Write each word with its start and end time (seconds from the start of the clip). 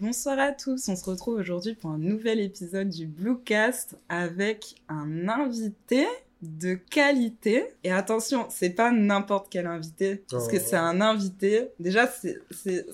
Bonsoir 0.00 0.38
à 0.38 0.52
tous, 0.52 0.88
on 0.88 0.96
se 0.96 1.04
retrouve 1.04 1.34
aujourd'hui 1.34 1.74
pour 1.74 1.90
un 1.90 1.98
nouvel 1.98 2.40
épisode 2.40 2.88
du 2.88 3.06
Bluecast 3.06 3.96
avec 4.08 4.76
un 4.88 5.28
invité 5.28 6.06
de 6.40 6.74
qualité. 6.74 7.66
Et 7.84 7.92
attention, 7.92 8.46
c'est 8.48 8.70
pas 8.70 8.92
n'importe 8.92 9.48
quel 9.50 9.66
invité, 9.66 10.22
parce 10.30 10.48
que 10.48 10.56
Oh. 10.56 10.62
c'est 10.64 10.76
un 10.76 11.02
invité. 11.02 11.68
Déjà, 11.78 12.10
c'est 12.10 12.38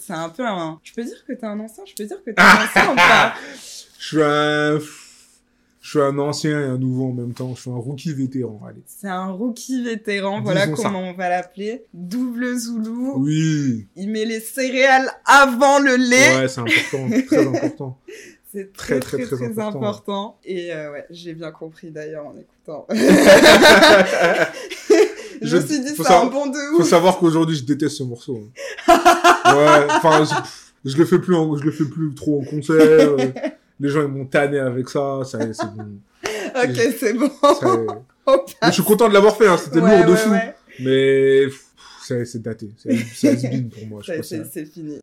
un 0.08 0.28
peu 0.30 0.44
un... 0.44 0.80
Je 0.82 0.92
peux 0.94 1.04
dire 1.04 1.24
que 1.24 1.32
t'es 1.32 1.46
un 1.46 1.60
ancien? 1.60 1.84
Je 1.86 1.94
peux 1.94 2.04
dire 2.04 2.18
que 2.24 2.30
t'es 2.32 2.40
un 2.40 2.64
ancien 2.64 2.92
ou 2.92 2.96
pas? 2.96 3.34
Je 3.98 4.06
suis 4.06 4.22
un... 4.22 4.78
Je 5.86 5.90
suis 5.92 6.00
un 6.00 6.18
ancien 6.18 6.60
et 6.60 6.64
un 6.64 6.78
nouveau 6.78 7.10
en 7.10 7.12
même 7.12 7.32
temps. 7.32 7.52
Je 7.54 7.60
suis 7.60 7.70
un 7.70 7.74
rookie 7.76 8.12
vétéran, 8.12 8.58
allez. 8.68 8.82
C'est 8.86 9.06
un 9.06 9.26
rookie 9.30 9.84
vétéran, 9.84 10.42
voilà 10.42 10.66
ça. 10.66 10.72
comment 10.72 10.98
on 10.98 11.12
va 11.14 11.28
l'appeler. 11.28 11.84
Double 11.94 12.56
Zoulou. 12.58 13.12
Oui. 13.18 13.86
Il 13.94 14.10
met 14.10 14.24
les 14.24 14.40
céréales 14.40 15.08
avant 15.24 15.78
le 15.78 15.94
lait. 15.94 16.38
Ouais, 16.38 16.48
c'est 16.48 16.60
important, 16.60 17.08
très 17.28 17.46
important. 17.46 17.98
C'est 18.52 18.72
très 18.72 18.98
Très, 18.98 19.18
très 19.18 19.26
très, 19.26 19.26
très, 19.26 19.36
très 19.36 19.46
important. 19.60 19.78
important. 19.78 20.38
Et 20.44 20.72
euh, 20.72 20.90
ouais, 20.90 21.04
j'ai 21.10 21.34
bien 21.34 21.52
compris 21.52 21.92
d'ailleurs 21.92 22.26
en 22.26 22.34
écoutant. 22.36 22.86
Je- 25.42 25.46
je 25.48 25.56
me 25.58 25.66
suis 25.66 25.80
dit, 25.80 25.94
faut 25.94 26.02
c'est 26.02 26.12
un 26.14 26.24
bon 26.26 26.46
de 26.46 26.56
Faut 26.76 26.82
ouf. 26.82 26.88
savoir 26.88 27.18
qu'aujourd'hui, 27.18 27.54
je 27.56 27.62
déteste 27.64 27.96
ce 27.98 28.02
morceau. 28.02 28.40
hein. 28.88 29.54
ouais, 29.54 29.86
enfin, 29.90 30.24
je, 30.84 30.90
je 30.90 30.96
le 30.96 31.04
fais 31.04 31.18
plus, 31.20 31.36
en- 31.36 31.54
je 31.56 31.62
le 31.62 31.70
fais 31.70 31.84
plus 31.84 32.12
trop 32.14 32.40
en 32.40 32.44
concert. 32.44 32.74
euh, 32.80 33.16
Les 33.80 33.88
gens, 33.88 34.02
ils 34.02 34.08
m'ont 34.08 34.24
tanné 34.26 34.58
avec 34.58 34.88
ça. 34.88 35.20
ça 35.24 35.38
c'est 35.52 35.74
bon. 35.74 35.98
Ok, 36.56 36.80
c'est 36.98 37.12
bon. 37.12 37.30
Je 38.66 38.70
suis 38.70 38.82
content 38.82 39.08
de 39.08 39.14
l'avoir 39.14 39.36
fait, 39.36 39.46
hein, 39.46 39.56
c'était 39.58 39.78
Ouais, 39.80 39.98
lourd 39.98 40.06
de 40.06 40.10
ouais, 40.12 40.16
fou. 40.16 40.30
ouais. 40.30 40.54
Mais 40.80 42.22
c'est 42.24 42.40
daté. 42.42 42.70
C'est 43.14 43.28
has-been 43.28 43.68
pour 43.68 43.86
moi. 43.86 44.00
C'est 44.22 44.64
fini. 44.66 44.98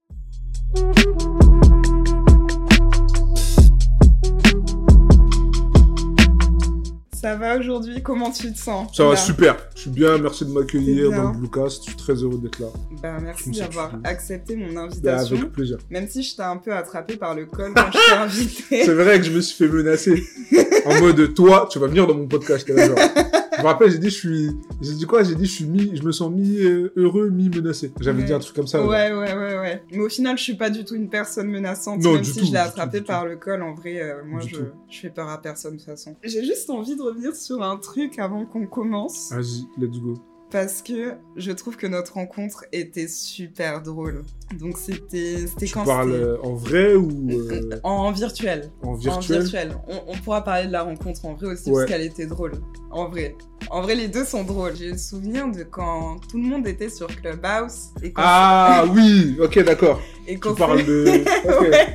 Ça 7.24 7.38
va 7.38 7.58
aujourd'hui? 7.58 8.04
Comment 8.04 8.32
tu 8.32 8.52
te 8.52 8.60
sens? 8.60 8.94
Ça 8.98 9.06
va 9.06 9.16
super. 9.16 9.56
Je 9.76 9.82
suis 9.84 9.90
bien. 9.90 10.18
Merci 10.18 10.44
de 10.46 10.52
m'accueillir 10.52 11.10
dans 11.10 11.32
le 11.32 11.38
Bluecast. 11.38 11.84
Je 11.86 11.90
suis 11.92 11.96
très 11.96 12.16
heureux 12.16 12.38
d'être 12.38 12.60
là. 12.60 12.68
Bah, 13.02 13.18
merci 13.22 13.52
d'avoir 13.52 13.94
accepté 14.04 14.58
mon 14.58 14.74
Bah, 14.74 14.82
invitation. 14.82 15.38
avec 15.38 15.52
plaisir. 15.54 15.78
Même 15.90 16.06
si 16.10 16.22
je 16.22 16.36
t'ai 16.36 16.42
un 16.42 16.58
peu 16.58 16.74
attrapé 16.74 17.16
par 17.16 17.34
le 17.34 17.46
col 17.46 17.72
quand 17.74 17.86
je 17.94 17.98
t'ai 18.12 18.18
invité. 18.18 18.84
C'est 18.84 18.94
vrai 18.94 19.20
que 19.20 19.26
je 19.26 19.32
me 19.32 19.40
suis 19.40 19.56
fait 19.56 19.72
menacer. 19.74 20.22
en 20.86 21.00
mode, 21.00 21.34
toi, 21.34 21.70
tu 21.72 21.80
vas 21.80 21.88
venir 21.88 22.06
dans 22.08 22.14
mon 22.16 22.28
podcast. 22.28 22.68
Là, 22.68 22.88
genre. 22.88 22.98
Je 23.58 23.62
me 23.62 23.68
rappelle, 23.68 23.92
j'ai 23.92 24.00
dit, 24.00 24.10
je 24.10 24.16
suis, 24.18 24.50
j'ai 24.82 24.94
dit 24.94 25.06
quoi? 25.06 25.24
J'ai 25.24 25.36
dit, 25.36 25.46
je 25.46 25.52
suis 25.52 25.66
mi, 25.66 25.96
je 25.96 26.04
me 26.04 26.12
sens 26.12 26.32
mi 26.32 26.58
euh, 26.60 26.92
heureux, 26.96 27.30
mi 27.30 27.50
menacé. 27.50 27.92
J'avais 28.00 28.20
Ouais. 28.22 28.26
dit 28.26 28.34
un 28.34 28.40
truc 28.40 28.56
comme 28.56 28.68
ça. 28.68 28.82
Ouais, 28.86 29.12
ouais, 29.14 29.34
ouais, 29.36 29.58
ouais. 29.60 29.84
Mais 29.92 30.00
au 30.04 30.10
final, 30.10 30.38
je 30.38 30.44
suis 30.44 30.56
pas 30.56 30.70
du 30.70 30.84
tout 30.86 30.96
une 30.96 31.10
personne 31.10 31.48
menaçante. 31.48 32.02
Non, 32.02 32.14
même 32.14 32.22
du 32.22 32.30
si 32.32 32.40
tout, 32.40 32.46
je 32.46 32.52
l'ai 32.52 32.52
du 32.52 32.58
attrapé 32.58 32.98
tout, 32.98 33.04
du 33.04 33.08
par 33.08 33.26
le 33.26 33.36
col, 33.36 33.62
en 33.62 33.74
vrai, 33.74 34.02
euh, 34.02 34.24
moi, 34.26 34.42
je, 34.42 34.56
je 34.90 35.00
fais 35.00 35.10
peur 35.10 35.30
à 35.30 35.42
personne 35.42 35.74
de 35.74 35.78
toute 35.78 35.86
façon. 35.86 36.16
J'ai 36.24 36.44
juste 36.44 36.70
envie 36.70 36.96
de 36.96 37.02
revenir 37.02 37.36
sur 37.36 37.62
un 37.64 37.78
truc 37.78 38.18
avant 38.20 38.46
qu'on 38.46 38.66
commence. 38.66 39.32
Vas-y, 39.32 39.66
let's 39.78 40.00
go. 40.00 40.16
Parce 40.54 40.82
que 40.84 41.14
je 41.36 41.52
trouve 41.52 41.76
que 41.78 41.88
notre 41.88 42.14
rencontre 42.14 42.64
était 42.72 43.08
super 43.08 43.82
drôle. 43.82 44.24
Donc, 44.60 44.78
c'était 44.78 45.48
c'était 45.48 45.66
Tu 45.66 45.74
quand 45.74 45.84
parles 45.84 46.12
c'était- 46.14 46.24
euh, 46.26 46.38
en 46.44 46.54
vrai 46.54 46.94
ou 46.94 47.28
euh, 47.32 47.80
En 47.82 48.12
virtuel. 48.12 48.70
en 48.84 48.94
virtuel? 48.94 49.38
En 49.40 49.42
virtuel? 49.42 49.76
On, 49.88 50.14
on 50.14 50.16
pourra 50.18 50.44
parler 50.44 50.68
de 50.68 50.72
la 50.72 50.84
rencontre 50.84 51.26
en 51.26 51.34
vrai 51.34 51.48
aussi 51.48 51.72
Ouais. 51.72 51.78
parce 51.86 51.92
qu'elle 51.92 52.06
était 52.06 52.28
drôle. 52.28 52.52
En 52.92 53.10
vrai. 53.10 53.36
En 53.72 53.82
vrai, 53.82 53.96
les 53.96 54.08
deux 54.08 54.26
sont 54.26 54.44
drôles. 54.44 54.76
J'ai 54.76 54.92
le 54.92 54.98
souvenir 55.00 55.48
de 55.52 55.64
quand 55.64 56.18
tout 56.30 56.38
le 56.38 56.44
monde 56.48 56.68
était 56.68 56.90
sur 56.90 57.08
Clubhouse 57.08 57.90
et 58.04 58.14
qu'on 58.14 58.22
Ah 58.24 58.86
oui, 58.94 59.36
ok, 59.42 59.58
d'accord. 59.64 60.00
et 60.28 60.36
Tu 60.36 60.40
qu'on 60.40 60.54
parles 60.54 60.82
s'est- 60.82 60.86
de. 60.86 61.24
Ouais. 61.50 61.88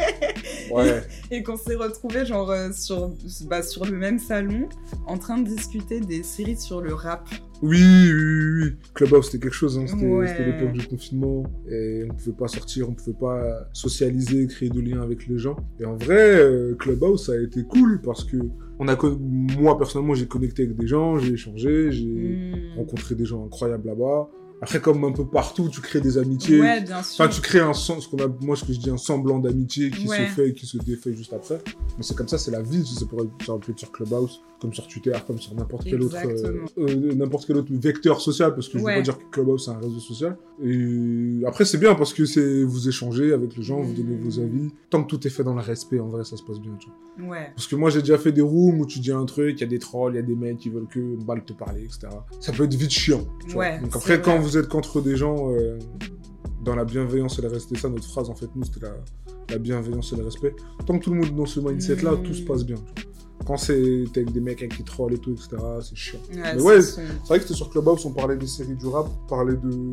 Ouais. 0.73 1.03
et 1.31 1.43
qu'on 1.45 1.57
s'est 1.57 1.77
retrouvés 1.77 2.27
genre 2.27 2.51
euh, 2.51 2.71
sur 2.73 3.13
bah, 3.47 3.63
sur 3.63 3.85
le 3.87 3.93
même 3.97 4.19
salon 4.19 4.69
en 5.07 5.17
train 5.17 5.39
de 5.39 5.49
discuter 5.49 6.01
des 6.01 6.23
séries 6.25 6.59
sur 6.59 6.81
le 6.81 6.93
rap. 6.93 7.29
Oui, 7.63 7.83
oui, 7.83 8.13
oui, 8.13 8.63
oui. 8.63 8.73
Clubhouse, 8.95 9.27
c'était 9.27 9.39
quelque 9.45 9.55
chose. 9.55 9.79
Hein. 9.79 9.87
C'était 9.87 10.07
Ouais. 10.07 10.45
l'époque 10.47 10.73
du 10.73 10.87
confinement. 10.87 11.43
Et 11.71 12.05
on 12.11 12.15
pouvait 12.15 12.37
pas 12.37 12.49
sortir, 12.49 12.89
on 12.89 12.93
pouvait 12.95 13.17
pas 13.19 13.69
socialiser, 13.73 14.47
créer 14.47 14.69
de 14.71 14.81
liens 14.81 15.03
avec 15.03 15.27
les 15.27 15.39
gens. 15.39 15.57
Et 15.81 15.85
en 15.85 15.97
vrai, 15.97 16.37
euh, 16.41 16.75
Clubhouse, 16.77 17.27
ça 17.27 17.33
a 17.33 17.37
été 17.39 17.63
cool 17.65 18.01
parce 18.03 18.25
que 18.25 18.37
on 18.79 18.87
a 18.87 18.97
moi, 19.59 19.77
personnellement, 19.77 20.15
j'ai 20.15 20.27
connecté 20.29 20.63
avec 20.65 20.77
des 20.77 20.87
gens, 20.87 21.19
j'ai 21.19 21.33
échangé, 21.33 21.91
j'ai 21.91 22.05
Hmm. 22.07 22.79
rencontré 22.79 23.15
des 23.17 23.25
gens 23.25 23.45
incroyables 23.45 23.87
là-bas. 23.89 24.29
Après, 24.61 24.81
comme 24.81 25.05
un 25.05 25.13
peu 25.13 25.25
partout, 25.25 25.69
tu 25.69 25.81
crées 25.81 26.01
des 26.01 26.19
amitiés. 26.19 26.61
Ouais, 26.61 26.81
bien 26.81 27.01
sûr. 27.05 27.25
Enfin, 27.25 27.33
tu 27.33 27.41
crées 27.41 27.61
un 27.61 27.73
sens, 27.75 28.05
ce 28.05 28.09
qu'on 28.09 28.19
a, 28.19 28.27
moi, 28.43 28.57
ce 28.57 28.65
que 28.65 28.73
je 28.73 28.81
dis, 28.81 28.91
un 28.91 28.97
semblant 28.97 29.39
d'amitié 29.39 29.91
qui 29.91 30.09
Ouais. 30.09 30.17
se 30.17 30.23
fait 30.33 30.49
et 30.49 30.53
qui 30.55 30.67
se 30.67 30.79
défait 30.79 31.13
juste 31.15 31.33
après. 31.33 31.59
Mais 31.97 32.03
c'est 32.03 32.17
comme 32.17 32.27
ça, 32.27 32.39
c'est 32.39 32.51
la 32.51 32.61
vie. 32.63 32.85
Ça 32.85 33.07
pourrait, 33.07 33.29
ça 33.47 33.53
aurait 33.53 33.61
pu 33.61 33.71
être 33.71 33.79
sur 33.79 33.93
Clubhouse, 33.93 34.41
comme 34.61 34.75
sur 34.75 34.87
Twitter, 34.89 35.13
comme 35.27 35.39
sur 35.39 35.55
n'importe 35.55 35.85
quel 35.85 36.03
autre, 36.03 36.17
euh, 36.25 36.65
euh, 36.79 37.15
n'importe 37.15 37.47
quel 37.47 37.57
autre 37.59 37.73
vecteur 37.73 38.21
social, 38.21 38.55
parce 38.55 38.69
que 38.69 38.79
je 38.79 38.83
Ouais. 38.85 38.95
veux 38.95 38.99
pas 39.01 39.05
dire 39.05 39.19
que 39.19 39.25
Clubhouse 39.31 39.65
c'est 39.67 39.71
un 39.71 39.79
réseau 39.79 40.01
social. 40.01 40.37
Et 40.65 41.43
après, 41.47 41.65
c'est 41.65 41.79
bien 41.79 41.95
parce 41.95 42.13
que 42.13 42.25
c'est, 42.25 42.65
vous 42.65 42.89
échangez 42.89 43.33
avec 43.33 43.57
les 43.57 43.63
gens, 43.63 43.81
vous 43.81 43.93
donnez 43.95 44.17
Mm. 44.17 44.21
vos 44.21 44.41
avis. 44.41 44.71
Tant 44.91 45.05
que 45.05 45.09
tout 45.09 45.25
est 45.27 45.31
fait 45.31 45.45
dans 45.45 45.55
le 45.55 45.61
respect, 45.61 46.01
en 46.01 46.09
vrai, 46.09 46.25
ça 46.25 46.37
se 46.37 46.43
passe 46.43 46.59
bien, 46.61 46.73
tu 46.81 46.89
vois. 47.19 47.31
Ouais. 47.31 47.51
Parce 47.55 47.67
que 47.69 47.77
moi, 47.77 47.91
j'ai 47.91 48.01
déjà 48.01 48.19
fait 48.19 48.33
des 48.33 48.41
rooms 48.41 48.81
où 48.81 48.87
tu 48.87 48.99
dis 48.99 49.13
un 49.13 49.25
truc, 49.27 49.57
il 49.59 49.61
y 49.61 49.65
a 49.65 49.69
des 49.69 49.79
trolls, 49.79 50.15
il 50.15 50.17
y 50.17 50.19
a 50.19 50.23
des 50.23 50.35
mecs 50.35 50.59
qui 50.59 50.71
veulent 50.71 50.89
que 50.89 51.17
balle 51.25 51.45
te 51.45 51.53
parler, 51.53 51.83
etc. 51.85 52.09
Ça 52.41 52.53
peut 52.53 52.65
être 52.65 52.75
vite 52.75 52.91
chiant. 52.91 53.25
tu 53.47 53.53
vois. 53.55 53.65
Ouais, 53.65 53.81
Donc 53.81 53.95
après, 53.95 54.21
quand 54.21 54.33
vrai. 54.33 54.41
vous 54.41 54.57
êtes 54.59 54.69
qu'entre 54.69 55.01
des 55.01 55.17
gens, 55.17 55.53
euh, 55.53 55.79
dans 56.65 56.75
la 56.75 56.85
bienveillance 56.85 57.39
et 57.39 57.43
le 57.43 57.49
respect, 57.49 57.77
ça, 57.79 57.89
notre 57.89 58.09
phrase, 58.09 58.29
en 58.29 58.35
fait, 58.35 58.49
nous, 58.57 58.65
c'était 58.65 58.81
la, 58.87 58.93
la 59.51 59.59
bienveillance 59.59 60.13
et 60.13 60.17
le 60.17 60.25
respect. 60.25 60.55
Tant 60.87 60.99
que 60.99 61.05
tout 61.05 61.11
le 61.11 61.17
monde 61.21 61.29
est 61.29 61.31
dans 61.37 61.47
ce 61.47 61.61
mindset-là, 61.61 62.13
Mm. 62.17 62.23
tout 62.25 62.35
se 62.35 62.43
passe 62.43 62.65
bien. 62.67 62.77
tu 62.97 63.03
vois. 63.05 63.08
Quand 63.47 63.57
c'est 63.57 64.05
t'es 64.13 64.21
avec 64.21 64.33
des 64.33 64.41
mecs 64.41 64.59
avec 64.59 64.77
qui 64.77 64.83
trollent 64.85 65.15
et 65.15 65.19
tout, 65.19 65.33
etc., 65.33 65.49
c'est 65.83 65.97
chiant. 65.97 66.19
Ouais, 66.31 66.37
Mais 66.55 66.59
c'est 66.59 66.63
ouais, 66.63 66.83
C'est 66.83 67.03
vrai 67.29 67.39
que 67.39 67.45
c'était 67.45 67.55
sur 67.55 67.71
Clubhouse, 67.71 68.05
on 68.05 68.13
parlait 68.13 68.37
des 68.37 68.47
séries 68.47 68.75
du 68.75 68.87
rap, 68.87 69.07
on 69.25 69.27
parlait 69.29 69.57
de 69.57 69.91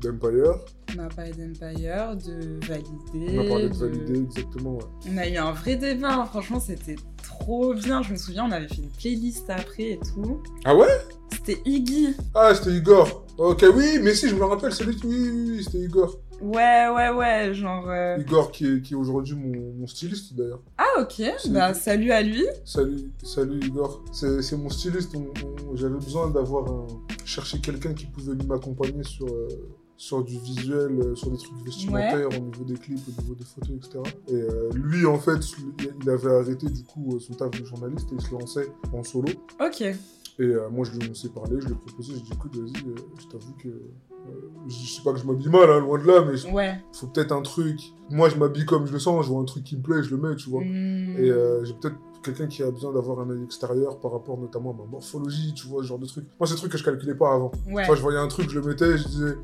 d'Empire, 0.00 0.54
On 0.96 0.98
a 1.00 1.08
parlé 1.08 1.32
d'Empire, 1.32 2.16
de 2.16 2.66
Validé. 2.66 3.38
on 3.38 3.40
a 3.44 3.48
parlé 3.48 3.68
de 3.68 3.74
Validé, 3.74 4.18
exactement, 4.20 4.76
ouais. 4.76 4.84
On 5.12 5.18
a 5.18 5.28
eu 5.28 5.36
un 5.36 5.52
vrai 5.52 5.76
débat, 5.76 6.14
hein. 6.14 6.26
franchement, 6.26 6.58
c'était 6.60 6.96
trop 7.22 7.74
bien. 7.74 8.02
Je 8.02 8.12
me 8.12 8.16
souviens, 8.16 8.46
on 8.46 8.50
avait 8.50 8.68
fait 8.68 8.76
une 8.82 8.88
playlist 8.98 9.50
après 9.50 9.90
et 9.92 9.98
tout. 9.98 10.42
Ah 10.64 10.74
ouais? 10.74 10.88
C'était 11.32 11.60
Iggy. 11.64 12.14
Ah, 12.34 12.54
c'était 12.54 12.72
Igor. 12.72 13.26
Ok, 13.42 13.64
oui, 13.74 13.98
mais 14.02 14.14
si, 14.14 14.28
je 14.28 14.34
me 14.34 14.44
rappelle, 14.44 14.70
c'est 14.70 14.84
lui 14.84 14.94
qui... 14.96 15.06
Oui, 15.06 15.16
oui, 15.30 15.50
oui, 15.56 15.64
c'était 15.64 15.78
Igor. 15.78 16.18
Ouais, 16.42 16.88
ouais, 16.94 17.08
ouais, 17.08 17.54
genre. 17.54 17.88
euh, 17.88 18.18
Igor 18.20 18.50
qui 18.50 18.66
est, 18.66 18.82
qui 18.82 18.92
est 18.92 18.96
aujourd'hui 18.96 19.34
mon, 19.34 19.72
mon 19.78 19.86
styliste 19.86 20.34
d'ailleurs. 20.34 20.60
Ah, 20.76 21.00
ok, 21.00 21.22
bah 21.48 21.72
salut 21.72 22.12
à 22.12 22.20
lui. 22.20 22.44
Salut, 22.66 23.10
salut 23.22 23.58
Igor. 23.64 24.02
C'est 24.12 24.56
mon 24.58 24.68
styliste. 24.68 25.16
J'avais 25.74 25.94
besoin 25.94 26.28
d'avoir 26.28 26.70
un... 26.70 26.86
chercher 27.24 27.60
quelqu'un 27.60 27.94
qui 27.94 28.04
pouvait 28.04 28.34
m'accompagner 28.46 29.04
sur, 29.04 29.26
euh, 29.26 29.48
sur 29.96 30.22
du 30.22 30.38
visuel, 30.38 31.00
euh, 31.00 31.14
sur 31.14 31.30
des 31.30 31.38
trucs 31.38 31.64
vestimentaires, 31.64 32.28
au 32.28 32.42
niveau 32.44 32.64
des 32.64 32.74
clips, 32.74 33.00
au 33.08 33.22
niveau 33.22 33.34
des 33.34 33.44
photos, 33.44 33.70
etc. 33.76 34.00
Et 34.28 34.34
euh, 34.34 34.68
lui, 34.74 35.06
en 35.06 35.18
fait, 35.18 35.40
il 36.02 36.10
avait 36.10 36.30
arrêté 36.34 36.66
du 36.68 36.82
coup 36.84 37.18
son 37.18 37.32
taf 37.32 37.50
de 37.52 37.64
journaliste 37.64 38.06
et 38.12 38.16
il 38.16 38.20
se 38.20 38.32
lançait 38.32 38.68
en 38.92 39.02
solo. 39.02 39.28
Ok. 39.64 39.82
Et 40.40 40.44
euh, 40.44 40.68
moi, 40.70 40.84
je 40.84 40.98
lui 40.98 41.06
ai 41.06 41.28
parler, 41.28 41.56
je 41.60 41.66
lui 41.66 41.72
ai 41.74 41.76
proposé, 41.76 42.14
j'ai 42.14 42.20
dit 42.20 42.30
écoute, 42.32 42.56
vas-y, 42.56 42.84
euh, 42.88 42.94
je 43.20 43.26
t'avoue 43.26 43.52
que. 43.62 43.68
euh, 43.68 44.50
je 44.68 44.74
je 44.74 44.90
sais 44.90 45.02
pas 45.02 45.12
que 45.12 45.18
je 45.18 45.26
m'habille 45.26 45.48
mal, 45.48 45.70
hein, 45.70 45.80
loin 45.80 45.98
de 45.98 46.06
là, 46.06 46.24
mais 46.24 46.38
il 46.40 46.52
Ouais. 46.54 46.74
faut 46.92 47.06
peut-être 47.08 47.32
un 47.32 47.42
truc. 47.42 47.78
Moi, 48.10 48.28
je 48.30 48.36
m'habille 48.36 48.64
comme 48.64 48.86
je 48.86 48.92
le 48.92 48.98
sens, 48.98 49.24
je 49.26 49.30
vois 49.30 49.40
un 49.40 49.44
truc 49.44 49.64
qui 49.64 49.76
me 49.76 49.82
plaît, 49.82 50.02
je 50.02 50.14
le 50.14 50.20
mets, 50.20 50.34
tu 50.36 50.48
vois. 50.50 50.62
Hmm. 50.62 51.16
Et 51.18 51.30
euh, 51.30 51.62
j'ai 51.64 51.74
peut-être 51.74 51.96
quelqu'un 52.22 52.46
qui 52.46 52.62
a 52.62 52.70
besoin 52.70 52.92
d'avoir 52.92 53.20
un 53.20 53.30
œil 53.30 53.42
extérieur 53.44 53.98
par 53.98 54.12
rapport 54.12 54.38
notamment 54.38 54.70
à 54.70 54.74
ma 54.74 54.84
morphologie, 54.90 55.54
tu 55.54 55.66
vois, 55.66 55.82
ce 55.82 55.88
genre 55.88 55.98
de 55.98 56.06
truc. 56.06 56.26
Moi, 56.38 56.46
c'est 56.46 56.54
des 56.54 56.58
trucs 56.58 56.72
que 56.72 56.78
je 56.78 56.84
calculais 56.84 57.14
pas 57.14 57.32
avant. 57.34 57.50
Ouais. 57.70 57.82
Enfin, 57.84 57.94
je 57.94 58.02
voyais 58.02 58.18
un 58.18 58.28
truc, 58.28 58.50
je 58.50 58.58
le 58.58 58.66
mettais, 58.66 58.98
je 58.98 59.06
disais, 59.08 59.34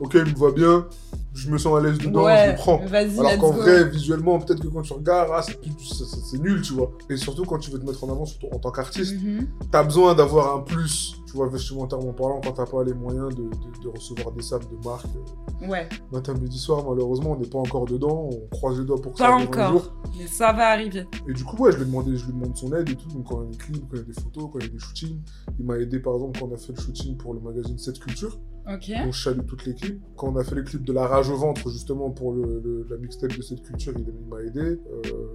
ok, 0.00 0.14
il 0.14 0.32
me 0.32 0.38
va 0.38 0.50
bien, 0.50 0.86
je 1.34 1.50
me 1.50 1.58
sens 1.58 1.78
à 1.78 1.82
l'aise 1.82 1.98
dedans, 1.98 2.20
je 2.20 2.24
ouais. 2.26 2.50
le 2.52 2.54
prends. 2.56 2.80
Alors 3.20 3.38
qu'en 3.38 3.50
vrai, 3.52 3.84
visuellement, 3.88 4.38
peut-être 4.38 4.60
que 4.62 4.68
quand 4.68 4.82
tu 4.82 4.92
regardes, 4.92 5.30
ah, 5.34 5.42
c'est 5.42 6.38
nul, 6.38 6.62
tu 6.62 6.72
vois. 6.74 6.90
Et 7.10 7.16
surtout 7.16 7.44
quand 7.44 7.58
tu 7.58 7.70
veux 7.70 7.78
te 7.78 7.84
mettre 7.86 8.02
en 8.04 8.10
avant, 8.10 8.24
surtout 8.24 8.48
en 8.52 8.58
tant 8.58 8.70
qu'artiste, 8.70 9.14
Mhm. 9.22 9.46
t'as 9.70 9.82
besoin 9.82 10.14
d'avoir 10.14 10.56
un 10.56 10.60
plus, 10.60 11.14
tu 11.32 11.38
vois, 11.38 11.48
vestimentairement 11.48 12.12
parlant, 12.12 12.42
quand 12.44 12.52
t'as 12.52 12.66
pas 12.66 12.84
les 12.84 12.92
moyens 12.92 13.34
de, 13.34 13.44
de- 13.44 13.82
de 13.82 13.88
recevoir 13.88 14.32
des 14.32 14.42
sables 14.42 14.66
de 14.68 14.86
marque. 14.86 15.06
euh, 15.16 15.66
Ouais. 15.66 15.88
Matin, 16.12 16.34
midi, 16.34 16.58
soir, 16.58 16.84
malheureusement, 16.86 17.30
on 17.32 17.36
n'est 17.38 17.48
pas 17.48 17.58
encore 17.58 17.86
dedans, 17.86 18.28
on 18.30 18.48
croise 18.54 18.78
les 18.78 18.84
doigts 18.84 19.00
pour 19.00 19.12
que 19.12 19.18
Pas 19.18 19.24
ça 19.28 19.32
arrive 19.34 19.46
un 19.46 19.48
encore. 19.48 19.72
jour. 19.72 19.92
Mais 20.18 20.26
ça 20.26 20.52
va 20.52 20.68
arriver. 20.68 21.06
Et 21.26 21.32
du 21.32 21.42
coup, 21.42 21.56
ouais, 21.56 21.72
je 21.72 21.78
lui 21.78 21.84
ai 21.84 21.86
demandé, 21.86 22.14
je 22.16 22.26
lui 22.26 22.32
demande 22.34 22.54
son 22.54 22.70
aide 22.74 22.90
et 22.90 22.96
tout. 22.96 23.08
Donc, 23.08 23.24
quand 23.28 23.40
il 23.40 23.44
y 23.44 23.48
a 23.48 23.50
des 23.52 23.56
clips, 23.56 23.80
quand 23.88 23.94
il 23.96 23.98
y 23.98 24.02
a 24.02 24.04
des 24.04 24.12
photos, 24.20 24.50
quand 24.52 24.58
il 24.58 24.66
y 24.66 24.68
a 24.68 24.72
des 24.72 24.78
shootings. 24.78 25.20
Il 25.58 25.64
m'a 25.64 25.78
aidé, 25.78 26.00
par 26.00 26.14
exemple, 26.16 26.38
quand 26.38 26.48
on 26.50 26.54
a 26.54 26.58
fait 26.58 26.72
le 26.74 26.80
shooting 26.80 27.16
pour 27.16 27.32
le 27.32 27.40
magazine 27.40 27.78
7 27.78 27.98
Culture. 27.98 28.38
Ok. 28.66 28.90
Donc 29.04 29.12
je 29.12 29.22
salue 29.22 29.44
toute 29.46 29.66
l'équipe. 29.66 30.00
Quand 30.16 30.28
on 30.32 30.36
a 30.36 30.44
fait 30.44 30.54
les 30.54 30.62
clips 30.64 30.84
de 30.84 30.92
la 30.92 31.06
rage 31.06 31.30
au 31.30 31.36
ventre, 31.36 31.68
justement 31.68 32.10
pour 32.10 32.32
le, 32.32 32.60
le- 32.64 32.86
la 32.88 32.96
mixtape 32.96 33.36
de 33.36 33.42
cette 33.42 33.62
culture, 33.62 33.92
il, 33.96 34.06
il 34.06 34.28
m'a 34.28 34.40
aidé. 34.42 34.60
Euh, 34.60 34.78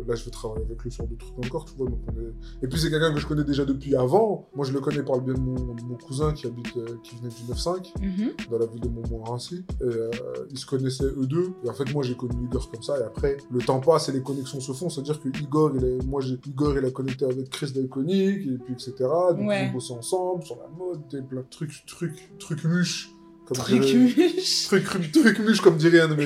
là, 0.08 0.16
je 0.16 0.24
vais 0.26 0.32
travailler 0.32 0.64
avec 0.66 0.82
lui 0.82 0.92
sur 0.92 1.06
d'autres 1.08 1.26
trucs 1.34 1.46
encore, 1.46 1.66
tu 1.66 1.74
vois. 1.76 1.90
Donc 1.90 2.00
on 2.08 2.20
est... 2.22 2.34
Et 2.64 2.68
puis 2.70 2.80
c'est 2.80 2.90
quelqu'un 2.90 3.14
que 3.14 3.20
je 3.20 3.28
connais 3.28 3.44
déjà 3.44 3.66
depuis 3.66 3.96
avant. 3.96 4.48
Moi, 4.56 4.66
je 4.66 4.72
le 4.72 4.80
connais 4.80 5.04
par 5.04 5.16
le 5.18 5.22
biais 5.24 5.34
de 5.34 5.40
mon, 5.40 5.58
cousin 5.98 6.32
qui 6.32 6.48
habite, 6.48 6.76
euh, 6.78 6.86
qui 7.04 7.16
venait 7.18 7.30
du 7.30 7.52
9-5 7.52 7.94
Mhm. 8.02 8.32
dans 8.50 8.60
la 8.60 8.66
ville 8.66 8.80
de 8.82 8.88
Montmorency. 8.88 9.66
Et 9.82 9.84
euh, 9.84 10.10
ils 10.52 10.58
se 10.58 10.66
connaissaient 10.66 11.04
eux 11.04 11.26
deux. 11.28 11.50
Et 11.66 11.70
en 11.70 11.74
fait, 11.74 11.92
moi, 11.94 12.04
j'ai 12.04 12.16
connu 12.16 12.46
Igor 12.46 12.70
comme 12.72 12.82
ça. 12.84 12.98
Et 13.00 13.04
après, 13.04 13.38
le 13.52 13.60
temps 13.60 13.80
passe 13.82 14.08
et 14.10 14.14
les 14.14 14.22
connexions 14.22 14.60
se 14.62 14.72
font. 14.72 14.90
C'est-à-dire 14.90 15.20
que 15.20 15.28
Igor, 15.30 15.72
il 15.76 15.84
est... 15.84 16.06
moi, 16.06 16.22
j'ai... 16.22 16.40
Igor, 16.48 16.78
il 16.78 16.86
a 16.86 16.92
connecté 16.92 17.26
avec 17.26 17.50
Chris 17.50 17.72
d'Iconic, 17.74 18.48
et 18.48 18.58
puis 18.64 18.74
etc. 18.74 18.94
Donc, 19.00 19.48
Ouais. 19.50 19.66
ils 19.66 19.70
ont 19.70 19.74
bossé 19.74 19.94
ensemble 19.94 20.44
sur 20.44 20.56
la 20.58 20.68
mode, 20.70 21.02
et 21.14 21.22
plein 21.22 21.42
de 21.42 21.48
trucs, 21.50 21.86
trucs, 21.86 22.38
trucs 22.40 22.64
muches. 22.64 23.12
Comme 23.48 23.58
Truc 23.58 23.82
dirait- 23.82 23.94
muche. 23.98 24.64
Truc, 24.68 24.84
truc, 25.12 25.40
muche, 25.40 25.62
comme 25.62 25.78
dirait 25.78 26.02
un 26.02 26.10
de 26.10 26.16
mes, 26.16 26.26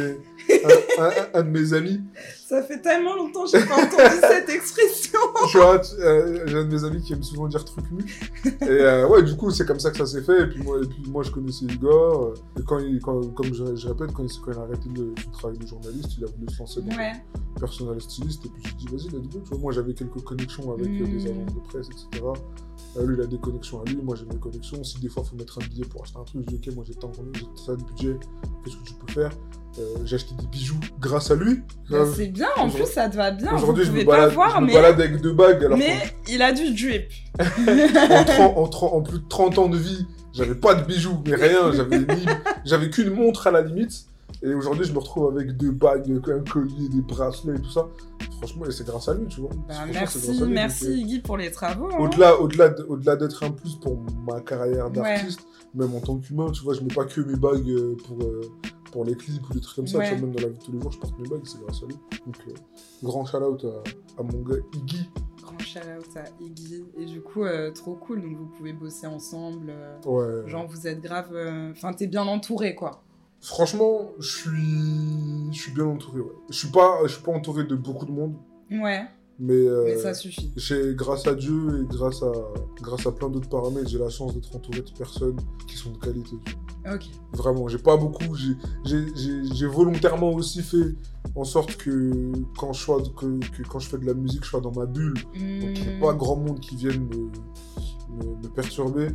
un, 0.66 1.04
un- 1.04 1.40
un 1.40 1.44
de 1.44 1.50
mes 1.50 1.74
amis. 1.74 2.02
Ça 2.52 2.62
fait 2.64 2.82
tellement 2.82 3.16
longtemps 3.16 3.46
que 3.46 3.52
j'ai 3.52 3.66
pas 3.66 3.76
entendu 3.76 4.20
cette 4.22 4.50
expression. 4.50 5.20
Tu 5.50 5.58
vois, 5.58 5.82
euh, 6.00 6.44
j'ai 6.48 6.58
un 6.58 6.66
de 6.66 6.74
mes 6.76 6.84
amis 6.84 7.02
qui 7.02 7.14
aime 7.14 7.24
souvent 7.24 7.48
dire 7.48 7.64
truc 7.64 7.90
muche. 7.92 8.30
Et 8.46 8.66
euh, 8.70 9.08
ouais, 9.08 9.24
du 9.24 9.38
coup, 9.38 9.52
c'est 9.52 9.66
comme 9.66 9.80
ça 9.80 9.90
que 9.90 9.98
ça 9.98 10.06
s'est 10.06 10.22
fait. 10.22 10.42
Et 10.44 10.48
puis 10.48 10.62
moi, 10.62 10.78
et 10.84 10.86
puis 10.86 11.02
moi 11.10 11.24
je 11.24 11.32
connaissais 11.32 11.64
Igor. 11.64 12.26
euh, 12.26 12.34
Et 12.60 12.64
quand 12.64 12.80
il, 12.80 13.00
quand, 13.00 13.26
comme 13.34 13.54
je, 13.54 13.74
je 13.78 13.88
répète, 13.88 14.12
quand 14.12 14.24
il, 14.24 14.42
quand 14.42 14.52
il 14.52 14.58
a 14.58 14.62
arrêté 14.64 14.90
de, 14.90 15.14
son 15.24 15.32
travail 15.32 15.58
de 15.58 15.66
journaliste, 15.66 16.10
il 16.18 16.26
a 16.26 16.28
voulu 16.28 16.48
se 16.54 16.60
lancer 16.60 16.82
dans 16.82 16.96
Ouais. 16.98 17.14
le 17.56 17.60
personnel 17.62 18.02
styliste. 18.02 18.46
Et 18.46 18.50
puis 18.50 18.64
j'ai 18.66 18.74
dit, 18.76 18.86
vas-y, 18.88 19.08
let's 19.18 19.30
go. 19.34 19.40
Tu 19.44 19.50
vois, 19.52 19.58
moi, 19.60 19.72
j'avais 19.72 19.94
quelques 19.94 20.22
connexions 20.22 20.74
avec 20.74 20.92
des 20.92 21.26
agences 21.32 21.54
de 21.56 21.60
presse, 21.70 21.88
etc. 21.88 22.26
Lui, 23.00 23.16
il 23.18 23.22
a 23.22 23.28
des 23.28 23.38
connexions 23.40 23.82
à 23.82 23.86
lui. 23.86 23.96
Moi, 24.04 24.18
j'ai 24.18 24.26
mes 24.26 24.36
connexions. 24.40 24.84
Si 24.84 25.00
des 25.00 25.08
fois, 25.08 25.24
il 25.26 25.30
faut 25.30 25.36
mettre 25.38 25.58
un 25.58 25.66
billet 25.70 25.86
pour 25.86 26.04
acheter 26.04 26.20
un 26.20 26.24
truc, 26.26 26.42
je 26.50 26.56
dis, 26.58 26.68
ok, 26.68 26.76
moi, 26.76 26.84
j'ai 26.86 26.96
tant 26.96 27.08
de 27.08 27.14
j'ai 27.34 27.46
ça 27.66 27.76
de 27.78 27.84
budget. 27.84 28.18
Qu'est-ce 28.66 28.76
que 28.76 28.84
tu 28.84 28.94
peux 28.96 29.14
faire? 29.14 29.32
Euh, 29.80 29.84
J'ai 30.06 30.16
acheté 30.18 30.36
des 30.40 30.48
bijoux 30.48 30.80
grâce 31.00 31.32
à 31.32 31.36
lui. 31.36 31.62
Bah, 31.90 31.98
Euh, 32.00 32.14
c'est 32.14 32.28
bien, 32.28 32.48
en 32.58 32.70
plus 32.70 32.86
ça 32.86 33.08
te 33.10 33.16
va 33.16 33.32
bien. 33.32 33.54
Aujourd'hui, 33.56 33.86
je 33.86 33.92
me 33.92 34.04
balade, 34.04 34.34
voir, 34.34 34.56
je 34.58 34.62
me 34.62 34.68
mais, 34.68 34.74
balade 34.74 35.00
avec 35.00 35.22
deux 35.22 35.32
bagues. 35.34 35.64
Alors 35.64 35.78
mais 35.78 35.98
il 36.30 36.42
a 36.42 36.52
du 36.52 36.74
drip. 36.74 37.10
en, 37.40 38.24
30 38.24 38.58
en 38.58 38.68
30 38.68 38.94
en 38.94 39.02
plus 39.02 39.20
de 39.20 39.28
30 39.30 39.58
ans 39.60 39.70
de 39.70 39.78
vie, 39.78 40.06
j'avais 40.34 40.56
pas 40.56 40.76
de 40.76 40.84
bijoux, 40.84 41.18
mais 41.26 41.36
rien. 41.36 41.72
J'avais 42.66 42.90
qu'une 42.90 43.12
montre 43.12 43.48
à 43.48 43.52
la 43.52 43.62
limite. 43.62 44.06
Et 44.44 44.54
aujourd'hui, 44.54 44.86
je 44.86 44.94
me 44.94 44.98
retrouve 45.00 45.32
avec 45.32 45.56
deux 45.58 45.72
bagues, 45.72 46.10
un 46.28 46.50
collier, 46.50 46.90
des 46.90 47.02
bracelets 47.02 47.56
et 47.56 47.62
tout 47.62 47.70
ça. 47.70 47.86
Franchement, 48.38 48.64
c'est 48.72 48.86
grâce 48.88 49.08
à 49.10 49.14
lui, 49.14 49.28
tu 49.28 49.42
vois. 49.42 49.52
Bah, 49.68 49.76
merci, 49.94 50.32
lui. 50.42 50.52
merci 50.54 50.88
Donc, 50.88 50.96
Iggy 50.98 51.20
pour 51.20 51.38
les 51.38 51.52
travaux. 51.52 51.88
euh, 51.90 51.94
hein. 51.94 52.00
Au-delà, 52.00 52.40
au-delà, 52.40 52.70
de- 52.70 52.84
au-delà 52.90 53.18
d'être 53.18 53.44
un 53.44 53.52
plus 53.52 53.76
pour 53.76 54.00
ma 54.28 54.40
carrière 54.42 54.90
d'artiste, 54.90 55.42
même 55.76 55.94
en 55.94 56.00
tant 56.00 56.16
qu'humain, 56.18 56.50
tu 56.52 56.64
vois, 56.64 56.74
je 56.74 56.82
mets 56.82 56.94
pas 56.94 57.04
que 57.06 57.22
mes 57.22 57.36
bagues 57.36 57.70
euh, 57.70 57.96
pour, 58.08 58.22
euh, 58.24 58.42
pour 58.92 59.06
les 59.06 59.16
clips 59.16 59.50
ou 59.50 59.54
des 59.54 59.62
trucs 59.62 59.76
comme 59.76 59.88
ça. 59.88 59.98
Ouais. 60.00 60.10
Tu 60.10 60.16
vois, 60.16 60.22
même 60.28 60.36
dans 60.36 60.42
la 60.42 60.50
vie 60.50 60.58
de 60.58 60.64
tous 60.64 60.72
les 60.72 60.82
jours, 60.82 60.92
je 60.92 61.00
porte 61.00 61.18
mes 61.20 61.28
bagues, 61.28 61.42
c'est 61.46 61.60
grâce 61.62 61.82
à 61.84 61.86
lui. 61.88 61.96
Donc, 62.26 62.38
euh, 62.48 62.54
grand 63.04 63.26
shout 63.26 63.38
out 63.38 63.66
à, 63.66 64.22
à 64.22 64.24
mon 64.24 64.42
gars 64.42 64.56
Iggy. 64.74 65.10
Grand 65.42 65.60
shout 65.60 65.80
out 65.80 66.18
à 66.18 66.24
Iggy. 66.44 66.84
Et 66.98 67.06
du 67.06 67.22
coup, 67.22 67.44
euh, 67.44 67.72
trop 67.72 67.96
cool. 67.96 68.22
Donc 68.22 68.38
vous 68.38 68.46
pouvez 68.48 68.74
bosser 68.74 69.08
ensemble. 69.08 69.68
euh, 69.70 69.98
Ouais. 70.44 70.50
Genre 70.50 70.68
vous 70.68 70.88
êtes 70.88 71.02
grave. 71.02 71.36
Enfin, 71.72 71.94
t'es 71.94 72.08
bien 72.08 72.28
entouré 72.28 72.76
quoi. 72.76 73.04
Franchement, 73.44 74.12
je 74.20 74.38
suis, 74.38 75.52
je 75.52 75.60
suis 75.60 75.72
bien 75.74 75.86
entouré. 75.86 76.20
Ouais. 76.20 76.32
Je 76.50 76.58
suis 76.58 76.68
pas, 76.70 77.00
je 77.04 77.14
suis 77.14 77.24
pas 77.24 77.32
entouré 77.32 77.64
de 77.64 77.76
beaucoup 77.76 78.06
de 78.06 78.12
monde, 78.12 78.36
Ouais, 78.70 79.04
mais, 79.40 79.54
euh, 79.54 79.84
mais 79.86 79.98
ça 79.98 80.14
suffit. 80.14 80.52
j'ai, 80.56 80.94
grâce 80.96 81.26
à 81.28 81.34
Dieu 81.36 81.82
et 81.82 81.86
grâce 81.88 82.22
à, 82.22 82.32
grâce 82.82 83.06
à 83.08 83.12
plein 83.12 83.30
d'autres 83.30 83.50
paramètres, 83.50 83.90
j'ai 83.90 83.98
la 83.98 84.10
chance 84.10 84.34
d'être 84.36 84.56
entouré 84.56 84.82
de 84.82 84.92
personnes 84.98 85.38
qui 85.68 85.76
sont 85.78 85.92
de 85.92 85.98
qualité. 85.98 86.36
Ok. 86.92 87.06
Vraiment, 87.34 87.68
j'ai 87.68 87.78
pas 87.78 87.98
beaucoup. 87.98 88.36
J'ai, 88.36 88.54
j'ai, 88.86 89.06
j'ai, 89.16 89.44
j'ai 89.54 89.66
volontairement 89.68 90.32
aussi 90.32 90.62
fait 90.62 90.96
en 91.36 91.44
sorte 91.44 91.76
que 91.78 92.32
quand 92.60 92.74
je 92.74 92.82
sois, 92.82 93.02
que, 93.18 93.40
que 93.40 93.68
quand 93.68 93.80
je 93.80 93.88
fais 93.90 93.98
de 93.98 94.06
la 94.06 94.14
musique, 94.14 94.44
je 94.44 94.50
sois 94.50 94.62
dans 94.62 94.72
ma 94.74 94.86
bulle. 94.86 95.14
Donc 95.16 95.34
il 95.34 95.62
n'y 95.84 95.88
a 95.90 95.98
Hmm. 95.98 96.00
pas 96.02 96.14
grand 96.14 96.36
monde 96.38 96.60
qui 96.60 96.76
vienne 96.76 97.08
me, 97.08 98.26
me, 98.26 98.36
me 98.44 98.48
perturber. 98.54 99.08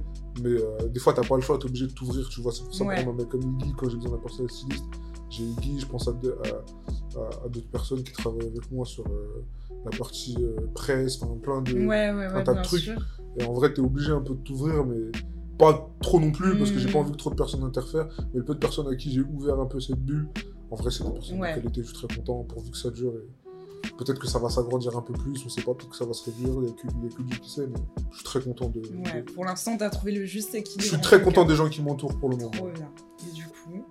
Mais 0.42 0.50
euh, 0.50 0.88
des 0.88 1.00
fois, 1.00 1.12
t'as 1.14 1.22
pas 1.26 1.36
le 1.36 1.42
choix, 1.42 1.58
t'es 1.58 1.66
obligé 1.66 1.86
de 1.86 1.92
t'ouvrir, 1.92 2.28
tu 2.28 2.40
vois. 2.40 2.52
C'est 2.52 2.62
pour 2.64 2.74
ça 2.74 2.84
Ouais. 2.84 3.02
que 3.04 3.08
un 3.08 3.12
mec 3.12 3.28
comme 3.28 3.42
Iggy, 3.42 3.72
quand 3.76 3.88
j'ai 3.88 3.96
besoin 3.96 4.12
d'un 4.12 4.18
personnel 4.22 4.50
styliste, 4.50 4.84
j'ai 5.30 5.44
Iggy, 5.44 5.80
je 5.80 5.86
pense 5.86 6.06
à, 6.08 6.10
à- 6.12 7.44
à 7.44 7.48
d'autres 7.48 7.68
personnes 7.70 8.02
qui 8.02 8.12
travaillent 8.12 8.46
avec 8.48 8.70
moi 8.70 8.84
sur 8.84 9.04
euh, 9.06 9.42
la 9.84 9.96
partie 9.96 10.36
euh, 10.40 10.56
presse, 10.74 11.22
enfin 11.22 11.36
plein 11.42 11.62
de... 11.62 11.72
Ouais, 11.74 12.10
ouais, 12.12 12.32
ouais, 12.32 12.44
tas 12.44 12.54
de 12.54 12.62
trucs. 12.62 12.82
sûr. 12.82 12.98
Et 13.38 13.44
en 13.44 13.52
vrai, 13.52 13.72
t'es 13.72 13.80
obligé 13.80 14.10
un 14.12 14.20
peu 14.20 14.34
de 14.34 14.40
t'ouvrir, 14.40 14.84
mais 14.84 14.96
pas 15.58 15.90
trop 16.00 16.18
non 16.20 16.32
plus, 16.32 16.56
parce 16.58 16.70
que 16.70 16.78
j'ai 16.78 16.88
Mm. 16.88 16.92
pas 16.92 16.98
envie 16.98 17.12
que 17.12 17.16
trop 17.16 17.30
de 17.30 17.34
personnes 17.36 17.62
interfèrent. 17.62 18.08
Mais 18.32 18.38
le 18.40 18.44
peu 18.44 18.54
de 18.54 18.58
personnes 18.58 18.88
à 18.88 18.96
qui 18.96 19.10
j'ai 19.12 19.20
ouvert 19.22 19.58
un 19.60 19.66
peu 19.66 19.78
cette 19.80 20.00
bulle, 20.00 20.28
en 20.70 20.76
vrai, 20.76 20.90
c'est 20.90 21.04
des 21.04 21.10
personnes 21.12 21.40
Ouais. 21.40 21.54
qualité, 21.54 21.82
je 21.82 21.88
suis 21.94 22.06
très 22.06 22.16
content, 22.16 22.42
pourvu 22.44 22.70
que 22.70 22.76
ça 22.76 22.90
dure. 22.90 23.12
Et 23.14 23.88
peut-être 23.98 24.18
que 24.18 24.26
ça 24.26 24.38
va 24.38 24.48
s'agrandir 24.50 24.96
un 24.96 25.02
peu 25.02 25.12
plus, 25.12 25.40
on 25.44 25.48
sait 25.48 25.62
pas, 25.62 25.72
peut-être 25.74 25.90
que 25.90 25.96
ça 25.96 26.04
va 26.04 26.12
se 26.12 26.24
réduire, 26.30 26.54
il 26.62 26.68
y 26.68 26.70
a 26.70 26.72
que, 26.72 27.22
Dieu 27.22 27.38
qui 27.40 27.50
sait, 27.50 27.66
mais 27.66 27.78
je 28.10 28.16
suis 28.16 28.24
très 28.24 28.40
content 28.40 28.68
de... 28.68 28.80
Ouais, 28.80 29.22
de- 29.22 29.32
pour 29.32 29.44
l'instant, 29.44 29.76
t'as 29.76 29.90
trouvé 29.90 30.12
le 30.12 30.24
juste 30.24 30.54
équilibre. 30.54 30.82
Je 30.82 30.88
suis 30.88 31.00
très 31.00 31.22
content 31.22 31.42
cas. 31.44 31.48
des 31.50 31.54
gens 31.56 31.68
qui 31.68 31.82
m'entourent 31.82 32.18
pour 32.18 32.28
le 32.30 32.36
moment. 32.36 32.50
Trop 32.50 32.68
bien. 32.70 32.90
Et 33.28 33.32
du 33.34 33.44
coup, 33.44 33.84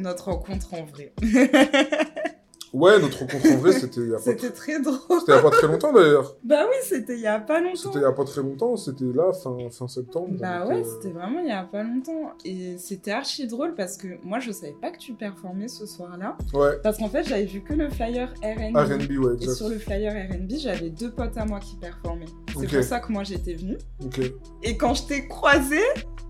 notre 0.00 0.24
rencontre 0.24 0.74
en 0.74 0.84
vrai. 0.84 1.14
Ouais, 2.72 2.98
notre 3.00 3.20
rencontre 3.20 3.46
en 3.52 3.56
vrai, 3.58 3.72
c'était 3.80 4.00
il 4.00 4.08
y 4.10 4.12
a 4.12 4.16
pas 4.16 4.22
C'était 4.22 4.50
très 4.50 4.80
drôle. 4.80 4.98
C'était 5.20 5.32
il 5.32 5.34
y 5.36 5.38
a 5.38 5.42
pas 5.42 5.50
très 5.50 5.66
longtemps 5.66 5.92
d'ailleurs. 5.92 6.36
Bah 6.44 6.64
oui, 6.68 6.76
c'était 6.82 7.14
il 7.14 7.20
y 7.20 7.26
a 7.26 7.38
pas 7.40 7.60
longtemps. 7.60 7.76
C'était 7.76 7.98
il 7.98 8.02
y 8.02 8.04
a 8.04 8.12
pas 8.12 8.24
très 8.24 8.42
longtemps, 8.42 8.76
c'était 8.76 9.04
là, 9.04 9.32
fin, 9.32 9.56
fin 9.70 9.88
septembre. 9.88 10.30
Bah 10.40 10.66
ouais, 10.66 10.80
euh, 10.80 10.84
c'était 10.84 11.12
vraiment 11.12 11.40
il 11.40 11.48
y 11.48 11.52
a 11.52 11.62
pas 11.64 11.82
longtemps. 11.82 12.32
Et 12.44 12.76
c'était 12.78 13.12
archi 13.12 13.46
drôle 13.46 13.74
parce 13.74 13.96
que 13.96 14.08
moi 14.24 14.38
je 14.40 14.50
savais 14.52 14.76
pas 14.80 14.90
que 14.90 14.98
tu 14.98 15.14
performais 15.14 15.68
ce 15.68 15.86
soir-là. 15.86 16.36
Ouais, 16.54 16.78
Parce 16.82 16.98
qu'en 16.98 17.08
fait 17.08 17.22
j'avais 17.24 17.44
vu 17.46 17.62
que 17.62 17.72
le 17.72 17.88
flyer 17.88 18.32
RB. 18.42 18.76
RB, 18.76 19.10
ouais, 19.24 19.32
Et 19.32 19.34
exact. 19.36 19.54
sur 19.54 19.68
le 19.68 19.78
flyer 19.78 20.12
RB, 20.30 20.50
j'avais 20.58 20.90
deux 20.90 21.10
potes 21.12 21.36
à 21.36 21.44
moi 21.44 21.60
qui 21.60 21.76
performaient. 21.76 22.26
C'est 22.58 22.66
pour 22.68 22.82
ça 22.84 23.00
que 23.00 23.12
moi 23.12 23.22
j'étais 23.24 23.54
venue. 23.54 23.78
Ok. 24.04 24.20
Et 24.62 24.76
quand 24.76 24.94
je 24.94 25.04
t'ai 25.06 25.28
croisé, 25.28 25.80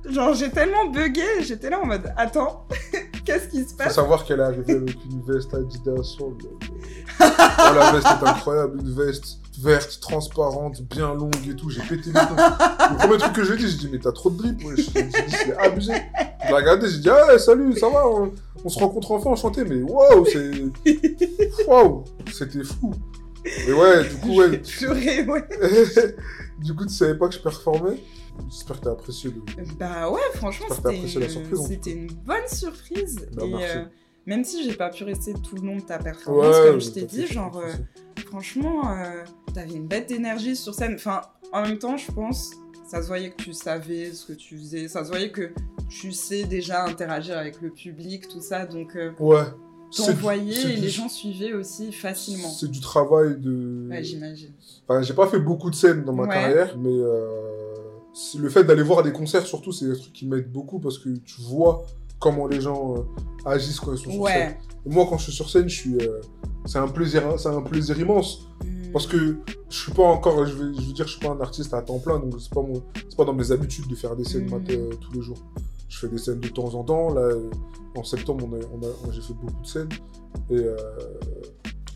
genre 0.04 0.34
j'ai 0.34 0.50
tellement 0.50 0.86
bugué, 0.86 1.22
j'étais 1.40 1.70
là 1.70 1.80
en 1.80 1.86
mode 1.86 2.12
attends, 2.16 2.66
qu'est-ce 3.24 3.48
qui 3.48 3.62
se 3.64 3.70
Faut 3.70 3.76
passe? 3.78 3.94
savoir 3.94 4.24
qu'elle 4.24 4.40
est 4.40 4.44
arrivée 4.44 4.74
avec 4.74 4.96
une 5.04 5.22
veste 5.22 5.54
Adidas 5.54 6.16
Oh, 6.28 7.74
la 7.74 7.92
veste 7.92 8.06
est 8.06 8.26
incroyable, 8.26 8.80
une 8.80 8.92
veste 8.94 9.38
verte, 9.60 9.98
transparente, 10.00 10.82
bien 10.82 11.14
longue 11.14 11.34
et 11.48 11.56
tout. 11.56 11.70
J'ai 11.70 11.80
pété 11.80 12.06
les 12.06 12.12
plombs. 12.12 12.36
Le 12.36 12.96
premier 12.98 13.18
truc 13.18 13.32
que 13.32 13.44
j'ai 13.44 13.56
dit, 13.56 13.68
j'ai 13.68 13.78
dit, 13.78 13.88
mais 13.90 13.98
t'as 13.98 14.12
trop 14.12 14.30
de 14.30 14.36
drip, 14.36 14.64
ouais. 14.64 14.74
J'ai 14.76 15.02
dit, 15.02 15.12
c'est 15.28 15.56
abusé. 15.56 15.94
Je 16.42 16.48
l'ai 16.48 16.54
regardé, 16.54 16.88
j'ai 16.88 16.98
dit, 16.98 17.08
ah, 17.08 17.38
salut, 17.38 17.76
ça 17.78 17.88
va, 17.88 18.06
on, 18.06 18.32
on 18.64 18.68
se 18.68 18.78
rencontre 18.78 19.12
enfin 19.12 19.30
enchanté, 19.30 19.64
mais 19.64 19.82
waouh, 19.82 20.24
c'est. 20.26 20.50
Waouh, 21.66 22.04
c'était 22.32 22.64
fou. 22.64 22.92
Et 23.66 23.72
ouais, 23.72 24.08
du 24.08 24.16
coup, 24.16 24.36
ouais. 24.36 24.58
Purée, 24.58 25.22
ouais. 25.24 25.44
du 26.58 26.74
coup, 26.74 26.84
tu 26.84 26.92
savais 26.92 27.14
pas 27.16 27.28
que 27.28 27.34
je 27.34 27.40
performais? 27.40 28.02
J'espère 28.50 28.78
que 28.80 28.84
t'as 28.84 28.90
apprécié 28.92 29.30
le. 29.30 29.64
Bah 29.78 30.10
ouais, 30.10 30.20
franchement, 30.34 30.66
c'était 30.68 30.88
apprécié 30.88 31.20
la 31.20 31.26
une... 31.26 31.80
une 31.86 32.12
bonne 32.26 32.48
surprise. 32.48 33.16
Bah, 33.32 33.44
et 33.44 33.48
merci. 33.48 33.76
euh, 33.78 33.84
même 34.26 34.44
si 34.44 34.64
j'ai 34.64 34.74
pas 34.74 34.90
pu 34.90 35.04
rester 35.04 35.32
tout 35.34 35.56
le 35.56 35.62
long 35.66 35.76
de 35.76 35.82
ta 35.82 35.98
performance, 35.98 36.56
Ouais, 36.56 36.70
comme 36.70 36.80
je 36.80 36.90
t'ai 36.90 37.02
dit, 37.02 37.26
genre, 37.26 37.56
euh, 37.58 37.72
franchement, 38.26 38.90
euh, 38.90 39.24
t'avais 39.54 39.74
une 39.74 39.86
bête 39.86 40.08
d'énergie 40.08 40.56
sur 40.56 40.74
scène. 40.74 40.94
Enfin, 40.94 41.22
en 41.52 41.62
même 41.62 41.78
temps, 41.78 41.96
je 41.96 42.10
pense, 42.12 42.50
ça 42.88 43.02
se 43.02 43.06
voyait 43.08 43.30
que 43.30 43.42
tu 43.42 43.52
savais 43.52 44.12
ce 44.12 44.26
que 44.26 44.32
tu 44.32 44.58
faisais, 44.58 44.88
ça 44.88 45.04
se 45.04 45.10
voyait 45.10 45.30
que 45.30 45.50
tu 45.88 46.12
sais 46.12 46.44
déjà 46.44 46.84
interagir 46.84 47.38
avec 47.38 47.60
le 47.60 47.70
public, 47.70 48.28
tout 48.28 48.40
ça, 48.40 48.66
donc 48.66 48.96
euh, 48.96 49.12
Ouais. 49.20 49.44
T'envoyais 49.96 50.72
et 50.72 50.76
les 50.76 50.88
gens 50.88 51.08
suivaient 51.08 51.54
aussi 51.54 51.92
facilement. 51.92 52.48
C'est 52.50 52.68
du 52.70 52.80
travail 52.80 53.36
de. 53.38 53.86
Ouais, 53.88 54.02
j'imagine. 54.02 54.50
Enfin, 54.86 55.00
j'ai 55.00 55.14
pas 55.14 55.28
fait 55.28 55.38
beaucoup 55.38 55.70
de 55.70 55.76
scènes 55.76 56.02
dans 56.04 56.12
ma 56.12 56.24
Ouais. 56.24 56.28
carrière, 56.28 56.76
mais 56.76 56.90
euh, 56.92 57.72
le 58.36 58.48
fait 58.48 58.64
d'aller 58.64 58.82
voir 58.82 59.04
des 59.04 59.12
concerts, 59.12 59.46
surtout, 59.46 59.70
c'est 59.70 59.86
un 59.88 59.94
truc 59.94 60.12
qui 60.12 60.26
m'aide 60.26 60.50
beaucoup 60.50 60.80
parce 60.80 60.98
que 60.98 61.10
tu 61.10 61.40
vois 61.40 61.86
comment 62.18 62.46
les 62.46 62.60
gens 62.60 62.96
euh, 62.96 63.00
agissent 63.44 63.80
quand 63.80 63.92
ils 63.92 63.98
sont 63.98 64.10
sur 64.10 64.26
scène. 64.28 64.56
Et 64.86 64.90
moi, 64.90 65.06
quand 65.08 65.18
je 65.18 65.24
suis 65.24 65.32
sur 65.32 65.48
scène, 65.50 65.68
je 65.68 65.74
suis. 65.76 65.96
euh, 65.96 66.20
c'est 66.64 66.78
un 66.78 66.88
plaisir, 66.88 67.22
c'est 67.38 67.48
un 67.48 67.62
plaisir 67.62 67.98
immense 67.98 68.48
Hmm. 68.64 68.92
parce 68.92 69.06
que 69.06 69.36
je 69.68 69.76
suis 69.78 69.92
pas 69.92 70.04
encore, 70.04 70.46
je 70.46 70.52
veux, 70.54 70.72
je 70.72 70.80
veux 70.80 70.92
dire, 70.92 71.06
je 71.06 71.12
suis 71.16 71.20
pas 71.20 71.32
un 71.32 71.40
artiste 71.40 71.74
à 71.74 71.82
temps 71.82 71.98
plein, 71.98 72.18
donc 72.18 72.34
c'est 72.40 72.52
pas 72.52 72.62
mon, 72.62 72.82
c'est 72.94 73.16
pas 73.16 73.24
dans 73.24 73.34
mes 73.34 73.50
habitudes 73.52 73.86
de 73.88 73.94
faire 73.94 74.16
des 74.16 74.24
scènes 74.24 74.48
mat- 74.50 74.70
euh, 74.70 74.90
tous 75.00 75.12
les 75.12 75.20
jours. 75.20 75.38
Je 75.88 75.98
fais 75.98 76.08
des 76.08 76.18
scènes 76.18 76.40
de 76.40 76.48
temps 76.48 76.72
en 76.74 76.82
temps. 76.84 77.12
Là, 77.12 77.30
en 77.96 78.04
septembre, 78.04 78.48
on 78.50 78.78
on 79.08 79.12
j'ai 79.12 79.20
fait 79.20 79.34
beaucoup 79.34 79.62
de 79.62 79.66
scènes 79.66 79.88
et 80.50 80.56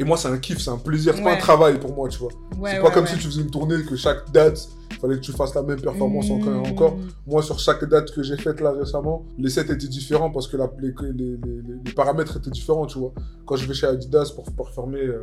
et 0.01 0.05
moi, 0.05 0.17
c'est 0.17 0.29
un 0.29 0.39
kiff, 0.39 0.59
c'est 0.61 0.71
un 0.71 0.79
plaisir, 0.79 1.15
c'est 1.15 1.23
pas 1.23 1.31
un 1.31 1.37
travail 1.39 1.79
pour 1.79 1.95
moi, 1.95 2.09
tu 2.09 2.19
vois. 2.19 2.33
Ouais, 2.59 2.71
c'est 2.73 2.81
pas 2.81 2.91
comme 2.91 3.07
si 3.07 3.17
tu 3.17 3.27
faisais 3.29 3.43
une 3.43 3.51
tournée 3.51 3.83
que 3.85 3.97
chaque 3.97 4.31
date, 4.33 4.69
il 4.91 4.97
fallait 4.97 5.15
que 5.17 5.21
tu 5.21 5.33
fasses 5.33 5.55
la 5.55 5.63
même 5.63 5.81
performance 5.81 6.31
encore 6.31 6.55
et 6.67 6.69
encore. 6.71 6.97
Moi, 7.27 7.43
sur 7.43 7.59
chaque 7.61 7.85
date 7.85 8.11
que 8.13 8.23
j'ai 8.23 8.37
faite 8.37 8.61
là 8.61 8.73
récemment, 8.73 9.25
les 9.39 9.51
sets 9.51 9.63
étaient 9.63 9.87
différents 9.89 10.31
parce 10.31 10.49
que 10.49 10.57
la- 10.57 10.71
les, 10.81 10.89
les- 11.03 11.13
les- 11.13 11.37
les- 11.37 11.63
les 11.85 11.93
paramètres 11.93 12.37
étaient 12.39 12.51
différents, 12.51 12.87
tu 12.87 12.99
vois. 12.99 13.13
Quand 13.47 13.57
je 13.57 13.67
vais 13.67 13.75
chez 13.75 13.87
Adidas 13.87 14.33
pour 14.35 14.45
performer 14.53 15.01
euh, 15.01 15.23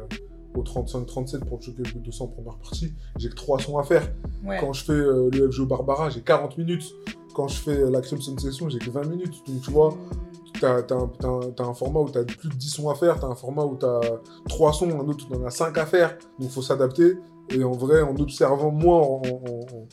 au 0.55 0.61
35-37 0.63 1.39
pour 1.45 1.59
le 1.67 1.83
de 1.83 1.99
200 1.99 2.27
première 2.27 2.55
partie, 2.57 2.93
j'ai 3.17 3.29
que 3.29 3.35
3 3.35 3.59
sons 3.59 3.77
à 3.77 3.83
faire. 3.83 4.07
Ouais. 4.45 4.57
Quand 4.59 4.73
je 4.73 4.83
fais 4.83 4.91
euh, 4.93 5.29
le 5.31 5.51
FGO 5.51 5.65
Barbara, 5.65 6.09
j'ai 6.09 6.21
40 6.21 6.57
minutes. 6.57 6.85
quand 7.35 7.47
je 7.47 7.59
fais 7.61 7.91
la 7.91 8.01
Crimson 8.01 8.35
Session, 8.39 8.67
j'ai 8.69 8.79
que 8.79 8.89
20 8.89 9.05
minutes. 9.05 9.35
Donc, 9.47 9.61
tu 9.61 9.69
vois, 9.69 9.95
t'as 10.59 10.77
as, 10.77 11.25
un, 11.27 11.69
un 11.69 11.73
format 11.73 11.99
où 11.99 12.09
t'as 12.09 12.23
plus 12.23 12.49
de 12.49 12.55
10 12.55 12.69
sons 12.69 12.89
à 12.89 12.95
faire, 12.95 13.19
t'as 13.19 13.27
un 13.27 13.35
format 13.35 13.63
où 13.63 13.75
t'as 13.75 13.99
3 14.49 14.73
sons, 14.73 14.89
un 14.89 15.07
autre 15.07 15.25
où 15.29 15.33
t'en 15.33 15.45
as 15.45 15.51
5 15.51 15.77
à 15.77 15.85
faire. 15.85 16.17
Donc, 16.39 16.49
faut 16.49 16.61
s'adapter. 16.61 17.17
Et 17.49 17.63
en 17.63 17.71
vrai, 17.71 18.01
en 18.01 18.15
observant, 18.17 18.71
moi, 18.71 18.97
en, 18.97 19.21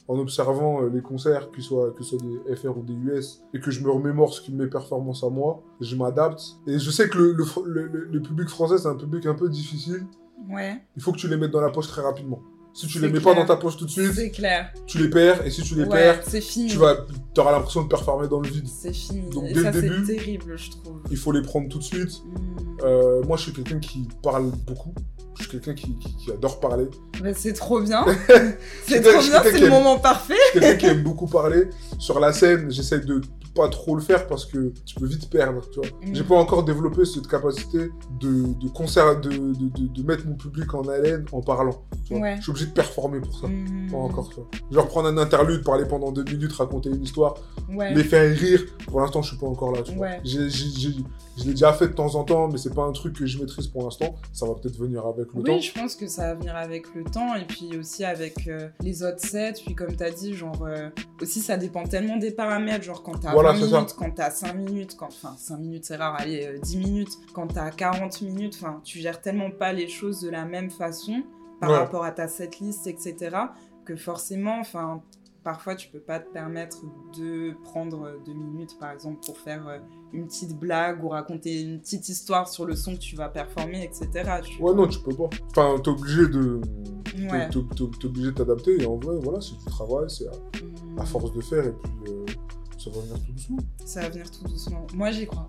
en, 0.08 0.18
observant 0.18 0.82
euh, 0.82 0.88
les 0.88 1.02
concerts, 1.02 1.50
que 1.52 1.60
ce 1.62 1.68
soit, 1.68 1.92
que 1.92 2.02
soit 2.02 2.18
des 2.18 2.56
FR 2.56 2.76
ou 2.76 2.82
des 2.82 2.94
US, 2.94 3.42
et 3.54 3.60
que 3.60 3.70
je 3.70 3.80
me 3.80 3.90
remémore 3.90 4.34
ce 4.34 4.40
qui 4.40 4.52
mes 4.52 4.66
performances 4.66 5.22
à 5.22 5.28
moi, 5.28 5.62
je 5.80 5.94
m'adapte. 5.94 6.42
Et 6.66 6.78
je 6.80 6.90
sais 6.90 7.08
que 7.08 7.16
le, 7.16 7.32
le, 7.32 7.86
le, 7.86 8.04
le 8.10 8.22
public 8.22 8.48
français, 8.48 8.78
c'est 8.78 8.88
un 8.88 8.96
public 8.96 9.26
un 9.26 9.34
peu 9.34 9.48
difficile. 9.48 10.04
Ouais. 10.50 10.82
Il 10.96 11.02
faut 11.02 11.12
que 11.12 11.18
tu 11.18 11.28
les 11.28 11.36
mettes 11.36 11.52
dans 11.52 11.60
la 11.60 11.70
poche 11.70 11.86
très 11.86 12.02
rapidement. 12.02 12.40
Si 12.74 12.88
tu 12.88 12.98
les 12.98 13.08
mets 13.08 13.20
pas 13.20 13.34
dans 13.34 13.46
ta 13.46 13.54
poche 13.54 13.76
tout 13.76 13.84
de 13.84 13.90
suite, 13.90 14.12
c'est 14.12 14.30
clair. 14.30 14.72
Tu 14.88 14.98
les 14.98 15.08
perds 15.08 15.46
et 15.46 15.50
si 15.50 15.62
tu 15.62 15.76
les 15.76 15.86
perds, 15.86 16.22
c'est 16.26 16.40
fini. 16.40 16.66
Tu 16.66 16.76
vas, 16.76 17.06
auras 17.38 17.52
l'impression 17.52 17.82
de 17.82 17.88
performer 17.88 18.26
dans 18.26 18.40
le 18.40 18.48
vide. 18.48 18.66
C'est 18.66 18.92
fini. 18.92 19.30
Donc 19.30 19.44
et 19.44 19.52
dès 19.52 19.62
ça, 19.62 19.70
le 19.70 19.80
début, 19.80 20.04
terrible, 20.04 20.56
je 20.56 20.70
trouve. 20.72 21.00
Il 21.08 21.16
faut 21.16 21.30
les 21.30 21.42
prendre 21.42 21.68
tout 21.68 21.78
de 21.78 21.84
suite. 21.84 22.24
Mm. 22.24 22.76
Euh, 22.82 23.22
moi, 23.22 23.36
je 23.36 23.44
suis 23.44 23.52
quelqu'un 23.52 23.78
qui 23.78 24.08
parle 24.24 24.50
beaucoup. 24.66 24.92
Je 25.36 25.42
suis 25.42 25.52
quelqu'un 25.52 25.74
qui, 25.74 25.96
qui, 26.18 26.32
adore 26.32 26.58
parler. 26.58 26.86
Bah, 27.22 27.30
c'est 27.32 27.52
trop 27.52 27.80
bien. 27.80 28.04
c'est 28.86 29.00
trop 29.02 29.20
bien, 29.20 29.42
c'est 29.42 29.58
le 29.58 29.70
moment 29.70 29.98
parfait. 29.98 30.34
je 30.34 30.50
suis 30.50 30.60
quelqu'un 30.60 30.76
qui 30.76 30.86
aime 30.86 31.02
beaucoup 31.04 31.28
parler. 31.28 31.68
Sur 32.00 32.18
la 32.18 32.32
scène, 32.32 32.72
j'essaie 32.72 33.00
de 33.00 33.20
pas 33.54 33.68
trop 33.68 33.94
le 33.94 34.02
faire 34.02 34.26
parce 34.26 34.44
que 34.44 34.72
tu 34.84 34.94
peux 34.96 35.06
vite 35.06 35.30
perdre, 35.30 35.62
tu 35.70 35.80
vois. 35.80 35.88
Mm. 36.02 36.14
J'ai 36.14 36.24
pas 36.24 36.36
encore 36.36 36.64
développé 36.64 37.04
cette 37.04 37.28
capacité 37.28 37.90
de, 38.20 38.54
de 38.54 38.68
concert, 38.68 39.20
de, 39.20 39.30
de, 39.30 39.86
de, 39.86 40.02
mettre 40.02 40.26
mon 40.26 40.34
public 40.34 40.72
en 40.74 40.82
haleine 40.88 41.24
en 41.32 41.40
parlant. 41.40 41.84
Tu 42.06 42.16
vois. 42.16 42.36
Je 42.36 42.42
suis 42.42 42.50
obligé 42.50 42.66
de 42.66 42.72
performer 42.72 43.20
pour 43.20 43.38
ça. 43.38 43.46
Mm. 43.46 43.90
Pas 43.90 43.96
encore, 43.96 44.28
tu 44.28 44.36
vois. 44.36 44.48
Genre 44.70 44.88
prendre 44.88 45.08
un 45.08 45.18
interlude, 45.18 45.62
parler 45.62 45.84
pendant 45.86 46.10
deux 46.10 46.24
minutes, 46.24 46.52
raconter 46.52 46.90
une 46.90 47.02
histoire, 47.02 47.34
les 47.68 48.04
faire 48.04 48.36
rire. 48.36 48.64
Pour 48.86 49.00
l'instant, 49.00 49.22
je 49.22 49.28
suis 49.28 49.38
pas 49.38 49.46
encore 49.46 49.72
là, 49.72 49.82
tu 49.82 49.94
vois. 49.94 50.08
je 50.24 51.44
l'ai 51.44 51.50
déjà 51.50 51.72
fait 51.72 51.88
de 51.88 51.92
temps 51.92 52.14
en 52.14 52.24
temps, 52.24 52.48
mais 52.48 52.58
c'est 52.58 52.74
pas 52.74 52.84
un 52.84 52.92
truc 52.92 53.16
que 53.16 53.26
je 53.26 53.38
maîtrise 53.38 53.68
pour 53.68 53.84
l'instant. 53.84 54.14
Ça 54.32 54.46
va 54.46 54.54
peut-être 54.54 54.78
venir 54.78 55.06
avec 55.06 55.28
le 55.34 55.42
temps. 55.42 55.54
Oui, 55.54 55.60
je 55.60 55.72
pense 55.72 55.94
que 55.94 56.06
ça 56.08 56.28
va 56.28 56.34
venir 56.34 56.56
avec 56.56 56.94
le 56.94 57.04
temps 57.04 57.34
et 57.34 57.44
puis 57.44 57.78
aussi 57.78 58.04
avec 58.04 58.48
euh, 58.48 58.68
les 58.80 59.02
autres 59.02 59.20
sets. 59.20 59.54
Puis 59.64 59.74
comme 59.74 59.94
tu 59.94 60.02
as 60.02 60.10
dit, 60.10 60.34
genre, 60.34 60.64
euh, 60.66 60.90
aussi 61.20 61.40
ça 61.40 61.56
dépend 61.56 61.84
tellement 61.84 62.16
des 62.16 62.30
paramètres. 62.30 62.84
Genre, 62.84 63.02
quand 63.02 63.18
t'as 63.20 63.32
voilà, 63.52 63.58
20 63.58 63.66
minutes, 63.66 63.94
quand 63.98 64.10
t'as 64.10 64.30
5 64.30 64.54
minutes, 64.54 64.96
quand, 64.96 65.06
enfin 65.06 65.34
5 65.36 65.58
minutes 65.58 65.84
c'est 65.84 65.96
rare, 65.96 66.16
allez 66.18 66.58
10 66.62 66.76
euh, 66.76 66.78
minutes, 66.78 67.18
quand 67.32 67.46
t'as 67.48 67.70
40 67.70 68.22
minutes, 68.22 68.58
enfin 68.60 68.80
tu 68.84 68.98
gères 68.98 69.20
tellement 69.20 69.50
pas 69.50 69.72
les 69.72 69.88
choses 69.88 70.20
de 70.20 70.30
la 70.30 70.44
même 70.44 70.70
façon 70.70 71.22
par 71.60 71.70
rapport 71.70 72.04
à 72.04 72.10
ta 72.10 72.28
setlist, 72.28 72.86
etc. 72.86 73.36
que 73.84 73.96
forcément, 73.96 74.58
enfin 74.60 75.02
parfois 75.44 75.76
tu 75.76 75.88
peux 75.88 76.00
pas 76.00 76.18
te 76.20 76.32
permettre 76.32 76.78
de 77.16 77.54
prendre 77.64 78.18
2 78.24 78.32
minutes 78.32 78.78
par 78.80 78.90
exemple 78.90 79.20
pour 79.24 79.38
faire 79.38 79.68
euh, 79.68 79.78
une 80.12 80.26
petite 80.26 80.58
blague 80.58 81.04
ou 81.04 81.10
raconter 81.10 81.60
une 81.60 81.80
petite 81.80 82.08
histoire 82.08 82.48
sur 82.48 82.64
le 82.64 82.74
son 82.74 82.94
que 82.94 83.00
tu 83.00 83.14
vas 83.14 83.28
performer, 83.28 83.84
etc. 83.84 84.08
Ouais, 84.60 84.74
non, 84.74 84.88
tu 84.88 85.00
peux 85.00 85.14
pas. 85.14 85.28
Enfin, 85.50 85.78
t'es 85.82 85.90
obligé 85.90 86.28
de. 86.28 86.60
Ouais. 87.30 87.48
T'es 87.50 88.06
obligé 88.06 88.28
de 88.28 88.30
t'adapter 88.30 88.82
et 88.82 88.86
en 88.86 88.96
vrai, 88.96 89.16
voilà, 89.22 89.40
c'est 89.40 89.56
du 89.58 89.64
travail, 89.66 90.06
c'est 90.08 90.26
à... 90.26 91.02
à, 91.02 91.04
force 91.04 91.32
de 91.32 91.40
faire 91.40 91.64
et 91.64 91.72
puis. 91.72 92.12
Euh, 92.12 92.23
ça 92.84 92.90
va 92.90 93.00
venir 93.00 93.16
tout 93.24 93.32
doucement. 93.32 93.58
Ça 93.84 94.00
va 94.00 94.08
venir 94.10 94.30
tout 94.30 94.44
doucement. 94.44 94.86
Moi, 94.94 95.10
j'y 95.10 95.26
crois. 95.26 95.48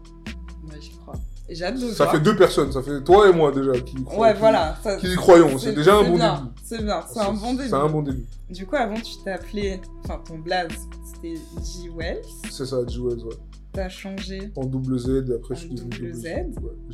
Moi, 0.64 0.76
j'y 0.80 0.92
crois. 0.92 1.16
Et 1.48 1.54
j'ai 1.56 1.66
hâte 1.66 1.80
de 1.80 1.88
Ça 1.92 2.08
fait 2.08 2.20
deux 2.20 2.36
personnes, 2.36 2.72
ça 2.72 2.82
fait 2.82 3.04
toi 3.04 3.30
et 3.30 3.34
moi 3.34 3.52
déjà 3.52 3.80
qui 3.80 3.98
y 3.98 4.04
croyons. 4.04 4.22
Ouais, 4.22 4.34
voilà. 4.34 4.80
qui 5.00 5.12
y 5.12 5.16
croyons, 5.16 5.60
c'est 5.60 5.74
déjà 5.74 5.96
un 5.96 6.04
bon 6.04 6.14
début. 6.18 6.50
C'est 6.64 6.84
bien, 6.84 7.02
c'est 7.08 7.20
un 7.20 7.34
bon 7.34 7.54
début. 7.54 7.70
C'est 7.70 7.76
un 7.76 7.90
bon 7.90 8.02
début. 8.02 8.26
Du 8.50 8.66
coup, 8.66 8.76
avant, 8.76 8.96
tu 8.96 9.14
t'es 9.24 9.32
appelé, 9.32 9.80
enfin, 10.04 10.20
ton 10.28 10.40
blaze, 10.40 10.72
c'était 11.06 11.36
G 11.36 11.90
Wells. 11.96 12.24
C'est 12.50 12.66
ça, 12.66 12.78
G 12.88 13.00
Wells, 13.00 13.24
ouais. 13.24 13.36
T'as 13.74 13.90
changé. 13.90 14.52
En 14.56 14.66
double 14.66 14.98
Z, 14.98 15.26
et 15.30 15.34
après 15.36 15.54
je 15.54 15.60
suis 15.60 15.70
devenu 15.76 15.90
double 15.90 16.14
Z. 16.16 16.26
Ouais, 16.26 16.42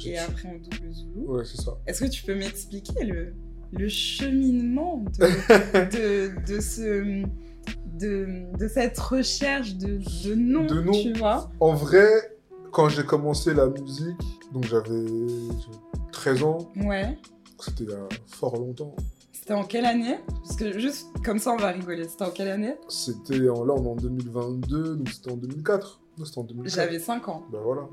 et 0.06 0.18
après 0.18 0.50
en 0.50 0.54
double 0.56 0.94
Zulu. 0.94 1.26
Ouais, 1.28 1.44
c'est 1.46 1.62
ça. 1.62 1.78
Est-ce 1.88 2.04
que 2.04 2.10
tu 2.10 2.24
peux 2.24 2.36
m'expliquer 2.36 3.06
le, 3.06 3.34
le 3.72 3.88
cheminement 3.88 5.06
de, 5.20 6.32
de, 6.46 6.56
de 6.56 6.60
ce 6.60 7.24
de, 8.00 8.68
cette 8.68 8.98
recherche 8.98 9.76
de, 9.76 10.00
de 10.28 10.36
nom, 10.36 10.68
tu 10.94 11.14
vois. 11.14 11.50
En 11.60 11.74
vrai, 11.74 12.38
quand 12.72 12.90
j'ai 12.90 13.04
commencé 13.04 13.54
la 13.54 13.68
musique, 13.68 14.18
donc 14.54 14.66
j'avais 14.66 15.06
13 16.12 16.44
ans. 16.44 16.58
Ouais. 16.76 17.18
C'était 17.60 17.84
il 17.84 17.90
y 17.90 17.94
a 17.94 18.08
fort 18.28 18.58
longtemps. 18.58 18.96
C'était 19.32 19.54
en 19.54 19.64
quelle 19.64 19.86
année? 19.86 20.18
Parce 20.44 20.56
que 20.56 20.78
juste 20.78 21.08
comme 21.24 21.40
ça, 21.40 21.52
on 21.52 21.58
va 21.58 21.70
rigoler. 21.70 22.08
C'était 22.08 22.26
en 22.26 22.32
quelle 22.32 22.50
année? 22.50 22.76
C'était 22.88 23.50
en, 23.50 23.64
là, 23.64 23.74
on 23.74 23.84
est 23.84 23.90
en 23.90 23.96
2022, 23.96 24.96
donc 24.98 25.10
c'était 25.10 25.32
en 25.32 25.38
2004. 25.38 26.02
J'avais 26.66 27.00
5 27.00 27.28
ans. 27.30 27.44
Ben 27.52 27.60
voilà. 27.64 27.88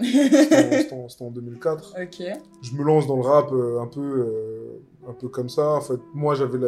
C'était 0.00 0.92
en, 0.92 1.06
en, 1.26 1.30
2004. 1.30 1.96
Ok. 2.02 2.22
Je 2.62 2.72
me 2.74 2.82
lance 2.82 3.06
dans 3.06 3.16
le 3.16 3.22
rap 3.22 3.52
euh, 3.52 3.80
un 3.80 3.86
peu, 3.86 4.00
euh, 4.00 4.82
un 5.08 5.12
peu 5.12 5.28
comme 5.28 5.48
ça. 5.48 5.70
En 5.72 5.80
fait, 5.80 6.00
moi, 6.14 6.34
j'avais 6.34 6.58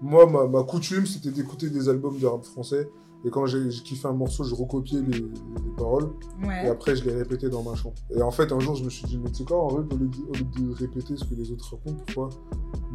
moi 0.00 0.26
ma, 0.26 0.46
ma 0.46 0.64
coutume, 0.64 1.06
c'était 1.06 1.30
d'écouter 1.30 1.70
des 1.70 1.88
albums 1.88 2.18
de 2.18 2.26
rap 2.26 2.44
français. 2.44 2.88
Et 3.24 3.30
quand 3.30 3.46
j'ai 3.46 3.68
kiffé 3.68 4.08
un 4.08 4.12
morceau, 4.12 4.42
je 4.42 4.54
recopiais 4.54 5.00
les, 5.00 5.20
les 5.20 5.70
paroles. 5.76 6.10
Ouais. 6.42 6.66
Et 6.66 6.68
après, 6.68 6.96
je 6.96 7.04
les 7.04 7.14
répétais 7.14 7.48
dans 7.48 7.62
ma 7.62 7.76
chambre. 7.76 7.94
Et 8.10 8.20
en 8.20 8.32
fait, 8.32 8.50
un 8.50 8.58
jour, 8.58 8.74
je 8.74 8.84
me 8.84 8.90
suis 8.90 9.06
dit, 9.06 9.16
mais 9.16 9.30
tu 9.30 9.38
sais 9.38 9.44
quoi, 9.44 9.62
en 9.62 9.68
vrai, 9.68 9.84
au 9.92 9.96
lieu, 9.96 10.08
de, 10.08 10.74
répéter 10.74 11.16
ce 11.16 11.24
que 11.24 11.34
les 11.34 11.52
autres 11.52 11.70
racontent, 11.70 12.02
pourquoi 12.04 12.30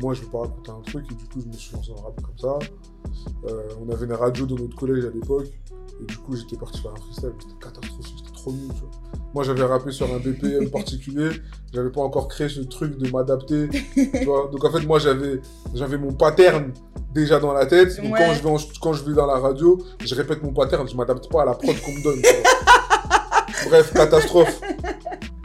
moi, 0.02 0.14
je 0.14 0.22
veux 0.22 0.28
pas 0.28 0.42
raconter 0.42 0.72
un 0.72 0.82
truc? 0.82 1.06
Et 1.12 1.16
du 1.16 1.24
coup, 1.26 1.40
je 1.40 1.48
me 1.48 1.54
suis 1.54 1.76
lancé 1.76 1.92
le 1.96 2.02
rap 2.02 2.22
comme 2.22 2.38
ça. 2.38 2.60
Euh, 3.46 3.68
on 3.82 3.90
avait 3.90 4.06
une 4.06 4.14
radio 4.14 4.46
dans 4.46 4.56
notre 4.56 4.76
collège 4.76 5.06
à 5.06 5.10
l'époque. 5.12 5.48
Et 6.02 6.06
du 6.06 6.18
coup, 6.18 6.36
j'étais 6.36 6.58
parti 6.58 6.82
faire 6.82 6.92
un 6.92 6.98
freestyle. 6.98 7.34
C'était 7.40 7.60
catastrophique, 7.60 8.16
c'était 8.18 8.38
trop 8.38 8.52
nul, 8.52 8.68
tu 8.74 8.82
vois. 8.82 8.92
Moi, 9.38 9.44
j'avais 9.44 9.66
rappé 9.66 9.92
sur 9.92 10.12
un 10.12 10.18
BPM 10.18 10.72
particulier. 10.72 11.30
J'avais 11.72 11.92
pas 11.92 12.02
encore 12.02 12.28
créé 12.28 12.50
ce 12.50 12.62
truc 12.62 12.98
de 12.98 13.08
m'adapter. 13.12 13.68
Donc, 14.26 14.66
en 14.66 14.72
fait, 14.72 14.84
moi, 14.84 14.98
j'avais, 14.98 15.40
j'avais 15.76 16.00
mon 16.00 16.12
pattern 16.12 16.74
déjà 17.14 17.40
dans 17.40 17.54
la 17.54 17.68
tête. 17.68 17.96
Quand, 18.02 18.34
je 18.34 18.42
vais 18.42 18.68
quand 18.82 18.94
je 18.94 19.04
vais 19.04 19.14
dans 19.14 19.28
la 19.28 19.36
radio, 19.36 19.78
je 20.04 20.16
répète 20.16 20.42
mon 20.42 20.54
pattern. 20.54 20.90
Je 20.90 20.96
m'adapte 20.98 21.32
pas 21.32 21.44
à 21.44 21.46
la 21.46 21.54
prod 21.54 21.80
qu'on 21.82 21.92
me 21.92 22.04
donne, 22.04 22.20
Bref, 23.70 23.94
catastrophe. 23.94 24.60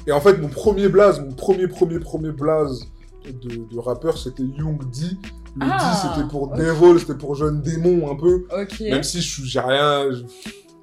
Et 0.06 0.12
en 0.12 0.22
fait, 0.22 0.38
mon 0.38 0.48
premier 0.48 0.88
blaze, 0.88 1.20
mon 1.20 1.32
premier, 1.32 1.68
premier, 1.68 1.98
premier 1.98 2.30
blaze 2.30 2.86
de, 3.26 3.56
de 3.70 3.78
rappeur, 3.78 4.16
c'était 4.16 4.42
Young 4.42 4.80
D 4.90 5.18
le 5.54 5.66
ah, 5.70 6.14
c'était 6.16 6.26
pour 6.28 6.44
okay. 6.44 6.98
c'était 6.98 7.14
pour 7.14 7.34
jeune 7.34 7.60
démon 7.60 8.10
un 8.10 8.16
peu. 8.16 8.46
Même 8.80 9.02
si 9.02 9.20
j'ai 9.20 9.60
rien. 9.60 10.06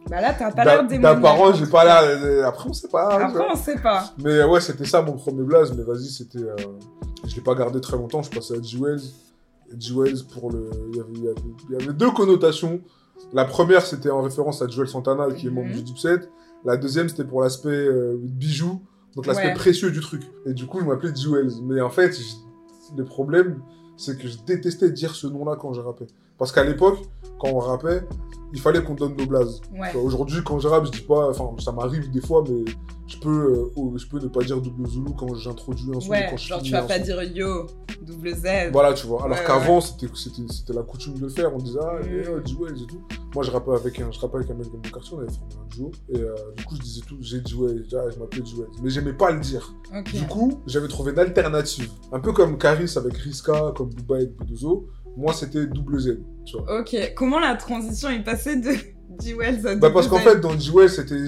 Bah 0.09 0.21
là, 0.21 0.33
t'as 0.33 0.51
pas 0.51 0.65
l'air 0.65 0.87
démon. 0.87 1.03
D'apparence, 1.03 1.57
j'ai 1.57 1.67
pas 1.67 1.85
l'air. 1.85 2.47
Après, 2.47 2.69
on 2.69 2.73
sait 2.73 2.87
pas. 2.87 3.09
Après, 3.09 3.45
on 3.51 3.55
sait 3.55 3.77
pas. 3.77 4.11
Mais 4.17 4.43
ouais, 4.43 4.59
c'était 4.59 4.85
ça 4.85 5.01
mon 5.01 5.13
premier 5.13 5.43
blaze. 5.43 5.73
Mais 5.75 5.83
vas-y, 5.83 6.09
c'était. 6.09 6.39
Euh... 6.39 6.55
Je 7.27 7.35
l'ai 7.35 7.41
pas 7.41 7.53
gardé 7.53 7.79
très 7.79 7.97
longtemps. 7.97 8.23
Je 8.23 8.31
passais 8.31 8.57
à 8.57 8.61
G-Wells. 8.61 9.01
G-Wells, 9.77 10.25
pour 10.33 10.51
le. 10.51 10.69
Il 10.89 10.97
y, 10.97 10.99
avait, 10.99 11.09
il, 11.13 11.23
y 11.23 11.27
avait, 11.27 11.41
il 11.69 11.79
y 11.79 11.83
avait 11.83 11.93
deux 11.93 12.11
connotations. 12.11 12.81
La 13.33 13.45
première, 13.45 13.85
c'était 13.85 14.09
en 14.09 14.21
référence 14.21 14.61
à 14.61 14.67
Joel 14.67 14.87
Santana, 14.87 15.31
qui 15.31 15.47
est 15.47 15.51
membre 15.51 15.67
mhm. 15.67 15.75
du 15.75 15.83
Dipset. 15.83 16.21
La 16.65 16.77
deuxième, 16.77 17.07
c'était 17.09 17.25
pour 17.25 17.41
l'aspect 17.41 17.69
euh, 17.69 18.17
bijou. 18.19 18.81
Donc 19.15 19.25
l'aspect 19.27 19.53
précieux 19.53 19.91
du 19.91 20.01
truc. 20.01 20.23
Et 20.45 20.53
du 20.53 20.65
coup, 20.65 20.79
je 20.79 20.85
m'appelais 20.85 21.13
G-Wells. 21.15 21.61
Mais 21.63 21.81
en 21.81 21.89
fait, 21.89 22.17
le 22.97 23.05
problème, 23.05 23.61
c'est 23.97 24.17
que 24.17 24.27
je 24.27 24.37
détestais 24.45 24.89
dire 24.89 25.13
ce 25.13 25.27
nom-là 25.27 25.55
quand 25.59 25.73
je 25.73 25.81
rappais. 25.81 26.07
Parce 26.39 26.51
qu'à 26.53 26.63
l'époque, 26.63 26.99
quand 27.37 27.49
on 27.49 27.59
rappait, 27.59 28.01
il 28.53 28.59
fallait 28.59 28.81
qu'on 28.81 28.95
donne 28.95 29.15
nos 29.15 29.25
blazes. 29.25 29.61
Aujourd'hui, 30.03 30.41
quand 30.43 30.59
je 30.59 30.67
rappe, 30.67 30.85
je 30.85 30.91
dis 30.91 31.01
pas, 31.01 31.29
enfin, 31.29 31.51
ça 31.59 31.71
m'arrive 31.71 32.09
des 32.09 32.21
fois, 32.21 32.43
mais 32.47 32.63
je 33.07 33.17
peux, 33.17 33.71
euh, 33.75 33.97
je 33.97 34.07
peux 34.07 34.19
ne 34.19 34.27
pas 34.27 34.41
dire 34.41 34.61
double 34.61 34.87
Zulu 34.87 35.11
quand 35.17 35.33
j'introduis 35.35 35.89
un 35.95 35.99
son. 35.99 36.09
Ouais, 36.09 36.27
quand 36.29 36.37
je 36.37 36.47
genre 36.47 36.61
tu 36.61 36.71
vas 36.71 36.83
pas 36.83 36.99
dire 36.99 37.21
yo, 37.23 37.65
double 38.01 38.35
Z. 38.35 38.71
Voilà, 38.71 38.93
tu 38.93 39.07
vois. 39.07 39.25
Alors 39.25 39.43
qu'avant, 39.43 39.81
c'était, 39.81 40.07
c'était, 40.15 40.73
la 40.73 40.83
coutume 40.83 41.15
de 41.15 41.21
le 41.21 41.29
faire. 41.29 41.53
On 41.53 41.57
disait, 41.57 41.79
ah, 41.81 41.99
mm. 42.03 42.39
et 42.39 42.85
tout. 42.85 43.01
Moi, 43.33 43.43
je 43.43 43.51
rappais 43.51 43.71
avec 43.71 43.99
un, 43.99 44.11
je 44.11 44.19
rappais 44.19 44.37
avec 44.37 44.49
un 44.51 44.53
mec 44.53 44.67
de 44.67 44.77
mon 44.77 44.81
quartier, 44.81 45.17
on 45.17 45.21
avait 45.21 45.31
formé 45.31 45.53
un 45.63 45.75
duo. 45.75 45.91
Et 46.09 46.17
euh, 46.17 46.35
du 46.55 46.65
coup, 46.65 46.75
je 46.75 46.81
disais 46.81 47.01
tout, 47.07 47.17
j'ai 47.19 47.41
Jewel, 47.43 47.83
ah, 47.93 48.09
je 48.13 48.19
m'appelais 48.19 48.45
Jewel. 48.45 48.67
Mais 48.83 48.89
j'aimais 48.89 49.13
pas 49.13 49.31
le 49.31 49.39
dire. 49.39 49.73
Du 50.13 50.25
coup, 50.27 50.61
j'avais 50.67 50.87
trouvé 50.87 51.11
une 51.11 51.19
alternative. 51.19 51.89
Un 52.11 52.19
peu 52.19 52.31
comme 52.31 52.57
Caris 52.57 52.93
avec 52.95 53.17
Riska, 53.17 53.73
comme 53.75 53.89
Booba 53.89 54.17
avec 54.17 54.35
Budozo. 54.37 54.87
Moi, 55.19 55.33
c'était 55.33 55.65
double 55.65 55.99
Z, 55.99 56.19
tu 56.45 56.55
vois. 56.57 56.79
Ok. 56.79 56.95
Comment 57.13 57.39
la 57.39 57.55
transition 57.55 58.07
est 58.09 58.23
passée 58.23 58.55
de 58.55 58.71
Jewels 59.21 59.67
à 59.67 59.75
Bah, 59.75 59.89
parce 59.91 60.07
qu'en 60.07 60.19
fait, 60.19 60.39
dans 60.39 60.57
Jewels, 60.57 60.89
c'était 60.89 61.27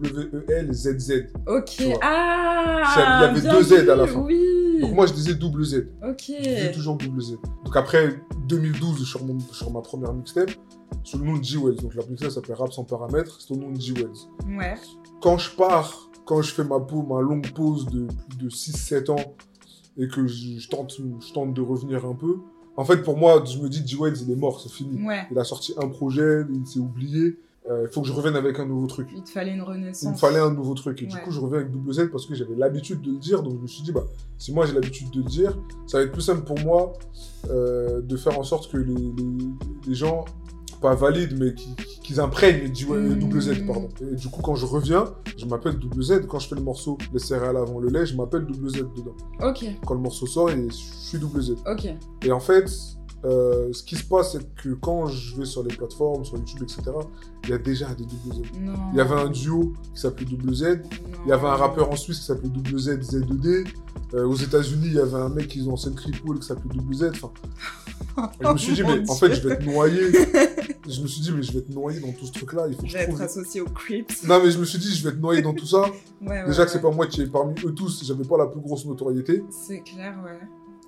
J-W-E-L-Z-Z. 0.00 1.12
Ok. 1.46 1.82
Ah 2.02 2.82
Il 2.96 3.00
y 3.00 3.24
avait 3.24 3.40
deux 3.40 3.62
Z 3.62 3.88
à 3.88 3.96
la 3.96 4.06
fin. 4.06 4.20
Oui. 4.20 4.80
Donc 4.82 4.92
moi, 4.92 5.06
je 5.06 5.14
disais 5.14 5.32
double 5.32 5.64
Z. 5.64 5.88
Ok. 6.06 6.24
Je 6.28 6.42
disais 6.42 6.72
toujours 6.72 6.96
double 6.96 7.22
Z. 7.22 7.38
Donc 7.64 7.74
après 7.74 8.20
2012, 8.48 9.02
sur, 9.06 9.24
mon, 9.24 9.38
sur 9.40 9.70
ma 9.70 9.80
première 9.80 10.12
mixtape, 10.12 10.50
sous 11.02 11.16
le 11.16 11.24
nom 11.24 11.38
de 11.38 11.44
G-Wells. 11.44 11.76
Donc 11.80 11.94
la 11.94 12.04
mixtape 12.04 12.32
s'appelle 12.32 12.56
Rap 12.56 12.70
sans 12.70 12.84
paramètres, 12.84 13.40
c'est 13.40 13.54
au 13.54 13.56
nom 13.56 13.70
de 13.70 13.80
G-Wells. 13.80 14.28
Ouais. 14.58 14.74
Quand 15.22 15.38
je 15.38 15.50
pars, 15.56 16.10
quand 16.26 16.42
je 16.42 16.52
fais 16.52 16.64
ma, 16.64 16.80
pause, 16.80 17.06
ma 17.08 17.22
longue 17.22 17.50
pause 17.52 17.86
de 17.86 18.06
plus 18.28 18.36
de 18.44 18.50
6-7 18.50 19.10
ans 19.10 19.34
et 19.96 20.06
que 20.06 20.26
je, 20.26 20.68
tente, 20.68 20.94
je 20.98 21.32
tente 21.32 21.54
de 21.54 21.62
revenir 21.62 22.04
un 22.04 22.14
peu, 22.14 22.36
en 22.80 22.84
fait, 22.84 22.98
pour 23.02 23.16
moi, 23.16 23.44
je 23.44 23.58
me 23.58 23.68
dis, 23.68 23.86
G-Wells, 23.86 24.16
il 24.26 24.32
est 24.32 24.36
mort, 24.36 24.60
c'est 24.60 24.70
fini. 24.72 25.04
Ouais. 25.06 25.26
Il 25.30 25.38
a 25.38 25.44
sorti 25.44 25.74
un 25.76 25.88
projet, 25.88 26.44
il 26.52 26.66
s'est 26.66 26.78
oublié. 26.80 27.36
il 27.68 27.88
faut 27.92 28.00
que 28.00 28.08
je 28.08 28.12
revienne 28.12 28.36
avec 28.36 28.58
un 28.58 28.66
nouveau 28.66 28.86
truc. 28.86 29.08
Il 29.14 29.22
te 29.22 29.30
fallait 29.30 29.52
une 29.54 29.62
renaissance. 29.62 30.02
Il 30.02 30.10
me 30.10 30.16
fallait 30.16 30.38
un 30.40 30.50
nouveau 30.52 30.74
truc. 30.74 31.02
Et 31.02 31.06
du 31.06 31.16
coup, 31.18 31.30
je 31.30 31.38
reviens 31.40 31.58
avec 31.60 31.70
double 31.70 31.92
Z 31.92 32.08
parce 32.10 32.26
que 32.26 32.34
j'avais 32.34 32.56
l'habitude 32.56 33.00
de 33.02 33.12
le 33.12 33.18
dire. 33.18 33.42
Donc, 33.42 33.54
je 33.58 33.62
me 33.62 33.66
suis 33.66 33.82
dit, 33.82 33.92
bah, 33.92 34.04
si 34.38 34.52
moi 34.52 34.64
j'ai 34.66 34.72
l'habitude 34.74 35.10
de 35.10 35.18
le 35.18 35.24
dire, 35.24 35.56
ça 35.86 35.98
va 35.98 36.04
être 36.04 36.10
plus 36.12 36.22
simple 36.22 36.42
pour 36.42 36.58
moi 36.60 36.94
euh, 37.50 38.00
de 38.00 38.16
faire 38.16 38.38
en 38.38 38.42
sorte 38.42 38.70
que 38.72 38.78
les, 38.78 38.94
les- 38.94 39.48
les 39.86 39.94
gens, 39.94 40.24
pas 40.80 40.94
valident, 40.94 41.36
mais 41.38 41.54
qui- 41.54 41.74
qui- 42.02 42.20
imprègnent 42.20 42.70
du 42.72 42.86
Mm. 42.86 43.18
double 43.20 43.40
Z, 43.40 43.66
pardon. 43.66 43.88
Et 44.00 44.16
du 44.16 44.28
coup, 44.28 44.42
quand 44.42 44.56
je 44.56 44.66
reviens, 44.66 45.04
je 45.36 45.46
m'appelle 45.46 45.78
double 45.78 46.02
Z. 46.02 46.26
Quand 46.26 46.38
je 46.40 46.48
fais 46.48 46.56
le 46.56 46.60
morceau 46.62 46.98
Les 47.12 47.18
céréales 47.20 47.56
avant 47.56 47.78
le 47.78 47.88
lait, 47.88 48.04
je 48.04 48.16
m'appelle 48.16 48.44
double 48.46 48.68
Z 48.68 48.78
dedans. 48.96 49.14
Ok, 49.42 49.64
Quand 49.86 49.94
le 49.94 50.00
morceau 50.00 50.26
sort, 50.26 50.48
je 50.48 50.68
suis 50.72 51.18
double 51.18 51.40
Z. 51.40 51.54
ok. 51.70 51.86
Et 52.24 52.32
en 52.32 52.40
fait, 52.40 52.68
euh, 53.24 53.72
ce 53.72 53.82
qui 53.82 53.96
se 53.96 54.04
passe, 54.04 54.32
c'est 54.32 54.54
que 54.54 54.70
quand 54.70 55.06
je 55.06 55.36
vais 55.36 55.44
sur 55.44 55.62
les 55.62 55.74
plateformes, 55.74 56.24
sur 56.24 56.36
YouTube, 56.38 56.62
etc., 56.62 56.82
il 57.44 57.50
y 57.50 57.52
a 57.52 57.58
déjà 57.58 57.86
des 57.94 58.04
double 58.04 58.34
Z. 58.34 58.60
Non. 58.60 58.72
Il 58.92 58.98
y 58.98 59.00
avait 59.00 59.14
un 59.14 59.28
duo 59.28 59.74
qui 59.94 60.00
s'appelait 60.00 60.26
Double 60.26 60.54
Z. 60.54 60.80
Il 61.24 61.28
y 61.28 61.32
avait 61.32 61.46
un 61.46 61.54
rappeur 61.54 61.90
en 61.90 61.96
Suisse 61.96 62.18
qui 62.20 62.24
s'appelait 62.24 62.48
Double 62.48 62.78
Z 62.78 62.98
Z2D. 63.00 63.66
Euh, 64.14 64.26
aux 64.26 64.34
États-Unis, 64.34 64.86
il 64.86 64.94
y 64.94 64.98
avait 64.98 65.14
un 65.16 65.28
mec 65.28 65.48
qui 65.48 65.58
faisait 65.58 65.70
en 65.70 65.76
scène 65.76 65.94
Creepwall 65.94 66.38
qui 66.38 66.46
s'appelait 66.46 66.74
Double 66.74 66.94
Z. 66.94 67.12
Enfin, 67.22 67.30
je 68.40 68.48
me 68.48 68.56
suis 68.58 68.72
dit, 68.72 68.82
mais 68.82 69.08
en 69.08 69.14
fait, 69.14 69.34
je 69.34 69.46
vais 69.46 69.54
être 69.54 69.66
noyé. 69.66 70.00
je 70.88 71.02
me 71.02 71.06
suis 71.06 71.20
dit, 71.20 71.32
mais 71.32 71.42
je 71.42 71.52
vais 71.52 71.58
être 71.60 71.70
noyé 71.70 72.00
dans 72.00 72.12
tout 72.12 72.26
ce 72.26 72.32
truc-là. 72.32 72.66
Il 72.68 72.74
faut 72.74 72.82
que 72.82 72.88
Je 72.88 72.92
je 72.92 72.98
vais 72.98 73.04
être 73.04 73.20
associé 73.20 73.60
aux 73.60 73.66
Crips. 73.68 74.24
Non, 74.24 74.40
mais 74.42 74.50
je 74.50 74.58
me 74.58 74.64
suis 74.64 74.78
dit, 74.78 74.94
je 74.94 75.04
vais 75.04 75.10
être 75.10 75.20
noyé 75.20 75.42
dans 75.42 75.54
tout 75.54 75.66
ça. 75.66 75.84
Ouais, 76.20 76.28
ouais, 76.28 76.46
Déjà 76.48 76.66
que 76.66 76.70
c'est 76.70 76.76
ouais. 76.76 76.82
pas 76.82 76.90
moi 76.90 77.06
qui 77.06 77.22
est 77.22 77.32
parmi 77.32 77.54
eux 77.64 77.72
tous, 77.72 78.04
j'avais 78.04 78.24
pas 78.24 78.36
la 78.36 78.44
plus 78.44 78.60
grosse 78.60 78.84
notoriété. 78.84 79.42
C'est 79.48 79.80
clair, 79.80 80.14
ouais. 80.22 80.38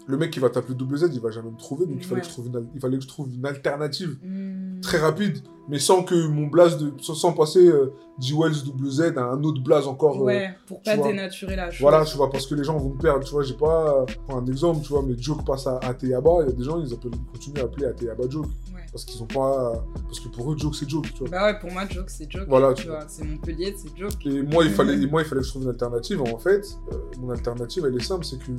Le 0.09 0.17
mec 0.17 0.31
qui 0.33 0.41
va 0.41 0.51
t'appeler 0.51 0.75
Double 0.75 0.97
Z, 0.97 1.11
il 1.13 1.21
va 1.21 1.31
jamais 1.31 1.51
me 1.51 1.57
trouver. 1.57 1.87
Donc 1.87 1.97
il 1.99 2.05
fallait, 2.05 2.17
Ouais. 2.17 2.21
que 2.23 2.27
je 2.27 2.33
trouve 2.33 2.47
une, 2.49 2.57
al- 2.57 2.67
il 2.75 2.81
fallait 2.81 2.97
que 2.99 3.03
je 3.05 3.09
trouve 3.09 3.29
une 3.33 3.47
alternative 3.47 4.19
Hmm. 4.23 4.81
très 4.81 4.99
rapide, 4.99 5.39
mais 5.69 5.79
sans 5.79 6.03
que 6.03 6.27
mon 6.27 6.49
blaze 6.49 6.77
de. 6.79 6.93
sans, 7.01 7.33
passer 7.33 7.67
euh, 7.69 7.93
G-Wells 8.19 8.65
Double 8.65 8.91
Z 8.91 9.01
à 9.17 9.23
un 9.31 9.43
autre 9.45 9.63
blaze 9.63 9.87
encore. 9.87 10.17
euh, 10.21 10.25
Ouais, 10.25 10.51
pour 10.67 10.83
pas 10.83 10.97
vois. 10.97 11.07
dénaturer 11.07 11.55
la 11.57 11.71
chose. 11.71 11.81
Voilà, 11.83 12.05
tu 12.05 12.17
vois, 12.17 12.31
parce 12.31 12.47
que 12.49 12.55
les 12.57 12.65
gens 12.65 12.77
vont 12.79 12.91
me 12.95 12.99
perdre, 13.01 13.25
tu 13.25 13.31
vois, 13.31 13.43
j'ai 13.45 13.55
pas... 13.55 14.05
Je 14.09 14.17
prends 14.27 14.39
un 14.39 14.47
exemple, 14.47 14.81
tu 14.83 14.89
vois, 14.89 15.03
mais 15.07 15.15
Joke 15.17 15.45
passe 15.47 15.67
à 15.69 15.79
Ateyaba, 15.79 16.31
il 16.43 16.47
y 16.47 16.49
a 16.49 16.53
des 16.53 16.65
gens, 16.65 16.81
ils, 16.81 16.93
appellent, 16.93 17.13
ils 17.15 17.33
continuent 17.33 17.61
à 17.61 17.65
appeler 17.65 17.87
Ateyaba 17.87 18.25
Joke, 18.29 18.47
Ouais. 18.75 18.81
parce 18.91 19.05
qu'ils 19.05 19.23
ont 19.23 19.27
pas... 19.27 19.85
Parce 20.05 20.19
que 20.21 20.29
pour 20.29 20.53
eux, 20.53 20.57
Joke, 20.59 20.75
c'est 20.75 20.89
Joke, 20.91 21.07
tu 21.15 21.21
vois. 21.21 21.29
Bah 21.31 21.45
ouais, 21.47 21.59
pour 21.61 21.71
moi, 21.71 21.85
Joke, 21.89 22.11
c'est 22.11 22.31
Joke. 22.31 22.47
Voilà, 22.49 22.75
tu 22.75 22.83
tu 22.83 22.89
vois. 22.89 23.05
C'est 23.07 23.25
Montpellier, 23.25 23.75
c'est 23.77 23.97
Joke. 23.97 24.27
Et 24.27 24.43
moi, 24.43 24.65
il 24.65 24.71
fallait, 24.73 24.95
et 25.03 25.07
moi, 25.07 25.23
il 25.23 25.27
fallait 25.29 25.41
que 25.43 25.47
je 25.47 25.51
trouve 25.53 25.63
une 25.63 25.71
alternative, 25.71 26.21
en 26.23 26.39
fait, 26.39 26.77
euh, 26.93 26.97
mon 27.21 27.31
alternative, 27.31 27.85
elle 27.87 27.95
est 27.97 28.03
simple, 28.05 28.25
c'est 28.25 28.39
que 28.39 28.51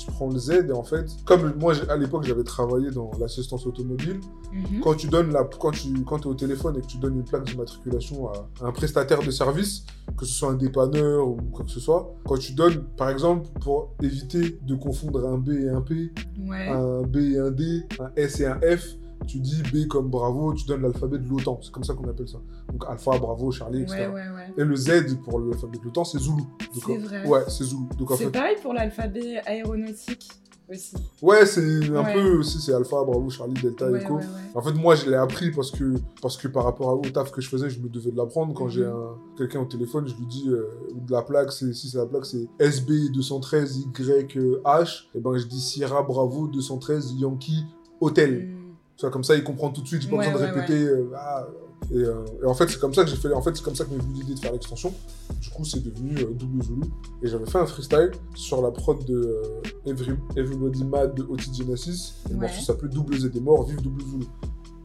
je, 0.00 0.06
prends 0.06 0.28
le 0.28 0.38
Z, 0.38 0.66
et 0.68 0.72
en 0.72 0.82
fait, 0.82 1.06
comme 1.24 1.54
moi, 1.58 1.74
à 1.88 1.96
l'époque, 1.96 2.24
j'avais 2.24 2.44
travaillé 2.44 2.90
dans 2.90 3.10
l'assistance 3.18 3.66
automobile, 3.66 4.20
Mhm. 4.52 4.80
quand 4.82 4.94
tu 4.94 5.06
donnes 5.06 5.32
la, 5.32 5.44
quand 5.44 5.70
tu, 5.70 5.88
quand 6.04 6.22
es 6.22 6.26
au 6.26 6.34
téléphone 6.34 6.76
et 6.76 6.80
que 6.80 6.86
tu 6.86 6.98
donnes 6.98 7.16
une 7.16 7.24
plaque 7.24 7.44
d'immatriculation 7.44 8.28
à, 8.30 8.48
à 8.62 8.66
un 8.66 8.72
prestataire 8.72 9.22
de 9.22 9.30
service, 9.30 9.84
que 10.16 10.24
ce 10.26 10.32
soit 10.34 10.50
un 10.50 10.54
dépanneur 10.54 11.26
ou 11.28 11.36
quoi 11.52 11.64
que 11.64 11.70
ce 11.70 11.78
soit, 11.80 12.12
quand 12.26 12.36
tu 12.38 12.52
donnes, 12.54 12.82
par 12.96 13.10
exemple, 13.10 13.48
pour 13.60 13.94
éviter 14.02 14.58
de 14.66 14.74
confondre 14.74 15.24
un 15.26 15.38
B 15.38 15.50
et 15.50 15.68
un 15.68 15.80
P, 15.82 16.12
Ouais. 16.48 16.66
un 16.68 17.02
B 17.02 17.16
et 17.18 17.38
un 17.38 17.50
D, 17.50 17.82
un 18.00 18.10
S 18.16 18.40
et 18.40 18.46
un 18.46 18.58
F, 18.60 18.96
tu 19.26 19.38
dis 19.38 19.62
B 19.72 19.86
comme 19.88 20.08
Bravo, 20.08 20.54
tu 20.54 20.64
donnes 20.66 20.82
l'alphabet 20.82 21.18
de 21.18 21.28
l'OTAN, 21.28 21.58
c'est 21.62 21.72
comme 21.72 21.84
ça 21.84 21.94
qu'on 21.94 22.08
appelle 22.08 22.28
ça. 22.28 22.38
Donc 22.72 22.84
Alpha, 22.88 23.18
Bravo, 23.18 23.50
Charlie, 23.50 23.82
etc. 23.82 23.98
Ouais, 24.00 24.06
ouais, 24.06 24.12
ouais. 24.14 24.54
Et 24.56 24.64
le 24.64 24.76
Z 24.76 25.16
pour 25.24 25.40
l'alphabet 25.40 25.78
de 25.78 25.84
l'OTAN, 25.84 26.04
c'est 26.04 26.18
Zulu. 26.18 26.42
C'est 26.74 26.90
en- 26.92 26.98
vrai. 26.98 27.26
Ouais, 27.26 27.40
c'est 27.48 27.64
Zulu. 27.64 27.82
Donc 27.98 28.10
en 28.10 28.16
C'est 28.16 28.24
fait, 28.24 28.30
pareil 28.30 28.56
pour 28.62 28.72
l'alphabet 28.72 29.40
aéronautique 29.46 30.28
aussi. 30.68 30.94
ouais, 31.22 31.46
c'est 31.46 31.60
un 31.90 32.04
Ouais. 32.04 32.12
peu 32.12 32.38
aussi, 32.38 32.60
c'est 32.60 32.72
Alpha, 32.72 33.02
Bravo, 33.04 33.28
Charlie, 33.30 33.60
Delta, 33.60 33.90
Ouais, 33.90 34.00
Echo. 34.02 34.16
ouais. 34.16 34.22
En 34.54 34.62
fait, 34.62 34.72
moi, 34.72 34.94
je 34.94 35.08
l'ai 35.10 35.16
appris 35.16 35.50
parce 35.50 35.70
que, 35.70 35.94
parce 36.22 36.36
que 36.36 36.48
par 36.48 36.64
rapport 36.64 36.98
au 36.98 37.02
taf 37.02 37.30
que 37.30 37.40
je 37.40 37.48
faisais, 37.48 37.70
je 37.70 37.80
me 37.80 37.88
devais 37.88 38.10
de 38.12 38.16
l'apprendre. 38.16 38.52
Quand 38.54 38.68
j'ai 38.68 38.84
Mhm. 38.84 38.92
un, 38.92 39.16
quelqu'un 39.36 39.60
au 39.60 39.64
téléphone, 39.66 40.06
je 40.08 40.14
lui 40.16 40.26
dis, 40.26 40.48
euh, 40.48 40.68
de 40.94 41.12
la 41.12 41.22
plaque, 41.22 41.52
c'est, 41.52 41.72
si 41.72 41.88
c'est 41.88 41.98
la 41.98 42.06
plaque, 42.06 42.26
c'est 42.26 42.48
SB213YH, 42.58 45.08
et 45.14 45.20
ben 45.20 45.36
je 45.36 45.46
dis 45.46 45.60
Sierra 45.60 46.02
Bravo 46.02 46.46
213 46.48 47.14
Yankee 47.18 47.64
Hotel. 48.00 48.48
Hmm. 48.48 48.56
Tu 49.00 49.06
vois, 49.06 49.10
comme 49.12 49.24
ça, 49.24 49.34
il 49.34 49.42
comprend 49.42 49.70
tout 49.70 49.80
de 49.80 49.86
suite, 49.86 50.02
j'ai 50.02 50.10
pas 50.10 50.16
Ouais, 50.16 50.30
besoin 50.30 50.46
de 50.46 50.52
ouais, 50.54 50.60
répéter. 50.60 50.84
euh, 50.84 51.08
ah, 51.16 51.46
et, 51.90 51.94
euh, 51.96 52.22
et 52.42 52.44
en 52.44 52.52
fait, 52.52 52.68
c'est 52.68 52.78
comme 52.78 52.92
ça 52.92 53.02
que 53.02 53.08
j'ai 53.08 53.16
fait, 53.16 53.32
en 53.32 53.40
fait, 53.40 53.56
c'est 53.56 53.62
comme 53.64 53.74
ça 53.74 53.86
que 53.86 53.90
m'est 53.94 54.02
venue 54.02 54.12
l'idée 54.20 54.34
de 54.34 54.38
faire 54.38 54.52
l'extension. 54.52 54.92
Du 55.40 55.48
coup, 55.48 55.64
c'est 55.64 55.82
devenu 55.82 56.18
euh, 56.18 56.26
Double 56.34 56.62
Zulu. 56.62 56.82
Et 57.22 57.26
j'avais 57.28 57.46
fait 57.46 57.56
un 57.56 57.64
freestyle 57.64 58.10
sur 58.34 58.60
la 58.60 58.70
prod 58.70 59.02
de 59.06 59.16
euh, 59.16 59.62
Every- 59.86 60.18
Everybody 60.36 60.84
Mad 60.84 61.14
de 61.14 61.22
Otis 61.22 61.50
Genesis. 61.54 62.12
Et 62.28 62.34
le 62.34 62.40
morceau 62.40 62.60
s'appelait 62.60 62.90
Double 62.90 63.18
Z 63.18 63.30
des 63.30 63.40
morts, 63.40 63.64
vive 63.64 63.80
Double 63.80 64.02
Zulu. 64.02 64.26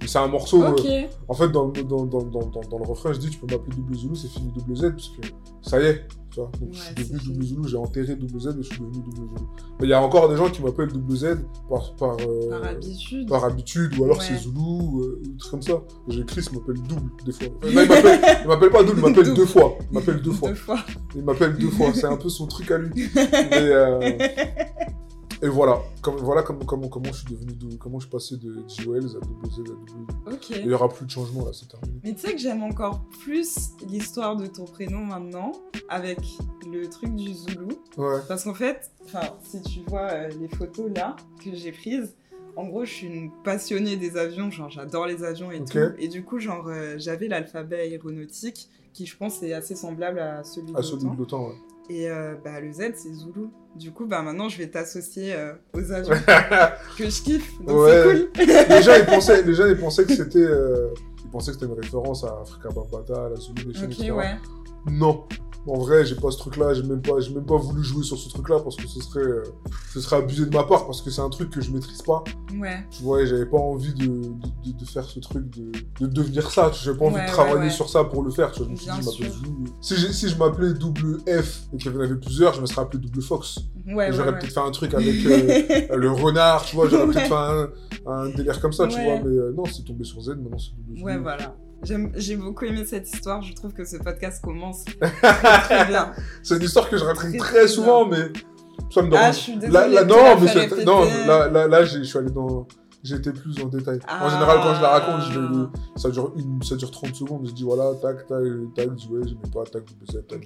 C'est 0.05 0.19
un 0.19 0.27
morceau. 0.27 0.61
euh, 0.63 0.75
en 1.27 1.33
fait, 1.33 1.49
dans, 1.49 1.65
le- 1.67 1.83
dans, 1.83 2.05
dans, 2.05 2.21
dans, 2.23 2.77
le 2.77 2.85
refrain, 2.85 3.11
je 3.13 3.19
dis 3.19 3.29
tu 3.29 3.39
peux 3.39 3.47
m'appeler 3.47 3.75
Double 3.75 3.95
Zulu, 3.95 4.15
c'est 4.15 4.27
fini 4.27 4.51
Double 4.51 4.75
Z, 4.75 4.81
parce 4.91 5.09
que 5.09 5.27
ça 5.61 5.81
y 5.81 5.85
est. 5.85 6.07
Tu 6.31 6.41
vois 6.41 6.51
Donc 6.59 6.69
je 6.73 6.79
suis 6.79 6.93
devenu 6.95 7.19
Double. 7.33 7.43
Zulu, 7.45 7.61
j'ai 7.69 7.77
enterré 7.77 8.15
Double 8.15 8.39
Z 8.39 8.47
et 8.47 8.63
je 8.63 8.67
suis 8.67 8.79
devenu 8.79 9.01
Double 9.03 9.15
Zulu. 9.29 9.47
Mais 9.79 9.87
il 9.87 9.89
y 9.89 9.93
a 9.93 10.01
encore 10.01 10.29
des 10.29 10.35
gens 10.35 10.49
qui 10.49 10.61
m'appellent 10.61 10.91
Double 10.91 11.15
Z 11.15 11.25
par, 11.69 11.95
par, 11.95 12.17
euh, 12.19 12.49
Par 12.49 12.63
habitude. 12.65 13.29
par 13.29 13.45
habitude, 13.45 13.97
ou 13.97 14.03
alors 14.03 14.17
Ouais. 14.17 14.23
c'est 14.27 14.37
Zulu, 14.37 14.59
euh, 14.59 15.21
ou 15.25 15.37
trucs 15.39 15.51
comme 15.51 15.61
ça. 15.61 15.81
J'ai 16.09 16.25
Chris 16.25 16.45
m'appelle 16.53 16.81
double 16.83 17.09
des 17.25 17.31
fois. 17.31 17.47
Euh, 17.63 17.71
non, 17.73 17.81
il 17.81 17.87
m'appelle- 17.87 18.19
il 18.63 18.69
pas 18.69 18.83
double, 18.83 18.99
il 18.99 19.01
m'appelle 19.09 19.33
deux 19.33 19.45
fois. 19.45 19.77
Il 19.89 19.95
m'appelle 19.95 20.21
deux 20.21 20.31
fois. 20.33 20.49
Il 21.15 21.23
m'appelle 21.23 21.57
deux 21.57 21.69
fois. 21.71 21.87
C'est 21.93 22.05
un 22.05 22.17
peu 22.17 22.29
son 22.29 22.45
truc 22.47 22.69
à 22.71 22.77
lui. 22.77 22.91
Euh, 23.53 24.11
et 25.45 25.49
voilà. 25.49 25.79
Comme, 26.01 26.15
voilà 26.17 26.41
comment, 26.41 26.65
comment, 26.65 26.87
comment 26.87 27.11
je 27.11 27.19
suis 27.19 27.27
devenu, 27.35 27.77
comment 27.77 27.99
je 27.99 28.05
suis 28.05 28.11
passé 28.11 28.37
de 28.37 28.51
à 28.51 28.55
double 28.63 29.07
Z 29.07 29.15
à 29.15 29.19
double 29.19 29.49
Z. 29.51 30.33
Ok. 30.33 30.51
Et 30.51 30.59
il 30.61 30.67
n'y 30.67 30.73
aura 30.73 30.89
plus 30.89 31.05
de 31.05 31.11
changement 31.11 31.45
là, 31.45 31.51
c'est 31.53 31.67
terminé. 31.67 31.99
Mais 32.03 32.13
tu 32.15 32.21
sais 32.21 32.31
que 32.33 32.39
j'aime 32.39 32.63
encore 32.63 33.01
plus 33.21 33.69
l'histoire 33.87 34.35
de 34.35 34.47
ton 34.47 34.65
prénom 34.65 34.99
maintenant 35.05 35.51
avec 35.87 36.19
le 36.67 36.89
truc 36.89 37.15
du 37.15 37.31
Zoulou. 37.33 37.69
Ouais. 37.97 38.21
Parce 38.27 38.43
qu'en 38.45 38.53
fait, 38.55 38.91
si 39.43 39.61
tu 39.61 39.81
vois 39.87 40.09
euh, 40.11 40.29
les 40.39 40.47
photos 40.47 40.89
là 40.95 41.15
que 41.43 41.53
j'ai 41.55 41.71
prises, 41.71 42.15
en 42.55 42.65
gros, 42.67 42.85
je 42.85 42.91
suis 42.91 43.07
une 43.07 43.31
passionnée 43.43 43.97
des 43.97 44.17
avions, 44.17 44.49
genre 44.49 44.69
j'adore 44.69 45.05
les 45.05 45.23
avions 45.23 45.51
et 45.51 45.63
tout. 45.63 45.77
Et 45.99 46.07
du 46.07 46.23
coup, 46.23 46.39
genre 46.39 46.67
euh, 46.67 46.95
j'avais 46.97 47.27
l'alphabet 47.27 47.81
aéronautique 47.81 48.69
qui, 48.93 49.05
je 49.05 49.15
pense, 49.17 49.43
est 49.43 49.53
assez 49.53 49.75
semblable 49.75 50.19
à 50.19 50.43
celui 50.43 50.71
de 50.71 50.77
À 50.77 50.81
celui 50.81 51.03
l'OTAN. 51.03 51.13
de 51.13 51.19
l'OTAN, 51.19 51.47
ouais. 51.49 51.55
Et 51.89 52.09
euh, 52.09 52.33
bah, 52.43 52.59
le 52.59 52.71
Z, 52.71 52.93
c'est 52.95 53.13
Zoulou. 53.13 53.51
Du 53.75 53.91
coup, 53.91 54.05
bah 54.05 54.21
maintenant, 54.21 54.49
je 54.49 54.57
vais 54.57 54.67
t'associer 54.67 55.33
euh, 55.35 55.53
aux 55.73 55.91
avions 55.91 56.15
que 56.97 57.09
je 57.09 57.21
kiffe. 57.23 57.51
Donc 57.61 57.77
Ouais. 57.77 58.27
c'est 58.37 58.45
cool. 58.45 58.83
gens, 58.83 58.93
ils 58.99 59.05
pensaient, 59.05 59.53
gens, 59.53 59.65
ils 59.67 59.77
pensaient 59.77 60.05
que 60.05 60.15
c'était. 60.15 60.39
euh, 60.39 60.87
ils 61.23 61.29
pensaient 61.29 61.51
que 61.51 61.59
c'était 61.59 61.71
une 61.71 61.79
référence 61.79 62.23
à 62.23 62.39
Africa 62.41 62.69
Bambata, 62.69 63.25
à 63.25 63.29
la 63.29 63.35
Zulu 63.35 63.67
Nation, 63.67 63.85
ok, 63.85 63.91
etc. 63.91 64.11
ouais. 64.11 64.35
Non. 64.87 65.25
En 65.67 65.79
vrai, 65.79 66.05
j'ai 66.05 66.13
pas 66.15 66.29
ce 66.29 66.37
truc-là, 66.37 66.73
j'ai 66.75 66.83
même 66.83 67.01
pas, 67.01 67.19
j'ai 67.19 67.33
même 67.33 67.45
pas 67.45 67.57
voulu 67.57 67.83
jouer 67.83 68.03
sur 68.03 68.17
ce 68.19 68.29
truc-là 68.29 68.59
parce 68.59 68.75
que 68.75 68.87
ce 68.87 68.99
serait, 69.01 69.21
euh, 69.23 69.43
ce 69.93 69.99
serait 69.99 70.17
abusé 70.17 70.45
de 70.45 70.55
ma 70.55 70.63
part 70.63 70.85
parce 70.85 71.01
que 71.01 71.09
c'est 71.09 71.21
un 71.21 71.29
truc 71.29 71.49
que 71.49 71.59
je 71.59 71.71
maîtrise 71.71 72.03
pas. 72.03 72.23
Ouais. 72.59 72.85
Tu 72.91 73.01
vois, 73.01 73.21
et 73.23 73.25
j'avais 73.27 73.47
pas 73.47 73.57
envie 73.57 73.93
de, 73.95 74.05
de, 74.05 74.11
de- 74.11 74.77
de 74.79 74.85
faire 74.85 75.05
ce 75.05 75.19
truc, 75.19 75.49
de, 75.49 75.71
de 76.01 76.05
devenir 76.07 76.51
ça. 76.51 76.71
J'avais 76.71 76.97
pas 76.97 77.05
envie 77.05 77.15
Ouais, 77.15 77.25
de 77.25 77.31
travailler 77.31 77.55
ouais. 77.63 77.69
sur 77.71 77.89
ça 77.89 78.03
pour 78.03 78.21
le 78.21 78.29
faire. 78.29 78.51
Tu 78.51 78.59
vois, 78.59 78.67
je 78.67 78.71
me 78.73 78.77
suis 78.77 78.85
Bien 78.85 78.99
dit, 78.99 79.03
sûr. 79.09 79.25
Si, 79.81 80.13
si 80.13 80.29
je 80.29 80.37
m'appelais 80.37 80.73
double 80.73 81.17
F 81.27 81.61
et 81.73 81.77
qu'il 81.77 81.91
y 81.91 81.95
en 81.95 81.99
avait 81.99 82.15
plusieurs, 82.15 82.53
je 82.53 82.61
me 82.61 82.67
serais 82.67 82.81
appelé 82.83 82.99
double 83.01 83.21
Fox. 83.23 83.57
Ouais, 83.87 83.91
Et 83.91 83.95
ouais, 83.95 84.13
J'aurais 84.13 84.37
peut-être 84.37 84.53
fait 84.53 84.59
un 84.59 84.71
truc 84.71 84.93
avec 84.93 85.25
euh, 85.25 85.95
le 85.95 86.11
renard, 86.11 86.63
tu 86.65 86.75
vois, 86.75 86.87
j'aurais 86.89 87.07
peut-être 87.07 87.27
fait 87.27 87.33
un, 87.33 87.69
un 88.07 88.29
délire 88.29 88.59
comme 88.61 88.73
ça, 88.73 88.85
tu 88.87 89.01
vois, 89.01 89.19
mais 89.19 89.35
euh, 89.35 89.51
non, 89.55 89.65
c'est 89.65 89.83
tombé 89.83 90.03
sur 90.03 90.21
Z, 90.21 90.29
maintenant 90.29 90.57
c'est 90.59 90.71
double. 90.87 91.01
Ouais, 91.03 91.17
voilà. 91.17 91.55
J'ai 92.15 92.35
beaucoup 92.35 92.65
aimé 92.65 92.83
cette 92.85 93.11
histoire. 93.11 93.41
Je 93.41 93.53
trouve 93.53 93.73
que 93.73 93.85
ce 93.85 93.97
podcast 93.97 94.41
commence 94.43 94.83
très, 94.85 95.11
très 95.61 95.85
bien. 95.85 96.11
C'est 96.43 96.55
une 96.57 96.63
histoire 96.63 96.89
que 96.89 96.97
je 96.97 97.03
raconte 97.03 97.37
Très, 97.37 97.67
souvent, 97.67 98.05
mais 98.05 98.31
ça 98.93 99.01
me 99.01 99.15
Ah, 99.15 99.31
je 99.31 99.37
suis 99.37 99.57
désolée. 99.57 99.73
Là, 99.73 99.87
là, 99.87 100.03
de 100.03 100.09
non, 100.09 100.39
mais 100.39 100.83
non, 100.85 101.01
là, 101.27 101.47
là, 101.49 101.67
là, 101.67 101.83
je 101.85 102.01
suis 102.03 102.17
allé 102.17 102.31
dans. 102.31 102.67
Été 103.07 103.31
plus 103.31 103.61
en 103.63 103.67
détail. 103.67 103.99
En 104.09 104.29
général, 104.31 104.57
quand 104.63 104.73
je 104.73 104.81
la 104.81 104.89
raconte, 104.89 105.21
je 105.31 105.39
vais- 105.39 105.67
ça, 105.95 106.09
dure 106.09 106.33
une, 106.37 106.63
ça 106.63 106.75
dure 106.75 106.89
30 106.89 107.13
secondes. 107.15 107.45
Je 107.45 107.51
dis 107.51 107.61
voilà, 107.63 107.91
tac, 108.01 108.25
tac, 108.25 108.39
tac, 108.75 108.87
je 108.89 108.93
dis 108.95 109.07
ouais, 109.11 109.21
j'aimais 109.27 109.53
pas, 109.53 109.63
tac, 109.63 109.83
Z, 110.11 110.25
tac. 110.27 110.41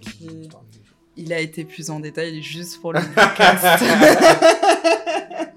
Il 1.15 1.32
a 1.32 1.39
été 1.39 1.63
plus 1.63 1.89
en 1.89 2.02
détail 2.02 2.41
juste 2.43 2.82
pour 2.82 2.91
le 2.91 2.99
podcast. 3.15 3.82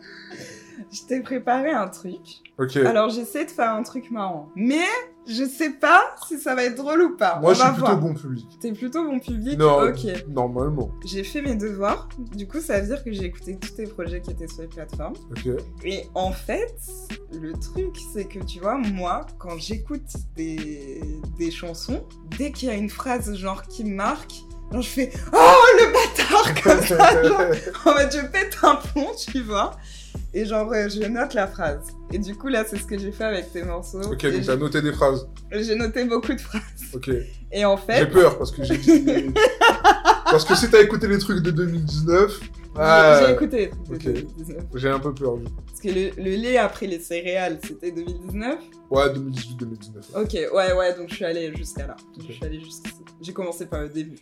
je 0.93 1.01
t'ai 1.09 1.21
préparé 1.23 1.73
un 1.73 1.89
truc. 1.89 2.21
Ok. 2.59 2.77
Alors 2.77 3.11
j'essaie 3.11 3.47
de 3.47 3.51
faire 3.51 3.73
un 3.75 3.83
truc 3.83 4.11
marrant. 4.13 4.51
Mais 4.55 4.85
je 5.27 5.45
sais 5.45 5.71
pas 5.71 6.15
si 6.27 6.39
ça 6.39 6.55
va 6.55 6.65
être 6.65 6.75
drôle 6.77 7.01
ou 7.03 7.17
pas. 7.17 7.39
Moi, 7.41 7.51
On 7.51 7.55
je 7.55 7.59
va 7.61 7.65
suis 7.67 7.73
plutôt 7.75 7.87
voir. 7.87 7.99
bon 8.01 8.15
public. 8.15 8.47
T'es 8.61 8.73
plutôt 8.73 9.05
bon 9.05 9.19
public 9.21 9.59
Non, 9.59 9.83
Ok. 9.89 10.07
normalement. 10.29 10.91
J'ai 11.05 11.23
fait 11.25 11.43
mes 11.43 11.55
devoirs. 11.55 12.09
Du 12.35 12.47
coup, 12.49 12.61
ça 12.61 12.81
veut 12.81 12.87
dire 12.87 13.03
que 13.05 13.13
j'ai 13.13 13.25
écouté 13.27 13.57
tous 13.59 13.71
tes 13.75 13.87
projets 13.87 14.21
qui 14.21 14.31
étaient 14.33 14.49
sur 14.49 14.63
les 14.63 14.69
plateformes. 14.69 15.15
Ok. 15.31 15.49
Et 15.85 16.05
en 16.15 16.33
fait, 16.33 16.75
le 17.33 17.53
truc, 17.53 17.97
c'est 18.13 18.25
que 18.25 18.41
tu 18.41 18.61
vois, 18.61 18.79
moi, 18.79 19.27
quand 19.39 19.57
j'écoute 19.59 20.03
des, 20.37 21.01
des 21.39 21.51
chansons, 21.51 22.05
dès 22.39 22.51
qu'il 22.53 22.69
y 22.69 22.73
a 22.73 22.75
une 22.75 22.91
phrase 22.91 23.35
genre 23.35 23.63
qui 23.63 23.85
me 23.85 23.95
marque, 23.95 24.33
Genre, 24.73 24.81
je 24.81 24.89
fais 24.89 25.11
Oh 25.35 25.63
le 25.81 25.93
bâtard 25.93 26.63
comme 26.63 26.81
ça. 26.81 27.23
Genre, 27.23 27.41
en 27.85 27.93
mode, 27.95 28.11
je 28.11 28.27
pète 28.27 28.57
un 28.63 28.77
pont, 28.77 29.11
tu 29.19 29.43
vois. 29.43 29.73
Et 30.35 30.45
genre, 30.47 30.73
euh, 30.73 30.89
je 30.89 31.03
note 31.09 31.35
la 31.35 31.47
phrase. 31.47 31.87
Et 32.13 32.19
du 32.19 32.35
coup, 32.35 32.49
là, 32.49 32.65
c'est 32.67 32.77
ce 32.79 32.85
que 32.85 32.99
j'ai 32.99 33.13
fait 33.13 33.25
avec 33.25 33.53
tes 33.53 33.63
morceaux. 33.63 34.01
Ok, 34.03 34.25
Et 34.25 34.31
donc 34.33 34.41
j'ai- 34.41 34.47
t'as 34.47 34.57
noté 34.57 34.81
des 34.83 34.93
phrases. 34.93 35.27
J'ai 35.53 35.75
noté 35.75 36.05
beaucoup 36.05 36.33
de 36.35 36.41
phrases. 36.41 36.63
Ok. 36.95 37.11
Et 37.53 37.65
en 37.65 37.77
J'ai 37.77 37.83
fait, 37.95 38.07
peur 38.07 38.39
parce 38.39 38.51
que 38.51 38.65
j'ai 38.65 38.79
dit. 38.79 39.05
parce 40.25 40.45
que 40.45 40.55
si 40.55 40.71
t'as 40.71 40.81
écouté 40.83 41.07
les 41.09 41.19
trucs 41.19 41.43
de 41.43 41.51
2019, 41.51 42.39
j'ai- 42.41 42.49
ah, 42.77 43.23
j'ai 43.27 43.33
écouté. 43.35 43.57
les 43.59 43.69
trucs 43.71 43.89
de 44.05 44.11
ok. 44.11 44.15
2019. 44.17 44.63
j'ai 44.75 44.89
un 44.89 44.99
peu 45.01 45.13
peur. 45.15 45.35
Parce 45.67 45.81
que 45.81 45.89
le, 45.89 46.11
le 46.17 46.37
lait 46.37 46.57
après 46.59 46.87
les 46.87 46.99
céréales, 47.01 47.59
c'était 47.67 47.91
2019. 47.93 48.59
Ouais, 48.91 49.09
2018-2019. 49.11 50.23
Ok, 50.23 50.33
ouais, 50.55 50.73
ouais, 50.73 50.97
donc 50.97 51.09
je 51.11 51.15
suis 51.17 51.25
allée 51.25 51.55
jusqu'à 51.57 51.87
là. 51.87 51.97
Donc 52.17 52.25
Ok. 52.25 52.27
je 52.29 52.33
suis 52.33 52.45
allée 52.45 52.61
jusqu'ici. 52.61 52.95
J'ai 53.21 53.33
commencé 53.33 53.67
par 53.67 53.83
le 53.83 53.89
début. 53.89 54.19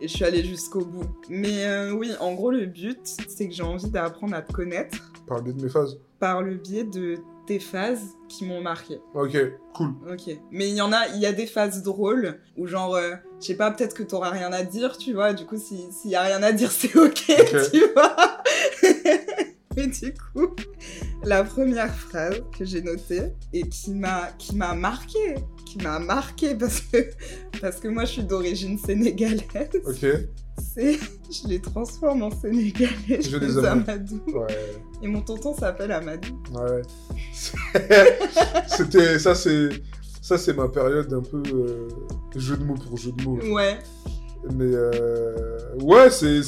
Et 0.00 0.08
je 0.08 0.14
suis 0.14 0.24
allée 0.24 0.44
jusqu'au 0.44 0.84
bout. 0.84 1.04
Mais 1.28 1.64
euh, 1.66 1.92
oui, 1.92 2.10
en 2.20 2.34
gros, 2.34 2.50
le 2.50 2.66
but, 2.66 2.98
c'est 3.28 3.48
que 3.48 3.54
j'ai 3.54 3.62
envie 3.62 3.88
d'apprendre 3.90 4.34
à 4.34 4.42
te 4.42 4.52
connaître 4.52 4.98
Par 5.26 5.38
le 5.38 5.42
biais 5.44 5.52
de 5.54 5.62
mes 5.62 5.68
phases. 5.70 5.98
par 6.18 6.42
le 6.42 6.54
biais 6.56 6.84
de 6.84 7.16
tes 7.46 7.58
phases 7.58 8.02
qui 8.28 8.46
m'ont 8.46 8.62
marqué. 8.62 8.98
Ok, 9.14 9.36
cool. 9.74 9.92
Ok. 10.10 10.34
Mais 10.50 10.68
il 10.70 10.74
y 10.74 10.80
en 10.80 10.92
a, 10.92 11.08
il 11.08 11.20
y 11.20 11.26
a 11.26 11.32
des 11.32 11.46
phases 11.46 11.82
drôles 11.82 12.40
où 12.56 12.66
genre, 12.66 12.94
euh, 12.94 13.14
je 13.40 13.46
sais 13.48 13.54
pas, 13.56 13.70
peut-être 13.70 13.94
que 13.94 14.02
t'auras 14.02 14.30
rien 14.30 14.50
à 14.52 14.62
dire, 14.62 14.96
tu 14.96 15.12
vois. 15.12 15.34
Du 15.34 15.44
coup, 15.44 15.58
si- 15.58 15.92
s'il 15.92 16.10
y 16.10 16.16
a 16.16 16.22
rien 16.22 16.42
à 16.42 16.52
dire, 16.52 16.70
c'est 16.72 16.96
ok, 16.96 17.22
Ok. 17.28 17.70
tu 17.72 17.82
vois. 17.94 18.16
Mais 19.76 19.88
du 19.88 20.14
coup, 20.14 20.54
la 21.24 21.42
première 21.42 21.92
phrase 21.94 22.40
que 22.56 22.64
j'ai 22.64 22.80
notée 22.80 23.32
et 23.52 23.68
qui 23.68 23.90
m'a 23.92 24.28
qui 24.38 24.54
m'a 24.54 24.72
marqué, 24.74 25.34
qui 25.66 25.78
m'a 25.78 25.98
marqué 25.98 26.54
parce 26.54 26.80
que 26.80 26.98
parce 27.60 27.80
que 27.80 27.88
moi 27.88 28.04
je 28.04 28.12
suis 28.12 28.22
d'origine 28.24 28.78
sénégalaise, 28.78 29.42
Ok. 29.84 30.06
C'est 30.58 30.98
je 31.30 31.48
les 31.48 31.60
transforme 31.60 32.22
en 32.22 32.30
sénégalais, 32.30 32.92
je, 33.08 33.30
Je 33.30 33.36
les 33.38 33.46
les. 33.48 33.64
Amadou. 33.66 34.20
Ouais. 34.34 34.46
Et 35.02 35.08
mon 35.08 35.20
tonton 35.20 35.54
s'appelle 35.54 35.92
Amadou. 35.92 36.40
Ouais. 36.54 36.82
C'était. 38.68 39.18
Ça, 39.18 39.34
c'est. 39.34 39.68
Ça, 40.22 40.38
c'est 40.38 40.54
ma 40.54 40.68
période 40.68 41.12
un 41.12 41.20
peu. 41.22 41.42
euh, 41.54 41.88
jeu 42.36 42.56
de 42.56 42.64
mots 42.64 42.74
pour 42.74 42.96
jeu 42.96 43.12
de 43.12 43.22
mots. 43.24 43.38
Ouais. 43.54 43.78
Mais. 44.54 44.64
euh, 44.74 45.58
Ouais, 45.80 46.10
c'est. 46.10 46.40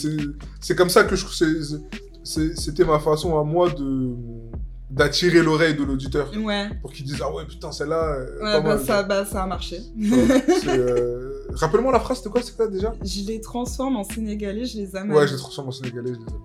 comme 0.76 0.90
ça 0.90 1.04
que 1.04 1.16
je. 1.16 1.26
C'était 2.24 2.84
ma 2.84 2.98
façon 2.98 3.38
à 3.38 3.44
moi 3.44 3.70
de. 3.70 4.14
D'attirer 4.96 5.42
l'oreille 5.42 5.74
de 5.76 5.84
l'auditeur. 5.84 6.30
Ouais. 6.42 6.70
Pour 6.80 6.90
qu'il 6.92 7.04
dise 7.04 7.18
Ah 7.22 7.30
ouais, 7.32 7.44
putain, 7.46 7.70
celle-là. 7.70 8.14
euh, 8.14 8.24
Ouais, 8.36 8.40
pas 8.40 8.60
bah, 8.60 8.76
mal. 8.76 8.84
ça, 8.84 9.02
bah 9.02 9.24
ça 9.26 9.42
a 9.42 9.46
marché. 9.46 9.78
Euh, 10.68 11.32
Rappelle-moi 11.50 11.92
la 11.92 12.00
phrase, 12.00 12.18
c'était 12.18 12.30
quoi, 12.30 12.42
c'est 12.42 12.56
quoi 12.56 12.66
déjà? 12.66 12.92
Je 13.04 13.26
les 13.26 13.40
transforme 13.40 13.96
en 13.96 14.04
sénégalais, 14.04 14.64
je 14.64 14.78
les 14.78 14.96
amène. 14.96 15.16
Ouais, 15.16 15.26
je 15.26 15.32
les 15.34 15.38
transforme 15.38 15.68
en 15.68 15.72
sénégalais, 15.72 16.12
je 16.14 16.18
les 16.18 16.24
bien. 16.24 16.36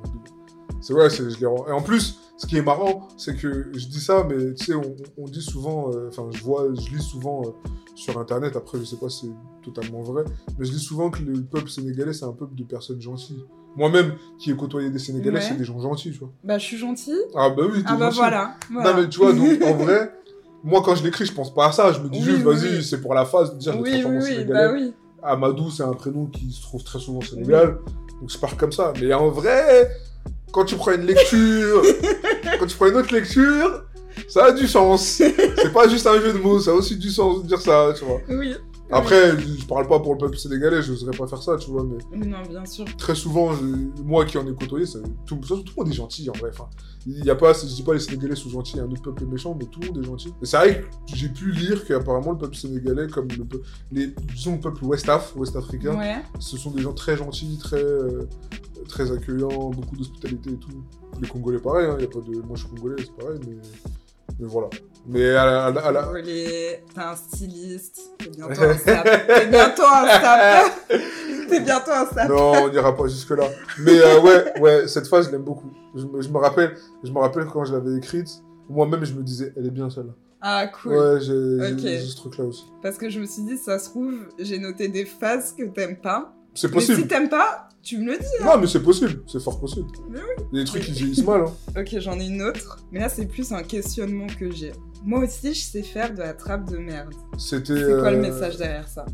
C'est 0.82 0.94
c'est, 1.10 1.30
je 1.30 1.40
les 1.40 1.46
rends. 1.46 1.68
Et 1.68 1.72
en 1.72 1.82
plus, 1.82 2.18
ce 2.38 2.48
qui 2.48 2.58
est 2.58 2.62
marrant, 2.62 3.08
c'est 3.18 3.36
que 3.36 3.70
je 3.74 3.88
dis 3.88 4.00
ça, 4.02 4.26
mais 4.30 4.54
tu 4.56 4.66
sais, 4.66 4.74
on, 4.74 4.96
on 5.18 5.26
dit 5.26 5.42
souvent, 5.42 5.92
euh, 5.94 6.08
enfin, 6.10 6.28
je 6.32 6.42
vois, 6.44 6.68
je 6.74 6.90
lis 6.96 7.02
souvent 7.04 7.44
euh, 7.46 7.52
sur 7.96 8.18
internet, 8.20 8.56
après, 8.56 8.80
je 8.80 8.84
sais 8.86 8.96
pas 8.98 9.10
si 9.10 9.28
c'est 9.64 9.72
totalement 9.72 10.02
vrai, 10.02 10.24
mais 10.58 10.66
je 10.66 10.72
lis 10.72 10.80
souvent 10.80 11.10
que 11.12 11.22
le 11.22 11.42
peuple 11.44 11.70
sénégalais, 11.70 12.14
c'est 12.14 12.26
un 12.26 12.34
peuple 12.34 12.56
de 12.56 12.64
personnes 12.64 13.00
gentilles. 13.02 13.46
Moi-même, 13.76 14.14
qui 14.38 14.52
ai 14.52 14.56
côtoyé 14.56 14.90
des 14.90 15.00
Sénégalais, 15.00 15.38
Ouais. 15.38 15.46
c'est 15.48 15.56
des 15.58 15.64
gens 15.64 15.80
gentils, 15.80 16.12
tu 16.12 16.20
vois. 16.20 16.30
Bah, 16.44 16.58
je 16.58 16.66
suis 16.66 16.78
gentille. 16.78 17.16
Ah 17.36 17.50
bah 17.50 17.64
oui, 17.72 17.80
t'es 17.80 17.86
Ah 17.88 17.96
bah 17.96 18.06
gentil. 18.08 18.18
voilà. 18.18 18.56
voilà. 18.72 18.92
Non, 18.94 19.02
mais 19.02 19.10
tu 19.10 19.20
vois, 19.20 19.32
donc 19.34 19.62
en 19.64 19.74
vrai, 19.84 20.12
moi, 20.64 20.82
quand 20.84 20.94
je 20.96 21.04
l'écris, 21.04 21.26
je 21.26 21.34
pense 21.34 21.54
pas 21.54 21.68
à 21.68 21.72
ça. 21.72 21.92
Je 21.94 22.00
me 22.00 22.10
dis 22.10 22.20
Oui, 22.20 22.24
juste, 22.26 22.38
oui, 22.38 22.44
vas-y, 22.44 22.76
oui. 22.78 22.84
c'est 22.84 23.00
pour 23.02 23.14
la 23.14 23.26
phase 23.26 23.54
de 23.54 23.58
dire, 23.60 23.72
je 23.74 23.78
le 23.78 23.84
Oui, 23.84 23.92
oui, 24.06 24.16
oui, 24.18 24.22
sénégalais. 24.24 24.68
bah 24.68 24.72
oui. 24.74 24.94
Amadou, 25.24 25.70
c'est 25.70 25.84
un 25.84 25.94
prénom 25.94 26.26
qui 26.26 26.52
se 26.52 26.62
trouve 26.64 26.84
très 26.84 27.00
souvent 27.00 27.20
au 27.20 27.24
Sénégal. 27.24 27.78
Donc 28.20 28.30
je 28.30 28.38
pars 28.38 28.58
comme 28.58 28.72
ça. 28.72 28.92
Mais 29.00 29.14
en 29.14 29.30
vrai, 29.30 29.90
quand 30.52 30.66
tu 30.66 30.76
prends 30.76 30.92
une 30.94 31.06
lecture, 31.06 31.82
quand 32.60 32.66
tu 32.68 32.76
prends 32.76 32.88
une 32.88 32.96
autre 32.96 33.14
lecture, 33.14 33.84
ça 34.28 34.46
a 34.46 34.52
du 34.52 34.68
sens. 34.68 35.02
C'est 35.22 35.72
pas 35.74 35.88
juste 35.88 36.06
un 36.08 36.20
jeu 36.20 36.34
de 36.34 36.40
mots, 36.40 36.60
ça 36.60 36.72
a 36.72 36.74
aussi 36.74 36.98
du 36.98 37.10
sens 37.10 37.44
de 37.44 37.48
dire 37.48 37.62
ça, 37.62 37.94
tu 37.98 38.04
vois. 38.04 38.20
Oui. 38.30 38.56
Après, 38.92 39.40
je 39.40 39.66
parle 39.66 39.88
pas 39.88 40.00
pour 40.00 40.14
le 40.14 40.18
peuple 40.18 40.38
sénégalais, 40.38 40.82
je 40.82 40.92
n'oserais 40.92 41.16
pas 41.18 41.28
faire 41.28 41.42
ça, 41.42 41.56
tu 41.58 41.70
vois, 41.72 41.84
mais. 41.86 41.98
Non, 42.28 42.42
bien 42.48 42.66
sûr. 42.66 42.86
très 42.98 43.16
souvent, 43.16 43.54
je- 43.54 44.02
moi 44.04 44.26
qui 44.26 44.38
en 44.38 44.46
ai 44.48 44.54
côtoyé, 44.54 44.86
ça- 44.86 45.00
tout, 45.26 45.40
le 45.50 45.56
monde 45.78 45.88
est 45.90 45.94
gentil 45.94 46.30
en 46.30 46.34
vrai. 46.34 46.50
Enfin, 46.54 46.68
il 47.08 47.24
y 47.26 47.30
a 47.30 47.36
pas, 47.36 47.54
je 47.54 47.66
dis 47.66 47.84
pas 47.84 47.94
les 47.94 48.00
Sénégalais 48.00 48.36
sont 48.36 48.50
gentils, 48.50 48.80
un 48.80 48.90
autre 48.90 49.02
peuple 49.02 49.26
méchant, 49.26 49.56
mais 49.58 49.66
tout 49.66 49.80
le 49.80 49.88
monde 49.88 49.98
est 50.04 50.06
gentil. 50.08 50.34
Et 50.42 50.46
c'est 50.46 50.58
vrai 50.58 50.82
que 50.82 51.16
j'ai 51.16 51.30
pu 51.30 51.52
lire 51.52 51.86
qu'apparemment 51.86 52.32
le 52.34 52.38
peuple 52.38 52.56
sénégalais, 52.56 53.08
comme 53.08 53.28
le, 53.30 53.46
peu- 53.46 53.62
les, 53.92 54.08
disons 54.34 54.54
le 54.56 54.60
peuple 54.60 54.84
West 54.86 55.08
Af, 55.10 55.36
West 55.36 55.56
africain, 55.56 55.98
Ouais. 55.98 56.18
ce 56.40 56.58
sont 56.58 56.72
des 56.72 56.82
gens 56.82 56.94
très 56.94 57.16
gentils, 57.18 57.58
très, 57.58 57.82
euh, 57.84 58.28
très 58.88 59.12
accueillants, 59.12 59.70
beaucoup 59.70 59.96
d'hospitalité 59.96 60.52
et 60.52 60.58
tout. 60.58 60.84
Les 61.22 61.28
Congolais, 61.28 61.60
pareil, 61.60 61.88
hein, 61.88 61.98
y 62.00 62.04
a 62.04 62.08
pas 62.08 62.20
de... 62.20 62.36
moi 62.42 62.56
je 62.56 62.66
suis 62.66 62.70
Congolais, 62.76 62.96
c'est 63.04 63.16
pareil, 63.16 63.40
mais, 63.48 63.56
mais 64.40 64.48
voilà. 64.48 64.70
Mais 65.08 65.30
à 65.32 65.46
la, 65.46 65.66
à 65.66 65.72
la- 65.72 65.82
à 65.88 65.92
la- 65.92 66.02
Relais, 66.06 66.84
T'es 66.94 67.02
un 67.02 67.16
styliste. 67.16 68.00
T'es 68.20 68.30
bientôt 68.30 68.62
un 68.64 68.74
sap. 68.78 69.04
T'es 69.28 69.48
bientôt 69.48 69.84
un 69.84 70.08
sap. 70.08 70.72
T'es 71.50 71.60
bientôt 71.62 71.92
un 71.92 72.06
sap. 72.08 72.30
Non, 72.30 72.52
on 72.64 72.70
n'ira 72.70 72.96
pas 72.96 73.08
jusque-là. 73.08 73.50
Mais 73.80 74.00
euh, 74.00 74.22
ouais, 74.22 74.60
ouais, 74.62 74.88
cette 74.88 75.08
phrase, 75.08 75.26
je 75.28 75.32
l'aime 75.32 75.44
beaucoup. 75.44 75.72
Je 75.96 76.06
me, 76.06 76.22
je 76.22 76.30
me 76.30 76.38
rappelle, 76.38 76.78
je 77.04 77.12
me 77.12 77.18
rappelle 77.20 77.46
quand 77.46 77.66
je 77.66 77.74
l'avais 77.74 77.96
écrite, 77.98 78.30
moi-même, 78.70 79.04
je 79.04 79.14
me 79.14 79.24
disais, 79.24 79.54
elle 79.58 79.66
est 79.66 79.72
bien 79.72 79.90
celle-là. 79.90 80.14
Ah, 80.40 80.68
cool. 80.68 80.94
Ouais, 80.94 81.20
j'ai 81.20 81.28
j'ai- 81.60 81.74
Ok. 81.74 81.80
j'ai 81.80 82.00
ce 82.00 82.16
truc-là 82.16 82.46
aussi. 82.46 82.66
Parce 82.82 82.98
que 82.98 83.10
je 83.10 83.20
me 83.20 83.26
suis 83.26 83.44
dit, 83.44 83.58
ça 83.58 83.80
se 83.80 83.90
trouve, 83.90 84.14
j'ai 84.40 84.60
noté 84.60 84.88
des 84.88 85.06
phases 85.06 85.54
que 85.58 85.64
t'aimes 85.64 85.98
pas. 85.98 86.34
C'est 86.54 86.74
Mais 86.74 86.80
si 86.82 86.88
possible. 86.92 87.08
t'aimes 87.08 87.30
pas, 87.30 87.70
tu 87.82 87.98
me 87.98 88.12
le 88.12 88.18
dis. 88.18 88.44
Non, 88.44 88.58
mais 88.60 88.68
c'est 88.68 88.82
possible. 88.84 89.22
C'est 89.28 89.42
fort 89.42 89.60
possible. 89.60 89.88
Mais 90.10 90.20
Il 90.52 90.58
y 90.58 90.62
a 90.62 90.64
des 90.64 90.70
trucs 90.70 90.84
qui 90.84 90.92
vieillissent 90.92 91.24
mal. 91.26 91.42
Hein. 91.42 91.54
Ok, 91.80 91.96
j'en 92.00 92.20
ai 92.20 92.26
une 92.28 92.42
autre. 92.44 92.80
Mais 92.92 93.00
là, 93.00 93.10
c'est 93.10 93.26
plus 93.26 93.52
un 93.52 93.64
questionnement 93.64 94.28
que 94.40 94.52
j'ai. 94.52 94.72
Moi 95.04 95.24
aussi, 95.24 95.54
je 95.54 95.62
sais 95.62 95.82
faire 95.82 96.14
de 96.14 96.20
la 96.20 96.34
trappe 96.34 96.70
de 96.70 96.78
merde. 96.78 97.14
C'était. 97.38 97.76
C'est 97.76 98.00
quoi 98.00 98.12
le 98.12 98.18
euh, 98.18 98.22
message 98.22 98.58
derrière 98.58 98.88
ça? 98.88 99.06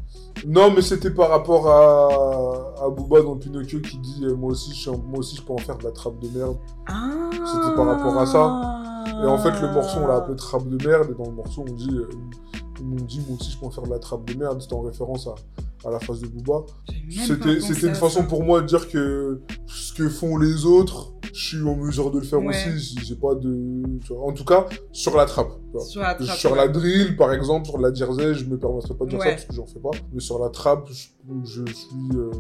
Non, 0.46 0.72
mais 0.72 0.82
c'était 0.82 1.12
par 1.12 1.30
rapport 1.30 1.70
à, 1.70 2.84
à 2.86 2.90
Booba 2.90 3.22
dans 3.22 3.38
Pinocchio 3.38 3.80
qui 3.80 3.98
dit 4.00 4.26
euh, 4.26 4.36
moi, 4.36 4.52
aussi, 4.52 4.74
je, 4.74 4.90
moi 4.90 5.20
aussi, 5.20 5.38
je 5.38 5.42
peux 5.42 5.54
en 5.54 5.58
faire 5.58 5.78
de 5.78 5.86
la 5.86 5.92
trappe 5.92 6.20
de 6.20 6.28
merde. 6.38 6.58
Ah 6.88 7.30
C'était 7.32 7.76
par 7.76 7.86
rapport 7.86 8.18
à 8.18 8.26
ça. 8.26 8.84
Et 9.24 9.26
en 9.26 9.38
fait, 9.38 9.62
le 9.62 9.72
morceau, 9.72 10.00
on 10.04 10.08
l'a 10.08 10.16
appelé 10.16 10.36
trappe 10.36 10.68
de 10.68 10.86
merde. 10.86 11.12
Et 11.12 11.16
dans 11.16 11.30
le 11.30 11.36
morceau, 11.36 11.66
on 11.68 11.72
dit, 11.72 11.90
euh, 11.92 12.10
m'ont 12.84 12.96
dit 12.98 13.22
moi 13.28 13.38
aussi, 13.40 13.52
je 13.52 13.58
peux 13.58 13.66
en 13.66 13.72
faire 13.72 13.86
de 13.86 13.90
la 13.90 14.00
trappe 14.00 14.26
de 14.26 14.38
merde. 14.38 14.62
C'était 14.62 14.74
en 14.74 14.82
référence 14.82 15.28
à, 15.28 15.36
à 15.88 15.92
la 15.92 16.00
phase 16.00 16.20
de 16.22 16.28
Booba. 16.28 16.66
C'était 17.10 17.88
une 17.88 17.96
façon 17.96 18.26
pour 18.26 18.44
moi 18.44 18.62
de 18.62 18.68
dire 18.68 18.90
que 18.90 19.42
ce 19.66 19.94
que 19.94 20.10
font 20.10 20.38
les 20.38 20.66
autres, 20.66 21.14
je 21.34 21.58
suis 21.58 21.62
en 21.68 21.76
mesure 21.76 22.12
de 22.12 22.20
le 22.20 22.26
faire 22.26 22.40
Ouais. 22.40 22.48
aussi. 22.76 22.96
J'ai 23.04 23.16
pas 23.16 23.36
de. 23.36 23.84
En 24.20 24.32
tout 24.34 24.46
cas, 24.46 24.66
sur 24.92 25.16
la 25.16 25.26
trappe. 25.26 25.52
Sur 25.88 26.02
la 26.02 26.16
trappe. 26.16 26.38
Sur 26.38 26.56
la 26.56 26.68
drill, 26.68 27.16
par 27.16 27.32
exemple, 27.34 27.68
sur 27.68 27.78
la 27.78 27.94
jersey, 27.94 28.34
je 28.34 28.46
me 28.46 28.58
permettrais 28.58 28.96
pas 28.96 29.06
de 29.06 29.12
dire 29.12 29.20
ça 29.22 29.30
parce 29.30 29.46
que 29.46 29.54
j'en 29.54 29.66
fais 29.68 29.80
pas. 29.80 29.92
Mais 30.14 30.20
sur 30.20 30.40
la 30.40 30.50
trappe, 30.50 30.88
je, 30.92 31.08
je 31.44 31.72
suis. 31.72 32.18
euh, 32.18 32.32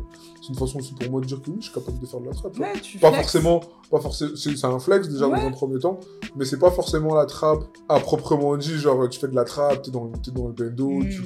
c'est 0.41 0.49
une 0.49 0.55
façon 0.55 0.79
aussi 0.79 0.93
pour 0.93 1.11
moi 1.11 1.21
de 1.21 1.25
dire 1.27 1.41
que 1.41 1.51
oui, 1.51 1.57
je 1.59 1.65
suis 1.65 1.73
capable 1.73 1.99
de 1.99 2.05
faire 2.05 2.19
de 2.21 2.25
la 2.27 2.31
trappe. 2.33 2.53
tu 2.81 2.97
Pas 2.97 3.11
forcément, 3.11 3.59
pas 3.91 3.99
forcément, 3.99 4.31
c'est 4.35 4.65
un 4.65 4.79
flex 4.79 5.07
déjà 5.09 5.27
dans 5.27 5.33
un 5.35 5.51
premier 5.51 5.77
temps, 5.79 5.99
mais 6.35 6.45
c'est 6.45 6.57
pas 6.59 6.71
forcément 6.71 7.13
la 7.13 7.25
trappe 7.25 7.63
à 7.89 7.99
proprement 7.99 8.55
dit, 8.57 8.77
genre 8.77 9.07
tu 9.09 9.19
fais 9.19 9.27
de 9.27 9.35
la 9.35 9.43
trappe, 9.43 9.83
t'es 9.83 9.91
dans, 9.91 10.07
t'es 10.07 10.31
dans 10.31 10.47
le 10.47 10.53
bendo, 10.53 10.89
Mm, 10.89 11.09
tu, 11.09 11.21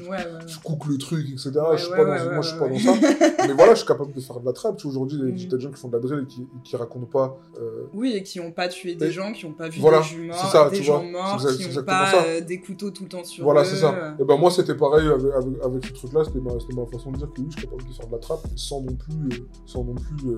tu 0.48 0.58
cookes 0.64 0.88
le 0.88 0.98
truc, 0.98 1.28
etc. 1.30 1.52
Je 1.76 1.84
suis 1.84 1.92
pas 1.92 2.04
ouais, 2.12 2.34
moi 2.34 2.42
je 2.42 2.50
suis 2.50 2.60
pas 2.60 2.68
dans 2.68 2.78
ça, 2.80 2.94
mais 3.48 3.54
voilà, 3.54 3.72
je 3.74 3.78
suis 3.80 3.88
capable 3.88 4.14
de 4.14 4.20
faire 4.22 4.40
de 4.40 4.46
la 4.46 4.54
trappe. 4.54 4.84
Aujourd'hui, 4.86 5.18
il 5.22 5.42
y 5.42 5.46
a 5.46 5.50
des 5.50 5.60
gens 5.60 5.70
qui 5.72 5.80
font 5.80 5.88
de 5.88 5.94
la 5.94 6.00
drill 6.00 6.24
et 6.24 6.26
qui, 6.28 6.48
qui 6.64 6.76
racontent 6.76 7.06
pas. 7.06 7.38
euh, 7.60 7.84
Oui, 7.94 8.14
et 8.16 8.24
qui 8.24 8.40
n'ont 8.40 8.52
pas 8.52 8.68
tué 8.68 8.96
des 8.96 9.08
Et- 9.08 9.12
gens, 9.12 9.32
qui 9.32 9.46
n'ont 9.46 9.54
pas 9.54 9.70
vu 9.70 9.80
Voilà, 9.82 10.00
des 10.00 10.04
jumeaux, 10.06 10.34
ça, 10.34 10.70
des 10.70 10.84
gens 10.84 11.02
vois, 11.02 11.12
morts, 11.12 11.38
qui 11.58 11.68
n'ont 11.76 11.84
pas 11.84 12.12
euh, 12.26 12.42
des 12.42 12.60
couteaux 12.60 12.92
tout 12.92 13.04
le 13.04 13.10
temps 13.10 13.24
sur 13.24 13.44
Voilà, 13.44 13.62
eux. 13.62 13.66
c'est 13.66 13.76
ça. 13.78 14.16
Et 14.20 14.24
ben 14.24 14.38
moi, 14.38 14.52
c'était 14.52 14.76
pareil 14.76 15.08
avec, 15.08 15.34
avec, 15.34 15.64
avec 15.64 15.86
ce 15.86 15.94
truc-là, 15.94 16.24
c'était 16.26 16.40
ma, 16.40 16.52
c'était 16.60 16.74
ma 16.76 16.86
façon 16.86 17.12
de 17.12 17.18
dire 17.18 17.28
que 17.34 17.42
oui, 17.42 17.48
je 17.52 17.58
suis 17.60 17.68
capable 17.68 17.88
de 17.88 17.94
faire 17.94 18.08
de 18.08 18.12
la 18.14 18.20
trappe 18.20 18.42
sans 18.56 18.82
non 18.82 18.96
plus, 18.96 19.38
euh, 19.40 19.48
sans 19.66 19.84
non 19.84 19.96
plus 19.96 20.36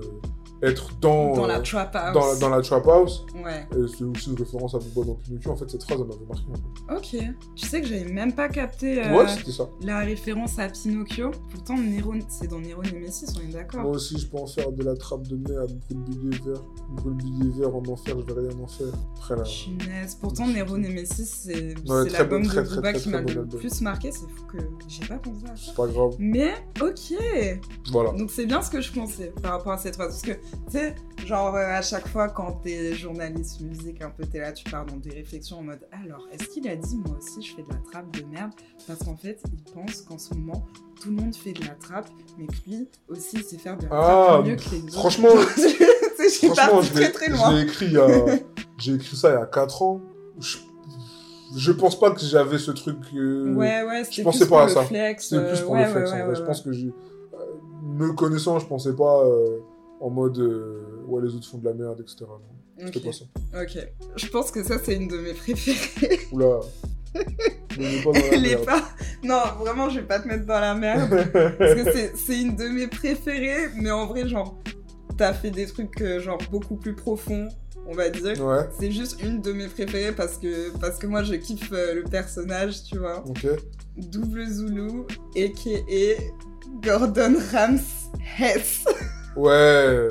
être 0.62 0.92
dans, 1.02 1.34
Dans 1.36 1.48
la 1.48 1.60
trap 1.60 1.94
house. 1.96 2.14
dans, 2.14 2.26
la- 2.28 2.36
dans 2.40 2.50
la 2.50 2.62
trap 2.62 2.88
house. 2.88 3.26
Ouais. 3.44 3.68
Et 3.78 3.86
c'est 3.88 4.04
aussi 4.06 4.30
une 4.30 4.38
référence 4.38 4.74
à 4.76 4.80
Booba 4.80 5.08
dans 5.08 5.16
Pinocchio. 5.16 5.52
En 5.52 5.56
fait, 5.58 5.70
cette 5.70 5.84
phrase, 5.84 6.00
elle 6.00 6.08
m'avait 6.08 6.26
marqué. 6.26 6.46
en 6.90 6.96
fait. 7.02 7.18
Ok. 7.20 7.36
Tu 7.56 7.66
sais 7.68 7.82
que 7.82 7.88
j'avais 7.88 8.06
même 8.12 8.32
pas 8.34 8.48
capté 8.48 9.02
Ouais, 9.12 9.28
c'était 9.28 9.52
ça. 9.52 9.68
la 9.82 10.00
référence 10.00 10.58
à 10.60 10.70
Pinocchio. 10.70 11.32
Pourtant, 11.54 11.78
Nero, 11.78 12.13
c'est 12.30 12.48
dans 12.48 12.60
Nero 12.60 12.82
Nemesis, 12.82 13.28
on 13.36 13.42
est 13.42 13.44
Moi 13.44 13.54
d'accord. 13.54 13.86
aussi, 13.88 14.18
je 14.18 14.28
peux 14.28 14.38
en 14.38 14.48
faire 14.48 14.72
de 14.72 14.84
la 14.84 14.96
trappe 14.96 15.28
de 15.28 15.36
merde, 15.36 15.72
brûle 15.89 16.04
billet 16.04 16.38
vert, 16.46 16.63
brûle 16.89 17.13
billet 17.13 17.52
vert 17.60 17.76
en 17.76 17.84
enfer, 17.86 18.16
je 18.20 18.34
vais 18.34 18.48
rien 18.48 18.60
en 18.60 18.68
faire. 18.68 18.88
Après 19.18 19.36
là. 19.36 19.44
Pourtant, 20.20 20.48
Nero 20.48 20.78
Nemesis, 20.78 21.26
c'est 21.26 21.76
Ouais, 21.88 22.10
l'album 22.10 22.44
de 22.44 22.62
Booba 22.62 22.94
qui 22.94 23.10
m'a 23.10 23.22
le 23.22 23.46
plus 23.46 23.82
marqué. 23.82 24.12
C'est 24.12 24.20
fou 24.30 24.46
que 24.52 24.58
j'ai 24.88 25.06
pas 25.06 25.18
pensé 25.18 25.46
à 25.46 25.56
ça. 25.56 25.63
C'est 25.68 25.76
pas 25.76 25.88
grave. 25.88 26.16
Mais, 26.20 26.54
ok, 26.82 26.94
Ok. 27.13 27.60
Voilà. 27.92 28.12
Donc 28.12 28.32
c'est 28.32 28.46
bien 28.46 28.62
ce 28.62 28.70
que 28.70 28.82
je 28.82 28.92
pensais 28.92 29.34
par 29.42 29.52
rapport 29.54 29.74
à 29.74 29.78
cette 29.78 29.96
phrase. 29.96 30.10
Parce 30.10 30.22
que, 30.22 30.32
tu 30.32 30.72
sais, 30.72 30.96
genre 31.26 31.56
euh, 31.56 31.78
à 31.78 31.82
chaque 31.82 32.08
fois 32.08 32.30
quand 32.30 32.62
t'es 32.63 32.94
journaliste 32.94 33.62
musique, 33.62 34.02
un 34.02 34.10
peu 34.10 34.26
t'es 34.26 34.39
là, 34.39 34.52
tu 34.52 34.63
pars 34.70 34.86
dans 34.86 34.98
des 34.98 35.10
réflexions 35.12 35.60
en 35.60 35.63
mode 35.63 35.86
alors, 35.92 36.28
est-ce 36.32 36.48
qu'il 36.50 36.68
a 36.68 36.76
dit 36.76 36.98
moi 36.98 37.18
aussi 37.18 37.42
je 37.42 37.56
fais 37.56 37.63
de 37.63 37.70
la 37.70 37.80
trappe 37.92 38.12
de 38.18 38.24
merde? 38.26 38.52
Parce 38.88 39.00
qu'en 39.04 39.16
fait, 39.16 39.42
il 39.52 39.74
pense 39.74 40.02
qu'en 40.02 40.18
ce 40.18 40.34
moment, 40.34 40.66
tout 41.04 41.10
le 41.10 41.16
monde 41.16 41.36
fait 41.36 41.52
de 41.54 41.62
la 41.62 41.76
trappe, 41.76 42.08
mais 42.38 42.46
que 42.48 42.54
lui 42.68 42.88
aussi 43.10 43.44
sait 43.44 43.58
faire 43.58 43.78
de 43.78 43.84
la 43.84 43.89
Ah, 43.92 44.26
trappe 44.28 44.46
mieux 44.46 44.56
que 44.56 44.70
les 44.72 44.82
autres. 44.84 44.94
franchement- 44.94 45.30
je 45.58 46.30
suis 46.30 46.48
je 46.48 46.94
très 46.94 47.12
très 47.12 47.26
je 47.28 47.32
loin. 47.32 47.54
l'ai 47.54 47.62
écrit, 47.63 47.94
j'ai 48.78 48.94
écrit 48.94 49.16
ça 49.18 49.30
il 49.30 49.34
y 49.34 49.42
a 49.42 49.46
4 49.46 49.82
ans. 49.82 50.02
Je, 50.39 50.58
je 51.58 51.72
pense 51.72 52.00
pas 52.00 52.12
que 52.12 52.22
j'avais 52.22 52.58
ce 52.58 52.72
truc. 52.72 52.98
euh, 53.16 53.54
Ouais, 53.54 53.84
ouais, 53.84 54.04
c'était 54.06 54.24
pensais 54.24 54.39
plus 54.39 54.46
pas 54.50 54.56
pour 54.56 54.60
à 54.60 54.66
le 54.66 54.72
ça. 54.72 54.84
flex. 54.84 55.28
C'est 55.30 55.38
plus 55.48 55.60
euh, 55.60 55.63
pour 55.63 55.74
ouais, 55.74 55.86
le 55.86 55.92
flex. 55.92 56.12
en 56.12 56.26
vrai. 56.26 56.36
je 56.36 56.42
pense 56.42 56.62
que 56.62 56.72
j'ai. 56.72 56.88
euh, 56.88 57.38
Me 57.84 58.13
connaissant, 58.13 58.58
je 58.60 58.66
pensais 58.66 58.94
pas 58.94 59.24
en 60.00 60.10
mode. 60.10 60.38
ouais, 61.08 61.22
les 61.22 61.36
autres 61.36 61.48
font 61.48 61.58
de 61.58 61.66
la 61.66 61.74
merde, 61.74 62.00
etc. 62.00 62.18
Non, 62.22 62.88
c'était 62.88 63.00
Ok. 63.00 63.06
pas 63.06 63.12
ça. 63.12 63.26
Ok. 63.62 63.88
Je 64.16 64.28
pense 64.28 64.52
que 64.52 64.63
ça, 64.63 64.78
c'est 64.84 64.96
une 64.96 65.08
de 65.10 65.18
mes 65.18 65.34
préférées. 65.34 66.20
Oula. 66.32 66.60
Mets 68.41 68.58
pas. 68.58 68.84
Non, 69.23 69.41
vraiment, 69.60 69.89
je 69.89 69.99
vais 69.99 70.06
pas 70.06 70.19
te 70.19 70.28
mettre 70.28 70.45
dans 70.45 70.60
la 70.60 70.73
merde. 70.76 71.10
Parce 71.58 71.73
que 71.76 71.91
c'est- 71.91 72.13
c'est 72.15 72.39
une 72.41 72.56
de 72.56 72.67
mes 72.67 72.88
préférées, 72.88 73.69
mais 73.76 73.91
en 73.91 74.06
vrai, 74.06 74.28
genre, 74.28 74.60
t'as 75.17 75.34
fait 75.34 75.52
des 75.52 75.65
trucs, 75.65 76.02
euh, 76.02 76.19
genre, 76.19 76.38
beaucoup 76.52 76.76
plus 76.76 76.93
profonds, 76.95 77.47
on 77.88 77.93
va 77.93 78.10
dire. 78.10 78.39
Ouais, 78.45 78.67
C'est 78.80 78.91
juste 78.91 79.21
une 79.23 79.41
de 79.41 79.54
mes 79.54 79.67
préférées 79.67 80.12
parce 80.12 80.38
que, 80.38 80.76
parce 80.80 80.97
que 80.99 81.08
moi, 81.08 81.23
je 81.23 81.34
kiffe 81.36 81.71
euh, 81.71 81.95
le 81.95 82.04
personnage, 82.04 82.84
tu 82.84 82.97
vois. 82.97 83.23
ok. 83.28 83.47
Double 83.97 84.45
Zulu, 84.47 85.04
a.k.a. 85.36 86.21
Gordon 86.82 87.36
Rams 87.52 87.80
Hess. 88.39 88.84
Ouais. 89.36 90.08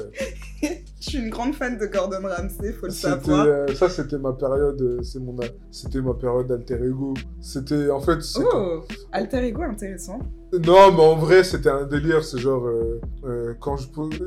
Je 1.05 1.09
suis 1.09 1.19
une 1.19 1.31
grande 1.31 1.53
fan 1.55 1.79
de 1.79 1.87
Gordon 1.87 2.21
Ramsay, 2.23 2.73
faut 2.75 2.87
le 2.87 2.93
savoir. 2.93 3.45
euh, 3.45 3.67
ça, 3.75 3.89
c'était 3.89 4.19
ma 4.19 4.33
période. 4.35 4.81
euh, 4.81 5.03
C'est 5.03 5.19
mon, 5.19 5.35
c'était 5.73 6.01
ma 6.01 6.15
période 6.15 6.51
alter 6.53 6.75
ego. 6.85 7.15
C'était, 7.41 7.91
en 7.91 8.01
fait, 8.01 8.19
Oh, 8.39 8.83
alter 9.11 9.39
ego 9.49 9.63
intéressant. 9.63 10.21
Non, 10.53 10.93
mais 10.93 11.01
en 11.03 11.17
vrai, 11.17 11.43
c'était 11.45 11.71
un 11.71 11.85
délire. 11.87 12.23
C'est 12.23 12.39
genre, 12.39 12.67
euh, 12.67 13.01
euh, 13.25 13.55
quand 13.59 13.77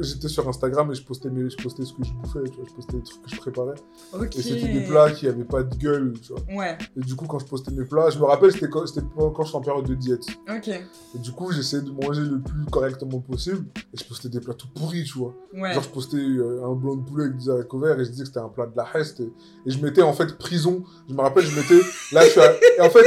j'étais 0.02 0.28
sur 0.28 0.50
Instagram 0.50 0.92
et 0.92 0.96
je 0.96 1.06
postais, 1.06 1.30
mes... 1.30 1.50
je 1.50 1.56
postais 1.56 1.86
ce 1.86 1.94
que 1.94 2.04
je 2.04 2.12
bouffais, 2.14 2.50
tu 2.50 2.56
vois, 2.58 2.66
je 2.68 2.74
postais 2.74 2.98
les 2.98 3.04
trucs 3.04 3.22
que 3.22 3.30
je 3.30 3.38
préparais. 3.40 3.76
Ok. 4.12 4.36
Et 4.36 4.42
c'était 4.42 4.68
des 4.74 4.82
plats 4.82 5.12
qui 5.12 5.28
avaient 5.28 5.44
pas 5.46 5.62
de 5.64 5.76
gueule, 5.76 6.14
tu 6.22 6.34
vois. 6.34 6.42
Ouais, 6.58 6.78
Et 6.98 7.02
du 7.02 7.16
coup, 7.16 7.26
quand 7.28 7.38
je 7.40 7.46
postais 7.46 7.72
mes 7.72 7.86
plats, 7.86 8.10
je 8.10 8.18
me 8.20 8.24
rappelle, 8.26 8.52
c'était 8.52 8.68
quand, 8.70 8.84
quand 9.16 9.44
je 9.44 9.48
suis 9.50 9.58
en 9.58 9.62
période 9.62 9.86
de 9.88 9.94
diète. 9.96 10.26
ok. 10.50 10.68
Et 10.68 11.20
du 11.20 11.32
coup, 11.32 11.52
j'essayais 11.52 11.84
de 11.84 11.92
manger 11.92 12.24
le 12.24 12.40
plus 12.42 12.66
correctement 12.72 13.20
possible. 13.22 13.64
Et 13.94 13.98
je 13.98 14.04
postais 14.04 14.28
des 14.30 14.40
plats 14.42 14.56
tout 14.56 14.68
pourris, 14.76 15.04
tu 15.04 15.20
vois. 15.20 15.34
Ouais. 15.54 15.74
Genre, 15.74 15.84
je 15.84 15.90
postais 15.90 16.18
euh, 16.18 16.65
un 16.66 16.74
blanc 16.74 16.96
de 16.96 17.04
poulet 17.04 17.26
avec 17.26 17.38
des 17.38 17.50
haricots 17.50 17.80
verts 17.80 18.00
et 18.00 18.06
je 18.06 18.10
disais 18.10 18.24
que 18.24 18.28
c'était 18.28 18.40
un 18.40 18.50
plat 18.50 18.66
de 18.66 18.76
la 18.76 18.86
Hest. 18.94 19.20
Et, 19.20 19.32
et 19.66 19.72
je 19.72 19.82
mettais 19.84 20.02
en 20.02 20.14
fait 20.14 20.38
prison. 20.38 20.84
Je 21.10 21.14
me 21.14 21.22
rappelle, 21.22 21.44
je 21.46 21.56
mettais. 21.56 21.86
Là, 22.12 22.26
je 22.26 22.30
suis 22.32 22.42
à- 22.42 22.54
Et 22.78 22.82
en 22.82 22.90
fait, 22.90 23.06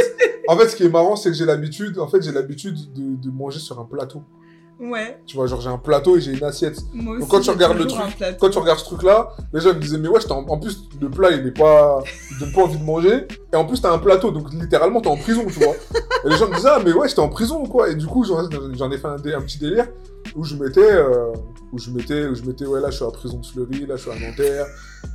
en 0.49 0.57
fait, 0.57 0.69
ce 0.69 0.77
qui 0.77 0.85
est 0.85 0.89
marrant, 0.89 1.17
c'est 1.17 1.31
que 1.31 1.37
j'ai 1.37 1.45
l'habitude, 1.47 1.99
en 1.99 2.09
fait, 2.09 2.23
j'ai 2.23 2.33
l'habitude 2.33 2.77
de, 2.95 3.17
de 3.17 3.31
manger 3.31 3.59
sur 3.59 3.79
un 3.81 3.85
plateau. 3.85 4.23
Ouais. 4.81 5.21
Tu 5.27 5.35
vois, 5.35 5.49
genre, 5.49 5.61
j'ai 5.61 5.69
un 5.71 5.77
plateau 5.79 6.17
et 6.17 6.21
j'ai 6.21 6.31
une 6.39 6.45
assiette. 6.45 6.79
Moi 6.95 7.15
aussi, 7.17 7.21
Donc, 7.23 7.31
quand 7.31 7.41
tu 7.41 7.51
regardes 7.51 7.77
le 7.79 7.87
truc. 7.89 8.01
Quand 8.39 8.49
tu 8.49 8.59
regardes 8.59 8.79
ce 8.79 8.85
truc-là, 8.85 9.31
les 9.53 9.59
gens 9.61 9.71
me 9.75 9.81
disaient, 9.81 9.99
mais 9.99 10.07
ouais, 10.07 10.21
en... 10.31 10.37
en 10.49 10.57
plus, 10.61 10.85
le 11.01 11.11
plat, 11.11 11.33
il 11.33 11.45
est 11.45 11.51
pas. 11.59 12.01
Il 12.31 12.39
donne 12.39 12.53
pas 12.53 12.63
envie 12.63 12.79
de 12.79 12.85
manger. 12.85 13.27
Et 13.53 13.57
en 13.57 13.65
plus, 13.65 13.81
t'as 13.83 13.93
un 13.93 13.99
plateau. 13.99 14.31
Donc, 14.31 14.53
littéralement, 14.55 15.01
t'es 15.01 15.09
en 15.09 15.17
prison, 15.17 15.45
tu 15.47 15.59
vois. 15.59 15.75
et 16.25 16.29
les 16.29 16.37
gens 16.37 16.49
me 16.49 16.55
disaient, 16.55 16.69
ah, 16.71 16.81
mais 16.85 16.93
ouais, 16.93 17.09
j'étais 17.09 17.21
en 17.21 17.29
prison 17.29 17.61
ou 17.65 17.67
quoi? 17.67 17.91
Et 17.91 17.97
du 17.97 18.07
coup, 18.07 18.23
j'en 18.23 18.49
j'en 18.75 18.91
ai 18.93 18.99
fait 18.99 19.09
un, 19.09 19.17
dé- 19.17 19.35
un 19.35 19.41
petit 19.43 19.59
délire 19.59 19.89
où 20.39 20.45
je 20.45 20.57
mettais. 20.57 20.81
euh, 20.93 21.33
Où 21.71 21.79
je 21.79 21.91
mettais, 21.91 22.25
où 22.27 22.35
je 22.35 22.43
mettais, 22.45 22.65
ouais, 22.65 22.81
là, 22.81 22.89
je 22.91 22.97
suis 22.97 23.05
à 23.05 23.11
prison 23.11 23.39
de 23.41 23.45
Fleury, 23.45 23.85
là, 23.87 23.97
je 23.97 24.01
suis 24.03 24.11
à 24.11 24.19
Nanterre, 24.19 24.67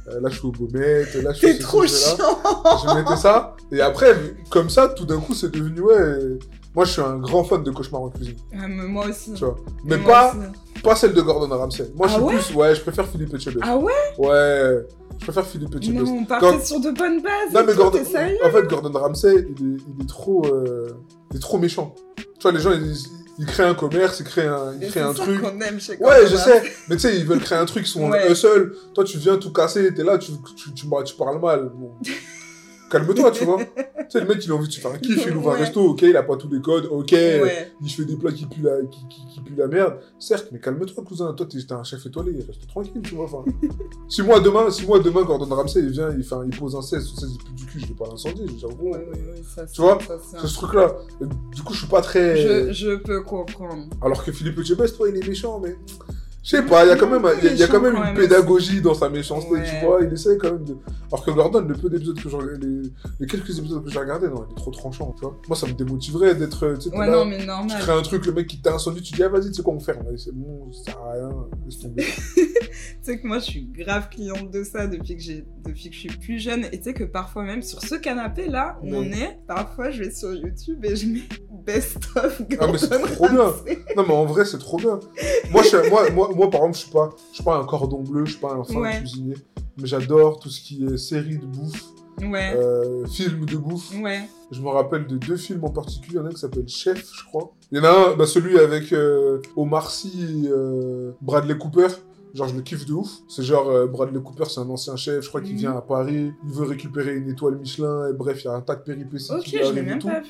euh, 0.07 0.19
là, 0.21 0.29
je 0.29 0.37
suis 0.37 0.47
au 0.47 0.51
Baumette, 0.51 1.15
là, 1.15 1.31
je 1.33 1.37
suis 1.39 1.47
T'es 1.47 1.57
trop 1.57 1.83
chiant. 1.87 2.15
Je 2.83 2.93
mettais 2.95 3.15
ça. 3.15 3.55
Et 3.71 3.81
après, 3.81 4.15
comme 4.51 4.69
ça, 4.69 4.89
tout 4.89 5.05
d'un 5.05 5.19
coup, 5.19 5.33
c'est 5.33 5.49
devenu, 5.51 5.81
ouais. 5.81 6.37
Moi, 6.75 6.85
je 6.85 6.91
suis 6.91 7.01
un 7.01 7.17
grand 7.17 7.43
fan 7.43 7.63
de 7.63 7.71
cauchemar 7.71 8.01
en 8.03 8.09
cuisine, 8.09 8.35
Ah, 8.53 8.67
mais 8.67 8.85
moi 8.85 9.07
aussi. 9.07 9.33
tu 9.33 9.43
vois. 9.45 9.55
Mais 9.85 9.97
pas, 9.97 10.29
aussi. 10.35 10.81
pas 10.83 10.95
celle 10.95 11.13
de 11.13 11.21
Gordon 11.21 11.55
Ramsay. 11.57 11.91
Moi, 11.95 12.07
je 12.07 12.13
Ah 12.13 12.17
suis 12.17 12.23
ouais 12.25 12.33
plus, 12.35 12.53
ouais, 12.55 12.75
je 12.75 12.81
préfère 12.81 13.07
Philippe 13.07 13.33
Etchebest. 13.33 13.63
Ah 13.67 13.77
ouais 13.77 13.91
Ouais, 14.19 14.85
je 15.19 15.23
préfère 15.25 15.45
Philippe 15.47 15.75
Etchebest. 15.75 16.05
Non, 16.05 16.17
on 16.21 16.25
partait 16.25 16.45
Quand- 16.45 16.63
sur 16.63 16.79
de 16.81 16.91
bonnes 16.91 17.21
bases. 17.23 17.51
Non, 17.51 17.61
mais 17.65 17.73
Gordon, 17.73 17.99
en 17.99 18.49
fait, 18.51 18.67
Gordon 18.67 18.91
Ramsay, 18.99 19.33
il 19.57 19.73
est, 19.73 19.77
il 19.97 20.03
est 20.03 20.07
trop, 20.07 20.45
euh, 20.45 20.89
il 21.31 21.37
est 21.37 21.39
trop 21.39 21.57
méchant. 21.57 21.95
Tu 22.17 22.25
vois, 22.43 22.51
les 22.51 22.59
gens, 22.59 22.71
ils, 22.73 22.95
ils 23.39 23.45
créent 23.45 23.63
un 23.63 23.73
commerce, 23.73 24.19
ils 24.19 24.25
créent 24.25 24.47
un, 24.47 24.73
ils 24.81 24.89
créent 24.89 25.01
un 25.01 25.13
ça 25.15 25.23
truc. 25.23 25.41
qu'on 25.41 25.59
aime 25.61 25.79
chez 25.79 25.97
Ouais, 25.97 26.27
je 26.29 26.35
sais, 26.35 26.63
mais 26.87 26.95
tu 26.95 27.01
sais, 27.03 27.17
ils 27.17 27.25
veulent 27.25 27.39
créer 27.41 27.57
un 27.57 27.65
truc, 27.65 27.85
ils 27.85 27.89
sont 27.89 28.09
Ouais. 28.09 28.29
eux 28.29 28.35
seuls. 28.35 28.75
Toi, 28.93 29.03
tu 29.03 29.17
viens 29.17 29.37
tout 29.37 29.51
casser, 29.51 29.93
t'es 29.93 30.03
là, 30.03 30.17
tu, 30.17 30.31
tu, 30.55 30.73
tu, 30.73 30.85
tu 31.05 31.15
parles 31.15 31.39
mal. 31.41 31.71
Bon. 31.73 31.93
Calme-toi, 32.93 33.31
tu 33.31 33.43
vois. 33.45 33.57
Tu 33.57 33.63
sais, 34.09 34.19
le 34.19 34.27
mec, 34.27 34.45
il 34.45 34.51
a 34.51 34.53
envie 34.55 34.67
de 34.67 34.71
se 34.73 34.79
faire 34.79 34.91
un 34.91 34.99
kiff, 34.99 35.25
il 35.25 35.35
ouvre 35.35 35.51
un 35.51 35.55
resto, 35.55 35.81
ok, 35.81 36.03
il 36.03 36.15
a 36.15 36.21
pas 36.21 36.35
tous 36.37 36.47
les 36.49 36.61
codes, 36.61 36.85
ok, 36.91 37.11
Ouais. 37.11 37.71
il 37.81 37.89
fait 37.89 38.05
des 38.05 38.15
plats 38.15 38.31
qui 38.31 38.45
puent 38.45 38.61
la, 38.61 38.81
qui, 38.85 38.99
qui, 39.09 39.21
qui 39.33 39.41
puent 39.41 39.55
la 39.57 39.67
merde. 39.67 39.97
Certes, 40.19 40.49
mais 40.51 40.59
calme-toi, 40.59 41.03
cousin. 41.03 41.33
Toi, 41.33 41.47
t'es 41.47 41.73
un 41.73 41.83
chef 41.83 42.05
étoilé, 42.05 42.33
reste 42.47 42.67
tranquille, 42.67 43.01
tu 43.03 43.15
vois. 43.15 43.25
Enfin, 43.25 43.43
si 44.07 44.21
moi, 44.21 44.39
demain, 44.39 44.69
si 44.69 44.85
moi, 44.85 44.99
demain, 44.99 45.23
Gordon 45.23 45.53
Ramsay, 45.55 45.79
il 45.79 45.89
vient, 45.89 46.11
il, 46.15 46.23
fait 46.23 46.35
il 46.45 46.55
pose 46.57 46.75
un 46.75 46.81
16, 46.83 47.03
son 47.03 47.15
16, 47.15 47.29
il 47.33 47.37
pue 47.43 47.53
du 47.53 47.65
cul, 47.65 47.79
je 47.79 47.87
vais 47.87 47.93
pas 47.95 48.05
l'incendier, 48.07 48.45
je 48.45 48.51
vais 48.51 48.57
dire, 48.57 48.69
gros, 48.69 48.91
ouais, 48.91 48.97
ouais, 48.97 49.43
ça, 49.55 49.65
Tu 49.65 49.81
vois, 49.81 49.97
c'est 50.39 50.47
ce 50.47 50.53
truc-là. 50.53 50.95
Du 51.55 51.63
coup, 51.63 51.73
je 51.73 51.79
suis 51.79 51.87
pas 51.87 52.01
très. 52.01 52.37
Je, 52.37 52.71
je 52.73 52.95
peux 52.97 53.21
comprendre. 53.23 53.85
Alors 54.03 54.23
que 54.23 54.31
Philippe 54.31 54.59
Etchebest, 54.59 54.95
toi, 54.97 55.09
il 55.09 55.15
est 55.17 55.27
méchant, 55.27 55.59
mais. 55.59 55.75
Je 56.43 56.49
sais 56.49 56.61
pas, 56.63 56.83
il 56.83 56.89
y 56.89 56.91
a 56.91 56.97
quand 56.97 57.07
même, 57.09 57.25
il 57.41 57.45
y 57.45 57.47
a- 57.47 57.53
il 57.53 57.57
y 57.57 57.63
a 57.63 57.67
quand 57.67 57.79
même 57.79 57.95
une 57.95 58.13
pédagogie 58.15 58.81
dans 58.81 58.93
sa 58.93 59.07
méchanceté, 59.09 59.53
Ouais. 59.53 59.63
tu 59.63 59.85
vois. 59.85 59.99
Il 60.03 60.11
essaie 60.11 60.37
quand 60.37 60.51
même 60.51 60.65
de. 60.65 60.75
Alors 61.09 61.23
que 61.23 61.31
Gordon, 61.31 61.61
le 61.61 61.73
peu 61.73 61.89
d'épisodes 61.89 62.19
que 62.21 62.27
j'ai 62.29 62.37
les, 62.61 62.81
les 63.21 63.27
quelques 63.27 63.57
épisodes 63.57 63.83
que 63.83 63.89
j'ai 63.89 63.99
regardés, 63.99 64.27
non, 64.27 64.45
il 64.49 64.51
est 64.51 64.55
trop 64.55 64.71
tranchant, 64.71 65.13
tu 65.17 65.21
vois. 65.21 65.39
Moi, 65.47 65.55
ça 65.55 65.67
me 65.67 65.73
démotiverait 65.73 66.35
d'être. 66.35 66.77
Tu 66.79 66.89
Ouais, 66.89 67.09
non, 67.09 67.23
mais 67.25 67.37
tu 67.39 67.45
normal. 67.45 67.79
crées 67.79 67.93
un 67.93 68.01
truc, 68.01 68.25
le 68.25 68.33
mec 68.33 68.47
qui 68.47 68.59
t'a 68.61 68.73
incendie, 68.73 69.01
tu 69.01 69.13
dis, 69.13 69.23
ah, 69.23 69.29
vas-y, 69.29 69.47
tu 69.47 69.53
sais 69.53 69.63
quoi, 69.63 69.73
on 69.73 69.77
Ouais, 69.77 70.17
c'est 70.17 70.33
bon, 70.35 70.69
ça 70.73 70.91
sert 70.91 70.99
à 71.01 71.11
rien, 71.13 71.29
laisse 71.65 71.79
tomber. 71.79 72.03
Tu 73.03 73.11
sais 73.11 73.19
que 73.19 73.27
moi, 73.27 73.37
je 73.39 73.43
suis 73.43 73.65
grave 73.65 74.09
cliente 74.09 74.49
de 74.49 74.63
ça 74.63 74.87
depuis 74.87 75.15
que, 75.15 75.21
j'ai, 75.21 75.45
depuis 75.65 75.89
que 75.89 75.93
je 75.95 75.99
suis 75.99 76.09
plus 76.09 76.39
jeune. 76.39 76.65
Et 76.71 76.77
tu 76.77 76.83
sais 76.85 76.93
que 76.93 77.03
parfois, 77.03 77.43
même 77.43 77.61
sur 77.61 77.81
ce 77.81 77.95
canapé-là 77.95 78.79
où 78.81 78.87
Ouais. 78.91 78.97
on 78.97 79.03
est, 79.03 79.39
parfois, 79.47 79.91
je 79.91 80.03
vais 80.03 80.11
sur 80.11 80.33
YouTube 80.33 80.83
et 80.85 80.95
je 80.95 81.07
mets 81.07 81.19
Best 81.65 81.97
of 82.15 82.41
Ah, 82.59 82.67
mais 82.71 82.77
c'est 82.77 82.89
Gordon 82.89 83.07
trop 83.13 83.29
bien. 83.29 83.53
Non, 83.95 84.03
mais 84.07 84.13
en 84.13 84.25
vrai, 84.25 84.45
c'est 84.45 84.57
trop 84.57 84.77
bien. 84.77 84.99
Moi, 85.51 85.61
je, 85.63 85.67
suis- 85.67 85.89
moi, 85.89 86.09
moi, 86.11 86.29
moi, 86.35 86.49
par 86.49 86.61
exemple, 86.61 86.75
je 86.77 86.81
suis 86.83 86.91
pas, 86.91 87.09
je 87.31 87.35
suis 87.35 87.43
pas 87.43 87.57
un 87.57 87.65
cordon 87.65 88.01
bleu, 88.01 88.25
je 88.25 88.31
suis 88.31 88.39
pas 88.41 88.53
un 88.53 88.63
fin 88.63 88.79
Ouais. 88.79 88.97
cuisinier, 88.99 89.35
mais 89.77 89.85
j'adore 89.87 90.39
tout 90.39 90.49
ce 90.49 90.61
qui 90.61 90.85
est 90.85 90.97
série 90.97 91.37
de 91.37 91.45
bouffe, 91.45 91.83
Ouais, 92.21 92.53
euh, 92.55 93.05
film 93.07 93.45
de 93.45 93.57
bouffe. 93.57 93.91
ouais. 94.01 94.29
Je 94.51 94.61
me 94.61 94.69
rappelle 94.69 95.07
de 95.07 95.17
deux 95.17 95.35
films 95.35 95.63
en 95.63 95.69
particulier. 95.71 96.15
Il 96.15 96.17
y 96.17 96.19
en 96.19 96.25
a 96.25 96.29
un 96.29 96.31
qui 96.31 96.39
s'appelle 96.39 96.67
Chef, 96.67 97.03
je 97.11 97.23
crois. 97.25 97.51
Il 97.71 97.79
y 97.79 97.81
en 97.81 97.85
a 97.85 97.89
un, 98.11 98.15
bah, 98.15 98.27
celui 98.27 98.59
avec 98.59 98.93
euh, 98.93 99.41
Omar 99.55 99.89
Sy 99.89 100.43
et 100.45 100.47
euh, 100.49 101.11
Bradley 101.21 101.57
Cooper. 101.57 101.87
Genre, 102.33 102.47
je 102.47 102.55
le 102.55 102.61
kiffe 102.61 102.85
de 102.87 102.93
ouf. 102.93 103.09
C'est 103.27 103.43
genre, 103.43 103.69
euh, 103.69 103.85
Bradley 103.85 104.19
Cooper, 104.19 104.45
c'est 104.49 104.59
un 104.59 104.69
ancien 104.69 104.95
chef. 104.95 105.23
Je 105.23 105.29
crois 105.29 105.41
qu'il 105.41 105.53
Mhm. 105.53 105.57
vient 105.59 105.77
à 105.77 105.81
Paris. 105.81 106.31
Il 106.43 106.51
veut 106.51 106.65
récupérer 106.65 107.15
une 107.15 107.29
étoile 107.29 107.57
Michelin. 107.57 108.09
Et 108.09 108.13
bref, 108.13 108.41
il 108.43 108.45
y 108.45 108.47
a 108.49 108.53
un 108.53 108.61
tas 108.61 108.75
de 108.75 108.81
péripéties 108.81 109.31
Ok, 109.31 109.41
qui 109.43 109.51
je 109.51 109.55
lui 109.57 109.61
l'ai 109.61 109.65
arrivent 109.67 109.77
et 109.77 109.81
même 109.85 109.99
tout. 109.99 110.07
pas 110.07 110.19
vu. 110.21 110.27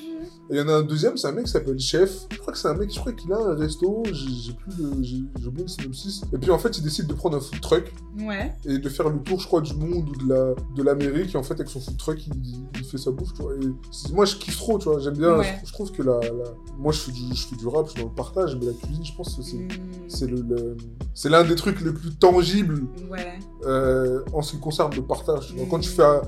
Et 0.50 0.56
il 0.56 0.58
y 0.58 0.62
en 0.62 0.68
a 0.68 0.74
un 0.74 0.82
deuxième, 0.84 1.16
c'est 1.16 1.28
un 1.28 1.32
mec 1.32 1.46
qui 1.46 1.52
s'appelle 1.52 1.80
Chef. 1.80 2.28
Je 2.30 2.38
crois 2.40 2.52
que 2.52 2.60
c'est 2.60 2.68
un 2.68 2.74
mec, 2.74 2.94
je 2.94 3.00
crois 3.00 3.14
qu'il 3.14 3.32
a 3.32 3.38
un 3.38 3.56
resto. 3.56 4.04
J'ai 4.12 4.14
j'ai 4.34 4.54
plus 4.54 4.72
le, 4.78 5.02
j'ai 5.02 5.24
j'ai 5.40 5.48
oublié 5.48 5.64
le 5.64 5.70
synopsis. 5.70 6.24
Et 6.34 6.38
puis 6.38 6.52
en 6.52 6.58
fait, 6.60 6.78
il 6.78 6.84
décide 6.84 7.08
de 7.08 7.14
prendre 7.14 7.38
un 7.38 7.40
food 7.40 7.62
truck 7.62 7.94
Ouais. 8.20 8.54
et 8.66 8.78
de 8.80 8.90
faire 8.90 9.08
le 9.10 9.20
tour, 9.20 9.40
je 9.40 9.48
crois, 9.48 9.62
du 9.62 9.74
monde 9.74 10.10
ou 10.10 10.26
de 10.26 10.30
la 10.34 10.54
de 10.76 10.84
l'Amérique. 10.84 11.34
Et 11.34 11.38
en 11.38 11.44
fait, 11.44 11.54
avec 11.54 11.70
son 11.70 11.80
food 11.80 11.98
truck, 11.98 12.28
il, 12.28 12.34
il 12.80 12.84
fait 12.84 12.98
sa 12.98 13.12
bouffe, 13.12 13.34
tu 13.34 13.42
vois. 13.44 13.54
Et 13.56 13.60
c'est- 13.92 14.12
moi, 14.12 14.26
je 14.26 14.36
kiffe 14.36 14.58
trop, 14.58 14.78
tu 14.78 14.90
vois. 14.90 15.00
J'aime 15.00 15.16
bien. 15.18 15.38
Ouais. 15.38 15.60
Je, 15.64 15.68
je 15.70 15.74
trouve 15.74 15.92
que 15.94 16.04
la, 16.04 16.20
la- 16.20 16.54
moi, 16.78 16.92
je 16.92 17.00
fais, 17.00 17.12
du, 17.14 17.22
je 17.34 17.48
fais 17.48 17.56
du 17.56 17.68
rap, 17.68 17.88
je 17.90 18.02
dans 18.02 18.10
le 18.10 18.14
partage, 18.14 18.58
mais 18.60 18.66
la 18.66 18.74
cuisine, 18.74 19.06
je 19.06 19.14
pense 19.16 19.36
que 19.36 19.42
c'est 19.42 19.54
Mm, 19.54 19.68
c'est 20.10 20.28
le, 20.28 20.42
le- 20.42 20.76
c'est 21.14 21.30
l'un 21.30 21.44
des 21.44 21.56
trucs 21.56 21.80
les 21.94 22.00
plus 22.00 22.16
tangibles 22.16 22.82
Ouais. 23.12 23.40
euh, 23.66 24.22
en 24.34 24.42
ce 24.42 24.52
qui 24.54 24.60
concerne 24.60 24.94
le 24.96 25.02
partage. 25.04 25.56
Quand 25.70 25.80
tu 25.80 25.90
Mm, 25.90 25.94
fais 25.94 26.04
à- 26.04 26.22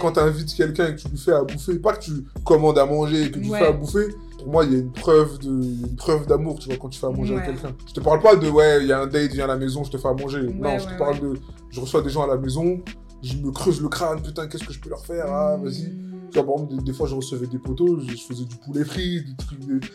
quand 0.00 0.16
invites 0.18 0.54
quelqu'un 0.54 0.88
et 0.88 0.94
que 0.96 1.00
tu 1.00 1.08
lui 1.08 1.18
fais 1.18 1.32
à 1.32 1.42
bouffer, 1.42 1.78
pas 1.78 1.94
que 1.94 2.00
tu 2.04 2.12
commandes 2.44 2.78
à 2.78 2.86
manger 2.86 3.24
et 3.24 3.30
que 3.30 3.38
tu 3.38 3.50
Ouais. 3.50 3.58
fais 3.58 3.66
à 3.66 3.72
bouffer, 3.72 4.08
pour 4.38 4.48
moi, 4.48 4.64
il 4.64 4.72
y 4.72 4.76
a 4.76 4.78
une 4.78 4.90
preuve 4.92 5.38
de, 5.38 5.48
une 5.50 5.96
preuve 5.96 6.26
d'amour, 6.26 6.58
tu 6.58 6.68
vois, 6.68 6.76
quand 6.78 6.88
tu 6.88 6.98
fais 6.98 7.06
à 7.06 7.10
manger 7.10 7.34
Ouais. 7.34 7.42
quelqu'un. 7.44 7.72
Je 7.86 7.92
te 7.92 8.00
parle 8.00 8.20
pas 8.20 8.36
de, 8.36 8.48
ouais, 8.48 8.80
il 8.82 8.86
y 8.88 8.92
a 8.92 9.00
un 9.00 9.06
date, 9.06 9.32
viens 9.32 9.44
à 9.44 9.48
la 9.48 9.56
maison, 9.56 9.84
je 9.84 9.90
te 9.90 9.98
fais 9.98 10.08
à 10.08 10.14
manger. 10.14 10.42
non, 10.42 10.78
je 10.78 10.88
te 10.88 10.98
parle 10.98 11.20
de, 11.20 11.34
je 11.70 11.80
reçois 11.80 12.02
des 12.02 12.10
gens 12.10 12.22
à 12.22 12.26
la 12.26 12.36
maison, 12.36 12.80
je 13.22 13.36
me 13.36 13.50
creuse 13.52 13.80
le 13.80 13.88
crâne, 13.88 14.20
putain, 14.22 14.46
qu'est-ce 14.48 14.64
que 14.64 14.72
je 14.72 14.80
peux 14.80 14.90
leur 14.90 15.04
faire, 15.04 15.26
ah, 15.28 15.56
Mm. 15.56 15.64
vas-y. 15.64 15.94
Tu 16.32 16.38
vois, 16.38 16.46
par 16.46 16.54
exemple, 16.54 16.76
des, 16.76 16.82
des 16.82 16.92
fois, 16.94 17.06
je 17.06 17.14
recevais 17.14 17.46
des 17.46 17.58
poteaux, 17.58 18.00
je, 18.00 18.16
je 18.16 18.22
faisais 18.22 18.44
du 18.44 18.56
poulet 18.56 18.84
frit, 18.84 19.22
des 19.22 19.36
trucs, 19.36 19.60
des- 19.60 19.86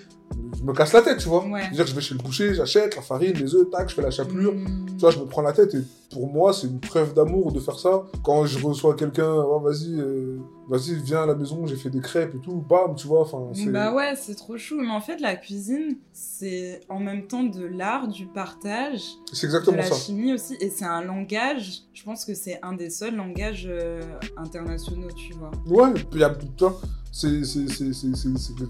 je 0.57 0.63
me 0.63 0.73
casse 0.73 0.93
la 0.93 1.01
tête, 1.01 1.19
tu 1.19 1.29
vois. 1.29 1.45
Ouais. 1.45 1.61
Je 1.63 1.69
veux 1.69 1.75
dire, 1.75 1.87
je 1.87 1.95
vais 1.95 2.01
chez 2.01 2.15
le 2.15 2.19
boucher, 2.19 2.53
j'achète 2.53 2.95
la 2.95 3.01
farine, 3.01 3.33
les 3.33 3.53
œufs, 3.53 3.69
tac, 3.69 3.89
je 3.89 3.95
fais 3.95 4.01
la 4.01 4.11
chapelure. 4.11 4.53
Mm. 4.53 4.85
Tu 4.87 5.01
vois, 5.01 5.11
je 5.11 5.19
me 5.19 5.25
prends 5.25 5.41
la 5.41 5.53
tête 5.53 5.73
et 5.75 5.81
pour 6.11 6.27
moi, 6.27 6.53
c'est 6.53 6.67
une 6.67 6.79
preuve 6.79 7.13
d'amour 7.13 7.51
de 7.51 7.59
faire 7.59 7.77
ça. 7.77 8.03
Quand 8.23 8.45
je 8.45 8.65
reçois 8.65 8.95
quelqu'un, 8.95 9.31
oh, 9.31 9.59
vas-y, 9.59 9.99
euh, 9.99 10.37
vas-y, 10.67 10.95
viens 10.95 11.23
à 11.23 11.25
la 11.25 11.35
maison, 11.35 11.65
j'ai 11.67 11.75
fait 11.75 11.89
des 11.89 11.99
crêpes 11.99 12.33
et 12.35 12.39
tout, 12.39 12.63
bam, 12.67 12.95
tu 12.95 13.07
vois, 13.07 13.21
enfin. 13.21 13.51
Bah 13.67 13.93
ouais, 13.93 14.15
c'est 14.15 14.35
trop 14.35 14.57
chou. 14.57 14.79
Mais 14.79 14.89
en 14.89 15.01
fait, 15.01 15.19
la 15.19 15.35
cuisine, 15.35 15.97
c'est 16.13 16.79
en 16.89 16.99
même 16.99 17.27
temps 17.27 17.43
de 17.43 17.65
l'art, 17.65 18.07
du 18.07 18.25
partage, 18.25 19.01
c'est 19.31 19.47
de 19.47 19.51
exactement 19.51 19.77
la 19.77 19.83
ça. 19.83 19.95
chimie 19.95 20.33
aussi. 20.33 20.55
Et 20.59 20.69
c'est 20.69 20.85
un 20.85 21.03
langage, 21.03 21.83
je 21.93 22.03
pense 22.03 22.25
que 22.25 22.33
c'est 22.33 22.59
un 22.63 22.73
des 22.73 22.89
seuls 22.89 23.15
langages 23.15 23.67
euh, 23.69 24.01
internationaux, 24.37 25.11
tu 25.15 25.33
vois. 25.33 25.51
Ouais, 25.67 25.93
il 26.13 26.19
y 26.19 26.23
a, 26.23 26.29
tu 26.31 26.45
vois, 26.59 26.79
c'est, 27.11 27.27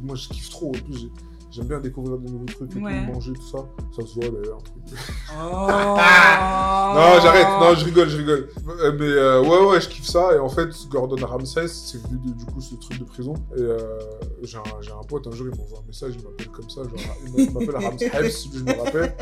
moi 0.01 0.15
je 0.15 0.29
kiffe 0.29 0.49
trop, 0.49 0.69
en 0.69 0.71
plus, 0.71 1.09
j'aime 1.51 1.65
bien 1.67 1.79
découvrir 1.79 2.17
de 2.17 2.29
nouveaux 2.29 2.45
trucs 2.45 2.75
et 2.75 2.79
Ouais. 2.79 3.05
tout, 3.05 3.13
manger, 3.13 3.33
tout 3.33 3.47
ça. 3.47 3.59
Ça 3.95 4.05
se 4.07 4.13
voit 4.15 4.29
d'ailleurs. 4.29 4.57
Oh 5.39 5.67
Non, 6.95 7.19
j'arrête, 7.21 7.47
non, 7.59 7.75
je 7.75 7.85
rigole, 7.85 8.09
je 8.09 8.17
rigole. 8.17 8.49
Euh, 8.81 8.91
Mais 8.97 9.05
euh, 9.05 9.41
ouais, 9.41 9.65
ouais, 9.67 9.81
je 9.81 9.89
kiffe 9.89 10.05
ça. 10.05 10.33
Et 10.35 10.39
en 10.39 10.49
fait, 10.49 10.69
Gordon 10.89 11.17
Ramsay, 11.25 11.67
c'est 11.67 12.01
venu 12.03 12.19
du 12.35 12.45
coup 12.45 12.61
ce 12.61 12.75
truc 12.75 12.99
de 12.99 13.03
prison. 13.03 13.33
Et 13.57 13.61
euh, 13.61 13.77
j'ai 14.43 14.57
un, 14.57 14.63
j'ai 14.81 14.91
un 14.91 15.03
pote, 15.07 15.27
un 15.27 15.31
jour, 15.31 15.47
il 15.51 15.57
m'envoie 15.59 15.79
un 15.79 15.87
message, 15.87 16.13
il 16.17 16.23
m'appelle 16.23 16.47
comme 16.49 16.69
ça, 16.69 16.83
genre, 16.83 17.15
il 17.37 17.51
m'appelle 17.51 17.75
Ramsay, 17.75 18.29
si 18.29 18.49
je 18.53 18.63
me 18.63 18.81
rappelle. 18.83 19.13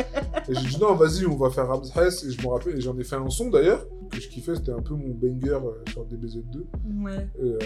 Et 0.48 0.54
j'ai 0.56 0.68
dit 0.68 0.78
non, 0.80 0.94
vas-y, 0.96 1.26
on 1.26 1.36
va 1.36 1.50
faire 1.50 1.68
Ramsay. 1.68 2.08
Et 2.28 2.32
je 2.32 2.42
me 2.42 2.52
rappelle, 2.52 2.78
et 2.78 2.82
j'en 2.82 2.98
ai 2.98 3.04
fait 3.04 3.16
un 3.16 3.30
son 3.30 3.50
d'ailleurs, 3.50 3.86
que 4.10 4.20
je 4.22 4.30
kiffais, 4.30 4.56
c'était 4.56 4.72
un 4.72 4.82
peu 4.82 4.94
mon 4.96 5.14
banger 5.14 5.50
euh, 5.64 5.84
sur 5.92 6.06
DBZ2. 6.06 7.04
Ouais. 7.04 7.28
Et 7.40 7.44
euh, 7.44 7.58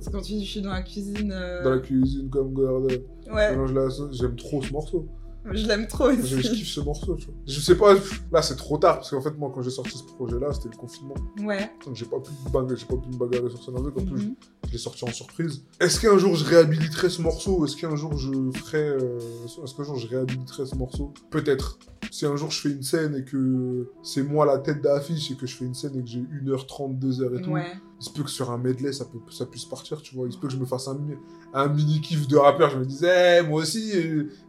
C'est 0.00 0.12
quand 0.12 0.20
tu 0.22 0.32
dis 0.34 0.44
je 0.44 0.50
suis 0.50 0.62
dans 0.62 0.72
la 0.72 0.82
cuisine. 0.82 1.32
euh, 1.32 1.62
dans 1.62 1.70
la 1.70 1.78
cuisine 1.78 2.28
comme 2.30 2.52
Gordon, 2.52 2.88
Ouais, 3.32 3.50
mélange 3.52 3.72
la 3.72 3.90
sauce, 3.90 4.16
j'aime 4.18 4.36
trop 4.36 4.62
ce 4.62 4.72
morceau. 4.72 5.08
Je 5.52 5.66
l'aime 5.66 5.86
trop 5.86 6.10
Je, 6.10 6.22
je 6.22 6.36
aussi. 6.38 6.50
kiffe 6.52 6.68
ce 6.68 6.80
morceau, 6.80 7.14
tu 7.16 7.26
vois. 7.26 7.34
Je 7.46 7.60
sais 7.60 7.76
pas, 7.76 7.94
là 8.32 8.42
c'est 8.42 8.56
trop 8.56 8.78
tard, 8.78 8.96
parce 8.96 9.10
qu'en 9.10 9.20
fait, 9.20 9.36
moi, 9.38 9.50
quand 9.54 9.62
j'ai 9.62 9.70
sorti 9.70 9.96
ce 9.98 10.04
projet-là, 10.04 10.52
c'était 10.52 10.68
le 10.70 10.76
confinement. 10.76 11.14
Ouais. 11.42 11.70
Donc 11.84 11.94
j'ai 11.96 12.06
pas 12.06 12.18
pu 12.20 12.30
me 12.44 12.50
bagarrer, 12.50 12.76
j'ai 12.76 12.86
pas 12.86 12.96
pu 12.96 13.08
me 13.08 13.16
bagarrer 13.16 13.50
sur 13.50 13.62
scène 13.62 13.76
avec. 13.76 13.96
En 13.96 14.04
plus, 14.04 14.24
Mhm. 14.26 14.34
je 14.66 14.72
l'ai 14.72 14.78
sorti 14.78 15.04
en 15.04 15.12
surprise. 15.12 15.62
Est-ce 15.80 16.00
qu'un 16.00 16.18
jour 16.18 16.34
je 16.36 16.44
réhabiliterai 16.44 17.08
ce 17.10 17.22
morceau 17.22 17.64
Est-ce 17.64 17.76
qu'un 17.76 17.94
jour 17.96 18.16
je 18.16 18.32
ferai, 18.58 18.88
euh, 18.88 19.18
est-ce 19.64 19.74
qu'un 19.74 19.84
jour 19.84 19.96
je 19.96 20.06
réhabiliterai 20.08 20.66
ce 20.66 20.74
morceau? 20.74 21.12
Peut-être. 21.30 21.78
Si 22.10 22.24
un 22.24 22.36
jour 22.36 22.50
je 22.50 22.60
fais 22.60 22.70
une 22.70 22.82
scène 22.82 23.14
et 23.16 23.24
que 23.24 23.90
c'est 24.02 24.22
moi 24.22 24.46
la 24.46 24.58
tête 24.58 24.80
d'affiche 24.80 25.30
et 25.30 25.34
que 25.36 25.46
je 25.46 25.56
fais 25.56 25.64
une 25.64 25.74
scène 25.74 25.98
et 25.98 26.02
que 26.02 26.08
j'ai 26.08 26.20
1h30, 26.20 26.98
2h 26.98 27.38
et 27.38 27.42
tout, 27.42 27.50
Ouais. 27.50 27.66
Il 27.98 28.04
se 28.04 28.10
peut 28.10 28.22
que 28.22 28.30
sur 28.30 28.50
un 28.50 28.58
medley 28.58 28.92
ça, 28.92 29.04
peut, 29.06 29.18
ça 29.30 29.46
puisse 29.46 29.64
partir, 29.64 30.02
tu 30.02 30.14
vois. 30.14 30.26
Il 30.26 30.32
se 30.32 30.38
peut 30.38 30.48
que 30.48 30.52
je 30.52 30.58
me 30.58 30.66
fasse 30.66 30.86
un, 30.88 30.94
mi- 30.94 31.16
un 31.54 31.68
mini 31.68 32.00
kiff 32.02 32.28
de 32.28 32.36
rappeur. 32.36 32.70
Je 32.70 32.78
me 32.78 32.84
disais, 32.84 33.42
moi 33.42 33.62
aussi, 33.62 33.92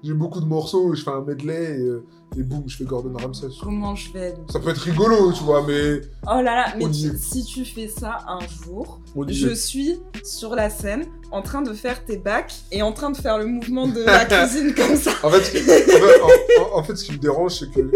j'ai 0.03 0.13
beaucoup 0.13 0.41
de 0.41 0.45
morceaux, 0.45 0.93
je 0.93 1.01
fais 1.03 1.11
un 1.11 1.21
medley 1.21 1.79
et, 1.79 1.81
euh, 1.83 2.03
et 2.37 2.43
boum, 2.43 2.63
je 2.67 2.75
fais 2.75 2.83
Gordon 2.83 3.13
Ramsay. 3.17 3.47
Comment 3.63 3.95
je 3.95 4.11
vais 4.11 4.35
Ça 4.51 4.59
peut 4.59 4.69
être 4.69 4.81
rigolo, 4.81 5.31
tu 5.31 5.43
vois, 5.45 5.65
mais 5.65 6.01
Oh 6.23 6.41
là 6.41 6.43
là, 6.43 6.65
mais 6.77 6.83
tu- 6.91 7.17
si 7.17 7.45
tu 7.45 7.63
fais 7.63 7.87
ça 7.87 8.17
un 8.27 8.45
jour, 8.65 8.99
je 9.29 9.53
suis 9.53 9.99
sur 10.23 10.53
la 10.53 10.69
scène 10.69 11.05
en 11.31 11.41
train 11.41 11.61
de 11.61 11.71
faire 11.73 12.03
tes 12.03 12.17
bacs 12.17 12.53
et 12.73 12.81
en 12.81 12.91
train 12.91 13.11
de 13.11 13.17
faire 13.17 13.37
le 13.37 13.45
mouvement 13.45 13.87
de 13.87 14.01
la 14.03 14.25
cuisine 14.25 14.73
comme 14.75 14.97
ça. 14.97 15.11
En 15.23 15.29
fait, 15.29 15.61
en 16.73 16.83
fait, 16.83 16.95
ce 16.97 17.05
qui 17.05 17.13
me 17.13 17.17
dérange, 17.17 17.59
c'est 17.59 17.71
que, 17.71 17.89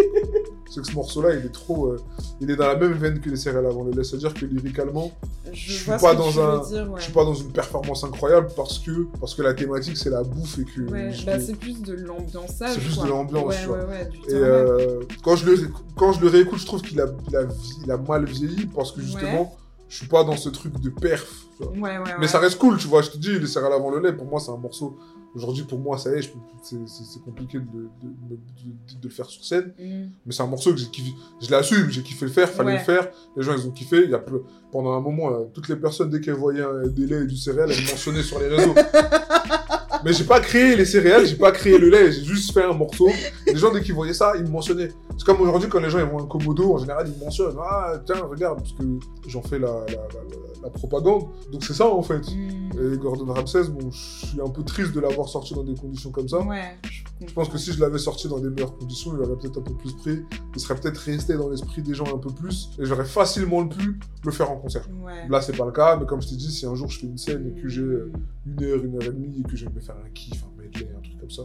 c'est 0.74 0.82
que 0.82 0.88
ce 0.88 0.94
morceau-là, 0.96 1.36
il 1.36 1.46
est 1.46 1.52
trop. 1.52 1.88
euh, 1.88 1.98
il 2.40 2.50
est 2.50 2.56
dans 2.56 2.68
la 2.68 2.76
même 2.76 2.94
veine 2.94 3.20
que 3.20 3.30
les 3.30 3.36
céréales 3.36 3.66
avant 3.66 3.84
le 3.84 3.92
lait. 3.92 4.04
C'est-à-dire 4.04 4.34
que 4.34 4.46
lyricalement, 4.46 5.12
Je, 5.52 5.52
Je 5.54 5.72
suis 5.74 5.86
pas 6.00 6.16
dans 6.16 6.40
un- 6.40 6.60
veux 6.62 6.68
dire, 6.70 6.90
ouais. 6.92 7.00
je 7.00 7.04
suis 7.04 7.12
pas 7.12 7.26
dans 7.26 7.34
une 7.34 7.52
performance 7.52 8.04
incroyable 8.06 8.48
parce 8.56 8.80
que, 8.80 9.06
parce 9.20 9.36
que 9.36 9.42
la 9.42 9.54
thématique, 9.54 9.98
c'est 9.98 10.10
la 10.10 10.24
bouffe 10.24 10.58
et 10.60 10.64
que. 10.64 10.90
Ouais, 10.90 11.12
bah 11.26 11.40
c'est 11.42 11.56
plus 11.58 11.82
de 11.82 11.94
l'ambiançage. 11.94 12.78
C'est 12.80 12.96
quoi. 12.96 13.04
de 13.06 13.10
l'ambiance, 13.10 13.54
Ouais, 13.68 14.10
Et 14.30 14.34
euh, 14.34 15.02
quand, 15.24 15.36
je 15.36 15.46
le, 15.46 15.70
quand 15.98 16.14
je 16.14 16.22
le 16.22 16.28
réécoute, 16.30 16.60
je 16.60 16.66
trouve 16.66 16.82
qu'il 16.82 17.02
a, 17.02 17.06
il 17.30 17.36
a, 17.36 17.44
vi- 17.44 17.82
il 17.84 17.92
a 17.92 17.98
mal 17.98 18.24
vieilli 18.26 18.66
parce 18.68 18.92
que 18.94 19.02
justement, 19.02 19.58
je 19.90 19.98
suis 19.98 20.08
pas 20.08 20.24
dans 20.24 20.38
ce 20.38 20.48
truc 20.50 20.80
de 20.80 20.90
perf. 20.90 21.28
Ouais, 21.60 21.98
ouais. 21.98 22.00
Mais 22.20 22.28
ça 22.28 22.40
reste 22.40 22.58
cool, 22.58 22.78
tu 22.78 22.88
vois. 22.88 23.02
Je 23.02 23.10
te 23.10 23.18
dis, 23.18 23.38
les 23.38 23.46
céréales 23.48 23.74
avant 23.74 23.92
le 23.92 24.00
lait, 24.00 24.14
pour 24.14 24.26
moi, 24.26 24.40
c'est 24.40 24.52
un 24.52 24.58
morceau. 24.58 24.98
Aujourd'hui, 25.34 25.63
pour 25.63 25.80
moi, 25.80 25.98
ça 25.98 26.10
y 26.13 26.20
est, 26.20 26.30
c'est 26.62 27.22
compliqué 27.24 27.58
de, 27.60 27.63
de, 27.63 28.08
de- 28.30 28.36
de- 28.36 29.00
de 29.02 29.04
le 29.08 29.10
faire 29.10 29.26
sur 29.28 29.44
scène. 29.46 29.74
Mm. 29.80 30.10
Mais 30.26 30.34
c'est 30.34 30.44
un 30.44 30.48
morceau 30.48 30.72
que 30.72 30.78
j'ai 30.78 30.88
kiffé. 30.88 31.13
Je 31.41 31.50
l'assume, 31.50 31.89
j'ai 31.89 32.02
kiffé 32.04 32.26
le 32.26 32.32
faire, 32.32 32.50
fallait 32.50 32.74
Ouais. 32.74 32.78
le 32.80 32.84
faire. 32.84 33.08
Les 33.38 33.44
gens, 33.44 33.54
ils 33.56 33.65
ont 33.65 33.72
kiffé. 33.72 34.04
Il 34.04 34.10
y 34.10 34.13
a 34.13 34.22
Pendant 34.72 34.94
un 34.94 35.00
moment, 35.02 35.32
euh, 35.34 35.46
toutes 35.54 35.67
les 35.70 35.76
personnes, 35.76 36.10
dès 36.10 36.22
qu'elles 36.22 36.34
voyaient 36.36 36.63
un- 36.63 36.88
des 36.88 37.06
laits 37.06 37.24
et 37.24 37.28
du 37.28 37.36
céréal, 37.38 37.70
elles 37.72 37.82
me 37.84 37.89
mentionnaient 37.91 38.24
sur 38.24 38.39
les 38.39 38.48
réseaux. 38.48 38.74
Mais 40.04 40.13
j'ai 40.13 40.24
pas 40.24 40.39
créé 40.39 40.76
les 40.76 40.86
céréales, 40.86 41.26
j'ai 41.28 41.36
pas 41.36 41.52
créé 41.52 41.78
le 41.78 41.89
lait, 41.89 42.12
j'ai 42.12 42.24
juste 42.24 42.54
fait 42.54 42.63
un 42.63 42.74
morceau. 42.74 43.08
Les 43.46 43.56
gens, 43.56 43.72
dès 43.72 43.82
qu'ils 43.82 43.94
voyaient 43.94 44.13
ça, 44.13 44.34
ils 44.36 44.44
me 44.44 44.50
mentionnaient. 44.50 44.89
C'est 45.17 45.26
comme 45.26 45.41
aujourd'hui, 45.41 45.70
quand 45.70 45.80
les 45.80 45.89
gens 45.91 46.00
ils 46.00 46.06
voient 46.06 46.22
un 46.24 46.26
Komodo, 46.26 46.74
en 46.74 46.78
général, 46.80 47.08
ils 47.08 47.13
me 47.20 47.24
mentionnent. 47.26 47.56
Ah, 47.62 47.94
tiens, 48.06 48.15
regarde, 48.28 48.60
parce 48.60 48.72
que 48.74 48.84
j'en 49.28 49.44
fais 49.44 49.60
la, 49.60 49.67
la, 49.67 49.94
la- 49.94 50.63
la 50.63 50.70
propagande. 50.70 51.26
Donc 51.52 51.63
c'est 51.63 51.74
ça, 51.74 51.88
en 51.88 52.02
fait. 52.02 52.22
Mm. 52.32 52.94
Et 52.94 52.98
Gordon 52.98 53.32
Ramsay, 53.32 53.63
bon, 53.70 53.91
je 53.91 54.26
suis 54.28 54.41
un 54.41 54.50
peu 54.50 54.63
triste 54.63 54.94
de 54.94 55.00
l'avoir 55.02 55.21
sorti 55.28 55.54
dans 55.54 55.64
des 55.64 55.76
conditions 55.76 56.12
comme 56.12 56.28
ça. 56.28 56.40
Ouais, 56.42 56.78
Je 57.26 57.32
pense 57.34 57.50
que 57.50 57.58
si 57.58 57.72
je 57.72 57.80
l'avais 57.80 57.98
sorti 58.00 58.28
dans 58.28 58.40
des 58.40 58.50
meilleures 58.50 58.78
conditions, 58.78 59.14
il 59.16 59.22
aurait 59.22 59.38
peut-être 59.38 59.60
un 59.60 59.62
peu 59.64 59.74
plus 59.76 59.94
pris. 59.94 60.24
Il 60.56 60.60
serait 60.60 60.76
peut-être 60.76 60.98
resté 60.98 61.36
dans 61.36 61.50
l'esprit 61.50 61.82
des 61.82 61.94
gens 61.94 62.06
un 62.14 62.18
peu 62.18 62.30
plus. 62.32 62.70
Et 62.80 62.86
j'aurais 62.86 63.06
facilement 63.06 63.68
pu 63.68 64.00
le 64.24 64.32
faire 64.32 64.50
en 64.52 64.58
concert. 64.58 64.88
Ouais. 65.04 65.28
Là, 65.30 65.42
c'est 65.42 65.56
pas 65.56 65.66
le 65.66 65.72
cas, 65.72 65.98
mais 65.98 66.06
comme 66.06 66.22
je 66.22 66.30
t'ai 66.30 66.36
dit, 66.36 66.52
si 66.52 66.66
un 66.66 66.76
jour 66.76 66.90
je 66.90 67.00
fais 67.00 67.08
une 67.08 67.18
scène 67.18 67.48
et 67.56 67.62
que 67.62 67.68
j'ai 67.68 67.82
euh, 67.82 68.12
une 68.46 68.64
heure, 68.64 68.84
une 68.84 68.96
heure 68.96 69.04
et 69.04 69.12
demie 69.12 69.40
et 69.40 69.44
que 69.44 69.56
j'aime 69.56 69.74
me 69.74 69.80
faire 69.82 69.96
un 70.04 70.10
kiff, 70.10 70.44
un 70.44 70.62
medley, 70.62 70.90
un 70.98 71.02
truc 71.02 71.20
comme 71.20 71.32
ça. 71.32 71.44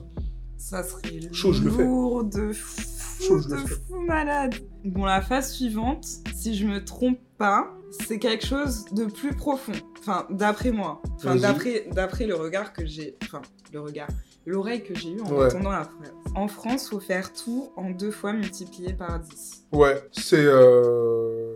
Ça 0.58 0.82
serait 0.82 1.20
Chaud, 1.32 1.52
je 1.52 1.64
le 1.64 1.70
fais. 1.70 1.84
lourd 1.84 2.24
de 2.24 2.52
fou, 2.52 3.22
Chaud, 3.22 3.38
je 3.40 3.48
de 3.48 3.54
le 3.54 3.60
fais. 3.60 3.74
fou 3.74 4.00
malade. 4.00 4.54
Bon, 4.84 5.04
la 5.04 5.20
phase 5.20 5.52
suivante, 5.52 6.06
si 6.34 6.54
je 6.56 6.66
me 6.66 6.82
trompe 6.82 7.18
pas, 7.36 7.68
c'est 8.06 8.18
quelque 8.18 8.44
chose 8.46 8.86
de 8.92 9.04
plus 9.04 9.34
profond. 9.34 9.72
Enfin, 9.98 10.26
d'après 10.30 10.70
moi. 10.72 11.02
Enfin, 11.16 11.36
d'après, 11.36 11.86
d'après 11.92 12.26
le 12.26 12.34
regard 12.36 12.72
que 12.72 12.86
j'ai... 12.86 13.16
Enfin, 13.24 13.42
le 13.76 13.82
regard. 13.82 14.08
L'oreille 14.46 14.82
que 14.82 14.94
j'ai 14.94 15.10
eue 15.12 15.20
en 15.20 15.30
Ouais. 15.32 15.46
entendant 15.46 15.70
la 15.70 15.84
phrase. 15.84 16.12
En 16.34 16.48
France, 16.48 16.88
faut 16.90 17.00
faire 17.00 17.32
tout 17.32 17.68
en 17.76 17.90
deux 17.90 18.10
fois 18.10 18.32
multiplié 18.32 18.92
par 18.92 19.18
10. 19.20 19.64
Ouais, 19.72 20.02
c'est. 20.12 20.44
euh, 20.44 21.52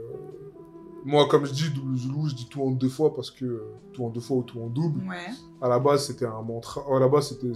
Moi, 1.05 1.27
comme 1.29 1.47
je 1.47 1.53
dis, 1.53 1.71
double 1.71 1.97
Zulu, 1.97 2.29
je 2.29 2.35
dis 2.35 2.47
tout 2.49 2.63
en 2.63 2.71
deux 2.73 2.89
fois 2.91 3.15
parce 3.15 3.31
que 3.31 3.45
euh, 3.47 3.65
tout 3.95 4.05
en 4.05 4.11
deux 4.11 4.21
fois 4.21 4.37
ou 4.39 4.43
tout 4.43 4.61
en 4.61 4.67
double. 4.67 5.01
Ouais. 5.09 5.33
À 5.63 5.69
la 5.69 5.79
base, 5.79 6.07
c'était 6.07 6.27
un 6.27 6.43
mantra. 6.43 6.85
À 6.95 7.01
la 7.01 7.09
base, 7.09 7.29
c'était. 7.31 7.53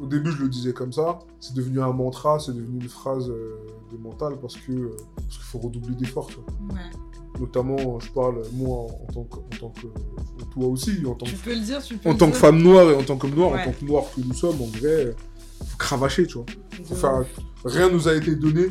Au 0.00 0.06
début, 0.06 0.30
je 0.30 0.42
le 0.42 0.48
disais 0.48 0.72
comme 0.72 0.92
ça. 0.92 1.18
C'est 1.40 1.54
devenu 1.54 1.80
un 1.80 1.92
mantra, 1.92 2.38
c'est 2.38 2.52
devenu 2.52 2.80
une 2.82 2.88
phrase 2.88 3.28
euh, 3.30 3.56
de 3.92 3.96
mental 3.98 4.38
parce 4.40 4.56
que 4.56 4.72
euh, 4.72 4.96
parce 5.16 5.36
qu'il 5.36 5.44
faut 5.44 5.58
redoubler 5.58 5.94
d'efforts. 5.96 6.30
Ouais. 6.70 6.78
Notamment, 7.40 7.98
je 8.00 8.10
parle 8.10 8.42
moi 8.52 8.86
en 8.86 9.12
tant 9.12 9.24
que, 9.24 9.36
en 9.36 9.58
tant 9.60 9.68
que 9.70 9.86
toi 10.52 10.66
aussi, 10.66 11.04
en 11.06 11.14
tant 11.14 11.26
que, 11.26 11.30
Tu 11.30 11.36
peux 11.36 11.54
le 11.54 11.60
dire, 11.60 11.82
tu 11.82 11.96
peux 11.96 12.08
en 12.08 12.12
le 12.12 12.18
tant 12.18 12.30
que 12.30 12.36
femme 12.36 12.62
noire 12.62 12.90
et 12.90 12.96
en 12.96 13.02
tant 13.02 13.16
qu'homme 13.16 13.34
noir, 13.34 13.52
Ouais. 13.52 13.60
en 13.62 13.64
tant 13.66 13.72
que 13.72 13.84
noir 13.84 14.04
que 14.14 14.20
nous 14.20 14.34
sommes, 14.34 14.60
en 14.60 14.66
vrai, 14.66 15.14
faut 15.64 15.76
cravacher, 15.78 16.26
tu 16.26 16.34
vois. 16.34 16.46
Faut 16.84 16.94
faire-. 16.94 17.24
Rien 17.64 17.90
nous 17.90 18.06
a 18.08 18.14
été 18.14 18.34
donné, 18.36 18.68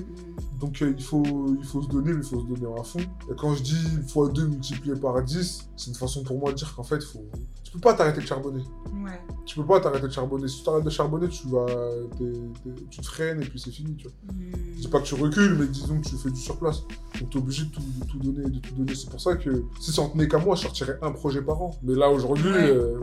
donc 0.60 0.82
euh, 0.82 0.94
il, 0.98 1.04
faut, 1.04 1.24
il 1.60 1.66
faut 1.66 1.82
se 1.82 1.88
donner, 1.90 2.14
mais 2.14 2.24
il 2.24 2.28
faut 2.28 2.42
se 2.42 2.46
donner 2.48 2.68
à 2.80 2.84
fond. 2.84 3.00
Et 3.30 3.36
quand 3.38 3.54
je 3.54 3.64
dis 3.64 3.88
x2 4.08 4.48
multiplié 4.48 4.96
par 4.96 5.22
10, 5.22 5.70
c'est 5.76 5.90
une 5.90 5.96
façon 5.96 6.24
pour 6.24 6.40
moi 6.40 6.52
de 6.52 6.58
dire 6.58 6.74
qu'en 6.76 6.84
fait, 6.84 7.04
faut... 7.04 7.26
tu 7.78 7.82
peux 7.82 7.90
pas 7.90 7.94
t'arrêter 7.94 8.22
de 8.22 8.26
charbonner. 8.26 8.64
Ouais. 9.04 9.22
Tu 9.46 9.56
peux 9.56 9.66
pas 9.66 9.80
t'arrêter 9.80 10.08
de 10.08 10.12
charbonner. 10.12 10.48
Si 10.48 10.58
tu 10.58 10.64
t'arrêtes 10.64 10.84
de 10.84 10.90
charbonner, 10.90 11.28
tu 11.30 11.48
vas, 11.48 11.66
tu 12.90 13.00
te 13.02 13.06
freines 13.06 13.42
et 13.42 13.46
puis 13.46 13.60
c'est 13.60 13.72
fini, 13.72 13.96
tu 13.96 14.06
vois. 14.08 14.14
Je 14.76 14.82
dis 14.82 14.88
pas 14.88 15.00
que 15.00 15.06
tu 15.06 15.14
recules, 15.16 15.56
mais 15.60 15.68
disons 15.68 16.00
que 16.02 16.08
tu 16.10 16.16
fais 16.18 16.32
du 16.32 16.40
surplace. 16.42 16.84
Donc 17.20 17.30
t'es 17.30 17.38
obligé 17.38 17.66
de 17.66 17.70
tout, 17.70 17.82
de 17.82 18.06
tout 18.06 18.18
donner, 18.20 18.50
de 18.50 18.60
tout 18.60 18.74
donner. 18.76 18.96
C'est 18.96 19.10
pour 19.10 19.22
ça 19.22 19.36
que 19.36 19.64
si 19.80 19.92
ça 19.92 20.02
en 20.02 20.10
tenait 20.10 20.28
qu'à 20.28 20.40
moi, 20.40 20.56
je 20.56 20.64
sortirais 20.64 20.98
un 21.02 21.12
projet 21.12 21.42
par 21.42 21.62
an. 21.62 21.72
Mais 21.84 21.96
là 21.96 22.10
aujourd'hui, 22.10 22.52
Ouais. 22.52 22.70
euh, 22.72 23.00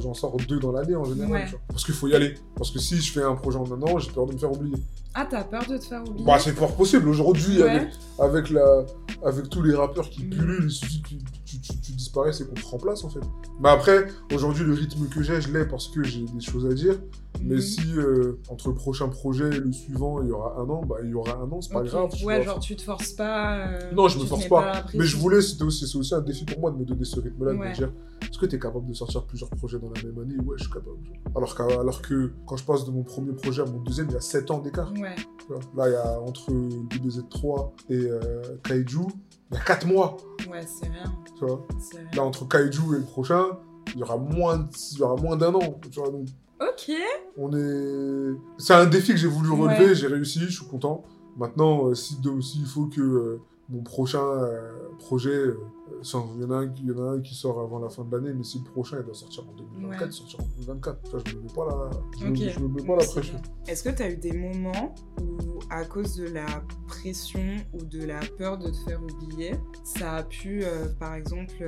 j'en 0.00 0.14
sors 0.14 0.36
deux 0.48 0.58
dans 0.60 0.72
l'année 0.72 0.94
en 0.96 1.04
général. 1.04 1.30
Ouais. 1.32 1.44
tu 1.46 1.50
vois. 1.52 1.60
Parce 1.68 1.84
qu'il 1.84 1.94
faut 1.94 2.06
y 2.08 2.14
aller. 2.14 2.34
Parce 2.56 2.70
que 2.70 2.78
si 2.78 2.96
je 3.00 3.12
fais 3.12 3.22
un 3.22 3.34
projet 3.34 3.58
en 3.58 3.70
un 3.72 3.82
an, 3.82 3.98
j'ai 3.98 4.10
peur 4.12 4.26
de 4.26 4.32
me 4.34 4.38
faire 4.38 4.52
oublier. 4.52 4.76
Ah, 5.14 5.26
t'as 5.28 5.44
peur 5.44 5.64
de 5.66 5.78
te 5.78 5.84
faire 5.84 6.02
oublier? 6.06 6.24
Bah 6.26 6.38
c'est 6.38 6.52
fort 6.52 6.76
possible. 6.76 7.08
Aujourd'hui, 7.08 7.62
avec, 7.62 7.88
avec, 8.18 8.50
la, 8.50 8.84
avec 9.24 9.48
tous 9.48 9.62
les 9.62 9.74
rappeurs 9.74 10.08
qui 10.10 10.24
Mm. 10.24 10.30
pullulent, 10.30 10.68
que 10.68 11.35
tu, 11.46 11.60
tu, 11.80 11.92
disparaisses 11.92 12.40
et 12.40 12.46
qu'on 12.46 12.54
te 12.54 12.66
remplace 12.66 13.04
en 13.04 13.08
fait. 13.08 13.20
Mais 13.60 13.68
après, 13.70 14.06
aujourd'hui, 14.34 14.64
le 14.64 14.74
rythme 14.74 15.06
que 15.08 15.22
j'ai, 15.22 15.40
je 15.40 15.50
l'ai 15.52 15.64
parce 15.64 15.88
que 15.88 16.02
j'ai 16.02 16.22
des 16.26 16.40
choses 16.40 16.66
à 16.66 16.74
dire. 16.74 16.98
Mais 17.42 17.56
Mhm. 17.56 17.60
si 17.60 17.80
euh, 17.98 18.38
entre 18.48 18.68
le 18.68 18.74
prochain 18.74 19.08
projet 19.08 19.48
et 19.48 19.60
le 19.60 19.70
suivant, 19.70 20.22
il 20.22 20.28
y 20.28 20.32
aura 20.32 20.58
un 20.58 20.68
an, 20.70 20.82
bah 20.86 20.96
il 21.04 21.10
y 21.10 21.14
aura 21.14 21.34
un 21.36 21.50
an, 21.52 21.60
c'est 21.60 21.72
pas 21.72 21.82
grave. 21.82 22.10
Ouais, 22.24 22.42
genre 22.42 22.58
tu 22.58 22.74
te 22.76 22.82
forces 22.82 23.12
pas. 23.12 23.58
euh, 23.68 23.92
Non, 23.92 24.08
je 24.08 24.18
me 24.18 24.24
force 24.24 24.48
pas. 24.48 24.84
Mais 24.94 25.04
je 25.04 25.16
voulais, 25.18 25.40
c'était 25.42 25.62
aussi, 25.64 25.86
c'est 25.86 25.98
aussi 25.98 26.14
un 26.14 26.22
défi 26.22 26.44
pour 26.46 26.58
moi 26.60 26.70
de 26.70 26.76
me 26.78 26.84
donner 26.84 27.04
ce 27.04 27.20
rythme-là, 27.20 27.52
de 27.52 27.58
me 27.58 27.74
dire, 27.74 27.92
est-ce 28.22 28.38
que 28.38 28.46
tu 28.46 28.56
es 28.56 28.58
capable 28.58 28.86
de 28.86 28.94
sortir 28.94 29.24
plusieurs 29.24 29.50
projets 29.50 29.78
dans 29.78 29.90
la 29.90 30.02
même 30.02 30.18
année? 30.18 30.36
Ouais, 30.44 30.56
je 30.56 30.64
suis 30.64 30.72
capable. 30.72 30.96
Alors, 31.34 32.00
que 32.02 32.32
quand 32.46 32.56
je 32.56 32.64
passe 32.64 32.84
de 32.86 32.90
mon 32.90 33.02
premier 33.02 33.32
projet 33.32 33.60
à 33.62 33.66
mon 33.66 33.80
deuxième, 33.80 34.08
il 34.08 34.14
y 34.14 34.16
a 34.16 34.20
7 34.20 34.50
ans 34.50 34.58
d'écart. 34.60 34.90
Ouais. 34.94 35.14
Là, 35.76 35.88
il 35.88 35.92
y 35.92 35.96
a 35.96 36.18
entre 36.20 36.50
DBZ3 36.50 37.70
et 37.90 37.94
euh, 38.06 38.42
Kaiju, 38.64 39.06
il 39.50 39.56
y 39.56 39.60
a 39.60 39.64
4 39.64 39.86
mois. 39.86 40.16
Ouais, 40.50 40.60
c'est 40.66 40.88
rien. 40.88 41.12
Tu 41.38 41.44
vois. 41.44 41.66
Rien. 41.92 42.08
Là, 42.14 42.22
entre 42.24 42.46
Kaiju 42.48 42.94
et 42.94 42.98
le 42.98 43.04
prochain, 43.04 43.44
il 43.94 44.00
y 44.00 44.02
aura 44.02 44.16
moins, 44.16 44.58
de- 44.58 44.68
il 44.92 44.98
y 44.98 45.02
aura 45.02 45.16
moins 45.20 45.36
d'un 45.36 45.54
an. 45.54 45.78
Tu 45.90 45.98
vois, 46.00 46.10
donc, 46.10 46.26
Ok. 46.60 46.90
On 47.36 47.52
est. 47.54 48.34
C'est 48.58 48.72
un 48.74 48.86
défi 48.86 49.12
que 49.12 49.18
j'ai 49.18 49.28
voulu 49.28 49.50
relever, 49.50 49.94
j'ai 49.94 50.06
réussi, 50.06 50.40
je 50.40 50.50
suis 50.60 50.64
content. 50.66 51.04
Maintenant, 51.36 51.88
euh, 51.88 51.94
si 51.94 52.16
s'il 52.40 52.64
faut 52.66 52.86
que 52.86 53.00
euh, 53.02 53.40
mon 53.68 53.82
prochain 53.82 54.22
euh, 54.24 54.72
projet, 54.98 55.30
il, 56.02 56.42
y 56.42 56.44
en 56.44 56.50
a 56.50 56.56
un, 56.56 56.74
y 56.74 56.92
en 56.92 57.02
a 57.02 57.10
un 57.12 57.20
qui 57.20 57.34
sort 57.34 57.60
avant 57.60 57.78
la 57.78 57.88
fin 57.88 58.04
de 58.04 58.16
l'année, 58.16 58.32
mais 58.34 58.44
si 58.44 58.58
le 58.58 58.64
prochain 58.64 58.98
il 59.00 59.04
doit 59.04 59.14
sortir 59.14 59.44
en 59.48 59.52
2024, 59.56 60.08
il 60.08 60.12
sortira 60.12 60.42
en 60.42 60.46
2024. 60.60 61.22
je 61.26 61.34
ne 61.34 61.38
me 61.38 61.42
mets 61.42 61.54
pas 61.54 61.66
la, 61.66 61.90
je 62.18 62.60
me, 62.60 62.68
mets 62.68 62.84
pas 62.84 62.96
la 62.96 63.04
pression. 63.04 63.42
Est-ce 63.66 63.82
que 63.82 63.90
tu 63.90 64.02
as 64.02 64.10
eu 64.10 64.16
des 64.16 64.32
moments 64.32 64.94
où, 65.20 65.58
à 65.70 65.84
cause 65.84 66.16
de 66.16 66.28
la 66.28 66.46
pression 66.86 67.56
ou 67.72 67.84
de 67.84 68.04
la 68.04 68.20
peur 68.38 68.58
de 68.58 68.70
te 68.70 68.76
faire 68.88 69.00
oublier, 69.02 69.54
ça 69.84 70.16
a 70.16 70.22
pu, 70.22 70.64
par 70.98 71.14
exemple, 71.14 71.66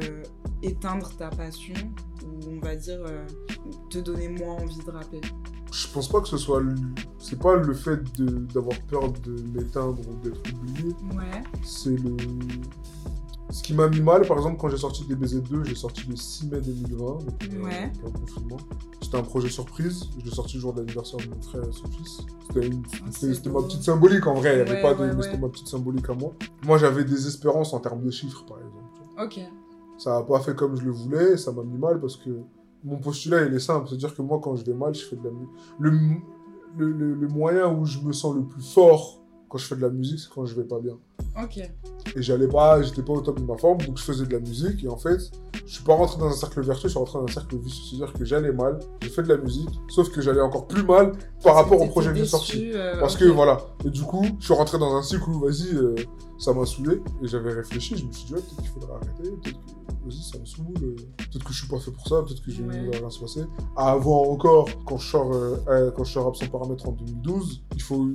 éteindre 0.63 1.11
ta 1.17 1.31
passion 1.31 1.75
ou 2.25 2.51
on 2.51 2.61
va 2.61 2.77
dire 2.77 3.05
te 3.91 3.99
donner 3.99 4.29
moins 4.29 4.57
envie 4.57 4.79
de 4.85 4.91
rapper? 4.91 5.21
Je 5.73 5.87
pense 5.89 6.09
pas 6.09 6.21
que 6.21 6.29
ce 6.29 6.39
soit. 6.39 6.63
C'est 7.19 7.39
pas 7.39 7.57
le 7.57 7.75
fait 7.75 8.01
d'avoir 8.55 8.79
peur 8.89 9.13
de 9.13 9.33
m'éteindre 9.53 10.01
ou 10.09 10.15
d'être 10.25 10.41
oublié. 10.55 10.95
Ouais. 11.15 11.43
C'est 11.63 11.97
le. 11.97 12.17
Ce 13.51 13.63
qui 13.63 13.73
m'a 13.73 13.89
mis 13.89 14.01
mal, 14.01 14.27
par 14.27 14.37
exemple, 14.37 14.59
quand 14.59 14.69
j'ai 14.69 14.77
sorti 14.77 15.05
DBZ2, 15.05 15.65
j'ai 15.65 15.75
sorti 15.75 16.07
le 16.09 16.17
6 16.17 16.49
mai 16.49 16.61
2020, 16.61 16.99
donc 16.99 17.23
euh, 17.43 17.65
ouais. 17.65 17.93
confinement. 18.03 18.59
C'était 19.01 19.17
un 19.17 19.23
projet 19.23 19.49
surprise, 19.49 20.05
je 20.19 20.25
l'ai 20.25 20.35
sorti 20.35 20.57
le 20.57 20.61
jour 20.61 20.75
de 20.75 20.81
l'anniversaire 20.81 21.19
de 21.19 21.35
mon 21.35 21.41
frère 21.41 21.63
et 21.63 21.73
son 21.73 21.89
fils. 21.89 22.19
C'était 23.11 23.49
ah, 23.49 23.53
ma 23.53 23.63
petite 23.63 23.83
symbolique 23.83 24.27
en 24.27 24.35
vrai, 24.35 24.59
il 24.59 24.65
n'y 24.65 24.71
avait 24.71 24.83
pas 24.83 24.95
de. 24.95 25.23
C'était 25.23 25.39
ma 25.39 25.49
petite 25.49 25.69
symbolique 25.69 26.09
à 26.11 26.15
moi. 26.15 26.35
Moi 26.65 26.77
j'avais 26.79 27.05
des 27.05 27.27
espérances 27.27 27.73
en 27.73 27.81
termes 27.81 28.03
de 28.03 28.11
chiffres, 28.11 28.45
par 28.45 28.59
exemple. 28.59 28.85
Ok. 29.23 29.41
Ça 29.97 30.11
n'a 30.11 30.23
pas 30.23 30.41
fait 30.41 30.55
comme 30.55 30.77
je 30.77 30.83
le 30.83 30.93
voulais, 30.93 31.37
ça 31.37 31.51
m'a 31.51 31.63
mis 31.63 31.79
mal 31.79 32.01
parce 32.01 32.17
que 32.17 32.31
mon 32.85 32.99
postulat, 32.99 33.47
il 33.47 33.55
est 33.55 33.61
simple. 33.61 33.89
C'est-à-dire 33.89 34.15
que 34.15 34.23
moi, 34.23 34.41
quand 34.43 34.57
je 34.57 34.65
vais 34.65 34.75
mal, 34.75 34.95
je 34.95 35.05
fais 35.05 35.17
de 35.17 35.25
la 35.25 35.31
musique. 35.31 35.51
Le, 35.79 35.91
le, 36.77 37.15
le, 37.15 37.29
moyen 37.29 37.69
où 37.73 37.85
je 37.85 37.99
me 38.01 38.13
sens 38.13 38.35
le 38.37 38.43
plus 38.45 38.63
fort 38.63 39.23
quand 39.49 39.59
je 39.59 39.67
fais 39.67 39.77
de 39.77 39.81
la 39.81 39.91
musique, 39.91 40.21
c'est 40.21 40.31
quand 40.31 40.45
je 40.45 40.55
vais 40.55 40.65
pas 40.65 40.79
bien. 40.79 40.97
Ok. 41.43 41.61
Et 42.17 42.23
j'allais 42.23 42.49
pas, 42.49 42.83
j'étais 42.83 43.03
pas 43.03 43.13
au 43.13 43.21
top 43.21 43.41
de 43.41 43.45
ma 43.45 43.57
forme, 43.57 43.79
donc 43.79 43.99
je 43.99 44.03
faisais 44.03 44.27
de 44.27 44.33
la 44.33 44.41
musique. 44.41 44.85
Et 44.85 44.89
en 44.89 44.97
fait, 44.97 45.19
je 45.67 45.75
suis 45.75 45.85
pas 45.85 45.95
rentré 45.95 46.19
dans 46.19 46.27
un 46.27 46.33
cercle 46.33 46.61
vertueux, 46.63 46.89
je 46.89 46.93
suis 46.93 46.99
rentré 46.99 47.19
dans 47.19 47.25
un 47.25 47.33
cercle 47.33 47.57
vicieux. 47.59 47.99
C'est-à-dire 47.99 48.13
que 48.13 48.25
j'allais 48.25 48.53
mal, 48.53 48.79
j'ai 49.03 49.11
fait 49.11 49.23
de 49.23 49.29
la 49.29 49.37
musique, 49.37 49.71
sauf 49.89 50.11
que 50.11 50.21
j'allais 50.21 50.41
encore 50.41 50.67
plus 50.67 50.83
mal 50.83 51.13
par 51.43 51.55
rapport 51.55 51.81
au 51.81 51.87
projet 51.87 52.11
que 52.11 52.17
j'ai 52.17 52.27
sorti. 52.27 52.73
Euh, 52.75 52.99
Parce 53.01 53.17
que 53.17 53.25
voilà. 53.25 53.59
Et 53.85 53.91
du 53.91 54.03
coup, 54.03 54.25
je 54.39 54.45
suis 54.45 54.55
rentré 54.55 54.79
dans 54.79 54.95
un 54.95 55.03
cycle 55.03 55.29
où, 55.29 55.41
vas-y, 55.41 55.75
euh, 55.75 55.95
ça 56.39 56.53
m'a 56.53 56.65
saoulé. 56.65 57.01
Et 57.23 57.29
j'avais 57.29 57.53
réfléchi, 57.53 57.97
je 57.97 58.05
me 58.05 58.13
suis 58.13 58.27
dit, 58.27 58.35
ouais, 58.35 58.41
peut-être 58.41 58.63
qu'il 58.63 58.71
faudrait 58.71 58.95
arrêter, 58.95 59.31
peut-être 59.43 59.59
que 59.59 60.11
ça 60.11 60.39
me 60.39 60.45
saoule. 60.47 60.67
Euh, 60.83 60.97
peut-être 61.17 61.45
que 61.45 61.53
je 61.53 61.59
suis 61.59 61.69
pas 61.69 61.79
fait 61.79 61.91
pour 61.91 62.07
ça, 62.07 62.23
peut-être 62.23 62.43
que 62.43 62.51
je 62.51 62.63
vais 62.63 62.99
rien 62.99 63.11
se 63.11 63.21
passer. 63.21 63.45
Avant 63.77 64.31
encore, 64.31 64.69
quand 64.87 64.99
je 64.99 65.11
sors, 65.11 65.33
euh, 65.33 65.91
quand 65.91 66.05
je 66.05 66.13
sors 66.13 66.27
absent 66.27 66.47
paramètre 66.47 66.89
en 66.89 66.93
2012, 66.93 67.65
il 67.75 67.83
faut, 67.83 68.09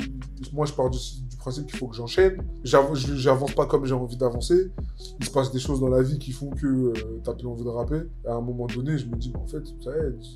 moi 0.53 0.65
je 0.65 0.73
pars 0.73 0.89
du, 0.89 0.99
principe 1.37 1.67
qu'il 1.67 1.77
faut 1.77 1.87
que 1.87 1.95
j'enchaîne. 1.95 2.37
J'avance 2.63 3.53
pas 3.53 3.65
comme 3.65 3.82
j'ai 3.85 3.93
envie 3.93 4.17
d'avancer. 4.17 4.71
Il 5.19 5.25
se 5.25 5.31
passe 5.31 5.51
des 5.51 5.59
choses 5.59 5.79
dans 5.79 5.89
la 5.89 6.01
vie 6.01 6.19
qui 6.19 6.31
font 6.31 6.49
que 6.49 6.65
euh, 6.65 6.93
t'as 7.23 7.33
plus 7.33 7.47
envie 7.47 7.63
de 7.63 7.69
rapper. 7.69 8.01
à 8.27 8.33
un 8.33 8.41
moment 8.41 8.67
donné, 8.67 8.97
je 8.97 9.05
me 9.05 9.15
dis, 9.15 9.29
bah, 9.29 9.39
en 9.43 9.47
fait, 9.47 9.63
ça 9.81 9.91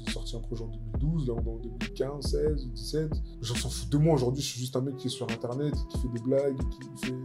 j'ai 0.05 0.11
sorti 0.11 0.35
un 0.35 0.39
projet 0.39 0.63
en 0.63 0.71
2012, 0.99 1.27
là 1.27 1.33
on 1.33 1.45
est 1.45 1.49
en 1.49 1.57
2015, 1.57 2.25
16, 2.25 2.67
17. 2.73 3.11
J'en 3.41 3.55
s'en 3.55 3.69
fous 3.69 3.89
de 3.89 3.97
moi 3.97 4.15
aujourd'hui, 4.15 4.41
je 4.41 4.47
suis 4.47 4.59
juste 4.59 4.75
un 4.75 4.81
mec 4.81 4.95
qui 4.97 5.07
est 5.07 5.11
sur 5.11 5.29
internet, 5.29 5.73
qui 5.89 5.97
fait 5.99 6.07
des 6.13 6.21
blagues, 6.21 6.57
qui 6.57 7.05
fait, 7.07 7.15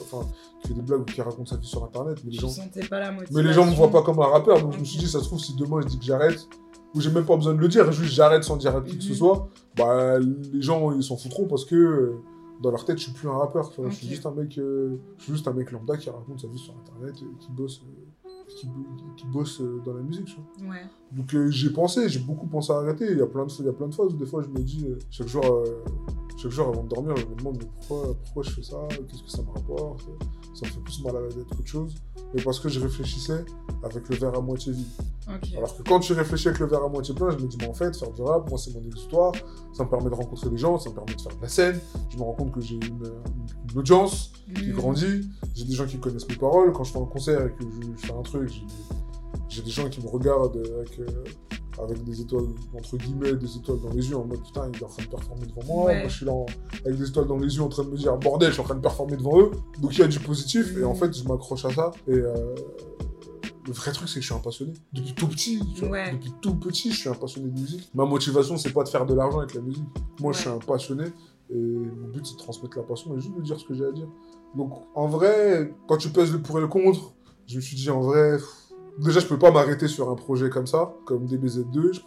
enfin, 0.00 0.26
qui 0.60 0.68
fait 0.68 0.74
des 0.74 0.82
blagues 0.82 1.00
ou 1.00 1.04
qui 1.04 1.20
raconte 1.20 1.48
sa 1.48 1.56
vie 1.56 1.66
sur 1.66 1.84
internet. 1.84 2.18
Mais 2.24 2.32
les 2.32 2.38
gens, 2.38 2.48
pas 2.88 3.00
la 3.00 3.12
mais 3.12 3.42
les 3.42 3.52
gens 3.52 3.66
me 3.66 3.72
voient 3.72 3.90
pas 3.90 4.02
comme 4.02 4.20
un 4.20 4.26
rappeur, 4.26 4.60
donc 4.60 4.72
je 4.72 4.80
me 4.80 4.84
suis 4.84 4.98
dit, 4.98 5.08
ça 5.08 5.20
se 5.20 5.24
trouve, 5.24 5.40
si 5.40 5.54
demain 5.56 5.80
je 5.82 5.88
dis 5.88 5.98
que 5.98 6.04
j'arrête, 6.04 6.48
ou 6.94 7.00
j'ai 7.00 7.10
même 7.10 7.24
pas 7.24 7.36
besoin 7.36 7.54
de 7.54 7.58
le 7.58 7.68
dire, 7.68 7.90
juste 7.92 8.12
j'arrête 8.12 8.44
sans 8.44 8.56
dire 8.56 8.74
à 8.76 8.80
qui 8.80 8.96
que 8.96 9.02
ce 9.02 9.10
mhm. 9.10 9.14
soit, 9.14 9.48
bah 9.76 10.18
les 10.18 10.62
gens 10.62 10.92
ils 10.92 11.02
s'en 11.02 11.16
foutront 11.16 11.46
parce 11.46 11.64
que 11.64 11.74
euh, 11.74 12.20
dans 12.60 12.70
leur 12.70 12.84
tête 12.84 12.98
je 12.98 13.04
suis 13.04 13.12
plus 13.12 13.28
un 13.28 13.36
rappeur, 13.36 13.72
je 13.84 13.90
suis 13.90 14.08
juste 14.08 14.26
un 14.26 14.32
mec, 14.32 14.58
euh, 14.58 14.96
je 15.18 15.24
suis 15.24 15.32
juste 15.32 15.48
un 15.48 15.52
mec 15.52 15.70
lambda 15.70 15.96
qui 15.96 16.10
raconte 16.10 16.40
sa 16.40 16.48
vie 16.48 16.58
sur 16.58 16.74
internet, 16.76 17.14
et 17.16 17.38
qui 17.38 17.50
bosse. 17.52 17.82
Euh, 17.82 18.04
qui, 19.16 19.26
bosse 19.26 19.60
dans 19.84 19.92
la 19.92 20.00
musique. 20.00 20.24
Tu 20.24 20.36
vois. 20.36 20.70
Ouais. 20.72 20.82
Donc 21.12 21.36
j'ai 21.50 21.70
pensé, 21.70 22.08
j'ai 22.08 22.20
beaucoup 22.20 22.46
pensé 22.46 22.72
à 22.72 22.76
arrêter. 22.76 23.06
Il 23.10 23.18
y 23.18 23.20
a 23.20 23.26
plein 23.26 23.44
de, 23.44 23.52
il 23.58 23.66
y 23.66 23.68
a 23.68 23.72
plein 23.72 23.88
de 23.88 23.94
fois 23.94 24.06
où 24.06 24.12
des 24.12 24.24
fois 24.24 24.42
je 24.42 24.48
me 24.48 24.60
dis, 24.60 24.86
chaque 25.10 25.28
jour, 25.28 25.44
chaque 26.36 26.50
jour 26.50 26.68
avant 26.68 26.82
de 26.82 26.88
dormir, 26.88 27.14
je 27.16 27.26
me 27.26 27.34
demande 27.34 27.62
pourquoi, 27.62 28.14
pourquoi 28.24 28.42
je 28.44 28.50
fais 28.50 28.62
ça, 28.62 28.78
qu'est-ce 28.88 29.22
que 29.22 29.30
ça 29.30 29.42
me 29.42 29.50
rapporte? 29.50 30.08
Ça 30.54 30.66
me 30.66 30.70
fait 30.72 30.80
plus 30.80 31.02
mal 31.04 31.16
à 31.16 31.20
la 31.20 31.28
tête 31.28 31.46
qu'autre 31.48 31.66
chose. 31.66 31.94
Mais 32.34 32.42
parce 32.42 32.60
que 32.60 32.68
je 32.68 32.80
réfléchissais 32.80 33.44
avec 33.82 34.08
le 34.08 34.16
verre 34.16 34.34
à 34.34 34.40
moitié 34.40 34.72
vide. 34.72 34.86
Alors 35.56 35.76
que 35.76 35.82
quand 35.82 36.00
tu 36.00 36.12
réfléchis 36.12 36.48
avec 36.48 36.60
le 36.60 36.66
verre 36.66 36.84
à 36.84 36.88
moitié 36.88 37.14
plein, 37.14 37.30
je 37.30 37.36
me 37.36 37.48
dis, 37.48 37.56
mais 37.60 37.68
en 37.68 37.74
fait, 37.74 37.96
faire 37.96 38.10
du 38.10 38.22
rap, 38.22 38.48
moi, 38.48 38.58
c'est 38.58 38.72
mon 38.74 38.82
histoire. 38.82 39.32
Ça 39.72 39.84
me 39.84 39.90
permet 39.90 40.10
de 40.10 40.14
rencontrer 40.14 40.50
des 40.50 40.58
gens, 40.58 40.78
ça 40.78 40.90
me 40.90 40.94
permet 40.94 41.14
de 41.14 41.20
faire 41.20 41.36
de 41.36 41.42
la 41.42 41.48
scène. 41.48 41.80
Je 42.10 42.16
me 42.16 42.22
rends 42.22 42.32
compte 42.32 42.52
que 42.52 42.60
j'ai 42.60 42.76
une, 42.76 43.02
audience 43.76 44.32
qui 44.54 44.68
mmh. 44.68 44.72
grandit. 44.72 45.30
J'ai 45.54 45.64
des 45.64 45.74
gens 45.74 45.86
qui 45.86 45.98
connaissent 45.98 46.28
mes 46.28 46.36
paroles. 46.36 46.72
Quand 46.72 46.84
je 46.84 46.92
fais 46.92 46.98
un 46.98 47.06
concert 47.06 47.46
et 47.46 47.52
que 47.52 47.64
je, 47.64 48.06
fais 48.06 48.12
un 48.12 48.22
truc, 48.22 48.50
j'ai 49.48 49.62
des 49.62 49.70
gens 49.70 49.88
qui 49.88 50.00
me 50.00 50.08
regardent 50.08 50.56
avec, 50.56 50.98
euh, 50.98 51.24
avec 51.82 52.02
des 52.04 52.20
étoiles, 52.20 52.46
entre 52.76 52.96
guillemets, 52.96 53.34
des 53.34 53.56
étoiles 53.56 53.80
dans 53.80 53.92
les 53.92 54.08
yeux, 54.08 54.16
en 54.16 54.24
mode 54.24 54.42
putain, 54.42 54.68
il 54.72 54.80
est 54.80 54.84
en 54.84 54.88
train 54.88 55.02
de 55.02 55.08
performer 55.08 55.46
devant 55.46 55.64
moi. 55.64 55.94
Moi, 55.94 56.08
je 56.08 56.16
suis 56.16 56.26
là 56.26 56.32
avec 56.84 56.98
des 56.98 57.08
étoiles 57.08 57.26
dans 57.26 57.38
les 57.38 57.54
yeux 57.54 57.62
en 57.62 57.68
train 57.68 57.84
de 57.84 57.90
me 57.90 57.96
dire 57.96 58.16
bordel, 58.16 58.48
je 58.48 58.54
suis 58.54 58.60
en 58.60 58.64
train 58.64 58.74
de 58.74 58.80
performer 58.80 59.16
devant 59.16 59.40
eux. 59.40 59.50
Donc 59.80 59.94
il 59.96 60.00
y 60.00 60.04
a 60.04 60.08
du 60.08 60.20
positif, 60.20 60.76
et 60.76 60.84
en 60.84 60.94
fait, 60.94 61.16
je 61.16 61.24
m'accroche 61.24 61.64
à 61.64 61.70
ça. 61.70 61.90
Et 62.06 62.12
euh, 62.12 62.54
le 63.66 63.72
vrai 63.72 63.92
truc, 63.92 64.08
c'est 64.08 64.16
que 64.16 64.20
je 64.22 64.26
suis 64.26 64.34
un 64.34 64.38
passionné. 64.38 64.72
Depuis 64.92 65.14
tout 65.14 65.28
petit, 65.28 65.60
depuis 65.60 66.32
tout 66.40 66.54
petit, 66.54 66.90
je 66.90 66.96
suis 66.96 67.08
un 67.08 67.14
passionné 67.14 67.48
de 67.50 67.60
musique. 67.60 67.90
Ma 67.94 68.04
motivation, 68.06 68.56
c'est 68.56 68.72
pas 68.72 68.82
de 68.82 68.88
faire 68.88 69.04
de 69.04 69.14
l'argent 69.14 69.38
avec 69.38 69.54
la 69.54 69.60
musique. 69.60 69.84
Moi, 70.20 70.32
je 70.32 70.38
suis 70.38 70.48
un 70.48 70.58
passionné, 70.58 71.04
et 71.50 71.54
mon 71.54 72.08
but, 72.08 72.26
c'est 72.26 72.34
de 72.34 72.38
transmettre 72.38 72.76
la 72.78 72.82
passion 72.82 73.16
et 73.16 73.20
juste 73.20 73.36
de 73.36 73.42
dire 73.42 73.58
ce 73.58 73.64
que 73.64 73.74
j'ai 73.74 73.84
à 73.84 73.92
dire. 73.92 74.08
Donc, 74.56 74.72
en 74.94 75.06
vrai, 75.06 75.74
quand 75.86 75.98
tu 75.98 76.08
pèses 76.08 76.32
le 76.32 76.40
pour 76.40 76.58
et 76.58 76.60
le 76.62 76.68
contre, 76.68 77.12
je 77.46 77.56
me 77.56 77.60
suis 77.60 77.76
dit, 77.76 77.90
en 77.90 78.00
vrai, 78.00 78.38
déjà, 78.98 79.20
je 79.20 79.26
peux 79.26 79.38
pas 79.38 79.50
m'arrêter 79.50 79.88
sur 79.88 80.10
un 80.10 80.14
projet 80.14 80.50
comme 80.50 80.66
ça, 80.66 80.94
comme 81.04 81.26
DBZ2. 81.26 81.92
Je, 81.92 82.00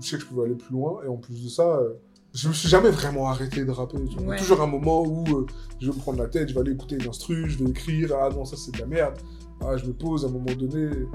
je, 0.00 0.06
sais 0.08 0.16
que 0.16 0.22
je 0.22 0.26
pouvais 0.26 0.46
aller 0.46 0.54
plus 0.54 0.72
loin. 0.72 1.00
Et 1.04 1.08
en 1.08 1.16
plus 1.16 1.44
de 1.44 1.48
ça, 1.48 1.76
euh, 1.76 1.94
je 2.34 2.48
me 2.48 2.52
suis 2.52 2.68
jamais 2.68 2.90
vraiment 2.90 3.28
arrêté 3.28 3.64
de 3.64 3.70
rapper. 3.70 3.96
Il 3.98 4.26
y 4.26 4.32
a 4.32 4.36
toujours 4.36 4.60
un 4.60 4.66
moment 4.66 5.02
où 5.02 5.24
euh, 5.28 5.46
je 5.80 5.90
vais 5.90 5.96
me 5.96 6.00
prendre 6.00 6.18
la 6.18 6.28
tête, 6.28 6.48
je 6.48 6.54
vais 6.54 6.60
aller 6.60 6.72
écouter 6.72 6.96
une 6.96 7.08
instru, 7.08 7.48
je 7.48 7.62
vais 7.62 7.70
écrire. 7.70 8.12
Ah 8.20 8.28
non, 8.30 8.44
ça 8.44 8.56
c'est 8.56 8.72
de 8.72 8.78
la 8.78 8.86
merde. 8.86 9.18
Ah, 9.64 9.76
je 9.76 9.86
me 9.86 9.92
pose 9.92 10.24
à 10.24 10.28
un 10.28 10.30
moment 10.30 10.52
donné, 10.58 10.84
euh, 10.84 11.08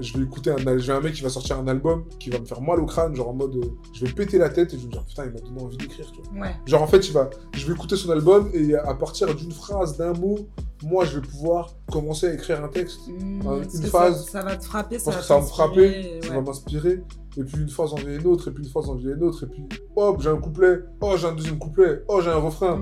je 0.00 0.16
vais 0.16 0.24
écouter 0.24 0.50
un, 0.50 0.78
j'ai 0.78 0.92
un 0.92 1.00
mec 1.00 1.14
qui 1.14 1.22
va 1.22 1.28
sortir 1.28 1.58
un 1.58 1.68
album 1.68 2.04
qui 2.18 2.30
va 2.30 2.38
me 2.38 2.44
faire 2.46 2.60
mal 2.62 2.80
au 2.80 2.86
crâne, 2.86 3.14
genre 3.14 3.28
en 3.28 3.34
mode, 3.34 3.54
je 3.92 4.04
vais 4.04 4.12
péter 4.12 4.38
la 4.38 4.48
tête 4.48 4.72
et 4.72 4.76
je 4.76 4.82
vais 4.82 4.86
me 4.86 4.92
dire 4.92 5.04
putain, 5.04 5.24
il 5.26 5.32
m'a 5.32 5.40
donné 5.40 5.62
envie 5.62 5.76
d'écrire, 5.76 6.10
tu 6.10 6.20
vois. 6.34 6.48
Genre 6.66 6.82
en 6.82 6.86
fait, 6.86 7.06
il 7.06 7.12
va, 7.12 7.28
je 7.54 7.66
vais 7.66 7.72
écouter 7.74 7.96
son 7.96 8.10
album 8.10 8.50
et 8.54 8.74
à 8.74 8.94
partir 8.94 9.34
d'une 9.34 9.52
phrase, 9.52 9.96
d'un 9.98 10.14
mot, 10.14 10.38
moi 10.82 11.04
je 11.04 11.18
vais 11.18 11.26
pouvoir 11.26 11.74
commencer 11.90 12.28
à 12.28 12.34
écrire 12.34 12.64
un 12.64 12.68
texte, 12.68 13.00
mmh, 13.08 13.42
une 13.74 13.82
phase. 13.82 14.26
Ça, 14.28 14.42
va 14.42 14.56
te 14.56 14.64
frapper, 14.64 14.98
ça 14.98 15.10
va, 15.10 15.22
ça 15.22 15.40
me 15.40 15.44
frapper, 15.44 16.20
ça 16.22 16.34
va 16.34 16.40
m'inspirer. 16.40 17.02
Et 17.36 17.44
puis 17.44 17.62
une 17.62 17.68
phrase 17.68 17.92
en 17.94 17.96
vient 17.96 18.18
une 18.18 18.26
autre, 18.26 18.48
et 18.48 18.50
puis 18.50 18.62
une 18.62 18.70
phrase 18.70 18.90
en 18.90 18.94
vient 18.94 19.14
une 19.14 19.22
autre, 19.22 19.44
et 19.44 19.46
puis 19.46 19.66
hop, 19.96 20.20
j'ai 20.20 20.28
un 20.28 20.36
couplet, 20.36 20.80
oh 21.00 21.14
j'ai 21.16 21.26
un 21.26 21.32
deuxième 21.32 21.58
couplet, 21.58 22.02
oh 22.08 22.20
j'ai 22.20 22.30
un 22.30 22.36
refrain, 22.36 22.78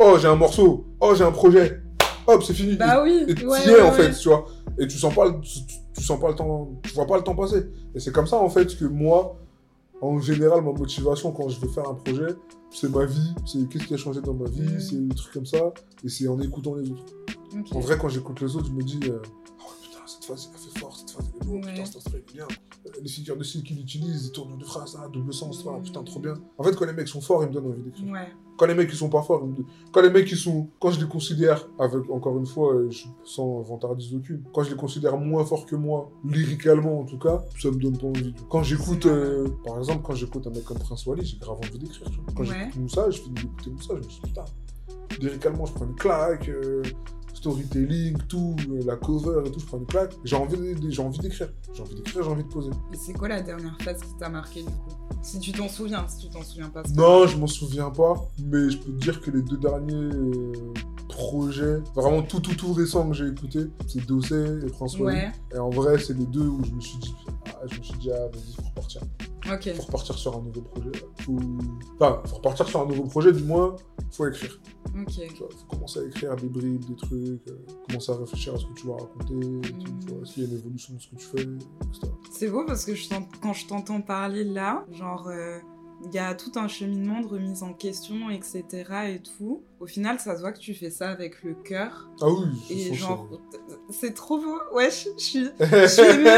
oh 0.00 0.16
j'ai 0.18 0.26
un 0.26 0.34
morceau, 0.34 0.86
oh 1.00 1.14
j'ai 1.14 1.22
un 1.24 1.30
projet, 1.30 1.80
hop 2.26 2.42
c'est 2.42 2.54
fini. 2.54 2.76
Bah 2.76 3.02
oui. 3.02 3.24
Et 3.28 3.34
tu 3.34 3.44
es 3.44 3.80
en 3.80 3.92
fait, 3.92 4.12
tu 4.12 4.28
vois. 4.28 4.46
Et 4.78 4.86
tu 4.86 4.98
sens 4.98 5.14
pas, 5.14 5.30
tu, 5.94 6.02
sens 6.02 6.18
pas 6.18 6.28
le 6.28 6.34
temps, 6.34 6.70
tu 6.82 6.94
vois 6.94 7.06
pas 7.06 7.16
le 7.16 7.22
temps 7.22 7.34
passer. 7.34 7.66
Et 7.94 8.00
c'est 8.00 8.12
comme 8.12 8.26
ça 8.26 8.36
en 8.36 8.48
fait 8.48 8.76
que 8.76 8.84
moi, 8.84 9.36
en 10.00 10.18
général, 10.20 10.62
ma 10.62 10.72
motivation 10.72 11.32
quand 11.32 11.48
je 11.48 11.60
veux 11.60 11.68
faire 11.68 11.88
un 11.88 11.94
projet, 11.94 12.34
c'est 12.70 12.90
ma 12.90 13.04
vie, 13.04 13.34
c'est 13.46 13.68
qu'est-ce 13.68 13.84
qui 13.84 13.94
a 13.94 13.98
changé 13.98 14.20
dans 14.20 14.34
ma 14.34 14.48
vie, 14.48 14.62
mmh. 14.62 14.80
c'est 14.80 15.08
des 15.08 15.14
trucs 15.14 15.32
comme 15.32 15.46
ça, 15.46 15.72
et 16.04 16.08
c'est 16.08 16.26
en 16.26 16.40
écoutant 16.40 16.74
les 16.74 16.90
autres. 16.90 17.14
En 17.72 17.80
vrai, 17.80 17.98
quand 17.98 18.08
j'écoute 18.08 18.40
les 18.40 18.56
autres, 18.56 18.66
je 18.66 18.72
me 18.72 18.82
dis, 18.82 19.00
euh, 19.04 19.18
oh 19.60 19.70
cette 20.12 20.24
phase, 20.24 20.50
elle 20.52 20.58
fait 20.58 20.78
fort, 20.78 20.96
cette 20.96 21.10
phase, 21.10 21.30
elle 21.30 21.42
est 21.42 21.50
beau, 21.50 21.60
putain, 21.60 21.84
cette 21.84 21.96
instru, 21.96 22.18
est 22.18 22.32
bien. 22.32 22.46
Euh, 22.86 22.90
les 23.02 23.08
figures 23.08 23.36
de 23.36 23.44
style 23.44 23.62
qu'ils 23.62 23.80
utilisent, 23.80 24.26
ils 24.26 24.32
tournent 24.32 24.58
de 24.58 24.64
phrases, 24.64 24.98
ah, 25.00 25.08
double 25.08 25.32
sens, 25.32 25.64
ah, 25.68 25.78
putain, 25.82 26.02
trop 26.02 26.20
bien. 26.20 26.34
En 26.58 26.62
fait, 26.62 26.74
quand 26.76 26.86
les 26.86 26.92
mecs 26.92 27.08
sont 27.08 27.20
forts, 27.20 27.42
ils 27.44 27.48
me 27.48 27.52
donnent 27.54 27.66
envie 27.66 27.82
d'écrire. 27.82 28.14
Quand 28.58 28.66
les 28.66 28.74
mecs 28.74 28.90
ils 28.92 28.96
sont 28.96 29.08
pas 29.08 29.22
forts, 29.22 29.48
quand 29.92 30.02
les 30.02 30.10
mecs 30.10 30.30
ils 30.30 30.36
sont, 30.36 30.68
quand 30.78 30.90
je 30.90 31.00
les 31.00 31.08
considère, 31.08 31.66
avec 31.78 32.08
encore 32.10 32.38
une 32.38 32.46
fois, 32.46 32.74
euh, 32.74 32.90
je, 32.90 33.06
sans 33.24 33.60
vantardise 33.62 34.14
aucune, 34.14 34.42
quand 34.52 34.62
je 34.62 34.70
les 34.70 34.76
considère 34.76 35.16
moins 35.16 35.44
forts 35.44 35.64
que 35.64 35.74
moi, 35.74 36.10
lyricalement 36.22 37.00
en 37.00 37.04
tout 37.04 37.18
cas, 37.18 37.42
ça 37.60 37.70
me 37.70 37.76
donne 37.76 37.96
pas 37.96 38.06
envie. 38.06 38.34
Quand 38.50 38.62
j'écoute, 38.62 39.08
par 39.64 39.78
exemple, 39.78 40.02
quand 40.04 40.14
j'écoute 40.14 40.46
un 40.46 40.50
mec 40.50 40.64
comme 40.64 40.78
Prince 40.78 41.06
Wally, 41.06 41.24
j'ai 41.24 41.38
grave 41.38 41.56
envie 41.56 41.78
d'écrire. 41.78 42.06
Quand 42.36 42.44
j'écoute 42.44 42.76
Moussa, 42.76 43.10
je 43.10 43.20
finis 43.22 43.34
d'écouter 43.34 43.70
Moussa, 43.70 43.94
je 43.94 43.98
me 43.98 44.02
dis 44.02 44.20
putain, 44.22 44.44
lyricalement, 45.18 45.64
je 45.64 45.72
prends 45.72 45.86
une 45.86 45.96
claque 45.96 46.50
storytelling, 47.42 48.16
tout, 48.28 48.54
euh, 48.70 48.82
la 48.86 48.94
cover 48.94 49.42
et 49.44 49.50
tout, 49.50 49.58
je 49.58 49.66
prends 49.66 49.78
une 49.78 49.86
claque. 49.86 50.14
J'ai 50.22 50.36
envie 50.36 50.56
d'écrire. 50.56 50.92
J'ai 50.92 51.02
envie 51.02 51.18
d'écrire, 51.18 52.22
j'ai 52.22 52.30
envie 52.30 52.44
de 52.44 52.48
poser. 52.48 52.70
Et 52.92 52.96
c'est 52.96 53.12
quoi 53.12 53.26
la 53.28 53.42
dernière 53.42 53.76
phase 53.80 54.00
qui 54.00 54.16
t'a 54.16 54.28
marqué 54.28 54.60
du 54.62 54.68
coup? 54.68 55.16
Si 55.22 55.40
tu 55.40 55.50
t'en 55.50 55.68
souviens, 55.68 56.06
si 56.06 56.26
tu 56.26 56.32
t'en 56.32 56.42
souviens 56.42 56.68
pas. 56.68 56.82
Non, 56.94 57.26
je 57.26 57.36
m'en 57.36 57.48
souviens 57.48 57.90
pas, 57.90 58.14
mais 58.44 58.70
je 58.70 58.78
peux 58.78 58.92
te 58.92 58.98
dire 58.98 59.20
que 59.20 59.32
les 59.32 59.42
deux 59.42 59.56
derniers 59.56 59.92
euh, 59.94 60.52
projets, 61.08 61.80
vraiment 61.96 62.22
tout 62.22 62.38
tout 62.38 62.54
tout 62.54 62.72
récent 62.72 63.08
que 63.08 63.14
j'ai 63.14 63.26
écouté, 63.26 63.66
c'est 63.88 64.06
Dossé 64.06 64.60
et 64.64 64.68
François. 64.68 65.06
Ouais. 65.06 65.32
Et 65.52 65.58
en 65.58 65.70
vrai, 65.70 65.98
c'est 65.98 66.16
les 66.16 66.26
deux 66.26 66.46
où 66.46 66.64
je 66.64 66.70
me 66.70 66.80
suis 66.80 66.98
dit, 66.98 67.14
ah, 67.46 67.58
je 67.66 67.76
me 67.76 67.82
suis 67.82 67.98
dit, 67.98 68.10
ah, 68.12 68.28
vas-y, 68.32 68.54
faut 68.54 68.68
repartir. 68.68 69.02
Ok. 69.50 69.74
Faut 69.74 69.82
repartir 69.82 70.18
sur 70.18 70.36
un 70.36 70.42
nouveau 70.42 70.62
projet. 70.62 70.90
Faut... 71.20 71.38
Enfin, 71.98 72.22
faut 72.26 72.36
repartir 72.36 72.68
sur 72.68 72.80
un 72.82 72.86
nouveau 72.86 73.04
projet, 73.04 73.32
du 73.32 73.42
moins, 73.42 73.76
faut 74.10 74.26
écrire. 74.26 74.60
Ok. 74.98 75.12
Tu 75.12 75.34
vois, 75.38 75.48
faut 75.50 75.66
commencer 75.68 76.00
à 76.00 76.04
écrire 76.04 76.36
des 76.36 76.48
bribes, 76.48 76.84
des 76.84 76.96
trucs, 76.96 77.48
euh, 77.48 77.64
commencer 77.88 78.12
à 78.12 78.16
réfléchir 78.16 78.54
à 78.54 78.58
ce 78.58 78.66
que 78.66 78.74
tu 78.74 78.86
vas 78.86 78.94
raconter, 78.94 79.34
vois, 79.34 80.22
est-ce 80.22 80.34
qu'il 80.34 80.44
y 80.44 80.46
a 80.46 80.50
une 80.50 80.56
évolution 80.56 80.94
de 80.94 81.00
ce 81.00 81.08
que 81.08 81.16
tu 81.16 81.26
fais, 81.26 81.42
etc. 81.42 82.12
C'est 82.30 82.48
beau 82.48 82.64
parce 82.66 82.84
que 82.84 82.94
je 82.94 83.08
quand 83.42 83.52
je 83.52 83.66
t'entends 83.66 84.00
parler 84.00 84.44
là, 84.44 84.84
genre, 84.92 85.28
euh, 85.28 85.58
il 86.04 86.14
y 86.14 86.18
a 86.18 86.34
tout 86.34 86.52
un 86.56 86.68
cheminement 86.68 87.20
de 87.20 87.26
remise 87.26 87.62
en 87.62 87.72
question, 87.72 88.30
etc. 88.30 88.64
et 89.08 89.22
tout. 89.22 89.62
Au 89.82 89.86
final, 89.86 90.20
ça 90.20 90.36
se 90.36 90.40
voit 90.42 90.52
que 90.52 90.60
tu 90.60 90.74
fais 90.74 90.90
ça 90.90 91.08
avec 91.10 91.42
le 91.42 91.54
cœur. 91.54 92.08
Ah 92.20 92.28
oui, 92.28 92.46
Et 92.70 92.94
genre, 92.94 93.28
c'est- 93.90 94.14
trop 94.14 94.38
beau. 94.38 94.58
Ouais, 94.74 94.90
je 94.90 95.08
je 95.18 95.22
suis. 95.24 95.48
je 95.60 95.86
suis 95.88 96.02
émue. 96.02 96.28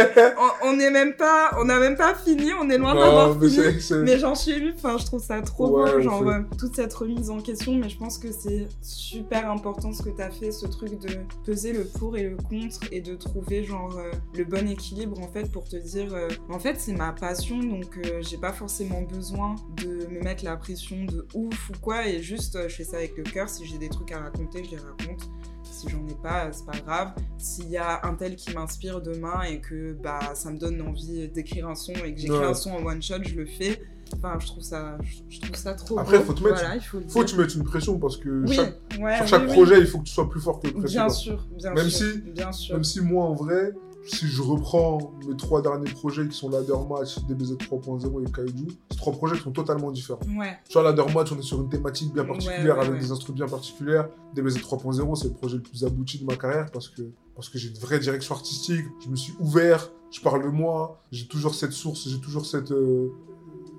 On- 0.64 0.68
On 0.68 0.76
n'est 0.76 0.90
même 0.90 1.14
pas, 1.14 1.50
on 1.60 1.64
n'a 1.66 1.78
même 1.78 1.96
pas 1.96 2.14
fini. 2.14 2.52
On 2.58 2.70
est 2.70 2.78
loin 2.78 2.94
d'avoir 2.94 3.38
fini. 3.38 3.58
Mais 4.04 4.18
j'en 4.18 4.34
suis 4.34 4.52
émue, 4.52 4.72
enfin, 4.74 4.96
je 4.98 5.04
trouve 5.04 5.22
ça 5.22 5.42
trop 5.42 5.68
Ouais, 5.82 5.92
beau, 5.92 6.00
genre 6.00 6.26
euh, 6.26 6.40
toute 6.58 6.74
cette 6.74 6.94
remise 6.94 7.28
en 7.28 7.38
question, 7.40 7.74
mais 7.74 7.90
je 7.90 7.98
pense 7.98 8.16
que 8.16 8.32
c'est 8.32 8.66
super 8.80 9.50
important 9.50 9.92
ce 9.92 10.02
que 10.02 10.08
tu 10.10 10.22
as 10.22 10.30
fait, 10.30 10.50
ce 10.50 10.66
truc 10.66 10.98
de 10.98 11.10
peser 11.44 11.72
le 11.74 11.84
pour 11.84 12.16
et 12.16 12.22
le 12.22 12.36
contre 12.36 12.80
et 12.92 13.00
de 13.02 13.14
trouver 13.14 13.62
genre 13.64 13.94
euh, 13.98 14.10
le 14.34 14.44
bon 14.44 14.66
équilibre 14.68 15.20
en 15.20 15.28
fait 15.28 15.50
pour 15.52 15.68
te 15.68 15.76
dire 15.76 16.14
euh, 16.14 16.28
en 16.48 16.58
fait 16.58 16.76
c'est 16.78 16.92
ma 16.94 17.12
passion 17.12 17.58
donc 17.58 17.98
euh, 17.98 18.22
j'ai 18.22 18.36
pas 18.38 18.52
forcément 18.52 19.02
besoin 19.02 19.54
de 19.82 20.06
me 20.10 20.20
mettre 20.22 20.44
la 20.44 20.56
pression 20.56 21.04
de 21.04 21.26
ouf 21.34 21.70
ou 21.70 21.78
quoi 21.80 22.06
et 22.06 22.22
juste 22.22 22.56
je 22.68 22.74
fais 22.74 22.84
ça 22.84 22.96
avec 22.98 23.16
le 23.16 23.24
cœur, 23.34 23.48
si 23.48 23.66
j'ai 23.66 23.78
des 23.78 23.88
trucs 23.88 24.12
à 24.12 24.20
raconter, 24.20 24.64
je 24.64 24.70
les 24.70 24.76
raconte. 24.78 25.28
Si 25.64 25.88
j'en 25.88 26.06
ai 26.06 26.14
pas, 26.22 26.52
c'est 26.52 26.64
pas 26.64 26.78
grave. 26.78 27.12
S'il 27.36 27.68
y 27.68 27.76
a 27.76 28.00
un 28.06 28.14
tel 28.14 28.36
qui 28.36 28.54
m'inspire 28.54 29.00
demain 29.02 29.42
et 29.42 29.60
que 29.60 29.92
bah 29.94 30.20
ça 30.34 30.50
me 30.50 30.58
donne 30.58 30.80
envie 30.82 31.28
d'écrire 31.28 31.68
un 31.68 31.74
son 31.74 31.92
et 31.92 32.14
que 32.14 32.20
j'écris 32.20 32.38
Ouais. 32.38 32.44
un 32.44 32.54
son 32.54 32.70
en 32.72 32.84
one 32.84 33.02
shot, 33.02 33.16
je 33.22 33.34
le 33.34 33.44
fais. 33.46 33.82
Enfin, 34.16 34.36
je 34.38 34.46
trouve 34.46 34.62
ça, 34.62 34.96
je, 35.28 35.40
trouve 35.40 35.56
ça 35.56 35.74
trop 35.74 35.98
Après, 35.98 36.18
beau. 36.18 36.24
faut 36.24 36.32
te 36.34 36.44
mettre- 36.44 36.56
Voilà, 36.60 36.76
il 36.76 36.80
faut 36.82 37.00
Faut 37.08 37.20
que 37.20 37.24
tu 37.30 37.36
mettes 37.36 37.54
une 37.54 37.64
pression 37.64 37.98
parce 37.98 38.16
que 38.18 38.44
Oui, 38.46 38.54
chaque- 38.54 38.78
ouais, 39.00 39.16
sur 39.16 39.26
chaque 39.26 39.46
oui. 39.48 39.52
projet, 39.52 39.80
il 39.80 39.86
faut 39.86 39.98
que 39.98 40.04
tu 40.04 40.12
sois 40.12 40.28
plus 40.30 40.40
fort 40.40 40.60
que 40.60 40.68
le 40.68 40.74
précédent. 40.74 41.06
Bien 41.06 41.08
sûr, 41.08 41.46
bien 41.56 41.72
Même 41.74 41.88
sûr. 41.88 42.06
si- 42.12 42.20
bien 42.30 42.52
sûr. 42.52 42.74
Même 42.74 42.84
si 42.84 43.00
moi, 43.00 43.24
en 43.24 43.34
vrai, 43.34 43.72
si 44.06 44.26
je 44.26 44.42
reprends 44.42 45.12
mes 45.26 45.36
trois 45.36 45.62
derniers 45.62 45.90
projets 45.90 46.28
qui 46.28 46.36
sont 46.36 46.50
Ladder 46.50 46.74
Match, 46.88 47.18
DBZ 47.26 47.52
3.0 47.54 48.26
et 48.28 48.30
Kaiju, 48.30 48.66
c'est 48.90 48.96
trois 48.98 49.12
projets 49.12 49.36
qui 49.36 49.42
sont 49.42 49.50
totalement 49.52 49.90
différents. 49.90 50.20
Ouais, 50.38 50.58
Sur 50.68 50.82
Ladder 50.82 51.04
Match, 51.14 51.32
on 51.32 51.38
est 51.38 51.42
sur 51.42 51.60
une 51.60 51.68
thématique 51.68 52.12
bien 52.12 52.24
particulière 52.24 52.78
ouais, 52.78 52.86
avec 52.86 53.00
des 53.00 53.10
instruments 53.12 53.36
bien 53.36 53.48
particuliers. 53.48 54.02
DBZ 54.34 54.58
3.0, 54.58 55.14
c'est 55.16 55.28
le 55.28 55.34
projet 55.34 55.56
le 55.56 55.62
plus 55.62 55.84
abouti 55.84 56.18
de 56.18 56.24
ma 56.24 56.36
carrière 56.36 56.70
parce 56.70 56.88
que, 56.88 57.02
parce 57.34 57.48
que 57.48 57.58
j'ai 57.58 57.68
une 57.68 57.78
vraie 57.78 57.98
direction 57.98 58.34
artistique, 58.34 58.84
je 59.04 59.08
me 59.08 59.16
suis 59.16 59.32
ouvert, 59.40 59.90
je 60.10 60.20
parle 60.20 60.42
de 60.42 60.48
moi, 60.48 61.00
j'ai 61.10 61.26
toujours 61.26 61.54
cette 61.54 61.72
source, 61.72 62.08
j'ai 62.08 62.20
toujours 62.20 62.44
cette, 62.46 62.72
euh, 62.72 63.08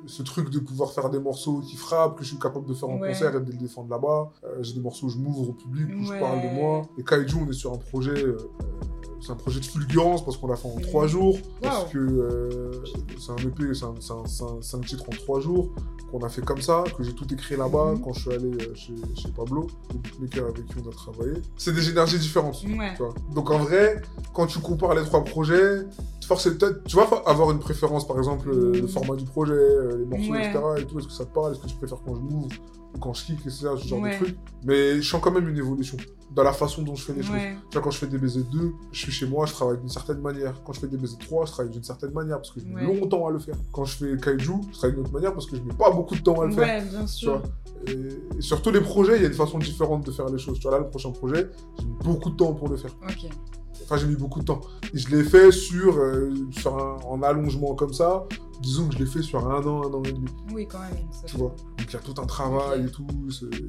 ce 0.08 0.22
truc 0.24 0.50
de 0.50 0.60
pouvoir 0.60 0.92
faire 0.92 1.10
des 1.10 1.20
morceaux 1.20 1.60
qui 1.62 1.76
frappent, 1.76 2.18
que 2.18 2.24
je 2.24 2.30
suis 2.30 2.40
capable 2.40 2.66
de 2.68 2.74
faire 2.74 2.90
en 2.90 3.00
Ouais. 3.00 3.10
concert 3.10 3.36
et 3.36 3.42
de 3.42 3.52
les 3.52 3.58
défendre 3.58 3.90
là-bas. 3.90 4.32
Euh, 4.44 4.58
j'ai 4.62 4.74
des 4.74 4.80
morceaux 4.82 5.08
où 5.08 5.10
je 5.10 5.18
m'ouvre 5.18 5.50
au 5.50 5.54
public, 5.54 5.88
où 5.96 6.00
Ouais. 6.10 6.16
je 6.18 6.20
parle 6.20 6.42
de 6.42 6.54
moi. 6.56 6.82
Et 6.98 7.04
Kaiju, 7.04 7.38
on 7.46 7.50
est 7.50 7.54
sur 7.54 7.74
un 7.74 7.78
projet, 7.78 8.12
euh, 8.12 8.38
c'est 9.26 9.32
un 9.32 9.36
projet 9.36 9.60
de 9.60 9.66
fulgurance 9.66 10.24
parce 10.24 10.38
qu'on 10.38 10.48
l'a 10.48 10.56
fait 10.56 10.68
en 10.68 10.80
trois 10.80 11.08
jours. 11.08 11.38
Parce 11.62 11.84
Wow. 11.86 11.90
que 11.92 11.98
euh, 11.98 12.72
c'est 13.20 13.32
un 13.32 13.36
EP, 13.38 13.74
c'est 13.74 13.86
un, 14.76 14.82
titre 14.82 15.04
en 15.08 15.16
trois 15.16 15.40
jours 15.40 15.70
qu'on 16.12 16.20
a 16.24 16.30
fait 16.30 16.44
comme 16.46 16.62
ça, 16.62 16.84
que 16.96 17.04
j'ai 17.04 17.14
tout 17.14 17.32
écrit 17.34 17.58
là-bas 17.58 17.94
Mhm. 17.94 18.02
quand 18.02 18.14
je 18.14 18.20
suis 18.22 18.32
allé 18.34 18.52
euh, 18.52 18.76
chez, 18.76 18.94
chez 19.16 19.30
Pablo, 19.30 19.68
le 19.94 19.98
beatmaker 20.00 20.46
avec 20.50 20.66
qui 20.68 20.76
on 20.86 20.90
a 20.90 20.94
travaillé. 20.94 21.34
C'est 21.58 21.74
des 21.74 21.90
énergies 21.90 22.20
différentes. 22.20 22.62
ouais. 22.64 22.94
tu 22.96 23.04
vois. 23.04 23.14
Donc 23.34 23.50
en 23.50 23.58
vrai, 23.58 24.02
quand 24.34 24.46
tu 24.46 24.60
compares 24.60 24.94
les 24.96 25.04
trois 25.04 25.24
projets, 25.24 25.86
forcément, 26.28 26.58
peut-être- 26.58 26.84
tu 26.86 26.96
vas 26.96 27.08
avoir 27.26 27.52
une 27.52 27.60
préférence, 27.60 28.08
par 28.08 28.18
exemple, 28.18 28.50
euh, 28.50 28.74
le 28.74 28.82
Mhm. 28.84 28.88
format 28.90 29.16
du 29.16 29.26
projet, 29.26 29.54
les 29.98 30.06
morceaux, 30.06 30.32
Ouais. 30.34 30.48
etc. 30.50 30.60
Et 30.80 30.86
tout, 30.86 31.00
est-ce 31.00 31.08
que 31.08 31.14
ça 31.14 31.26
te 31.26 31.34
parle 31.34 31.54
Est-ce 31.54 31.62
que 31.62 31.68
tu 31.68 31.76
préfères 31.76 32.00
quand 32.06 32.16
je 32.16 32.22
m'ouvre 32.22 32.48
ou 32.48 32.85
quand 33.00 33.14
je 33.14 33.26
kick, 33.26 33.40
etc. 33.42 33.68
Ce 33.82 33.88
genre 33.88 34.00
Ouais. 34.02 34.12
de 34.20 34.24
trucs. 34.24 34.38
Mais 34.64 35.02
je 35.02 35.10
sens 35.10 35.22
quand 35.22 35.32
même 35.32 35.48
une 35.48 35.58
évolution 35.58 35.98
dans 36.34 36.44
la 36.44 36.54
façon 36.54 36.82
dont 36.82 36.96
je 36.96 37.04
fais 37.04 37.14
les 37.14 37.22
choses. 37.24 37.32
Ouais. 37.36 37.56
Tu 37.70 37.74
vois, 37.74 37.82
quand 37.84 37.92
je 37.92 37.98
fais 38.00 38.08
des 38.08 38.18
BZ2, 38.18 38.72
je 38.92 39.00
suis 39.00 39.12
chez 39.12 39.26
moi, 39.28 39.46
je 39.46 39.54
travaille 39.54 39.78
d'une 39.78 39.90
certaine 39.90 40.20
manière. 40.20 40.62
Quand 40.64 40.74
je 40.74 40.80
fais 40.82 40.88
des 40.88 40.98
BZ3, 40.98 41.46
je 41.46 41.52
travaille 41.52 41.72
d'une 41.72 41.84
certaine 41.84 42.12
manière 42.12 42.38
parce 42.38 42.52
que 42.52 42.60
mets 42.62 42.86
Ouais. 42.86 43.00
longtemps 43.00 43.28
à 43.28 43.32
le 43.32 43.40
faire. 43.40 43.56
Quand 43.72 43.86
je 43.86 43.96
fais 43.98 44.18
Kaiju, 44.18 44.54
je 44.72 44.78
travaille 44.78 44.96
d'une 44.96 45.06
autre 45.06 45.14
manière 45.14 45.34
parce 45.34 45.46
que 45.46 45.56
je 45.56 45.62
mets 45.62 45.74
pas 45.74 45.92
beaucoup 45.92 46.16
de 46.16 46.22
temps 46.22 46.42
à 46.42 46.46
le 46.48 46.52
faire. 46.54 46.84
Ouais, 46.84 46.90
bien 46.90 47.08
sûr. 47.08 47.42
Et, 47.88 47.92
et 48.38 48.42
sur 48.42 48.62
tous 48.62 48.72
les 48.72 48.82
projets, 48.82 49.18
il 49.18 49.24
y 49.24 49.26
a 49.26 49.30
des 49.30 49.36
façons 49.36 49.60
différentes 49.60 50.06
de 50.06 50.12
faire 50.12 50.28
les 50.28 50.40
choses. 50.40 50.58
Tu 50.60 50.68
vois, 50.68 50.78
là, 50.78 50.84
le 50.84 50.90
prochain 50.90 51.12
projet, 51.12 51.50
j'ai 51.80 51.86
mis 51.86 51.94
beaucoup 52.04 52.32
de 52.32 52.36
temps 52.36 52.54
pour 52.54 52.68
le 52.70 52.78
faire. 52.78 52.92
Ok. 53.04 53.30
Enfin, 53.86 53.98
j'ai 53.98 54.08
mis 54.08 54.16
beaucoup 54.16 54.40
de 54.40 54.46
temps. 54.46 54.62
Et 54.94 54.98
je 54.98 55.10
l'ai 55.16 55.24
fait 55.24 55.52
sur, 55.52 55.98
euh, 55.98 56.34
sur 56.52 56.78
un, 56.78 56.98
en 57.08 57.22
allongement 57.22 57.76
comme 57.76 57.94
ça. 57.94 58.26
Disons 58.62 58.88
que 58.88 58.94
je 58.96 59.00
l'ai 59.00 59.06
fait 59.06 59.22
sur 59.22 59.48
un 59.50 59.62
an, 59.66 59.84
un 59.84 59.94
an 59.94 60.04
et 60.04 60.12
demi. 60.12 60.28
Oui, 60.54 60.68
quand 60.68 60.80
même. 60.80 60.92
ça 61.12 61.26
Tu 61.28 61.38
vois? 61.38 61.50
Donc 61.78 61.88
il 61.88 61.94
y 61.94 61.96
a 61.96 62.00
tout 62.00 62.20
un 62.20 62.26
travail 62.26 62.86
et 62.86 62.90
tout. 62.90 63.06
Et 63.52 63.64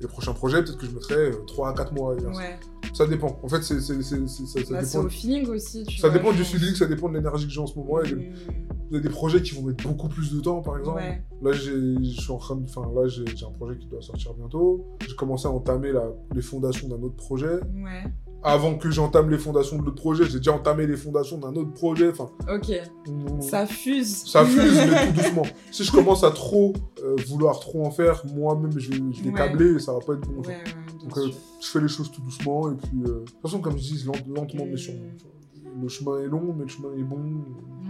les 0.00 0.06
prochains 0.08 0.32
projets, 0.32 0.62
peut-être 0.62 0.78
que 0.78 0.86
je 0.86 0.92
mettrai 0.92 1.32
3 1.48 1.70
à 1.70 1.72
4 1.74 1.92
mois. 1.92 2.14
Ouais. 2.14 2.58
Ça 2.94 3.06
dépend. 3.06 3.38
En 3.42 3.48
fait, 3.48 3.62
c'est, 3.62 3.80
ça, 3.80 3.94
Bah, 3.94 4.80
dépend. 4.82 5.00
au 5.04 5.08
feeling 5.08 5.48
aussi. 5.48 5.84
Tu 5.84 5.98
Ça 5.98 6.08
vois, 6.08 6.16
dépend 6.16 6.32
du 6.32 6.44
feeling, 6.44 6.74
ça 6.74 6.86
dépend 6.86 7.08
de 7.08 7.14
l'énergie 7.14 7.46
que 7.46 7.52
j'ai 7.52 7.60
en 7.60 7.66
ce 7.66 7.76
moment. 7.78 8.00
Il 8.02 8.10
y 8.92 8.96
a 8.96 9.00
des- 9.00 9.08
projets 9.10 9.42
qui 9.42 9.54
vont 9.54 9.62
mettre 9.62 9.86
beaucoup 9.86 10.08
plus 10.08 10.32
de 10.32 10.40
temps, 10.40 10.62
par 10.62 10.78
exemple. 10.78 10.98
Ouais. 10.98 11.22
Là, 11.42 11.52
j'ai, 11.52 11.72
je 12.02 12.20
suis 12.20 12.32
en 12.32 12.38
train 12.38 12.54
de, 12.56 12.64
enfin, 12.64 12.88
là, 12.94 13.06
j'ai, 13.08 13.24
j'ai 13.36 13.44
un 13.44 13.50
projet 13.50 13.76
qui 13.76 13.86
doit 13.88 14.00
sortir 14.00 14.32
bientôt. 14.34 14.86
J'ai 15.06 15.14
commencé 15.16 15.46
à 15.46 15.50
entamer 15.50 15.92
la- 15.92 16.10
les 16.32 16.40
fondations 16.42 16.88
d'un 16.88 17.02
autre 17.02 17.16
projet. 17.16 17.56
Ouais. 17.74 18.04
Avant 18.42 18.76
que 18.76 18.88
j'entame 18.90 19.30
les 19.30 19.38
fondations 19.38 19.78
de 19.78 19.82
l'autre 19.84 19.96
projet, 20.00 20.24
j'ai 20.24 20.38
déjà 20.38 20.52
entamé 20.52 20.86
les 20.86 20.96
fondations 20.96 21.38
d'un 21.38 21.52
autre 21.56 21.72
projet. 21.72 22.10
Enfin, 22.10 22.30
Ok. 22.54 22.70
on- 23.08 23.40
Ça 23.40 23.66
fuse. 23.66 24.24
ça 24.26 24.44
fuse, 24.44 24.78
mais 24.88 25.06
tout 25.08 25.12
doucement. 25.12 25.42
Si 25.72 25.82
je 25.82 25.90
commence 25.90 26.22
à 26.22 26.30
trop 26.30 26.72
euh, 27.02 27.16
vouloir 27.26 27.58
trop 27.58 27.84
en 27.84 27.90
faire, 27.90 28.22
moi-même, 28.26 28.78
je 28.78 28.90
vais, 28.92 28.98
je 29.12 29.22
vais 29.24 29.30
Ouais. 29.30 29.34
câbler 29.34 29.74
et 29.74 29.78
ça 29.80 29.92
va 29.92 29.98
pas 29.98 30.12
être 30.14 30.20
bon. 30.28 30.42
Ouais, 30.48 30.56
Donc, 31.02 31.18
euh, 31.18 31.28
je 31.60 31.66
fais 31.66 31.80
les 31.80 31.88
choses 31.88 32.12
tout 32.12 32.22
doucement 32.22 32.70
et 32.70 32.74
puis, 32.76 32.98
euh, 33.02 33.20
de 33.20 33.24
toute 33.24 33.40
façon, 33.42 33.58
comme 33.60 33.76
je 33.76 33.82
dis, 33.82 34.04
lent- 34.04 34.12
lentement 34.34 34.64
mais 34.66 34.74
Mm. 34.74 34.78
sûrement. 34.78 35.00
vois. 35.00 35.82
Le 35.82 35.88
chemin 35.88 36.18
est 36.20 36.26
long, 36.28 36.54
mais 36.56 36.62
le 36.64 36.68
chemin 36.68 36.92
est 36.96 37.02
bon. 37.02 37.16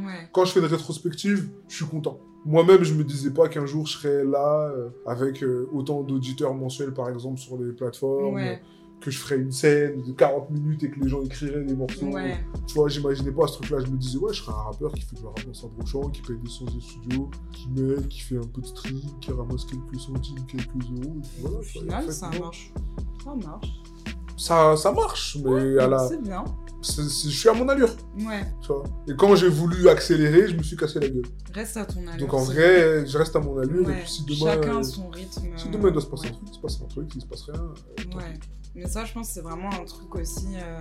Ouais. 0.04 0.28
Quand 0.32 0.44
je 0.46 0.52
fais 0.52 0.60
une 0.60 0.66
rétrospective, 0.66 1.48
je 1.68 1.76
suis 1.76 1.84
content. 1.86 2.18
Moi-même, 2.46 2.82
je 2.84 2.94
me 2.94 3.04
disais 3.04 3.30
pas 3.30 3.48
qu'un 3.48 3.66
jour 3.66 3.86
je 3.86 3.98
serais 3.98 4.24
là 4.24 4.70
euh, 4.74 4.88
avec 5.06 5.42
euh, 5.42 5.68
autant 5.72 6.02
d'auditeurs 6.02 6.54
mensuels, 6.54 6.92
par 6.94 7.08
exemple, 7.10 7.38
sur 7.38 7.56
les 7.58 7.72
plateformes, 7.72 8.34
Ouais. 8.34 8.60
Que 9.00 9.10
je 9.10 9.18
ferais 9.18 9.36
une 9.38 9.52
scène 9.52 10.02
de 10.02 10.12
40 10.12 10.50
minutes 10.50 10.82
et 10.84 10.90
que 10.90 10.98
les 11.00 11.08
gens 11.08 11.22
écriraient 11.22 11.62
des 11.64 11.74
morceaux. 11.76 12.06
Ouais. 12.06 12.36
Tu 12.66 12.74
vois, 12.74 12.88
j'imaginais 12.88 13.30
pas 13.30 13.46
ce 13.46 13.54
truc-là. 13.54 13.78
Je 13.84 13.90
me 13.90 13.96
disais, 13.96 14.18
ouais, 14.18 14.32
je 14.32 14.42
serais 14.42 14.52
un 14.52 14.62
rappeur 14.62 14.92
qui 14.92 15.02
fait 15.02 15.16
du 15.16 15.24
rap 15.24 15.40
dans 15.46 15.54
sa 15.54 15.66
brochant, 15.68 16.08
qui 16.10 16.20
paye 16.22 16.36
des 16.42 16.48
sons 16.50 16.64
de 16.64 16.80
studio, 16.80 17.30
qui 17.52 17.68
met, 17.70 18.02
qui 18.08 18.20
fait 18.20 18.36
un 18.38 18.46
peu 18.46 18.60
de 18.60 18.66
stream, 18.66 19.00
qui 19.20 19.30
ramasse 19.32 19.64
quelques 19.64 20.00
centimes, 20.00 20.44
quelques 20.46 20.66
euros. 20.66 21.16
Et 21.16 21.20
puis 21.22 21.40
voilà, 21.42 21.58
Au 21.58 21.62
final, 21.62 22.04
fait, 22.06 22.12
ça 22.12 22.30
marche. 22.40 22.72
Ça 23.24 23.34
marche. 23.34 23.68
Ça, 24.36 24.76
ça 24.76 24.92
marche, 24.92 25.36
mais 25.44 25.78
à 25.78 25.88
la... 25.88 26.08
C'est 26.08 26.22
bien. 26.22 26.44
je 26.80 27.02
suis 27.28 27.48
à 27.48 27.52
mon 27.54 27.68
allure, 27.68 27.90
Ouais. 28.18 28.44
tu 28.62 28.68
vois. 28.68 28.84
Et 29.08 29.16
quand 29.16 29.34
j'ai 29.34 29.48
voulu 29.48 29.88
accélérer, 29.88 30.46
je 30.48 30.56
me 30.56 30.62
suis 30.62 30.76
cassé 30.76 31.00
la 31.00 31.08
gueule. 31.08 31.24
Reste 31.52 31.76
à 31.76 31.84
ton 31.84 32.06
allure. 32.06 32.18
Donc 32.24 32.34
en 32.34 32.44
vrai, 32.44 33.04
je 33.04 33.18
reste 33.18 33.34
à 33.34 33.40
mon 33.40 33.58
allure. 33.58 33.82
bien. 33.84 33.90
Et 33.94 33.96
Ouais. 33.96 34.02
puis 34.02 34.10
si 34.12 34.24
demain, 34.24 34.52
Chacun 34.54 34.76
euh, 34.78 34.82
son 34.84 35.08
rythme. 35.10 35.42
si 35.56 35.68
demain 35.70 35.88
il 35.88 35.92
doit 35.92 36.02
se 36.02 36.06
passer 36.06 36.28
ouais. 36.28 36.34
un 36.34 36.34
truc, 36.36 36.48
il 36.50 36.54
se 36.54 36.60
passe 36.60 36.80
un 36.80 36.86
truc, 36.86 37.12
s'il 37.12 37.20
se 37.22 37.26
passe 37.26 37.42
rien. 37.50 37.60
euh, 37.60 38.16
Ouais. 38.16 38.38
Mais 38.74 38.86
ça, 38.86 39.04
je 39.04 39.12
pense 39.12 39.30
c'est 39.30 39.40
vraiment 39.40 39.70
un 39.70 39.84
truc 39.84 40.14
aussi 40.14 40.46
euh, 40.56 40.80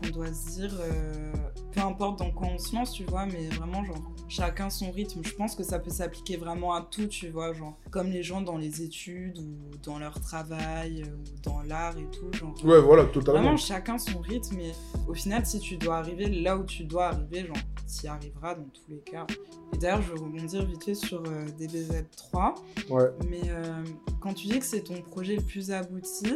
qu'on 0.00 0.10
doit 0.10 0.32
se 0.32 0.60
dire, 0.60 0.74
euh, 0.80 1.32
peu 1.72 1.80
importe 1.80 2.18
dans 2.18 2.30
quoi 2.30 2.48
on 2.48 2.58
se 2.58 2.74
lance, 2.74 2.92
tu 2.92 3.04
vois, 3.04 3.26
mais 3.26 3.48
vraiment, 3.48 3.84
genre, 3.84 4.00
chacun 4.28 4.70
son 4.70 4.90
rythme. 4.90 5.20
Je 5.22 5.34
pense 5.34 5.54
que 5.54 5.62
ça 5.62 5.78
peut 5.78 5.90
s'appliquer 5.90 6.36
vraiment 6.36 6.74
à 6.74 6.82
tout, 6.82 7.06
tu 7.06 7.28
vois, 7.28 7.52
genre, 7.52 7.78
comme 7.90 8.10
les 8.10 8.22
gens 8.22 8.40
dans 8.40 8.56
les 8.56 8.82
études 8.82 9.38
ou 9.38 9.76
dans 9.82 9.98
leur 9.98 10.20
travail 10.20 11.02
euh, 11.02 11.16
ou 11.16 11.40
dans 11.42 11.62
l'art 11.62 11.96
et 11.98 12.06
tout, 12.10 12.32
genre. 12.32 12.54
Ouais, 12.64 12.80
voilà, 12.80 13.04
totalement. 13.04 13.40
Vraiment, 13.40 13.56
chacun 13.56 13.98
son 13.98 14.20
rythme, 14.20 14.58
et 14.60 14.72
au 15.08 15.14
final, 15.14 15.44
si 15.46 15.60
tu 15.60 15.76
dois 15.76 15.98
arriver 15.98 16.28
là 16.28 16.56
où 16.56 16.64
tu 16.64 16.84
dois 16.84 17.06
arriver, 17.08 17.46
genre, 17.46 17.56
tu 17.86 18.06
y 18.06 18.08
arriveras 18.08 18.54
dans 18.54 18.64
tous 18.64 18.88
les 18.88 18.98
cas. 18.98 19.26
Et 19.72 19.78
d'ailleurs, 19.78 20.02
je 20.02 20.12
veux 20.12 20.18
rebondir 20.18 20.64
vite 20.64 20.84
fait 20.84 20.94
sur 20.94 21.22
euh, 21.26 21.46
DBZ3. 21.58 22.54
Ouais. 22.90 23.04
Mais 23.28 23.42
euh, 23.48 23.84
quand 24.20 24.34
tu 24.34 24.46
dis 24.48 24.58
que 24.58 24.64
c'est 24.64 24.82
ton 24.82 25.00
projet 25.02 25.36
le 25.36 25.42
plus 25.42 25.70
abouti, 25.70 26.26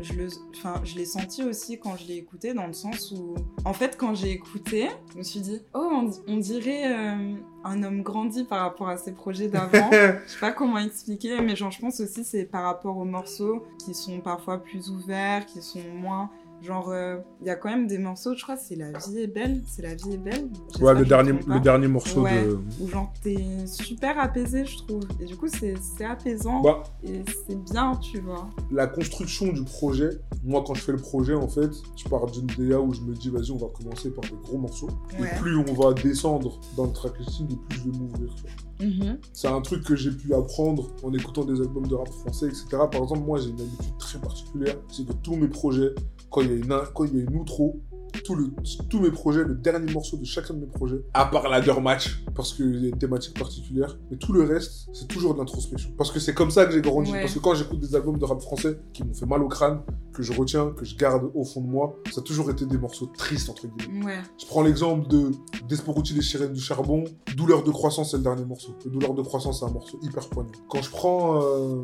je 0.00 0.94
l'ai 0.94 1.04
senti 1.04 1.44
aussi 1.44 1.78
quand 1.78 1.96
je 1.96 2.06
l'ai 2.06 2.16
écouté, 2.16 2.54
dans 2.54 2.66
le 2.66 2.72
sens 2.72 3.05
où, 3.12 3.34
en 3.64 3.72
fait, 3.72 3.96
quand 3.96 4.14
j'ai 4.14 4.30
écouté, 4.30 4.88
je 5.12 5.18
me 5.18 5.22
suis 5.22 5.40
dit, 5.40 5.60
oh, 5.74 5.88
on, 5.92 6.10
on 6.28 6.36
dirait 6.36 6.92
euh, 6.92 7.34
un 7.64 7.82
homme 7.82 8.02
grandi 8.02 8.44
par 8.44 8.60
rapport 8.60 8.88
à 8.88 8.96
ses 8.96 9.12
projets 9.12 9.48
d'avant. 9.48 9.90
je 9.92 10.32
sais 10.32 10.40
pas 10.40 10.52
comment 10.52 10.78
expliquer, 10.78 11.40
mais 11.40 11.56
genre, 11.56 11.70
je 11.70 11.80
pense 11.80 12.00
aussi 12.00 12.24
c'est 12.24 12.44
par 12.44 12.64
rapport 12.64 12.96
aux 12.96 13.04
morceaux 13.04 13.64
qui 13.84 13.94
sont 13.94 14.20
parfois 14.20 14.58
plus 14.58 14.90
ouverts, 14.90 15.46
qui 15.46 15.62
sont 15.62 15.82
moins. 15.94 16.30
Genre, 16.66 16.88
euh, 16.90 17.18
il 17.42 17.46
y 17.46 17.50
a 17.50 17.54
quand 17.54 17.68
même 17.68 17.86
des 17.86 17.98
morceaux, 17.98 18.34
je 18.36 18.42
crois, 18.42 18.56
c'est 18.56 18.74
La 18.74 18.90
vie 18.90 19.18
est 19.20 19.26
belle. 19.28 19.62
C'est 19.68 19.82
La 19.82 19.94
vie 19.94 20.14
est 20.14 20.18
belle. 20.18 20.48
Ouais, 20.80 20.94
le 20.94 21.04
dernier, 21.04 21.32
le 21.32 21.88
morceau 21.88 22.22
Ouais. 22.22 22.44
de. 22.44 22.58
où 22.80 22.88
genre 22.88 23.12
t'es 23.22 23.66
super 23.66 24.18
apaisé 24.18 24.64
je 24.64 24.78
trouve 24.78 25.02
et 25.20 25.24
du 25.26 25.36
coup 25.36 25.46
c'est 25.48 25.74
apaisant 26.04 26.60
Bah, 26.62 26.82
et 27.04 27.22
c'est 27.46 27.56
bien 27.70 27.92
tu 27.96 28.20
vois 28.20 28.48
la 28.70 28.86
construction 28.86 29.52
du 29.52 29.62
projet, 29.64 30.10
moi 30.44 30.64
quand 30.66 30.74
je 30.74 30.82
fais 30.82 30.92
le 30.92 30.98
projet 30.98 31.34
en 31.34 31.46
fait, 31.48 31.70
je 31.96 32.08
pars 32.08 32.26
d'une 32.26 32.46
DA 32.46 32.80
où 32.80 32.92
je 32.92 33.00
me 33.02 33.14
dis 33.14 33.30
vas-y 33.30 33.50
on 33.52 33.56
va 33.58 33.68
commencer 33.68 34.10
par 34.10 34.24
des 34.24 34.36
gros 34.42 34.58
morceaux 34.58 34.88
Ouais. 35.20 35.28
et 35.36 35.38
plus 35.40 35.56
on 35.56 35.72
va 35.74 35.92
descendre 35.94 36.58
dans 36.76 36.84
le 36.86 36.92
track 36.92 37.18
listing 37.18 37.46
et 37.52 37.56
plus 37.68 37.78
je 37.78 37.90
vais 37.90 37.98
m'ouvrir. 37.98 38.34
Mhm. 38.80 39.18
C'est 39.32 39.48
un 39.48 39.60
truc 39.60 39.84
que 39.84 39.94
j'ai 39.96 40.10
pu 40.10 40.34
apprendre 40.34 40.88
en 41.02 41.12
écoutant 41.12 41.44
des 41.44 41.60
albums 41.60 41.86
de 41.86 41.94
rap 41.94 42.08
français, 42.08 42.46
etc. 42.48 42.66
Par 42.70 43.02
exemple, 43.02 43.20
moi, 43.24 43.38
j'ai 43.38 43.48
une 43.48 43.60
habitude 43.60 43.96
très 43.98 44.18
particulière, 44.18 44.76
c'est 44.90 45.06
que 45.06 45.12
tous 45.22 45.34
mes 45.36 45.48
projets, 45.48 45.94
quand 46.36 46.42
il 46.42 46.50
y 46.50 46.52
a 46.52 46.56
une, 46.56 46.82
quand 46.92 47.04
il 47.04 47.16
y 47.16 47.20
a 47.20 47.22
une 47.22 47.34
outro, 47.34 47.80
tout 48.22 48.34
le, 48.34 48.52
tous 48.90 49.00
mes 49.00 49.10
projets, 49.10 49.42
le 49.42 49.54
dernier 49.54 49.90
morceau 49.90 50.18
de 50.18 50.24
chacun 50.26 50.52
de 50.52 50.60
mes 50.60 50.66
projets, 50.66 51.02
à 51.14 51.24
part 51.24 51.48
ladder 51.48 51.80
match, 51.80 52.22
parce 52.34 52.52
qu'il 52.52 52.78
y 52.82 52.84
a 52.84 52.88
une 52.88 52.98
thématique 52.98 53.38
particulière, 53.38 53.98
mais 54.10 54.18
tout 54.18 54.34
le 54.34 54.42
reste, 54.42 54.90
c'est 54.92 55.08
toujours 55.08 55.32
de 55.32 55.38
l'introspection. 55.38 55.90
Parce 55.96 56.10
que 56.10 56.20
c'est 56.20 56.34
comme 56.34 56.50
ça 56.50 56.66
que 56.66 56.72
j'ai 56.72 56.82
grandi. 56.82 57.10
Ouais. 57.10 57.22
Parce 57.22 57.32
que 57.32 57.38
quand 57.38 57.54
j'écoute 57.54 57.80
des 57.80 57.94
albums 57.96 58.18
de 58.18 58.24
rap 58.26 58.42
français 58.42 58.78
qui 58.92 59.02
m'ont 59.02 59.14
fait 59.14 59.24
mal 59.24 59.42
au 59.42 59.48
crâne, 59.48 59.80
que 60.12 60.22
je 60.22 60.34
retiens, 60.34 60.72
que 60.76 60.84
je 60.84 60.94
garde 60.94 61.30
au 61.34 61.44
fond 61.44 61.62
de 61.62 61.68
moi, 61.68 61.96
ça 62.12 62.20
a 62.20 62.24
toujours 62.24 62.50
été 62.50 62.66
des 62.66 62.76
morceaux 62.76 63.06
tristes, 63.06 63.48
entre 63.48 63.66
guillemets. 63.66 64.04
Ouais. 64.04 64.18
Je 64.38 64.44
prends 64.44 64.62
l'exemple 64.62 65.08
de 65.08 65.30
Desporuti 65.68 66.12
les 66.12 66.22
sirènes 66.22 66.52
du 66.52 66.60
charbon. 66.60 67.04
Douleur 67.34 67.62
de 67.62 67.70
croissance, 67.70 68.10
c'est 68.10 68.18
le 68.18 68.22
dernier 68.22 68.44
morceau. 68.44 68.72
Le 68.84 68.90
Douleur 68.90 69.14
de 69.14 69.22
croissance, 69.22 69.60
c'est 69.60 69.66
un 69.66 69.70
morceau 69.70 69.98
hyper 70.02 70.28
poignant. 70.28 70.52
Quand 70.68 70.82
je 70.82 70.90
prends 70.90 71.42
euh, 71.42 71.82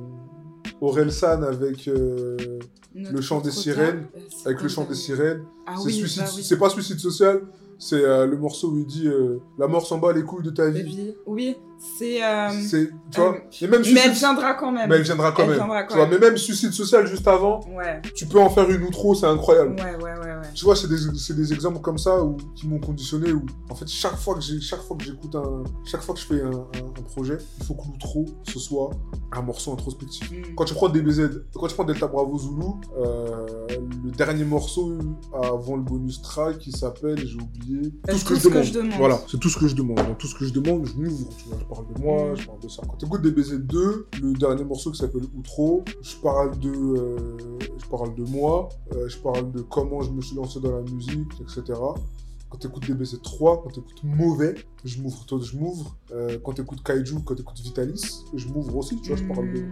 Aurel 0.83 1.13
San 1.13 1.45
avec, 1.45 1.87
euh, 1.89 2.37
Le 2.95 3.21
chant 3.23 3.41
des 3.41 3.51
sirènes. 3.53 4.07
Euh, 4.17 4.21
avec 4.47 4.61
le 4.63 4.69
chant 4.69 4.85
des 4.85 4.95
sirènes, 4.95 5.45
Ah 5.67 5.77
c'est 5.79 5.87
oui, 5.87 5.93
suicide- 5.95 6.23
bah 6.25 6.31
oui. 6.37 6.43
c'est 6.43 6.59
pas 6.59 6.69
suicide 6.69 6.99
social, 6.99 7.41
c'est 7.79 8.05
euh, 8.05 8.27
le 8.27 8.37
morceau 8.37 8.71
où 8.73 8.79
il 8.79 8.87
dit 8.87 9.07
euh, 9.07 9.39
La 9.59 9.67
mort 9.69 9.87
s'en 9.87 9.99
bat 9.99 10.13
les 10.13 10.23
couilles 10.25 10.43
de 10.45 10.51
ta 10.51 10.69
vie. 10.69 11.15
Oui, 11.25 11.57
c'est. 11.99 12.23
euh, 12.23 12.49
tu 13.11 13.21
vois, 13.21 13.31
euh, 13.31 13.69
même 13.69 13.71
Mais 13.81 13.83
suicide- 13.85 13.99
elle 14.05 14.13
viendra 14.13 14.55
quand 14.55 14.71
même. 14.73 14.89
mais 14.89 14.97
elle 14.97 15.03
viendra 15.03 15.33
quand 15.33 15.43
Elle 15.43 15.49
même. 15.51 15.59
viendra 15.59 15.83
quand 15.83 15.95
tu 15.95 15.97
vois, 16.01 16.07
mais 16.09 16.19
même 16.19 16.37
suicide 16.37 16.73
social 16.73 17.07
juste 17.07 17.27
avant, 17.29 17.61
Ouais, 17.77 18.01
tu 18.15 18.27
peux 18.27 18.39
en 18.41 18.51
faire 18.51 18.69
une 18.71 18.83
outro, 18.85 19.15
c'est 19.15 19.27
incroyable. 19.27 19.77
ouais, 19.79 19.97
ouais, 19.97 20.03
ouais. 20.19 20.19
ouais. 20.19 20.49
Tu 20.55 20.65
vois, 20.65 20.77
c'est 20.77 20.89
des, 20.89 21.35
des 21.35 21.53
exemples 21.53 21.81
comme 21.81 21.99
ça 21.99 22.23
où, 22.23 22.37
qui 22.55 22.69
m'ont 22.69 22.79
conditionné. 22.81 23.33
Où, 23.33 23.43
en 23.71 23.75
fait, 23.75 23.89
chaque 23.89 24.17
fois 24.17 24.35
que 24.35 24.41
j'écoute 24.41 25.35
un, 25.35 25.65
chaque 25.85 26.03
fois 26.03 26.15
que 26.15 26.21
je 26.21 26.27
fais 26.27 26.41
un, 26.43 26.51
un- 26.51 26.99
un 26.99 27.03
projet, 27.03 27.39
il 27.61 27.65
faut 27.67 27.75
que 27.75 27.83
l'outro 27.87 28.27
ce 28.45 28.59
soit 28.59 28.91
un 29.33 29.43
morceau 29.43 29.73
introspectif. 29.73 30.31
Mm. 30.31 30.55
Quand 30.57 30.65
tu 30.65 30.75
prends 30.75 30.89
DBZ, 30.89 31.43
quand 31.55 31.67
tu 31.67 31.75
prends 31.75 31.85
Delta 31.85 32.07
Bravo 32.07 32.39
Zulu, 32.39 32.65
euh, 32.99 33.47
le 34.05 34.11
dernier 34.11 34.45
morceau 34.45 34.93
avant 35.33 35.77
le 35.77 35.83
bonus 35.83 36.21
track 36.23 36.59
qui 36.59 36.73
s'appelle, 36.73 37.19
j'ai 37.19 37.37
oublié, 37.39 37.91
tout 38.09 38.17
ce 38.19 38.25
que, 38.25 38.35
je, 38.37 38.49
demande. 38.49 38.63
je 38.65 38.73
demande. 38.73 38.93
Voilà, 38.99 39.19
c'est 39.31 39.39
tout 39.41 39.49
ce 39.49 39.59
que 39.59 39.69
je 39.69 39.75
demande. 39.75 39.97
Dans 39.97 40.15
tout 40.15 40.27
ce 40.27 40.35
que 40.35 40.45
je 40.45 40.53
demande, 40.53 40.87
je 40.87 40.95
m'ouvre. 41.01 41.29
Tu 41.39 41.45
vois, 41.49 41.59
parle 41.75 41.87
de 41.95 42.01
moi, 42.01 42.33
Mm. 42.33 42.37
je 42.37 42.47
parle 42.47 42.61
de 42.61 42.69
ça. 42.69 42.83
Quand 42.89 42.97
tu 42.97 43.07
écoutes 43.07 43.23
DBZ 43.23 43.53
2, 43.61 44.07
le 44.23 44.33
dernier 44.35 44.65
morceau 44.65 44.91
qui 44.91 44.99
s'appelle 44.99 45.25
Outro, 45.37 45.85
je 46.03 46.17
parle 46.17 46.59
de, 46.59 46.71
euh, 46.71 47.59
je 47.79 47.87
parle 47.87 48.15
de 48.15 48.25
moi, 48.25 48.69
euh, 48.95 49.09
je 49.09 49.19
parle 49.19 49.51
de 49.53 49.61
comment 49.63 50.03
je 50.03 50.11
me 50.11 50.21
suis 50.21 50.37
lancé 50.37 50.61
dans 50.61 50.73
la 50.73 50.83
musique, 50.83 51.33
etc. 51.41 51.79
Quand 52.53 52.59
tu 52.59 52.67
écoutes 52.67 52.87
DBZ 52.87 53.23
3, 53.23 53.63
quand 53.63 53.71
tu 53.71 53.81
écoutes 53.81 54.05
Mauvais, 54.05 54.55
je 54.85 55.01
m'ouvre, 55.01 55.25
toi, 55.25 55.39
je 55.43 55.57
m'ouvre. 55.57 55.97
Euh, 56.11 56.39
quand 56.45 56.53
tu 56.53 56.61
écoutes 56.61 56.83
Kaiju, 56.83 57.15
quand 57.25 57.35
tu 57.35 57.41
écoutes 57.41 57.59
Vitalis, 57.61 58.27
je 58.35 58.47
m'ouvre 58.49 58.77
aussi, 58.77 59.01
tu 59.01 59.09
vois, 59.09 59.17
je 59.17 59.25
parle 59.25 59.51
de, 59.55 59.65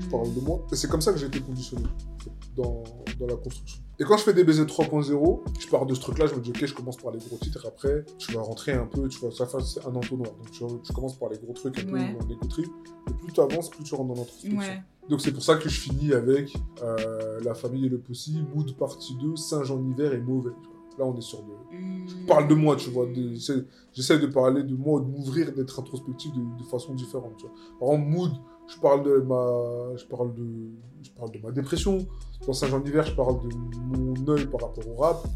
je 0.00 0.06
parle 0.08 0.34
de 0.34 0.40
moi. 0.40 0.60
Et 0.72 0.74
c'est 0.74 0.88
comme 0.88 1.00
ça 1.00 1.12
que 1.12 1.18
j'ai 1.20 1.26
été 1.26 1.38
conditionné 1.40 1.84
en 1.86 2.18
fait, 2.18 2.30
dans, 2.56 2.82
dans 3.20 3.26
la 3.28 3.36
construction. 3.36 3.80
Et 4.00 4.04
quand 4.04 4.16
je 4.16 4.24
fais 4.24 4.34
des 4.34 4.42
BZ 4.42 4.62
3.0, 4.62 5.40
je 5.60 5.68
pars 5.68 5.86
de 5.86 5.94
ce 5.94 6.00
truc-là, 6.00 6.26
je 6.26 6.34
me 6.34 6.40
dis, 6.40 6.50
ok, 6.50 6.66
je 6.66 6.74
commence 6.74 6.96
par 6.96 7.12
les 7.12 7.20
gros 7.20 7.36
titres, 7.36 7.64
après, 7.68 8.04
tu 8.18 8.32
vas 8.32 8.42
rentrer 8.42 8.72
un 8.72 8.86
peu, 8.86 9.06
tu 9.08 9.20
vois, 9.20 9.30
ça 9.30 9.46
fait 9.46 9.60
c'est 9.60 9.86
un 9.86 9.94
entonnoir. 9.94 10.32
Donc, 10.32 10.50
tu, 10.50 10.64
tu 10.82 10.92
commences 10.92 11.16
par 11.16 11.28
les 11.28 11.38
gros 11.38 11.52
trucs, 11.52 11.78
un 11.78 11.84
peu 11.84 11.92
Ouais. 11.92 12.16
dans 12.18 12.26
l'égo 12.26 12.46
trip. 12.48 12.66
Et 13.08 13.12
plus 13.14 13.32
tu 13.32 13.40
avances, 13.40 13.70
plus 13.70 13.84
tu 13.84 13.94
rentres 13.94 14.08
dans 14.12 14.20
l'introspection. 14.20 14.58
Ouais. 14.58 14.82
Donc, 15.08 15.20
c'est 15.20 15.30
pour 15.32 15.44
ça 15.44 15.54
que 15.54 15.68
je 15.68 15.78
finis 15.78 16.12
avec 16.12 16.52
euh, 16.82 17.38
La 17.44 17.54
famille 17.54 17.86
et 17.86 17.88
le 17.88 17.98
Pussy, 17.98 18.42
Mood 18.52 18.76
partie 18.76 19.14
2, 19.22 19.36
Saint-Jean-Hiver 19.36 20.14
et 20.14 20.20
Mauvais. 20.20 20.50
Là, 20.98 21.04
on 21.04 21.16
est 21.16 21.20
sur 21.20 21.38
de, 21.42 21.52
Mm. 21.76 22.06
je 22.08 22.26
parle 22.26 22.46
de 22.48 22.54
moi, 22.54 22.76
tu 22.76 22.90
vois. 22.90 23.06
J'essaie 23.92 24.18
de 24.18 24.26
parler 24.26 24.62
de 24.62 24.76
moi, 24.76 25.00
de 25.00 25.06
m'ouvrir, 25.06 25.52
d'être 25.52 25.80
introspectif 25.80 26.32
de, 26.32 26.40
de 26.58 26.64
façon 26.64 26.94
différente, 26.94 27.32
tu 27.38 27.46
vois. 27.46 27.54
Par 27.80 27.88
exemple, 27.90 28.10
mood, 28.10 28.32
je 28.68 28.78
parle 28.78 29.02
de 29.02 29.16
ma, 29.18 29.96
je 29.96 30.04
parle 30.06 30.34
de, 30.34 30.46
je 31.02 31.10
parle 31.10 31.30
de 31.32 31.38
ma 31.38 31.50
dépression. 31.50 31.98
Dans 32.46 32.52
Saint-Jean-Hiver, 32.52 33.04
je 33.06 33.14
parle 33.16 33.38
de 33.48 33.54
mon 33.98 34.14
œil 34.28 34.46
par 34.46 34.60
rapport 34.62 34.86
au 34.88 34.94
rap. 34.96 35.26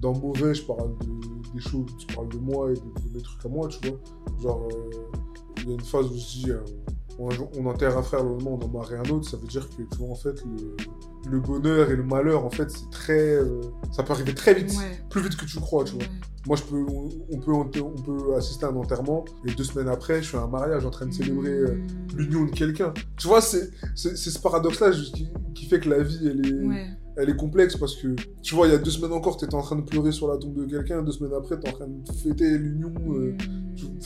Dans 0.00 0.14
Mauvais, 0.16 0.54
je 0.54 0.62
parle 0.64 0.96
de, 0.98 1.52
des 1.54 1.60
choses, 1.60 1.86
je 1.98 2.14
parle 2.14 2.28
de 2.28 2.38
moi 2.38 2.70
et 2.70 2.74
de, 2.74 2.80
de 2.80 3.14
mes 3.14 3.22
trucs 3.22 3.44
à 3.44 3.48
moi, 3.48 3.68
tu 3.68 3.88
vois. 3.88 3.98
Genre, 4.40 4.68
euh, 4.70 4.90
il 5.58 5.68
y 5.68 5.70
a 5.72 5.74
une 5.74 5.80
phase 5.80 6.06
où 6.06 6.14
je 6.14 6.26
dis, 6.44 6.50
euh, 6.50 6.60
on, 7.18 7.28
on 7.58 7.66
enterre 7.66 7.96
un 7.98 8.02
frère, 8.02 8.22
le 8.22 8.30
lendemain, 8.30 8.50
on 8.60 8.64
en 8.64 8.68
marie 8.68 8.94
un 8.96 9.10
autre. 9.10 9.28
Ça 9.28 9.36
veut 9.36 9.46
dire 9.46 9.68
que, 9.68 9.82
tu 9.82 9.98
vois, 9.98 10.10
en 10.10 10.14
fait, 10.14 10.42
le, 10.44 10.76
le 11.30 11.40
bonheur 11.40 11.90
et 11.90 11.96
le 11.96 12.04
malheur, 12.04 12.44
en 12.44 12.50
fait, 12.50 12.70
c'est 12.70 12.88
très, 12.90 13.34
euh, 13.34 13.60
ça 13.92 14.02
peut 14.02 14.12
arriver 14.12 14.34
très 14.34 14.54
vite, 14.54 14.70
Ouais. 14.78 15.02
plus 15.10 15.22
vite 15.22 15.36
que 15.36 15.44
tu 15.44 15.58
crois, 15.58 15.84
tu 15.84 15.94
vois. 15.94 16.02
Ouais. 16.04 16.08
Moi, 16.46 16.56
je 16.56 16.62
peux, 16.62 16.76
on, 16.76 17.08
on 17.32 17.38
peut, 17.40 17.52
enter- 17.52 17.80
on 17.80 17.94
peut 17.94 18.34
assister 18.36 18.64
à 18.64 18.68
un 18.70 18.76
enterrement 18.76 19.24
et 19.46 19.52
deux 19.52 19.64
semaines 19.64 19.88
après, 19.88 20.22
je 20.22 20.28
suis 20.28 20.36
à 20.36 20.42
un 20.42 20.46
mariage 20.46 20.86
en 20.86 20.90
train 20.90 21.06
de 21.06 21.12
célébrer 21.12 21.50
euh, 21.50 21.74
Mm. 22.14 22.16
l'union 22.16 22.44
de 22.46 22.50
quelqu'un. 22.50 22.94
Tu 23.18 23.26
vois, 23.28 23.40
c'est 23.42 23.68
ce 23.94 24.38
paradoxe-là 24.38 24.92
qui, 24.92 25.28
qui 25.54 25.66
fait 25.66 25.80
que 25.80 25.90
la 25.90 26.02
vie, 26.02 26.26
elle 26.26 26.46
est, 26.46 26.66
Ouais. 26.66 26.86
elle 27.16 27.28
est 27.30 27.36
complexe 27.36 27.76
parce 27.76 27.96
que, 27.96 28.14
tu 28.42 28.54
vois, 28.54 28.66
il 28.68 28.70
y 28.72 28.74
a 28.74 28.78
deux 28.78 28.90
semaines 28.92 29.12
encore, 29.12 29.36
tu 29.36 29.44
étais 29.44 29.56
en 29.56 29.60
train 29.62 29.76
de 29.76 29.82
pleurer 29.82 30.12
sur 30.12 30.28
la 30.28 30.38
tombe 30.38 30.54
de 30.54 30.64
quelqu'un, 30.64 31.02
deux 31.02 31.12
semaines 31.12 31.34
après, 31.36 31.58
tu 31.60 31.66
es 31.66 31.70
en 31.70 31.72
train 31.76 31.86
de 31.88 32.12
fêter 32.12 32.56
l'union. 32.56 32.94
euh, 33.10 33.32
Mm. 33.32 33.98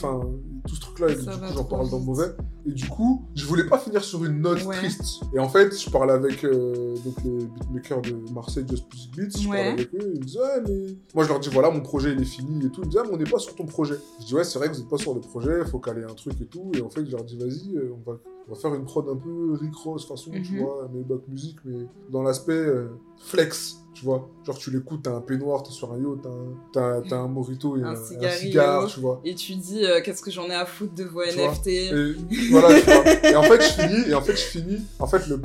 Tout- 0.67 0.75
ce 0.75 0.79
truc-là, 0.81 1.09
et 1.09 1.15
du 1.15 1.25
coup, 1.25 1.31
j'en 1.53 1.63
parle 1.65 1.89
dans 1.89 1.99
le 1.99 2.05
mauvais. 2.05 2.27
Et 2.65 2.71
du 2.71 2.87
coup, 2.87 3.23
je 3.35 3.45
voulais 3.45 3.65
pas 3.65 3.77
finir 3.77 4.03
sur 4.03 4.23
une 4.23 4.39
note 4.41 4.63
Ouais. 4.65 4.77
triste. 4.77 5.21
Et 5.33 5.39
en 5.39 5.49
fait, 5.49 5.77
je 5.77 5.89
parlais 5.89 6.13
avec 6.13 6.43
euh, 6.45 6.95
donc 7.03 7.15
les 7.25 7.45
beatmakers 7.45 8.01
de 8.01 8.31
Marseille, 8.33 8.65
Just 8.69 8.85
Music 8.93 9.11
Beats. 9.15 9.39
Je 9.41 9.47
Ouais. 9.49 9.55
parlais 9.57 9.71
avec 9.71 9.93
eux, 9.95 10.11
ils 10.15 10.19
me 10.19 10.25
disaient, 10.25 10.39
ouais, 10.39 10.61
mais. 10.67 10.97
Moi, 11.13 11.23
je 11.25 11.29
leur 11.29 11.39
dis, 11.39 11.49
voilà, 11.49 11.69
mon 11.69 11.81
projet, 11.81 12.13
il 12.13 12.21
est 12.21 12.25
fini 12.25 12.65
et 12.65 12.69
tout. 12.69 12.81
Ils 12.81 12.85
me 12.85 12.91
disaient, 12.91 13.01
ah, 13.03 13.07
mais 13.07 13.13
on 13.15 13.17
n'est 13.17 13.29
pas 13.29 13.39
sur 13.39 13.53
ton 13.55 13.65
projet. 13.65 13.95
Je 14.21 14.25
dis, 14.25 14.33
ouais, 14.35 14.43
c'est 14.45 14.57
vrai 14.59 14.69
que 14.69 14.73
vous 14.75 14.79
n'êtes 14.79 14.89
pas 14.89 14.97
sur 14.97 15.13
le 15.13 15.19
projet, 15.19 15.65
faut 15.65 15.79
caler 15.79 16.03
un 16.03 16.13
truc 16.13 16.39
et 16.39 16.45
tout. 16.45 16.71
Et 16.75 16.81
en 16.81 16.89
fait, 16.89 17.05
je 17.05 17.11
leur 17.11 17.23
dis, 17.25 17.37
vas-y, 17.37 17.75
euh, 17.75 17.93
on 17.93 18.09
va, 18.11 18.17
on 18.47 18.53
va 18.53 18.59
faire 18.59 18.73
une 18.73 18.85
prod 18.85 19.07
un 19.09 19.15
peu 19.17 19.53
Rick 19.59 19.75
Ross 19.75 20.05
façon, 20.05 20.31
tu 20.43 20.53
Mhm. 20.55 20.59
vois, 20.61 20.89
Maybach 20.93 21.27
Music, 21.27 21.57
mais 21.65 21.85
dans 22.09 22.23
l'aspect 22.23 22.53
euh, 22.53 22.87
flex. 23.17 23.77
Tu 23.93 24.05
vois, 24.05 24.27
genre 24.45 24.57
tu 24.57 24.71
l'écoutes, 24.71 25.03
t'as 25.03 25.15
un 25.15 25.21
peignoir, 25.21 25.63
t'es 25.63 25.71
sur 25.71 25.91
un 25.93 25.97
yacht, 25.97 26.21
t'as 26.21 26.29
un, 26.29 26.53
t'as- 27.01 27.01
t'as 27.09 27.17
un 27.19 27.27
morito 27.27 27.77
et 27.77 27.83
Un 27.83 27.91
un, 27.93 27.95
cigare, 28.29 28.87
tu 28.87 28.99
vois. 28.99 29.21
Et 29.23 29.35
tu 29.35 29.55
dis, 29.55 29.85
euh, 29.85 30.01
qu'est-ce 30.03 30.21
que 30.21 30.31
j'en 30.31 30.45
ai 30.49 30.53
à 30.55 30.65
foutre 30.65 30.93
de 30.95 31.03
vos. 31.05 31.21
NFT 31.23 31.67
Et 31.67 32.15
voilà, 32.51 32.79
tu 32.79 32.85
vois. 32.85 33.29
Et 33.31 33.35
en 33.35 33.43
fait, 33.43 33.61
je 33.61 33.81
finis, 33.81 34.09
et 34.09 34.13
en 34.13 34.21
fait, 34.21 34.33
je 34.35 34.43
finis, 34.43 34.79
en 34.99 35.07
fait, 35.07 35.27
le, 35.27 35.35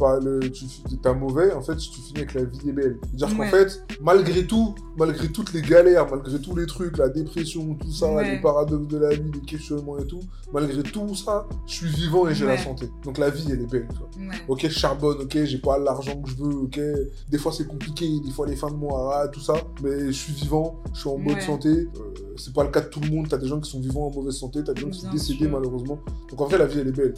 le, 0.41 0.51
tu, 0.51 0.65
t'as 1.03 1.13
mauvais, 1.15 1.53
en 1.53 1.63
fait, 1.63 1.77
tu 1.77 1.91
finis 1.91 2.13
avec 2.17 2.35
la 2.35 2.45
vie 2.45 2.69
est 2.69 2.73
belle. 2.73 2.99
C'est-à-dire 3.03 3.37
qu'en 3.37 3.47
fait, 3.47 3.85
malgré 4.01 4.47
tout, 4.47 4.75
malgré 4.97 5.29
toutes 5.29 5.53
les 5.53 5.63
galères, 5.63 6.11
malgré 6.11 6.41
tous 6.41 6.57
les 6.57 6.67
trucs, 6.67 6.97
la 6.99 7.09
dépression, 7.09 7.75
tout 7.75 7.93
ça, 7.93 8.09
Ouais. 8.13 8.33
les 8.37 8.41
paradoxes 8.41 8.89
de 8.89 8.99
la 8.99 9.11
vie, 9.11 9.31
les 9.33 9.41
questionnements 9.41 9.99
et 9.99 10.07
tout, 10.07 10.21
malgré 10.53 10.83
tout 10.83 11.15
ça, 11.15 11.47
je 11.67 11.75
suis 11.75 11.89
vivant 11.89 12.27
et 12.29 12.35
j'ai 12.35 12.47
la 12.47 12.57
santé. 12.59 12.89
Donc 13.05 13.19
la 13.19 13.31
vie, 13.31 13.45
elle 13.53 13.61
est 13.63 13.71
belle, 13.71 13.87
tu 13.93 13.99
vois. 13.99 14.09
Ok, 14.49 14.61
je 14.65 14.69
charbonne, 14.71 15.19
ok, 15.23 15.45
j'ai 15.45 15.59
pas 15.59 15.79
l'argent 15.79 16.21
que 16.23 16.31
je 16.31 16.37
veux, 16.37 16.55
ok. 16.65 16.81
Des 17.29 17.39
fois 17.39 17.53
c'est 17.53 17.67
compliqué, 17.69 18.09
des 18.25 18.31
fois 18.31 18.47
les 18.47 18.57
fins 18.57 18.71
de 18.71 18.77
mois, 18.77 18.88
ah, 18.97 19.29
tout 19.29 19.41
ça. 19.41 19.55
Mais 19.83 20.07
je 20.07 20.13
suis 20.13 20.33
vivant, 20.33 20.77
je 20.95 21.01
suis 21.01 21.09
en 21.09 21.19
bonne 21.19 21.35
Ouais. 21.35 21.41
santé. 21.41 21.69
Euh, 21.69 21.89
c'est 22.37 22.53
pas 22.55 22.65
le 22.65 22.71
cas 22.71 22.81
de 22.81 22.89
tout 22.89 23.01
le 23.01 23.09
monde. 23.11 23.29
T'as 23.29 23.39
des 23.39 23.47
gens 23.49 23.61
qui 23.61 23.71
sont 23.71 23.81
vivants 23.81 24.07
en 24.07 24.11
mauvaise 24.11 24.37
santé, 24.37 24.63
t'as 24.65 24.73
des 24.75 24.81
gens 24.83 24.91
qui 24.91 25.01
sont 25.01 25.11
décédés 25.11 25.49
malheureusement. 25.49 25.99
Donc 26.31 26.41
en 26.41 26.47
vrai, 26.47 26.59
la 26.59 26.67
vie 26.67 26.79
elle 26.81 26.89
est 26.89 26.93
belle. 26.93 27.15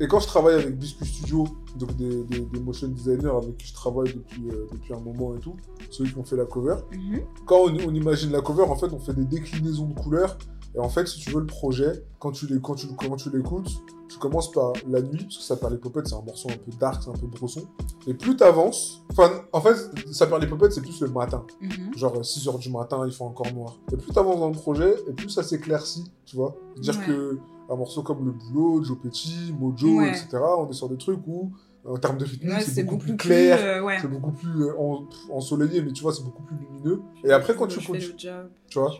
Et 0.00 0.08
quand 0.08 0.18
je 0.20 0.26
travaille 0.26 0.54
avec 0.54 0.76
Biscuit 0.78 1.06
Studio, 1.06 1.44
donc 1.78 1.94
des, 1.96 2.24
des, 2.24 2.40
des 2.40 2.60
motion 2.60 2.88
designers 2.88 3.30
avec 3.36 3.56
qui 3.58 3.66
je 3.68 3.74
travaille 3.74 4.12
depuis, 4.12 4.48
euh, 4.50 4.66
depuis 4.72 4.94
un 4.94 5.00
moment 5.00 5.36
et 5.36 5.38
tout, 5.38 5.54
ceux 5.90 6.04
qui 6.04 6.16
ont 6.18 6.24
fait 6.24 6.36
la 6.36 6.46
cover, 6.46 6.76
Mhm. 6.92 7.20
quand 7.46 7.58
on, 7.66 7.76
on 7.88 7.94
imagine 7.94 8.32
la 8.32 8.40
cover, 8.40 8.62
en 8.64 8.74
fait, 8.76 8.92
on 8.92 8.98
fait 8.98 9.14
des 9.14 9.24
déclinaisons 9.24 9.86
de 9.88 9.94
couleurs. 9.94 10.36
Et 10.74 10.78
en 10.78 10.88
fait, 10.88 11.06
si 11.06 11.18
tu 11.20 11.30
veux 11.30 11.40
le 11.40 11.46
projet, 11.46 12.04
quand 12.18 12.32
tu 12.32 12.46
l'é- 12.46 12.60
quand 12.62 12.74
tu, 12.74 12.86
quand 12.96 13.16
tu 13.16 13.30
l'écoutes, 13.30 13.68
tu 14.08 14.18
commences 14.18 14.50
par 14.52 14.72
la 14.88 15.02
nuit, 15.02 15.22
parce 15.24 15.36
que 15.38 15.42
ça 15.42 15.56
perd 15.56 15.72
les 15.72 15.78
popettes, 15.78 16.08
c'est 16.08 16.14
un 16.14 16.22
morceau 16.22 16.48
un 16.50 16.56
peu 16.56 16.70
dark, 16.80 17.02
c'est 17.02 17.10
un 17.10 17.14
peu 17.14 17.26
brosson. 17.26 17.62
Et 18.06 18.14
plus 18.14 18.36
t'avances, 18.36 19.02
enfin, 19.10 19.30
en 19.52 19.60
fait, 19.60 19.74
ça 20.12 20.26
perd 20.26 20.40
les 20.42 20.48
popettes, 20.48 20.72
c'est 20.72 20.80
plus 20.80 21.00
le 21.00 21.08
matin. 21.08 21.44
Mhm. 21.60 21.94
Genre 21.96 22.24
6h 22.24 22.58
du 22.58 22.70
matin, 22.70 23.02
il 23.06 23.12
fait 23.12 23.22
encore 23.24 23.52
noir. 23.52 23.78
Et 23.92 23.96
plus 23.96 24.12
t'avances 24.12 24.40
dans 24.40 24.48
le 24.48 24.54
projet, 24.54 24.94
et 25.08 25.12
plus 25.12 25.28
ça 25.28 25.42
s'éclaircit, 25.42 26.04
tu 26.24 26.36
vois. 26.36 26.54
C'est-à-dire 26.74 27.00
Ouais. 27.00 27.06
que 27.06 27.38
un 27.70 27.76
morceau 27.76 28.02
comme 28.02 28.24
Le 28.24 28.32
Boulot, 28.32 28.82
Joe 28.84 28.98
Petit, 28.98 29.54
Mojo, 29.58 29.98
Ouais. 29.98 30.08
etc., 30.10 30.38
on 30.58 30.68
est 30.68 30.74
sur 30.74 30.88
des 30.88 30.96
trucs 30.98 31.20
où, 31.26 31.52
en 31.86 31.96
termes 31.98 32.16
de 32.18 32.24
rythmique, 32.24 32.50
Ouais, 32.52 32.60
c'est 32.60 32.82
beaucoup, 32.84 32.98
plus 32.98 33.16
clair, 33.16 33.58
euh, 33.60 33.82
ouais. 33.84 33.98
c'est 34.00 34.08
beaucoup 34.08 34.32
plus 34.32 34.62
euh, 34.64 34.78
en- 34.78 35.04
ensoleillé, 35.30 35.82
mais 35.82 35.92
tu 35.92 36.02
vois, 36.02 36.12
c'est 36.12 36.22
beaucoup 36.24 36.42
plus 36.42 36.56
lumineux. 36.56 37.00
Et 37.24 37.32
après, 37.32 37.54
quand 37.56 37.66
tu 37.66 37.78
continues, 37.80 38.14
tu 38.16 38.78
vois, 38.78 38.92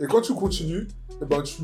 et 0.00 0.06
quand 0.06 0.20
tu 0.20 0.34
continues, 0.34 0.86
eh 1.22 1.26
ben, 1.26 1.42
tu 1.42 1.62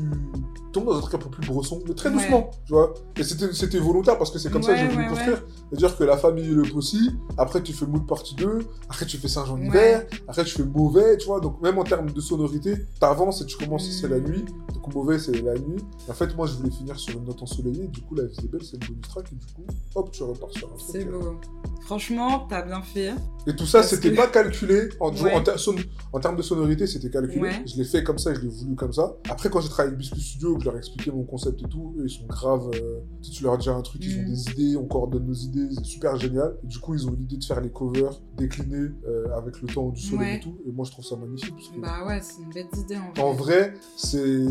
tombes 0.71 0.85
dans 0.85 0.97
un 0.97 1.01
truc 1.01 1.15
un 1.15 1.17
peu 1.17 1.29
plus 1.29 1.47
brosson, 1.47 1.81
mais 1.87 1.95
très 1.95 2.09
Ouais. 2.09 2.15
doucement, 2.15 2.51
tu 2.65 2.73
vois. 2.73 2.93
Et 3.17 3.23
c'était 3.23 3.79
volontaire 3.79 4.17
parce 4.19 4.29
que 4.29 4.37
c'est 4.37 4.51
comme 4.51 4.61
ça 4.61 4.73
que 4.73 4.79
j'ai 4.79 4.87
voulu 4.87 5.03
ouais, 5.03 5.09
construire. 5.09 5.43
C'est-à-dire 5.69 5.97
que 5.97 6.03
la 6.03 6.17
famille 6.17 6.45
le 6.49 6.61
possi, 6.63 7.11
après 7.37 7.63
tu 7.63 7.73
fais 7.73 7.87
Mood 7.87 8.05
partie 8.05 8.35
2, 8.35 8.59
après 8.87 9.05
tu 9.07 9.17
fais 9.17 9.27
Saint-Jean-Hiver, 9.27 10.05
après 10.27 10.43
tu 10.43 10.51
fais 10.55 10.63
Mauvais, 10.63 11.17
tu 11.17 11.25
vois. 11.25 11.39
Donc 11.39 11.59
même 11.61 11.79
en 11.79 11.83
termes 11.83 12.11
de 12.11 12.21
sonorité, 12.21 12.75
t'avances 12.99 13.41
et 13.41 13.45
tu 13.45 13.57
commences, 13.57 13.89
c'est 13.89 14.07
la 14.07 14.19
Mm. 14.19 14.27
nuit. 14.29 14.45
Donc 14.75 14.93
Mauvais, 14.93 15.17
c'est 15.17 15.41
la 15.41 15.55
nuit. 15.55 15.83
En 16.07 16.13
fait, 16.13 16.35
moi, 16.35 16.45
je 16.45 16.53
voulais 16.53 16.69
finir 16.71 16.99
sur 16.99 17.17
une 17.17 17.25
note 17.25 17.41
ensoleillée. 17.41 17.87
Du 17.87 18.01
coup, 18.01 18.13
la 18.15 18.25
vie 18.25 18.37
est 18.43 18.47
belle, 18.47 18.63
c'est 18.63 18.79
le 18.81 18.87
bonus 18.87 19.07
track. 19.09 19.25
Et 19.31 19.35
du 19.35 19.45
coup, 19.53 19.63
hop, 19.95 20.11
tu 20.11 20.21
repars 20.23 20.51
sur 20.51 20.67
un 20.67 20.77
truc. 20.77 20.87
C'est 20.91 21.07
euh, 21.07 21.11
beau. 21.11 21.35
Franchement, 21.81 22.45
t'as 22.49 22.61
bien 22.63 22.81
fait. 22.81 23.13
Et 23.47 23.55
tout 23.55 23.65
ça, 23.65 23.81
c'était 23.83 24.11
que- 24.11 24.15
pas 24.15 24.27
calculé. 24.27 24.89
En, 24.99 25.07
en, 25.09 25.41
ter- 25.41 25.57
son- 25.59 25.75
en 26.13 26.19
termes 26.19 26.35
de 26.35 26.41
sonorité, 26.41 26.85
c'était 26.85 27.09
calculé. 27.09 27.49
Je 27.65 27.75
l'ai 27.77 27.85
fait 27.85 28.03
comme 28.03 28.16
ça 28.17 28.31
et 28.31 28.35
je 28.35 28.41
l'ai 28.41 28.47
voulu 28.49 28.75
comme 28.75 28.93
ça. 28.93 29.15
Après, 29.29 29.49
quand 29.49 29.59
j'ai 29.61 29.69
travaillé 29.69 29.89
avec 29.89 29.99
Biscuit 29.99 30.21
Studio, 30.21 30.55
que 30.55 30.61
je 30.61 30.65
leur 30.65 30.75
ai 30.75 30.79
expliqué 30.79 31.11
mon 31.11 31.23
concept 31.23 31.61
et 31.61 31.67
tout, 31.67 31.93
eux, 31.97 32.03
ils 32.05 32.09
sont 32.09 32.25
graves. 32.25 32.69
euh, 32.75 32.99
tu 33.21 33.43
leur 33.43 33.57
dis 33.57 33.69
un 33.69 33.81
truc, 33.81 34.03
ils 34.03 34.17
ont 34.19 34.23
Mm. 34.23 34.25
des 34.29 34.51
idées, 34.51 34.77
on 34.77 34.85
coordonne 34.85 35.25
nos 35.25 35.33
idées, 35.33 35.67
c'est 35.75 35.83
super 35.85 36.15
génial. 36.17 36.57
Et 36.63 36.67
du 36.67 36.79
coup, 36.79 36.93
ils 36.95 37.07
ont 37.07 37.13
eu 37.13 37.17
l'idée 37.17 37.37
de 37.37 37.43
faire 37.43 37.61
les 37.61 37.69
covers 37.71 38.19
déclinés 38.37 38.89
euh, 39.07 39.25
avec 39.35 39.61
le 39.61 39.67
temps 39.67 39.89
du 39.89 40.01
soleil 40.01 40.19
Ouais. 40.19 40.37
et 40.37 40.39
tout. 40.39 40.57
Et 40.67 40.71
moi, 40.71 40.85
je 40.85 40.91
trouve 40.91 41.05
ça 41.05 41.15
magnifique. 41.15 41.53
Parce 41.55 41.69
que 41.69 41.79
Bah 41.79 42.05
ouais, 42.07 42.19
c'est 42.21 42.41
une 42.41 42.49
bête 42.51 42.67
d'idée 42.73 42.97
en 42.97 43.11
vrai. 43.11 43.21
en 43.23 43.33
vrai, 43.33 43.73
c'est 43.95 44.45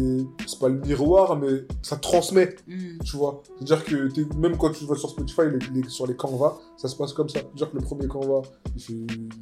c'est 0.47 0.59
pas 0.59 0.69
le 0.69 0.79
miroir, 0.81 1.37
mais 1.39 1.65
ça 1.83 1.97
transmet, 1.97 2.55
Mm. 2.67 2.99
tu 3.05 3.17
vois. 3.17 3.43
C'est-à-dire 3.59 3.85
que 3.85 4.37
même 4.37 4.57
quand 4.57 4.71
tu 4.73 4.85
vas 4.85 4.95
sur 4.97 5.11
Spotify, 5.11 5.43
les- 5.51 5.81
les- 5.83 5.89
sur 5.89 6.07
les 6.07 6.17
canvas, 6.17 6.59
ça 6.77 6.89
se 6.89 6.97
passe 6.97 7.13
comme 7.13 7.29
ça. 7.29 7.41
C'est-à-dire 7.41 7.71
que 7.71 7.77
le 7.79 7.83
premier 7.83 8.07
canvas, 8.07 8.43
il 8.77 8.83
fait, 8.83 8.93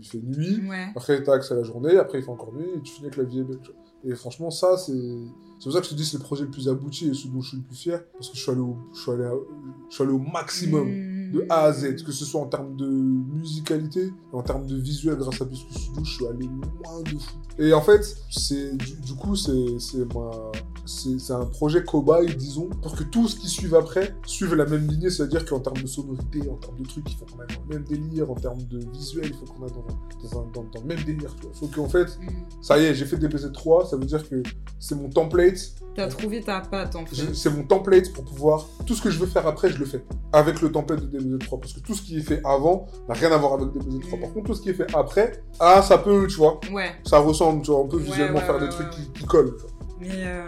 il 0.01 0.07
fait 0.07 0.21
nuit. 0.23 0.61
Ouais. 0.69 0.87
Après, 0.95 1.23
tac, 1.23 1.43
c'est 1.45 1.55
la 1.55 1.63
journée. 1.63 1.97
Après, 1.97 2.19
il 2.19 2.25
fait 2.25 2.31
encore 2.31 2.53
nuit. 2.53 2.67
Et 2.77 2.81
tu 2.83 2.93
finis 2.93 3.07
avec 3.07 3.17
la 3.17 3.25
vie 3.25 3.41
est 3.41 3.45
belle. 3.45 3.59
tu 3.63 3.71
vois. 3.73 3.81
Et 4.07 4.15
franchement, 4.15 4.51
ça, 4.51 4.77
c'est. 4.77 4.93
C'est 5.59 5.65
pour 5.71 5.73
ça 5.73 5.81
que 5.81 5.87
je 5.87 5.91
te 5.91 5.95
dis, 5.95 6.05
c'est 6.05 6.19
le 6.19 6.23
projet 6.23 6.43
le 6.45 6.51
plus 6.51 6.69
abouti 6.69 7.09
et 7.09 7.15
ce 7.15 7.29
dont 7.29 7.41
je 7.41 7.49
suis 7.49 7.57
le 7.57 7.63
plus 7.63 7.77
fier. 7.77 8.05
Parce 8.13 8.29
que 8.29 8.37
je 8.37 8.43
suis 8.43 8.51
allé 8.51 8.61
au, 8.61 8.77
je 8.93 9.01
suis 9.01 9.11
allé 9.13 9.25
à- 9.25 9.33
je 9.89 9.95
suis 9.95 10.05
allé 10.05 10.13
au 10.13 10.19
maximum. 10.19 10.89
Mm. 10.89 11.15
De 11.33 11.47
A 11.49 11.63
à 11.65 11.73
Z, 11.73 12.05
que 12.05 12.13
ce 12.13 12.25
soit 12.25 12.41
en 12.41 12.47
termes 12.47 12.77
de 12.77 12.87
musicalité, 12.87 14.13
en 14.33 14.43
termes 14.43 14.67
de 14.67 14.77
visuel, 14.77 15.17
grâce 15.17 15.41
à 15.41 15.45
Biscuit 15.45 15.75
Studio, 15.75 16.05
je 16.05 16.11
suis 16.11 16.27
allé 16.27 16.47
loin 16.47 17.03
de 17.03 17.19
fou. 17.19 17.39
Et 17.59 17.73
en 17.73 17.81
fait, 17.81 18.17
c'est 18.31 18.77
du, 18.77 18.95
du 19.01 19.15
coup, 19.15 19.35
c'est 19.35 19.79
c'est 19.81 20.05
ma, 20.15 20.31
c'est 20.87 21.33
un 21.33 21.45
projet 21.47 21.83
cobaye, 21.85 22.35
disons, 22.37 22.69
pour 22.83 22.95
que 22.95 23.05
tout 23.05 23.27
ce 23.29 23.37
qui 23.37 23.49
suive 23.49 23.75
après 23.75 24.15
suive 24.27 24.55
la 24.55 24.67
même 24.67 24.87
lignée, 24.87 25.11
c'est-à-dire 25.11 25.45
qu'en 25.45 25.61
termes 25.61 25.79
de 25.83 25.87
sonorité, 25.87 26.41
en 26.51 26.57
termes 26.57 26.79
de 26.79 26.87
trucs, 26.87 27.11
il 27.11 27.17
faut 27.17 27.25
qu'on 27.25 27.41
aille 27.41 27.57
dans 27.57 27.63
le 27.69 27.75
même 27.79 27.85
délire, 27.85 28.31
en 28.31 28.35
termes 28.35 28.63
de 28.65 28.81
visuel, 28.93 29.27
il 29.27 29.35
faut 29.35 29.45
qu'on 29.53 29.65
aille 29.65 29.73
dans, 29.73 30.29
dans, 30.41 30.47
dans- 30.53 30.63
dans 30.73 30.81
le 30.81 30.87
même 30.87 31.05
délire. 31.05 31.35
Il 31.43 31.59
faut 31.59 31.67
qu'en 31.69 31.89
fait, 31.89 32.05
Mm. 32.21 32.29
ça 32.63 32.79
y 32.79 32.85
est, 32.85 32.95
j'ai 32.95 33.05
fait 33.07 33.17
DBZ3, 33.17 33.89
ça 33.89 33.97
veut 33.97 34.05
dire 34.05 34.29
que 34.29 34.43
c'est 34.79 34.95
mon 34.95 35.09
template, 35.09 35.75
T'as 35.97 36.09
trouvé 36.09 36.43
ta 36.43 36.61
patte 36.61 36.97
en 36.97 37.07
fait. 37.07 37.33
C'est 37.35 37.51
mon 37.51 37.63
template 37.63 38.13
pour 38.13 38.25
pouvoir. 38.25 38.67
Tout 38.85 38.97
ce 38.97 39.01
que 39.03 39.11
je 39.11 39.19
veux 39.21 39.27
faire 39.29 39.47
après, 39.47 39.69
je 39.71 39.79
le 39.79 39.85
fais. 39.85 40.05
Avec 40.33 40.61
le 40.61 40.73
template 40.73 41.09
de 41.09 41.19
DBZ3. 41.21 41.61
Parce 41.61 41.73
que 41.73 41.79
tout 41.79 41.95
ce 41.95 42.03
qui 42.03 42.17
est 42.19 42.21
fait 42.21 42.41
avant 42.45 42.87
n'a 43.09 43.15
rien 43.15 43.31
à 43.31 43.37
voir 43.37 43.53
avec 43.53 43.69
DBZ3. 43.69 44.17
Mm. 44.17 44.21
Par 44.21 44.33
contre, 44.33 44.47
tout 44.47 44.55
ce 44.55 44.61
qui 44.63 44.71
est 44.71 44.75
fait 44.75 44.93
après, 44.93 45.45
ah, 45.61 45.83
ça 45.83 45.99
peut, 45.99 46.27
tu 46.27 46.35
vois. 46.35 46.59
Ouais. 46.73 46.91
Ça 47.07 47.21
ressemble, 47.21 47.63
tu 47.63 47.71
vois. 47.71 47.79
On 47.79 47.87
peut 47.87 47.99
Ouais, 47.99 48.03
visuellement 48.03 48.41
ouais, 48.41 48.45
faire 48.45 48.59
des 48.59 48.69
trucs 48.71 48.91
qui, 48.91 49.09
qui 49.13 49.25
collent. 49.25 49.55
tu 49.57 49.63
vois. 49.63 49.71
Mais 50.07 50.25
euh, 50.27 50.45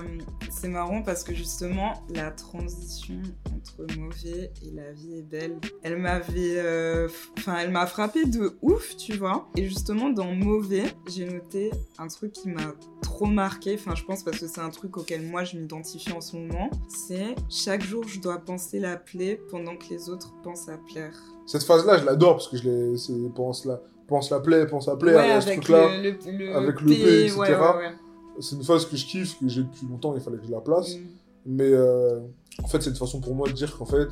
c'est 0.51 0.69
marrant 0.69 1.03
parce 1.03 1.25
que 1.25 1.33
justement, 1.35 2.05
la 2.15 2.31
transition 2.31 3.15
entre 3.55 3.87
mauvais 3.99 4.53
et 4.63 4.71
la 4.75 4.93
vie 4.93 5.19
est 5.19 5.23
belle, 5.23 5.59
elle 5.83 5.97
m'avait. 5.97 6.59
euh, 6.59 7.09
Enfin, 7.39 7.57
elle 7.61 7.71
m'a 7.71 7.87
frappé 7.87 8.25
de 8.27 8.57
ouf, 8.63 8.97
tu 8.97 9.15
vois. 9.17 9.49
Et 9.57 9.65
justement, 9.65 10.11
dans 10.11 10.33
mauvais, 10.33 10.85
j'ai 11.09 11.25
noté 11.27 11.71
un 11.99 12.09
truc 12.09 12.33
qui 12.33 12.49
m'a 12.49 12.75
trop 13.03 13.27
marqué. 13.27 13.75
Enfin, 13.79 13.95
je 13.95 14.05
pense 14.05 14.23
parce 14.23 14.39
que 14.41 14.47
c'est 14.47 14.61
un 14.61 14.71
truc 14.71 14.97
auquel 14.99 15.23
moi 15.23 15.45
je 15.45 15.57
m'identifie 15.57 16.13
en 16.13 16.21
ce 16.21 16.37
moment. 16.37 16.69
C'est 16.89 17.35
chaque 17.49 17.83
jour, 17.83 18.05
je 18.07 18.21
dois 18.21 18.39
penser 18.39 18.79
la 18.79 18.97
plaie 18.97 19.41
pendant 19.51 19.77
que 19.77 19.85
les 19.91 20.11
autres 20.11 20.35
pensent 20.43 20.69
à 20.69 20.77
plaire. 20.77 21.15
Cette 21.47 21.63
phase-là, 21.63 21.99
je 21.99 22.05
l'adore 22.05 22.35
parce 22.37 22.49
que 22.49 22.57
je 22.59 23.29
Pense 23.35 23.65
la, 23.65 23.81
pense 24.09 24.31
la 24.31 24.41
plaie, 24.41 24.67
pense 24.67 24.87
la 24.89 24.97
plaie. 24.97 25.15
ouais, 25.15 25.31
à 25.31 25.41
ce 25.41 25.47
avec 25.49 25.61
truc-là. 25.63 25.89
le, 26.03 26.57
avec 26.57 26.77
P, 26.85 26.93
etc. 27.25 27.39
ouais, 27.39 27.51
ouais, 27.51 27.57
ouais. 27.59 27.93
C'est 28.41 28.57
une 28.57 28.65
phase 28.65 28.87
que 28.87 28.97
je 28.97 29.07
kiffe, 29.07 29.39
que 29.39 29.49
j'ai 29.49 29.63
depuis 29.63 29.87
longtemps, 29.87 30.15
il 30.15 30.21
fallait 30.21 30.39
que 30.39 30.47
je 30.47 30.51
la 30.51 30.61
place. 30.61 30.95
Mm. 30.95 31.01
Mais 31.47 31.71
euh, 31.71 32.21
en 32.63 32.67
fait, 32.67 32.83
c'est 32.83 32.91
une 32.91 32.97
façon 32.97 33.21
pour 33.21 33.35
moi 33.35 33.49
de 33.49 33.53
dire 33.53 33.77
qu'en 33.77 33.87
fait, 33.87 34.09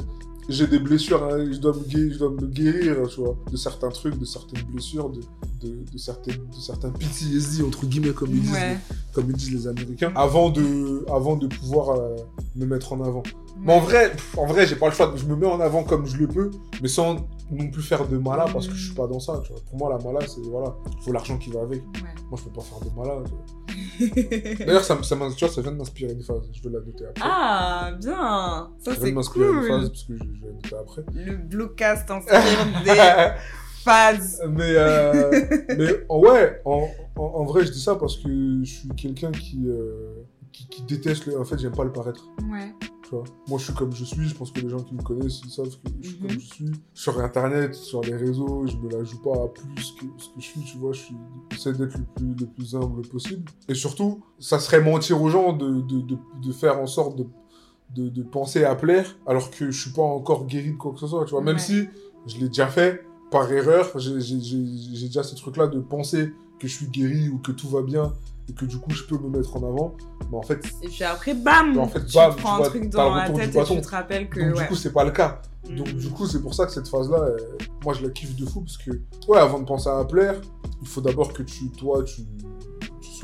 j'ai 0.49 0.67
des 0.67 0.79
blessures, 0.79 1.25
hein, 1.25 1.51
je, 1.51 1.59
dois 1.59 1.73
me 1.73 1.83
guérir, 1.83 2.13
je 2.13 2.19
dois 2.19 2.31
me 2.31 2.47
guérir, 2.47 3.09
tu 3.09 3.21
vois, 3.21 3.37
de 3.51 3.57
certains 3.57 3.89
trucs, 3.89 4.19
de 4.19 4.25
certaines 4.25 4.63
blessures, 4.65 5.11
de, 5.11 5.21
de, 5.63 5.75
de, 5.91 5.99
certaines, 5.99 6.37
de 6.37 6.61
certains 6.61 6.91
PTSD, 6.91 7.63
entre 7.65 7.87
guillemets, 7.87 8.13
comme 8.13 8.31
ils, 8.31 8.43
disent, 8.43 8.53
Ouais. 8.53 8.75
les, 8.75 8.97
comme 9.13 9.31
ils 9.31 9.37
disent 9.37 9.53
les 9.53 9.67
Américains, 9.67 10.13
avant 10.15 10.51
de, 10.51 11.05
avant 11.11 11.37
de 11.37 11.47
pouvoir 11.47 11.91
euh, 11.91 12.17
me 12.57 12.67
mettre 12.67 12.93
en 12.93 13.03
avant. 13.03 13.23
Mais 13.65 13.73
en 13.73 13.81
vrai, 13.81 14.11
pff, 14.13 14.37
en 14.39 14.47
vrai, 14.47 14.67
j'ai 14.67 14.77
pas 14.77 14.89
le 14.89 14.93
choix. 14.95 15.13
Je 15.17 15.25
me 15.25 15.37
mets 15.37 15.47
en 15.47 15.59
avant 15.61 15.85
comme 15.85 16.07
je 16.07 16.17
le 16.19 16.29
peux, 16.29 16.51
mais 16.83 16.89
sans 16.89 17.17
non 17.51 17.71
plus 17.71 17.83
faire 17.83 18.07
de 18.07 18.17
malin 18.19 18.45
parce 18.53 18.69
que 18.69 18.75
je 18.75 18.87
suis 18.87 18.95
pas 18.95 19.07
dans 19.07 19.21
ça. 19.21 19.41
Tu 19.45 19.53
vois. 19.53 19.61
Pour 19.71 19.79
moi, 19.79 19.91
la 19.91 19.99
malin, 20.05 20.25
c'est 20.27 20.43
voilà, 20.51 20.75
faut 21.03 21.13
l'argent 21.13 21.39
qui 21.39 21.51
va 21.51 21.63
avec. 21.63 21.81
Ouais. 21.83 22.11
Moi, 22.31 22.39
je 22.39 22.45
peux 22.45 22.51
pas 22.51 22.61
faire 22.63 22.81
de 22.81 22.89
vois. 22.91 23.25
D'ailleurs, 24.67 24.85
ça, 24.85 24.99
ça, 25.03 25.17
m'in- 25.17 25.31
tu 25.33 25.45
vois, 25.45 25.55
ça 25.55 25.61
vient 25.63 25.73
de 25.73 25.77
m'inspirer 25.79 26.13
une 26.13 26.23
phase. 26.23 26.43
Je 26.53 26.63
vais 26.63 26.71
la 26.71 26.81
noter 26.85 27.05
après. 27.07 27.23
Ah, 27.25 27.93
bien 28.01 28.71
Ça, 28.81 28.93
ça 28.95 29.01
vient 29.01 29.09
de 29.11 29.15
m'inspirer 29.15 29.47
une 29.49 29.63
phase 29.63 29.89
parce 29.89 30.05
que 30.05 30.15
je, 30.17 30.25
je 30.25 30.41
vais 30.41 30.47
la 30.49 30.53
noter 30.53 30.77
après. 30.81 31.03
Le 31.15 31.37
Bluecast 31.37 32.11
inspire 32.11 32.35
des 32.85 33.31
phases. 33.83 34.43
mais 34.51 34.75
euh, 34.77 35.31
mais 35.77 35.87
en, 36.09 36.19
ouais, 36.21 36.61
en, 36.65 36.89
en, 37.17 37.23
en 37.23 37.45
vrai, 37.45 37.65
je 37.65 37.71
dis 37.73 37.81
ça 37.81 37.95
parce 37.97 38.17
que 38.19 38.29
je 38.63 38.71
suis 38.71 38.89
quelqu'un 38.91 39.31
qui, 39.33 39.63
euh, 39.69 40.15
qui, 40.53 40.67
qui 40.69 40.83
déteste 40.83 41.27
le. 41.27 41.39
En 41.41 41.45
fait, 41.45 41.59
j'aime 41.59 41.75
pas 41.75 41.85
le 41.85 41.93
paraître. 41.93 42.27
Ouais. 42.51 42.73
Tu 43.23 43.31
vois. 43.31 43.37
Moi, 43.49 43.59
je 43.59 43.65
suis 43.65 43.75
comme 43.75 43.93
je 43.93 44.05
suis. 44.05 44.29
Je 44.29 44.35
pense 44.35 44.51
que 44.51 44.61
les 44.61 44.69
gens 44.69 44.81
qui 44.83 44.95
me 44.95 45.03
connaissent, 45.03 45.41
ils 45.45 45.51
savent 45.51 45.69
que 45.69 45.91
je 46.01 46.09
suis 46.09 46.19
Mhm. 46.21 46.29
comme 46.29 46.41
je 46.41 46.47
suis. 46.47 46.73
Sur 46.95 47.21
Internet, 47.21 47.75
sur 47.75 48.01
les 48.03 48.15
réseaux, 48.17 48.67
je 48.67 48.77
me 48.77 48.91
la 48.91 49.05
joue 49.05 49.21
pas 49.23 49.35
à 49.45 49.49
plus 49.49 49.93
que 49.93 50.07
ce 50.19 50.29
que 50.29 50.35
je 50.41 50.43
suis. 50.45 50.61
Tu 50.63 50.77
vois, 50.79 50.93
je 50.93 51.01
suis. 51.01 51.17
J'essaie 51.53 51.73
d'être 51.73 51.97
le 51.97 52.05
plus, 52.15 52.35
le 52.41 52.47
plus 52.47 52.75
humble 52.75 53.03
possible. 53.03 53.45
Et 53.69 53.75
surtout, 53.75 54.23
ça 54.39 54.59
serait 54.59 54.81
mentir 54.81 55.21
aux 55.23 55.29
gens 55.31 55.53
de, 55.53 55.81
de, 55.83 56.01
de, 56.01 56.17
de 56.43 56.53
faire 56.53 56.79
en 56.81 56.87
sorte 56.87 57.17
de, 57.17 57.27
de, 57.95 58.09
de 58.09 58.23
penser 58.23 58.65
à 58.65 58.75
plaire 58.75 59.17
alors 59.27 59.51
que 59.51 59.71
je 59.71 59.81
suis 59.81 59.93
pas 59.93 60.03
encore 60.03 60.47
guéri 60.47 60.73
de 60.73 60.77
quoi 60.77 60.93
que 60.93 60.99
ce 61.01 61.07
soit. 61.07 61.25
Tu 61.25 61.31
vois, 61.33 61.43
même 61.43 61.57
Ouais. 61.57 61.61
si 61.63 61.85
je 62.27 62.39
l'ai 62.39 62.49
déjà 62.49 62.67
fait 62.67 63.07
par 63.31 63.51
erreur, 63.53 63.91
j'ai 63.99 65.07
déjà 65.07 65.23
ce 65.23 65.35
truc-là 65.35 65.67
de 65.69 65.79
penser 65.81 66.33
que 66.59 66.67
je 66.69 66.75
suis 66.75 66.87
guéri 66.89 67.29
ou 67.29 67.39
que 67.39 67.53
tout 67.53 67.69
va 67.69 67.83
bien 67.83 68.13
et 68.49 68.53
que 68.53 68.65
du 68.65 68.79
coup 68.79 68.91
je 68.91 69.05
peux 69.05 69.19
me 69.19 69.29
mettre 69.29 69.57
en 69.57 69.63
avant. 69.69 69.97
Mais 70.31 70.37
en 70.37 70.43
fait, 70.43 70.61
Et 70.83 70.89
puis 70.89 71.05
après, 71.05 71.35
bam 71.35 71.79
en 71.79 71.89
fait, 71.89 72.05
Tu 72.05 72.15
bam, 72.17 72.35
prends 72.37 72.59
tu 72.59 72.65
un 72.65 72.69
truc 72.69 72.89
dans 72.91 73.15
la 73.15 73.31
tête 73.31 73.55
et 73.55 73.65
tu 73.65 73.81
te 73.81 73.89
rappelles 73.89 74.29
que... 74.29 74.41
donc 74.41 74.57
ouais. 74.57 74.63
du 74.63 74.69
coup 74.69 74.75
c'est 74.75 74.93
pas 74.93 75.05
le 75.05 75.11
cas. 75.11 75.41
Donc 75.71 75.89
Mm. 75.95 75.97
du 75.97 76.11
coup 76.11 76.27
c'est 76.27 76.43
pour 76.43 76.53
ça 76.55 76.67
que 76.67 76.73
cette 76.73 76.89
phase-là, 76.89 77.17
euh, 77.19 77.37
moi 77.83 77.95
je 77.95 78.03
la 78.03 78.11
kiffe 78.11 78.37
de 78.37 78.45
fou 78.45 78.61
parce 78.61 78.77
que 78.77 78.91
ouais 79.29 79.39
avant 79.39 79.59
de 79.61 79.65
penser 79.65 79.89
à 79.89 80.05
plaire, 80.05 80.41
il 80.83 80.87
faut 80.89 81.01
d'abord 81.01 81.33
que 81.33 81.43
tu 81.43 81.71
toi 81.71 82.03
tu, 82.05 82.23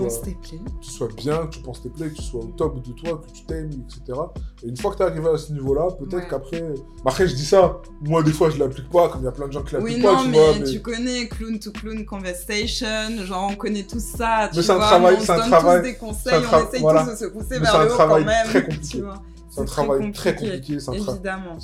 tu 0.08 0.10
sois 0.10 0.20
Pense 0.20 0.22
tes 0.22 0.34
plaies. 0.48 0.60
tu 0.80 0.90
sois 0.90 1.08
bien, 1.16 1.46
que 1.46 1.54
tu 1.54 1.60
penses 1.60 1.82
tes 1.82 1.88
plaies, 1.88 2.08
que 2.10 2.14
tu 2.16 2.22
sois 2.22 2.40
au 2.40 2.52
top 2.56 2.82
de 2.82 2.92
toi, 2.92 3.20
que 3.26 3.32
tu 3.32 3.44
t'aimes, 3.44 3.70
etc. 3.72 4.18
Et 4.62 4.68
une 4.68 4.76
fois 4.76 4.92
que 4.92 4.96
tu 4.98 5.02
es 5.02 5.06
arrivé 5.06 5.28
à 5.28 5.36
ce 5.38 5.52
niveau-là, 5.52 5.88
peut-être 5.98 6.14
Ouais. 6.14 6.26
qu'après. 6.28 6.62
Après, 7.04 7.26
je 7.28 7.34
dis 7.34 7.44
ça, 7.44 7.80
moi, 8.02 8.22
des 8.22 8.32
fois, 8.32 8.50
je 8.50 8.58
l'applique 8.58 8.88
pas, 8.90 9.08
comme 9.08 9.22
il 9.22 9.24
y 9.24 9.28
a 9.28 9.32
plein 9.32 9.46
de 9.48 9.52
gens 9.52 9.62
qui 9.62 9.74
l'appliquent 9.74 9.96
Oui, 9.96 10.02
pas, 10.02 10.12
non, 10.16 10.22
tu 10.24 10.28
mais, 10.30 10.38
vois. 10.38 10.58
Mais, 10.58 10.64
tu 10.64 10.80
connais 10.82 11.28
Clown 11.28 11.58
to 11.58 11.70
Clown 11.72 12.04
Conversation, 12.04 13.24
genre 13.24 13.48
on 13.50 13.56
connaît 13.56 13.84
tout 13.84 14.00
ça, 14.00 14.50
Mais 14.54 14.62
c'est 14.62 14.70
un 14.72 14.78
travail- 14.78 15.16
on 15.16 15.20
se 15.20 15.26
c'est 15.26 15.32
un 15.32 15.36
donne 15.38 15.48
travail- 15.50 15.78
tous 15.80 15.86
des 15.88 15.94
conseils, 15.96 16.34
on 16.52 16.68
essaye 16.68 16.80
voilà. 16.80 17.04
tous 17.04 17.10
de 17.10 17.16
se 17.16 17.24
pousser 17.26 17.46
Mais 17.50 17.58
vers 17.60 17.84
le 17.84 17.92
haut 17.92 17.96
quand 17.96 18.20
même, 18.20 18.26
très 18.46 18.62
compliqué. 18.64 18.88
tu 18.88 19.00
vois. 19.02 19.22
C'est 19.50 19.60
un 19.60 19.64
travail 19.64 20.12
très 20.12 20.34
compliqué, 20.34 20.78
c'est 20.78 20.90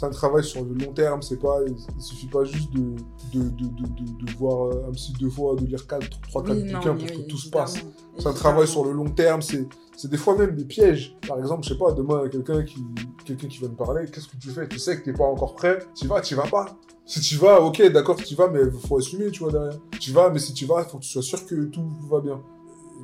un, 0.05 0.11
travail 0.11 0.43
sur 0.43 0.65
le 0.65 0.75
long 0.75 0.93
terme, 0.93 1.23
c'est 1.23 1.41
pas, 1.41 1.61
il 1.67 2.03
suffit 2.03 2.27
pas 2.27 2.43
juste 2.45 2.73
de, 2.73 2.97
de, 3.33 3.49
de, 3.49 4.25
de, 4.25 4.33
voir 4.37 4.67
euh, 4.67 4.89
un 4.89 4.93
psy 4.93 5.13
deux 5.21 5.31
fois, 5.31 5.55
de 5.55 5.65
lire 5.65 5.87
4, 5.87 6.21
3, 6.21 6.43
4 6.43 6.53
Oui, 6.53 6.63
bouquins 6.65 6.95
non, 6.95 6.99
pour 6.99 7.07
que 7.07 7.17
oui, 7.17 7.27
tout 7.29 7.39
se 7.39 7.49
passe. 7.49 7.77
C'est 8.19 8.27
un 8.27 8.33
travail 8.33 8.67
sur 8.67 8.85
le 8.85 8.93
long 8.93 9.09
terme, 9.09 9.41
c'est 9.41 9.69
c'est 9.97 10.11
des 10.11 10.19
fois 10.19 10.37
même 10.37 10.55
des 10.55 10.65
pièges. 10.65 11.17
Par 11.27 11.39
exemple, 11.39 11.65
je 11.65 11.71
sais 11.71 11.79
pas, 11.79 11.93
demain, 11.93 12.29
quelqu'un 12.29 12.63
qui, 12.65 12.85
quelqu'un 13.25 13.49
qui 13.49 13.59
vient 13.59 13.69
me 13.69 13.77
parler, 13.77 14.07
qu'est-ce 14.13 14.29
que 14.29 14.37
tu 14.37 14.51
fais? 14.51 14.69
Tu 14.69 14.79
sais 14.79 14.99
que 14.99 15.05
t'es 15.05 15.13
pas 15.13 15.25
encore 15.25 15.55
prêt, 15.55 15.79
tu 15.95 16.07
vas, 16.07 16.21
tu 16.21 16.35
vas 16.35 16.47
pas. 16.47 16.67
Si 17.07 17.21
tu 17.21 17.37
vas, 17.37 17.63
ok, 17.63 17.91
d'accord, 17.93 18.17
tu 18.17 18.35
vas, 18.35 18.49
mais 18.49 18.61
faut 18.89 18.99
assumer, 18.99 19.31
tu 19.31 19.41
vois, 19.41 19.53
derrière. 19.53 19.79
Tu 19.99 20.13
vas, 20.13 20.29
mais 20.29 20.39
si 20.39 20.53
tu 20.53 20.67
vas, 20.67 20.83
il 20.83 20.91
faut 20.91 20.99
que 20.99 21.05
tu 21.05 21.11
sois 21.11 21.23
sûr 21.23 21.47
que 21.47 21.55
tout 21.65 21.89
va 22.11 22.21
bien. 22.21 22.43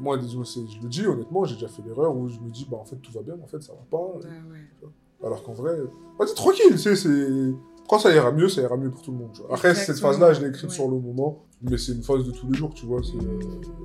Moi, 0.03 0.19
je 0.19 0.37
le 0.83 0.89
dis 0.89 1.07
honnêtement, 1.07 1.45
j'ai 1.45 1.55
déjà 1.55 1.69
fait 1.69 1.81
l'erreur 1.83 2.15
où 2.17 2.29
je 2.29 2.41
me 2.41 2.51
dis, 2.51 2.67
bah 2.69 2.77
en 2.77 2.85
fait, 2.85 2.97
tout 2.97 3.13
va 3.13 3.23
bien, 3.23 3.37
mais 3.37 3.45
en 3.45 3.47
fait, 3.47 3.63
ça 3.63 3.73
va 3.73 3.85
pas. 3.89 4.17
Ouais. 4.17 4.27
Alors 5.25 5.45
qu'en 5.45 5.53
vrai, 5.53 5.79
vas-y, 6.19 6.35
tranquille, 6.35 6.73
tu 6.73 6.79
sais, 6.79 6.97
c'est. 6.97 7.55
Quand 7.89 7.99
ça 7.99 8.15
ira 8.15 8.33
mieux, 8.33 8.49
ça 8.49 8.63
ira 8.63 8.77
mieux 8.77 8.91
pour 8.91 9.03
tout 9.03 9.13
le 9.13 9.19
monde. 9.19 9.31
tu 9.35 9.43
vois. 9.43 9.53
Après, 9.55 9.75
cette 9.75 9.99
phase-là, 9.99 10.33
je 10.33 10.41
l'ai 10.41 10.49
écrite 10.49 10.71
ouais. 10.71 10.75
sur 10.75 10.89
le 10.89 10.99
moment, 10.99 11.45
mais 11.61 11.77
c'est 11.77 11.93
une 11.93 12.03
phase 12.03 12.25
de 12.25 12.31
tous 12.31 12.51
les 12.51 12.57
jours, 12.57 12.73
tu 12.75 12.87
vois. 12.87 13.01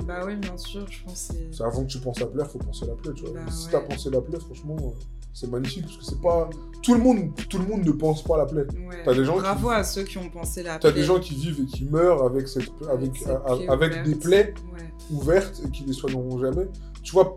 Bah 0.06 0.22
oui, 0.26 0.36
bien 0.38 0.56
sûr, 0.58 0.86
je 0.90 1.04
pense 1.04 1.28
que 1.30 1.34
c'est... 1.52 1.64
avant 1.64 1.82
que 1.84 1.88
tu 1.88 2.00
penses 2.00 2.22
à 2.22 2.26
plaire, 2.28 2.50
faut 2.50 2.60
penser 2.60 2.86
à 2.86 2.88
la 2.88 2.94
plaie, 2.96 3.12
tu 3.14 3.24
vois. 3.24 3.34
Bah 3.34 3.52
si 3.52 3.66
ouais. 3.66 3.72
t'as 3.74 3.82
pensé 3.82 4.10
la 4.10 4.22
plaie, 4.22 4.40
franchement, 4.40 4.76
euh, 4.80 4.90
c'est 5.34 5.50
magnifique, 5.52 5.84
parce 5.84 5.98
que 5.98 6.04
c'est 6.06 6.22
pas... 6.22 6.50
Tout 6.82 6.94
le 6.94 7.02
monde, 7.02 7.32
tout 7.50 7.58
le 7.58 7.66
monde 7.66 7.84
ne 7.86 7.92
pense 7.92 8.24
pas 8.24 8.36
à 8.36 8.38
la 8.38 8.46
plaie. 8.46 8.62
Ouais. 8.88 9.04
T'as 9.04 9.14
des 9.14 9.26
gens 9.26 9.36
Bravo 9.38 9.68
qui- 9.68 9.74
à 9.74 9.84
ceux 9.84 10.04
qui 10.04 10.18
ont 10.18 10.30
pensé 10.30 10.64
la 10.64 10.80
T'as 10.80 10.92
plaie. 10.92 11.02
des 11.02 11.06
gens 11.06 11.20
qui 11.20 11.36
vivent 11.36 11.60
et 11.62 11.66
qui 11.66 11.84
meurent 11.86 12.24
avec, 12.24 12.48
cette, 12.48 12.70
a- 12.90 12.96
des 14.06 14.16
plaies 14.16 14.54
ouvertes 15.12 15.62
et 15.66 15.70
qui 15.70 15.84
les 15.84 15.94
soigneront 15.94 16.40
jamais. 16.40 16.68
Tu 17.04 17.12
vois, 17.12 17.36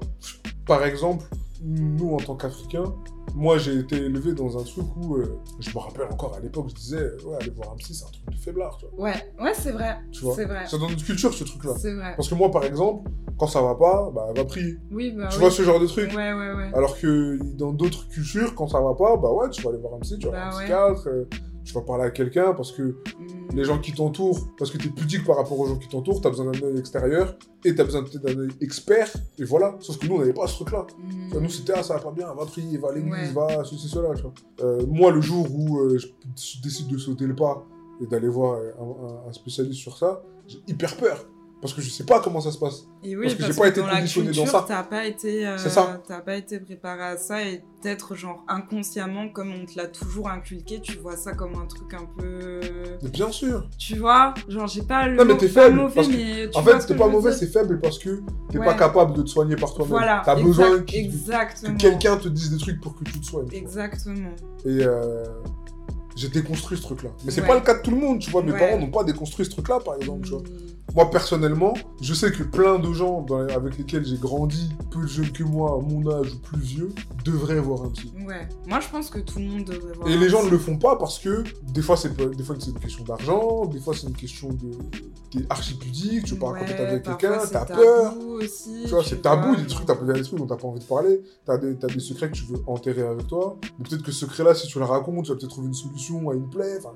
par 0.66 0.84
exemple, 0.84 1.24
nous, 1.62 2.14
en 2.14 2.16
tant 2.18 2.36
qu'Africains, 2.36 2.94
moi, 3.34 3.58
j'ai 3.58 3.76
été 3.78 3.96
élevé 3.96 4.32
dans 4.32 4.58
un 4.58 4.62
truc 4.64 4.84
où, 4.96 5.16
euh, 5.16 5.38
je 5.60 5.70
me 5.70 5.78
rappelle 5.78 6.06
encore 6.10 6.34
à 6.34 6.40
l'époque, 6.40 6.66
je 6.70 6.74
disais, 6.74 6.96
euh, 6.96 7.16
ouais, 7.26 7.36
aller 7.40 7.50
voir 7.50 7.72
un 7.72 7.76
psy, 7.76 7.94
c'est 7.94 8.04
un 8.04 8.08
truc 8.10 8.28
de 8.30 8.36
faiblard, 8.36 8.76
tu 8.78 8.86
vois. 8.86 9.04
Ouais, 9.04 9.32
ouais, 9.40 9.52
c'est 9.54 9.70
vrai. 9.72 9.98
Tu 10.10 10.24
vois 10.24 10.34
C'est 10.34 10.46
vrai. 10.46 10.64
C'est 10.66 10.78
dans 10.78 10.88
notre 10.88 11.04
culture, 11.04 11.32
ce 11.32 11.44
truc-là. 11.44 11.72
C'est 11.78 11.94
vrai. 11.94 12.14
Parce 12.16 12.28
que 12.28 12.34
moi, 12.34 12.50
par 12.50 12.64
exemple, 12.64 13.10
quand 13.38 13.46
ça 13.46 13.62
va 13.62 13.74
pas, 13.74 14.10
bah, 14.14 14.28
va 14.34 14.44
prier. 14.44 14.78
Oui, 14.90 15.12
bah 15.12 15.28
tu 15.28 15.36
oui. 15.36 15.40
vois 15.42 15.50
ce 15.50 15.62
genre 15.62 15.78
de 15.80 15.86
truc 15.86 16.10
Ouais, 16.10 16.32
ouais, 16.32 16.52
ouais. 16.54 16.70
Alors 16.74 16.98
que 16.98 17.38
dans 17.54 17.72
d'autres 17.72 18.08
cultures, 18.08 18.54
quand 18.54 18.66
ça 18.68 18.80
va 18.80 18.94
pas, 18.94 19.16
bah 19.16 19.30
ouais, 19.32 19.48
tu 19.50 19.62
vas 19.62 19.70
aller 19.70 19.78
voir 19.78 19.94
un 19.94 20.00
psy, 20.00 20.18
tu 20.18 20.26
vas 20.26 20.32
Bah 20.32 20.38
voir 20.50 20.54
un 20.54 20.58
ouais. 20.58 20.64
psychiatre, 20.64 21.08
euh, 21.08 21.28
tu 21.70 21.74
vas 21.78 21.82
parler 21.84 22.04
à 22.04 22.10
quelqu'un 22.10 22.52
parce 22.52 22.72
que 22.72 22.82
Mm. 22.82 23.56
les 23.56 23.64
gens 23.64 23.78
qui 23.78 23.92
t'entourent, 23.92 24.48
parce 24.58 24.70
que 24.70 24.78
tu 24.78 24.88
es 24.88 24.90
pudique 24.90 25.24
par 25.24 25.36
rapport 25.36 25.58
aux 25.58 25.66
gens 25.66 25.76
qui 25.76 25.88
t'entourent, 25.88 26.20
tu 26.20 26.26
as 26.26 26.30
besoin 26.30 26.50
d'un 26.50 26.62
œil 26.66 26.78
extérieur 26.78 27.36
et 27.64 27.74
tu 27.74 27.80
as 27.80 27.84
besoin 27.84 28.02
peut-être 28.04 28.22
d'un 28.22 28.38
œil 28.40 28.50
expert, 28.60 29.10
et 29.38 29.44
voilà. 29.44 29.76
Sauf 29.80 29.98
que 29.98 30.06
nous, 30.06 30.16
on 30.16 30.18
n'avait 30.18 30.32
pas 30.32 30.46
ce 30.46 30.54
truc-là. 30.56 30.86
Mm. 30.98 31.38
Nous, 31.40 31.48
c'était, 31.50 31.72
ah, 31.76 31.82
ça 31.82 31.94
va 31.94 32.00
pas 32.00 32.10
bien, 32.12 32.32
va 32.34 32.46
prier, 32.46 32.78
va 32.78 32.88
à 32.90 32.92
l'église, 32.92 33.12
Ouais. 33.12 33.32
va 33.32 33.64
ceci, 33.64 33.88
cela, 33.88 34.14
tu 34.14 34.22
vois. 34.22 34.32
Euh, 34.62 34.84
moi, 34.86 35.10
le 35.10 35.20
jour 35.20 35.46
où 35.52 35.78
euh, 35.80 35.98
je, 35.98 36.06
je 36.36 36.62
décide 36.62 36.88
de 36.88 36.98
sauter 36.98 37.26
le 37.26 37.34
pas 37.34 37.64
et 38.02 38.06
d'aller 38.06 38.28
voir 38.28 38.58
un, 38.80 38.82
un- 38.84 39.28
un 39.28 39.32
spécialiste 39.32 39.80
sur 39.80 39.96
ça, 39.96 40.22
j'ai 40.46 40.58
hyper 40.68 40.96
peur. 40.96 41.24
Parce 41.60 41.74
que 41.74 41.82
je 41.82 41.90
sais 41.90 42.04
pas 42.04 42.20
comment 42.20 42.40
ça 42.40 42.50
se 42.52 42.58
passe. 42.58 42.86
Et 43.02 43.14
oui, 43.16 43.24
Parce 43.26 43.34
que 43.34 43.44
j'ai 43.52 43.58
pas 43.60 43.68
été 43.68 43.82
conditionné 43.82 44.30
dans 44.32 44.46
ça. 44.46 44.64
t'as 44.66 44.82
pas 44.82 45.04
été, 45.04 45.46
euh, 45.46 45.56
t'as 46.08 46.20
pas 46.20 46.36
été 46.36 46.58
préparé 46.58 47.02
à 47.02 47.16
ça 47.18 47.42
et 47.42 47.62
peut-être 47.82 48.14
genre 48.14 48.44
inconsciemment, 48.48 49.28
comme 49.28 49.52
on 49.52 49.66
te 49.66 49.76
l'a 49.76 49.86
toujours 49.86 50.30
inculqué, 50.30 50.80
tu 50.80 50.96
vois 50.96 51.16
ça 51.18 51.32
comme 51.34 51.54
un 51.56 51.66
truc 51.66 51.92
un 51.92 52.06
peu, 52.18 52.60
Mais 53.02 53.10
bien 53.10 53.30
sûr. 53.30 53.68
tu 53.78 53.96
vois, 53.98 54.32
genre 54.48 54.66
j'ai 54.68 54.82
pas 54.82 55.06
le 55.06 55.16
Non, 55.16 55.26
mais 55.26 55.36
t'es 55.36 55.48
faible, 55.48 55.76
mauvais, 55.76 55.94
parce 55.94 56.08
que, 56.08 56.12
mais 56.14 56.48
tu 56.50 56.58
En 56.58 56.62
fait, 56.62 56.78
t'es 56.86 56.96
pas 56.96 57.08
mauvais, 57.08 57.32
c'est 57.32 57.46
faible 57.48 57.78
parce 57.78 57.98
que 57.98 58.22
t'es 58.50 58.58
Ouais. 58.58 58.64
pas 58.64 58.74
capable 58.74 59.12
de 59.14 59.22
te 59.22 59.28
soigner 59.28 59.56
par 59.56 59.74
toi-même. 59.74 59.90
Voilà. 59.90 60.22
T'as 60.24 60.36
besoin 60.36 60.78
que 60.80 61.76
quelqu'un 61.76 62.16
te 62.16 62.28
dise 62.28 62.50
des 62.52 62.58
trucs 62.58 62.80
pour 62.80 62.96
que 62.98 63.04
tu 63.04 63.20
te 63.20 63.26
soignes. 63.26 63.48
Exactement. 63.52 64.30
Et 64.64 64.82
euh, 64.82 65.24
j'ai 66.16 66.28
déconstruit 66.28 66.76
ce 66.78 66.82
truc-là. 66.82 67.10
Mais 67.24 67.30
c'est 67.30 67.40
Ouais. 67.42 67.46
pas 67.46 67.54
le 67.54 67.60
cas 67.60 67.74
de 67.74 67.82
tout 67.82 67.90
le 67.90 67.96
monde, 67.98 68.18
tu 68.18 68.30
vois. 68.30 68.42
Mes 68.42 68.52
Ouais. 68.52 68.58
parents 68.58 68.78
n'ont 68.78 68.90
pas 68.90 69.04
déconstruit 69.04 69.44
ce 69.44 69.50
truc-là, 69.50 69.78
par 69.80 69.96
exemple, 69.96 70.22
tu 70.24 70.30
vois. 70.32 70.42
Moi, 70.94 71.08
personnellement, 71.10 71.74
je 72.00 72.14
sais 72.14 72.32
que 72.32 72.42
plein 72.42 72.78
de 72.78 72.92
gens 72.92 73.22
dans- 73.22 73.46
avec 73.48 73.78
lesquels 73.78 74.04
j'ai 74.04 74.16
grandi, 74.16 74.70
peu 74.90 75.06
jeunes 75.06 75.30
que 75.30 75.44
moi, 75.44 75.78
à 75.78 75.82
mon 75.82 76.10
âge 76.10 76.32
ou 76.34 76.38
plus 76.38 76.60
vieux, 76.60 76.88
devraient 77.24 77.60
voir 77.60 77.82
un 77.84 77.90
psy. 77.90 78.12
Ouais. 78.26 78.48
Moi, 78.66 78.80
je 78.80 78.88
pense 78.88 79.08
que 79.10 79.18
tout 79.20 79.38
le 79.38 79.44
monde 79.46 79.64
devrait 79.64 79.92
voir. 79.94 80.08
Et 80.08 80.14
un 80.14 80.20
les 80.20 80.28
gens 80.28 80.42
ne 80.44 80.50
le 80.50 80.58
font 80.58 80.76
pas 80.78 80.96
parce 80.96 81.18
que 81.18 81.44
des 81.72 81.82
fois 81.82 81.96
c'est 81.96 82.14
pas- 82.16 82.26
des 82.26 82.42
fois 82.42 82.56
c'est 82.58 82.70
une 82.70 82.78
question 82.78 83.04
d'argent, 83.04 83.66
des 83.66 83.78
fois 83.78 83.94
c'est 83.94 84.06
une 84.06 84.14
question 84.16 84.48
de 84.48 84.70
t'es 85.30 85.44
archi 85.48 85.74
pudique, 85.74 86.24
tu 86.24 86.34
veux 86.34 86.40
pas 86.40 86.48
raconter 86.52 86.72
ta 86.76 86.84
vie 86.84 86.90
avec 86.90 87.02
parfois, 87.04 87.28
quelqu'un, 87.38 87.46
t'as 87.52 87.64
peur. 87.66 88.14
Aussi, 88.40 88.82
Tu 88.84 88.88
vois, 88.88 89.04
c'est 89.04 89.22
tabou, 89.22 89.52
il 89.54 89.58
y 89.58 89.60
a 89.60 89.64
des 89.64 89.68
trucs, 89.68 89.86
t'as 89.86 89.92
a 89.94 90.12
des 90.12 90.22
trucs 90.22 90.38
dont 90.38 90.46
t'as 90.46 90.56
pas 90.56 90.66
envie 90.66 90.80
de 90.80 90.84
parler, 90.84 91.20
t'as 91.44 91.56
des, 91.58 91.76
t'as 91.76 91.86
des 91.88 92.00
secrets 92.00 92.28
que 92.30 92.34
tu 92.36 92.44
veux 92.46 92.58
enterrer 92.66 93.02
avec 93.02 93.26
toi. 93.28 93.56
Mais 93.78 93.84
peut-être 93.88 94.02
que 94.02 94.10
ce 94.12 94.20
secret-là, 94.26 94.54
si 94.54 94.66
tu 94.66 94.78
le 94.78 94.84
racontes, 94.86 95.26
tu 95.26 95.30
vas 95.30 95.36
peut-être 95.36 95.50
trouver 95.50 95.68
une 95.68 95.74
solution 95.74 96.30
à 96.30 96.34
une 96.34 96.48
plaie. 96.48 96.78
Enfin. 96.78 96.94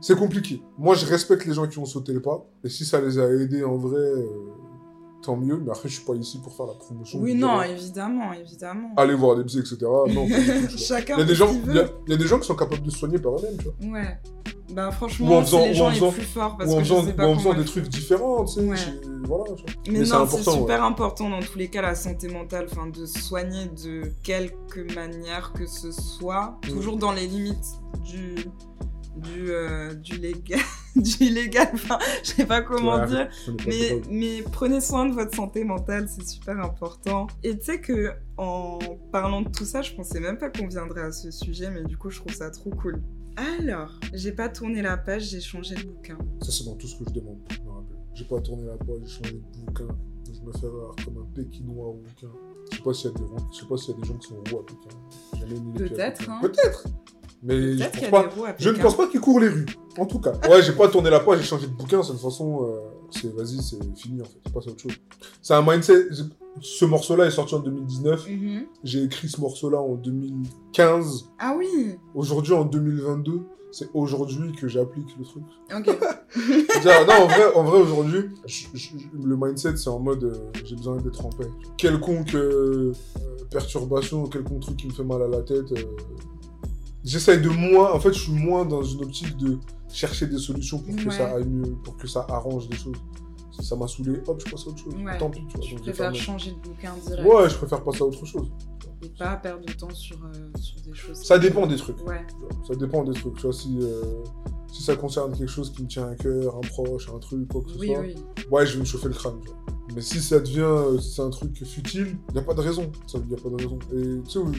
C'est 0.00 0.16
compliqué. 0.18 0.62
Moi, 0.78 0.94
je 0.94 1.06
respecte 1.06 1.44
les 1.46 1.54
gens 1.54 1.66
qui 1.66 1.78
ont 1.78 1.84
sauté 1.86 2.12
le 2.12 2.22
pas. 2.22 2.44
Et 2.64 2.68
si 2.68 2.84
ça 2.84 3.00
les 3.00 3.18
a 3.18 3.26
aidés 3.28 3.64
en 3.64 3.76
vrai, 3.76 3.98
euh, 4.00 4.26
tant 5.22 5.36
mieux. 5.36 5.58
Mais 5.62 5.70
après, 5.70 5.88
je 5.88 5.94
suis 5.96 6.04
pas 6.04 6.14
ici 6.14 6.38
pour 6.42 6.54
faire 6.54 6.66
la 6.66 6.72
promotion. 6.74 7.18
Oui, 7.20 7.34
non, 7.34 7.60
évidemment, 7.62 8.32
évidemment. 8.32 8.90
Allez 8.96 9.14
voir 9.14 9.36
des 9.36 9.44
psys, 9.44 9.58
etc. 9.58 9.76
Non, 9.82 10.26
tout. 10.26 10.78
Chacun 10.78 11.16
Il 11.16 11.20
y 11.20 11.22
a 11.22 11.26
des 11.26 11.34
gens, 11.34 11.48
il 11.52 11.74
y 11.74 11.78
a, 11.78 11.82
veut. 11.84 11.90
il 12.06 12.10
y 12.12 12.14
a 12.14 12.16
des 12.16 12.26
gens 12.26 12.38
qui 12.38 12.46
sont 12.46 12.54
capables 12.56 12.82
de 12.82 12.90
se 12.90 12.98
soigner 12.98 13.18
par 13.18 13.32
eux-mêmes, 13.34 13.56
tu 13.58 13.64
vois. 13.64 13.92
Ouais. 14.00 14.18
Bah 14.72 14.92
franchement, 14.92 15.42
faisant- 15.42 15.58
c'est 15.62 15.68
les 15.70 15.74
gens 15.74 15.88
en 15.88 15.90
faisant- 15.90 16.06
les 16.06 16.12
plus 16.12 16.22
forts 16.22 16.56
parce 16.56 16.70
ou 16.70 16.74
en 16.74 16.76
que 16.76 16.82
faisant, 16.84 17.00
je 17.02 17.06
sais 17.08 17.20
ou 17.20 17.26
en 17.26 17.36
faisant 17.36 17.54
des 17.54 17.64
trucs 17.64 17.88
différents, 17.88 18.44
tu 18.44 18.54
sais. 18.54 18.60
Ouais. 18.64 18.76
c'est- 18.76 19.00
Voilà, 19.24 19.44
tu 19.56 19.62
vois. 19.64 19.72
Mais, 19.90 19.98
non, 19.98 20.26
c'est 20.28 20.42
super 20.50 20.84
important 20.84 21.28
dans 21.28 21.40
tous 21.40 21.58
les 21.58 21.68
cas 21.68 21.82
la 21.82 21.96
santé 21.96 22.28
mentale, 22.28 22.68
enfin 22.70 22.86
de 22.86 23.04
soigner 23.04 23.66
de 23.84 24.02
quelque 24.22 24.94
manière 24.94 25.52
que 25.52 25.66
ce 25.66 25.90
soit, 25.90 26.56
Mm. 26.64 26.68
toujours 26.70 26.96
dans 26.98 27.10
les 27.12 27.26
limites 27.26 27.80
du 28.04 28.36
du 29.20 29.50
euh, 29.50 29.94
du 29.94 30.16
légal, 30.16 30.60
du 30.96 31.24
légal, 31.30 31.68
enfin 31.74 31.98
je 32.22 32.30
sais 32.30 32.46
pas 32.46 32.62
comment 32.62 32.96
Ouais, 32.96 33.06
dire. 33.06 33.28
Mais, 33.66 34.00
mais 34.10 34.42
prenez 34.52 34.80
soin 34.80 35.06
de 35.06 35.14
votre 35.14 35.34
santé 35.34 35.64
mentale, 35.64 36.08
c'est 36.08 36.26
super 36.26 36.58
important. 36.60 37.26
Et 37.42 37.58
tu 37.58 37.64
sais 37.64 37.80
que 37.80 38.12
en 38.36 38.78
parlant 39.12 39.42
de 39.42 39.48
tout 39.50 39.64
ça, 39.64 39.82
je 39.82 39.92
pensais 39.94 40.20
même 40.20 40.38
pas 40.38 40.50
qu'on 40.50 40.66
viendrait 40.66 41.02
à 41.02 41.12
ce 41.12 41.30
sujet, 41.30 41.70
mais 41.70 41.84
du 41.84 41.96
coup, 41.96 42.10
je 42.10 42.20
trouve 42.20 42.34
ça 42.34 42.50
trop 42.50 42.70
cool. 42.70 43.00
Alors, 43.58 43.98
j'ai 44.12 44.32
pas 44.32 44.48
tourné 44.48 44.82
la 44.82 44.96
page, 44.96 45.22
j'ai 45.30 45.40
changé 45.40 45.74
de 45.76 45.84
bouquin. 45.84 46.18
Ça, 46.42 46.50
c'est 46.50 46.64
dans 46.64 46.74
tout 46.74 46.86
ce 46.88 46.96
que 46.96 47.04
je 47.08 47.14
demande, 47.14 47.38
je 47.50 47.60
me 47.62 47.70
rappelle. 47.70 47.96
J'ai 48.14 48.24
pas 48.24 48.40
tourné 48.40 48.64
la 48.64 48.76
page, 48.76 49.00
j'ai 49.02 49.08
changé 49.08 49.32
de 49.34 49.64
bouquin. 49.64 49.88
Je 50.32 50.40
me 50.46 50.52
fais 50.52 50.66
rare 50.66 50.94
comme 51.04 51.18
un 51.18 51.34
pékinois 51.34 51.88
au 51.88 51.94
bouquin. 51.94 52.28
Je 52.70 52.76
sais 52.76 52.82
pas 52.82 52.92
s'il 52.94 53.10
y 53.10 53.14
a 53.14 53.16
des 53.16 53.24
ronds- 53.24 53.46
je 53.52 53.60
sais 53.60 53.66
pas 53.66 53.76
s'il 53.76 53.94
y 53.94 53.98
a 53.98 54.00
des 54.00 54.08
gens 54.08 54.14
qui 54.18 54.28
sont 54.28 54.36
roux 54.50 54.58
à 54.58 55.36
à 55.36 55.78
Peut-être, 55.78 56.28
hein. 56.30 56.38
Peut-être. 56.42 56.84
Mais 57.42 57.76
je 57.78 57.84
qu'il 57.88 58.10
pense 58.10 58.10
pas. 58.10 58.54
ne 58.72 58.82
pense 58.82 58.96
pas 58.96 59.06
qu'ils 59.08 59.20
courent 59.20 59.40
les 59.40 59.48
rues. 59.48 59.66
En 59.98 60.06
tout 60.06 60.18
cas. 60.20 60.32
Ouais, 60.48 60.62
j'ai 60.62 60.72
pas 60.72 60.88
tourné 60.88 61.10
la 61.10 61.20
page, 61.20 61.38
j'ai 61.40 61.44
changé 61.46 61.66
de 61.66 61.72
bouquin. 61.72 62.02
C'est 62.02 62.12
une 62.12 62.18
façon. 62.18 62.64
euh, 62.64 62.78
c'est 63.10 63.34
vas-y, 63.34 63.62
c'est 63.62 63.78
fini 63.96 64.20
en 64.20 64.24
fait. 64.24 64.38
C'est 64.44 64.52
pas 64.52 64.60
ça 64.60 64.70
autre 64.70 64.80
chose. 64.80 64.92
C'est 65.42 65.54
un 65.54 65.62
mindset. 65.62 66.08
Ce 66.60 66.84
morceau-là 66.84 67.26
est 67.26 67.30
sorti 67.30 67.54
en 67.54 67.60
2019. 67.60 68.28
Mhm. 68.28 68.66
J'ai 68.84 69.02
écrit 69.04 69.28
ce 69.28 69.40
morceau-là 69.40 69.78
en 69.80 69.94
2015. 69.94 71.26
Ah 71.38 71.54
oui 71.56 71.96
Aujourd'hui, 72.14 72.52
en 72.54 72.64
2022, 72.64 73.40
c'est 73.72 73.88
aujourd'hui 73.94 74.52
que 74.52 74.66
j'applique 74.68 75.06
le 75.18 75.24
truc. 75.24 75.44
Ok. 75.74 75.98
Non, 76.84 77.24
en 77.24 77.26
vrai, 77.26 77.54
en 77.56 77.62
vrai 77.64 77.80
aujourd'hui, 77.80 78.30
le 79.22 79.36
mindset, 79.36 79.76
c'est 79.76 79.90
en 79.90 79.98
mode 79.98 80.24
euh, 80.24 80.34
j'ai 80.64 80.76
besoin 80.76 80.96
d'être 80.96 81.26
en 81.26 81.30
paix. 81.30 81.48
Quelconque 81.76 82.34
euh, 82.34 82.92
perturbation, 83.50 84.26
quelconque 84.26 84.60
truc 84.60 84.76
qui 84.76 84.86
me 84.86 84.92
fait 84.92 85.04
mal 85.04 85.22
à 85.22 85.26
la 85.28 85.42
tête, 85.42 85.66
j'essaye 87.04 87.40
de 87.40 87.48
moins. 87.48 87.92
En 87.92 88.00
fait, 88.00 88.12
je 88.12 88.20
suis 88.20 88.32
moins 88.32 88.64
dans 88.64 88.82
une 88.82 89.02
optique 89.04 89.36
de 89.36 89.58
chercher 89.88 90.26
des 90.26 90.38
solutions 90.38 90.78
pour 90.78 90.94
que 90.96 91.04
Ouais. 91.08 91.10
ça 91.16 91.34
aille 91.34 91.48
mieux, 91.48 91.74
pour 91.84 91.96
que 91.96 92.06
ça 92.06 92.26
arrange 92.28 92.68
les 92.70 92.76
choses. 92.76 92.96
Si 93.52 93.66
ça 93.66 93.76
m'a 93.76 93.86
saoulé, 93.88 94.20
hop, 94.26 94.42
je 94.44 94.50
passe 94.50 94.64
à 94.66 94.68
autre 94.68 94.78
chose. 94.78 94.94
Ouais. 95.04 95.18
Tant 95.18 95.28
pis, 95.30 95.42
tu 95.48 95.56
vois. 95.58 95.66
Je 95.66 95.76
préfère 95.76 96.14
changer 96.14 96.52
de 96.52 96.56
bouquin 96.68 96.94
direct 97.06 97.26
Ouais, 97.28 97.48
je 97.50 97.56
préfère 97.56 97.82
passer 97.82 98.02
à 98.02 98.06
autre 98.06 98.24
chose. 98.24 98.48
et 99.02 99.08
pas 99.18 99.36
perdre 99.36 99.64
de 99.64 99.72
temps 99.72 99.88
sur, 99.94 100.16
euh, 100.24 100.58
sur 100.58 100.80
des 100.82 100.94
choses. 100.94 101.16
Ça 101.22 101.38
dépend 101.38 101.66
des 101.66 101.76
trucs. 101.76 101.98
Ouais. 102.06 102.24
Ça 102.68 102.74
dépend 102.74 103.02
des 103.02 103.12
trucs. 103.18 103.34
Tu 103.36 103.42
vois, 103.42 103.52
si, 103.52 103.78
euh, 103.80 104.02
si 104.72 104.82
ça 104.82 104.94
concerne 104.94 105.32
quelque 105.36 105.48
chose 105.50 105.72
qui 105.72 105.82
me 105.82 105.88
tient 105.88 106.06
à 106.08 106.14
cœur, 106.14 106.54
un 106.56 106.60
proche, 106.60 107.08
un 107.14 107.18
truc, 107.18 107.48
quoi 107.48 107.62
que 107.62 107.70
ce 107.70 107.78
Oui, 107.78 107.88
soit, 107.88 108.00
oui. 108.00 108.14
ouais, 108.50 108.66
je 108.66 108.74
vais 108.74 108.80
me 108.80 108.84
chauffer 108.84 109.08
le 109.08 109.14
crâne. 109.14 109.40
tu 109.42 109.48
vois. 109.48 109.56
Mais 109.94 110.02
si 110.02 110.20
ça 110.20 110.38
devient, 110.40 110.60
euh, 110.60 110.98
si 110.98 111.14
c'est 111.14 111.22
un 111.22 111.30
truc 111.30 111.64
futile, 111.64 112.16
il 112.28 112.34
n'y 112.34 112.38
a 112.40 112.42
pas 112.42 112.54
de 112.54 112.60
raison. 112.60 112.90
Il 113.14 113.20
n'y 113.26 113.34
a 113.34 113.36
pas 113.36 113.48
de 113.48 113.56
raison. 113.56 113.78
Et 113.92 114.22
tu 114.24 114.30
sais, 114.30 114.38
où- 114.38 114.52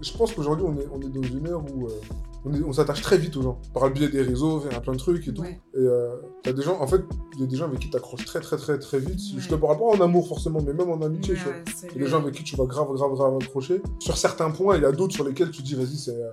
je 0.00 0.12
pense 0.12 0.32
qu'aujourd'hui, 0.34 0.66
on 0.68 0.76
est, 0.78 0.86
on 0.92 1.00
est 1.00 1.08
dans 1.08 1.22
une 1.22 1.46
ère 1.46 1.58
où 1.74 1.86
euh, 1.86 2.62
on, 2.66 2.72
s'attache 2.72 3.00
très 3.00 3.16
vite 3.18 3.36
aux 3.38 3.42
gens. 3.42 3.58
Par 3.72 3.86
le 3.86 3.94
biais 3.94 4.08
des 4.08 4.20
réseaux, 4.22 4.62
il 4.68 4.72
y 4.72 4.76
a 4.76 4.80
plein 4.80 4.92
de 4.92 4.98
trucs 4.98 5.26
et 5.26 5.32
tout. 5.32 5.40
Ouais. 5.42 5.58
Et 5.74 5.78
euh, 5.78 6.16
t'as 6.42 6.52
des 6.52 6.62
gens, 6.62 6.78
en 6.80 6.86
fait, 6.86 7.00
il 7.34 7.40
y 7.40 7.44
a 7.44 7.46
des 7.46 7.56
gens 7.56 7.64
avec 7.64 7.80
qui 7.80 7.88
t'accroches 7.90 8.24
très, 8.26 8.40
très, 8.40 8.56
très, 8.58 8.78
très 8.78 8.98
vite. 8.98 9.18
Ouais. 9.34 9.40
Je 9.40 9.48
te 9.48 9.54
parle 9.54 9.78
pas 9.78 9.84
en 9.84 10.00
amour 10.00 10.28
forcément, 10.28 10.60
mais 10.64 10.74
même 10.74 10.90
en 10.90 11.00
amitié, 11.00 11.34
tu 11.34 11.40
vois. 11.42 11.52
Il 11.84 11.92
y 11.98 12.02
a 12.02 12.04
des 12.04 12.10
gens 12.10 12.18
avec 12.18 12.34
qui 12.34 12.44
tu 12.44 12.54
vas 12.56 12.66
grave, 12.66 12.92
grave, 12.92 13.12
grave 13.14 13.36
accrocher. 13.42 13.80
Sur 13.98 14.16
certains 14.18 14.50
points, 14.50 14.76
il 14.76 14.82
y 14.82 14.84
a 14.86 14.92
d'autres 14.92 15.14
sur 15.14 15.24
lesquels 15.24 15.50
tu 15.50 15.62
dis, 15.62 15.74
vas-y, 15.74 15.96
c'est. 15.96 16.14
euh, 16.14 16.28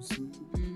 c'est- 0.00 0.22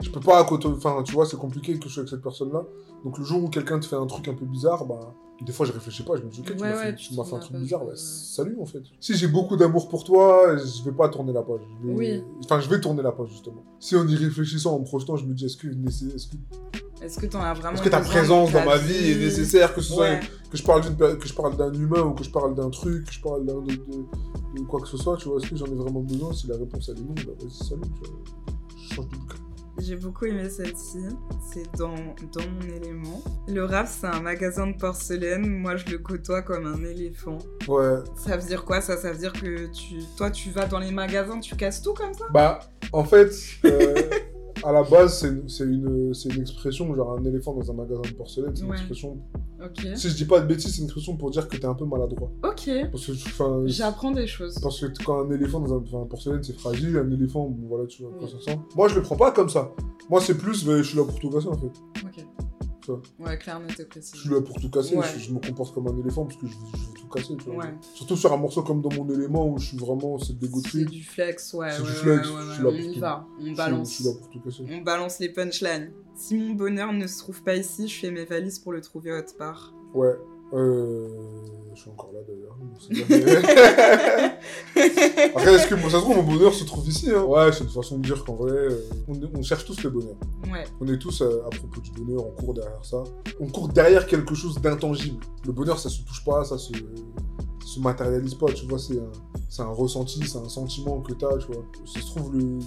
je 0.03 0.11
peux 0.11 0.21
pas 0.21 0.41
à 0.41 0.45
côté. 0.45 0.67
Enfin, 0.67 1.01
tu 1.05 1.13
vois, 1.13 1.27
c'est 1.27 1.37
compliqué 1.39 1.79
que 1.79 1.89
je 1.89 1.95
sois 1.95 2.01
avec 2.01 2.11
cette 2.11 2.23
personne-là. 2.23 2.65
Donc, 3.05 3.19
le 3.19 3.25
jour 3.25 3.45
où 3.45 3.49
quelqu'un 3.49 3.79
te 3.79 3.87
fait 3.87 3.95
un 3.97 4.07
truc 4.07 4.27
un 4.29 4.35
peu 4.35 4.45
bizarre, 4.45 4.85
bah. 4.85 5.15
Des 5.41 5.51
fois, 5.53 5.67
je 5.67 5.73
réfléchis 5.73 6.05
pas, 6.05 6.15
je 6.17 6.23
me 6.23 6.29
dis, 6.31 6.39
ok, 6.41 6.47
tu 6.47 6.53
Ouais, 6.53 6.59
m'as 6.61 6.77
ouais, 6.77 6.83
fait, 6.91 6.95
tu 6.95 7.09
tu 7.09 7.15
m'as 7.17 7.25
trouves 7.25 7.31
fait 7.41 7.45
un 7.45 7.47
truc 7.49 7.57
bizarre, 7.57 7.85
bah, 7.85 7.93
salut 7.97 8.57
en 8.61 8.67
fait. 8.67 8.83
Si 9.01 9.17
j'ai 9.17 9.27
beaucoup 9.27 9.57
d'amour 9.57 9.89
pour 9.89 10.05
toi, 10.05 10.57
je 10.57 10.85
vais 10.85 10.93
pas 10.93 11.09
tourner 11.09 11.33
la 11.33 11.43
page. 11.43 11.61
Je 11.83 11.89
vais- 11.89 11.95
Oui. 11.95 12.23
Enfin, 12.45 12.61
je 12.61 12.69
vais 12.69 12.81
tourner 12.81 13.03
la 13.03 13.11
page 13.11 13.29
justement. 13.31 13.65
Si 13.81 13.97
en 13.97 14.07
y 14.07 14.15
réfléchissant, 14.15 14.77
en 14.77 14.79
me 14.81 14.85
projetant, 14.85 15.17
je 15.17 15.25
me 15.25 15.35
dis, 15.35 15.47
est-ce 15.47 15.57
que, 15.57 15.67
est-ce 15.67 16.29
que, 16.29 16.37
Est-ce 17.05 17.19
que 17.19 17.27
t'en 17.27 17.41
as 17.41 17.55
vraiment 17.55 17.75
est-ce 17.75 17.83
que 17.83 17.89
ta 17.89 17.99
présence 18.01 18.53
dans 18.53 18.65
ma 18.65 18.77
vie 18.79 19.11
est 19.11 19.17
nécessaire, 19.19 19.75
que 19.75 19.81
ce 19.81 19.93
soit 19.93 20.17
que 20.51 20.57
je 20.57 20.63
parle 20.63 20.83
d'une 20.83 20.95
que 21.19 21.27
je 21.27 21.35
parle 21.35 21.57
d'un 21.57 21.73
humain 21.73 22.03
ou 22.03 22.13
que 22.15 22.23
je 22.23 22.31
parle 22.31 22.55
d'un 22.55 22.71
truc, 22.71 23.07
que 23.07 23.13
je 23.13 23.21
parle 23.21 23.45
d'un 23.45 23.61
de, 23.61 23.73
de- 23.73 24.07
de 24.55 24.61
quoi 24.69 24.81
que 24.81 24.87
ce 24.87 24.97
soit, 24.99 25.17
tu 25.17 25.29
vois, 25.29 25.39
est-ce 25.41 25.51
que 25.51 25.57
j'en 25.57 25.67
ai 25.67 25.75
vraiment 25.75 26.01
besoin? 26.01 26.33
Si 26.33 26.47
la 26.47 26.57
réponse 26.57 26.89
elle 26.91 26.99
est 26.99 27.01
non, 27.01 27.15
bah 27.17 27.33
vas-y, 27.41 27.51
salut, 27.67 27.81
tu 28.01 28.09
vois. 28.09 28.21
Je 28.89 28.95
change 28.95 29.09
de 29.09 29.17
bouquin. 29.17 29.35
J'ai 29.79 29.97
beaucoup 29.97 30.27
aimé 30.27 30.49
celle-ci. 30.51 31.01
C'est 31.53 31.71
dans, 31.77 31.95
dans 31.95 32.47
mon 32.47 32.77
élément. 32.77 33.23
Le 33.49 33.65
rap, 33.65 33.89
c'est 33.89 34.07
un 34.07 34.21
magasin 34.21 34.67
de 34.67 34.77
porcelaine. 34.77 35.47
Moi, 35.47 35.77
je 35.77 35.87
le 35.91 35.99
côtoie 35.99 36.43
comme 36.43 36.67
un 36.67 36.85
éléphant. 36.85 37.39
Ouais. 37.69 37.99
Ça 38.17 38.37
veut 38.37 38.47
dire 38.47 38.65
quoi 38.65 38.81
ça? 38.81 38.97
Ça 38.97 39.13
veut 39.13 39.19
dire 39.19 39.33
que 39.33 39.73
tu, 39.73 40.01
toi, 40.17 40.31
tu 40.31 40.51
vas 40.51 40.67
dans 40.67 40.79
les 40.79 40.91
magasins, 40.91 41.41
tu 41.41 41.57
casses 41.57 41.83
tout 41.83 41.95
comme 41.95 42.13
ça? 42.13 42.27
Bah, 42.33 42.61
en 42.93 43.05
fait, 43.05 43.33
euh, 43.65 43.95
à 44.65 44.73
la 44.73 44.83
base, 44.83 45.19
c'est 45.49 45.65
une, 45.65 46.13
une 46.35 46.41
expression, 46.41 46.95
genre 46.95 47.19
un 47.19 47.25
éléphant 47.25 47.55
dans 47.55 47.71
un 47.71 47.75
magasin 47.75 48.01
de 48.03 48.13
porcelaine, 48.15 48.53
c'est 48.55 48.63
une 48.63 48.71
Ouais. 48.71 48.77
expression. 48.77 49.19
Si 49.95 50.09
je 50.09 50.17
dis 50.17 50.25
pas 50.25 50.41
de 50.41 50.47
bêtises, 50.47 50.73
c'est 50.73 50.79
une 50.79 50.85
expression 50.85 51.17
pour 51.17 51.31
dire 51.31 51.47
que 51.49 51.57
t'es 51.57 51.67
un 51.67 51.75
peu 51.75 51.85
maladroit. 51.85 52.31
Ok. 52.43 52.69
Parce 52.91 53.07
que, 53.07 53.13
J'apprends 53.67 54.11
des 54.11 54.27
choses. 54.27 54.59
Parce 54.61 54.81
que 54.81 54.87
quand 55.05 55.25
un 55.25 55.31
éléphant 55.31 55.61
dans 55.61 55.75
un, 55.75 56.03
un 56.03 56.07
porcelaine, 56.07 56.43
c'est 56.43 56.59
fragile, 56.59 56.97
un 56.97 57.11
éléphant, 57.13 57.49
bon, 57.49 57.69
voilà, 57.69 57.87
tu 57.87 58.03
vois, 58.03 58.11
Oui. 58.13 58.19
quoi 58.19 58.29
ça 58.29 58.45
sent. 58.53 58.59
Moi, 58.75 58.89
je 58.89 58.97
le 58.97 59.03
prends 59.03 59.17
pas 59.17 59.31
comme 59.31 59.49
ça. 59.49 59.71
Moi, 60.11 60.21
c'est 60.21 60.37
plus, 60.37 60.65
je 60.67 60.83
suis 60.83 60.99
là 60.99 61.05
pour 61.05 61.19
tout 61.21 61.31
casser, 61.31 61.47
en 61.47 61.57
fait. 61.57 61.73
Ok. 62.05 62.27
Ouais, 63.19 63.39
clair, 63.39 63.61
net 63.61 63.79
et 63.81 63.85
précis. 63.85 64.13
Je 64.15 64.21
suis 64.21 64.31
là 64.31 64.41
pour 64.41 64.61
tout 64.61 64.71
casser, 64.71 64.97
Ouais. 64.97 65.07
je, 65.15 65.19
je 65.21 65.33
me 65.33 65.39
comporte 65.41 65.75
comme 65.75 65.87
un 65.89 65.97
éléphant 65.99 66.25
parce 66.25 66.37
que 66.41 66.47
je 66.47 66.53
je 66.53 66.87
veux 66.89 66.95
tout 66.95 67.09
casser, 67.09 67.37
tu 67.37 67.45
vois. 67.51 67.65
Ouais. 67.65 67.75
Surtout 67.95 68.17
sur 68.17 68.33
un 68.33 68.37
morceau 68.37 68.63
comme 68.63 68.81
dans 68.83 68.93
mon 68.95 69.09
élément 69.11 69.49
où 69.49 69.59
je 69.59 69.67
suis 69.69 69.77
vraiment, 69.79 70.19
c'est 70.19 70.39
dégo 70.39 70.61
C'est 70.71 70.85
du 70.85 71.03
flex, 71.03 71.53
ouais. 71.55 71.71
C'est 71.71 71.81
ouais, 71.83 71.87
du 71.89 71.93
flex, 71.93 72.29
je 72.29 72.53
suis 72.53 72.63
là 72.63 72.69
On 72.69 72.73
pour 72.73 72.81
y 72.81 72.95
tout. 72.95 73.01
va, 73.01 73.27
on 73.41 73.53
balance. 73.53 73.89
Je 73.91 73.95
suis 73.95 74.05
là 74.05 74.11
pour 74.19 74.31
tout 74.31 74.41
casser. 74.41 74.65
On 74.71 74.79
balance 74.83 75.19
les 75.19 75.29
punchlines. 75.31 75.93
Si 76.15 76.35
mon 76.37 76.55
bonheur 76.55 76.93
ne 76.93 77.07
se 77.07 77.19
trouve 77.19 77.43
pas 77.43 77.57
ici, 77.57 77.89
je 77.89 77.99
fais 78.01 78.11
mes 78.11 78.25
valises 78.25 78.59
pour 78.59 78.73
le 78.73 78.81
trouver 78.81 79.13
autre 79.13 79.37
part. 79.37 79.73
Ouais. 79.95 80.15
Euh, 80.53 81.09
je 81.75 81.81
suis 81.81 81.91
encore 81.91 82.13
là 82.13 82.21
d'ailleurs. 82.27 82.57
Après, 85.35 85.55
est-ce 85.55 85.67
que 85.67 85.77
ça 85.77 85.91
se 85.91 85.97
trouve, 85.97 86.17
mon 86.17 86.23
bonheur 86.23 86.53
se 86.53 86.65
trouve 86.65 86.87
ici 86.89 87.11
hein 87.11 87.23
Ouais, 87.23 87.53
c'est 87.53 87.65
une 87.65 87.71
façon 87.71 87.99
de 87.99 88.05
dire 88.05 88.25
qu'en 88.25 88.35
vrai, 88.35 88.53
euh, 88.53 88.85
on, 89.09 89.43
cherche 89.43 89.65
tous 89.65 89.83
le 89.83 89.91
bonheur. 89.91 90.17
Ouais. 90.51 90.65
On 90.81 90.89
est 90.89 90.99
tous, 90.99 91.23
euh, 91.23 91.43
à 91.47 91.51
propos 91.51 91.81
du 91.81 91.91
bonheur, 91.93 92.27
on 92.27 92.31
court 92.31 92.55
derrière 92.55 92.85
ça. 92.85 93.03
On 93.41 93.47
court 93.47 93.69
derrière 93.69 94.07
quelque 94.07 94.35
chose 94.35 94.61
d'intangible. 94.61 95.25
Le 95.47 95.53
bonheur, 95.53 95.79
ça 95.79 95.89
se 95.89 96.03
touche 96.03 96.25
pas, 96.25 96.45
ça 96.45 96.59
se, 96.59 96.73
se 97.65 97.81
matérialise 97.81 98.35
pas, 98.35 98.47
tu 98.53 98.67
vois, 98.67 98.79
c'est 98.79 98.99
un, 98.99 99.65
un 99.65 99.73
ressenti, 99.73 100.21
c'est 100.27 100.39
un 100.39 100.49
sentiment 100.49 101.01
que 101.01 101.13
tu 101.13 101.25
as, 101.25 101.37
tu 101.39 101.47
vois. 101.49 101.65
Ça 101.87 102.01
se 102.01 102.07
trouve, 102.07 102.37
le, 102.37 102.59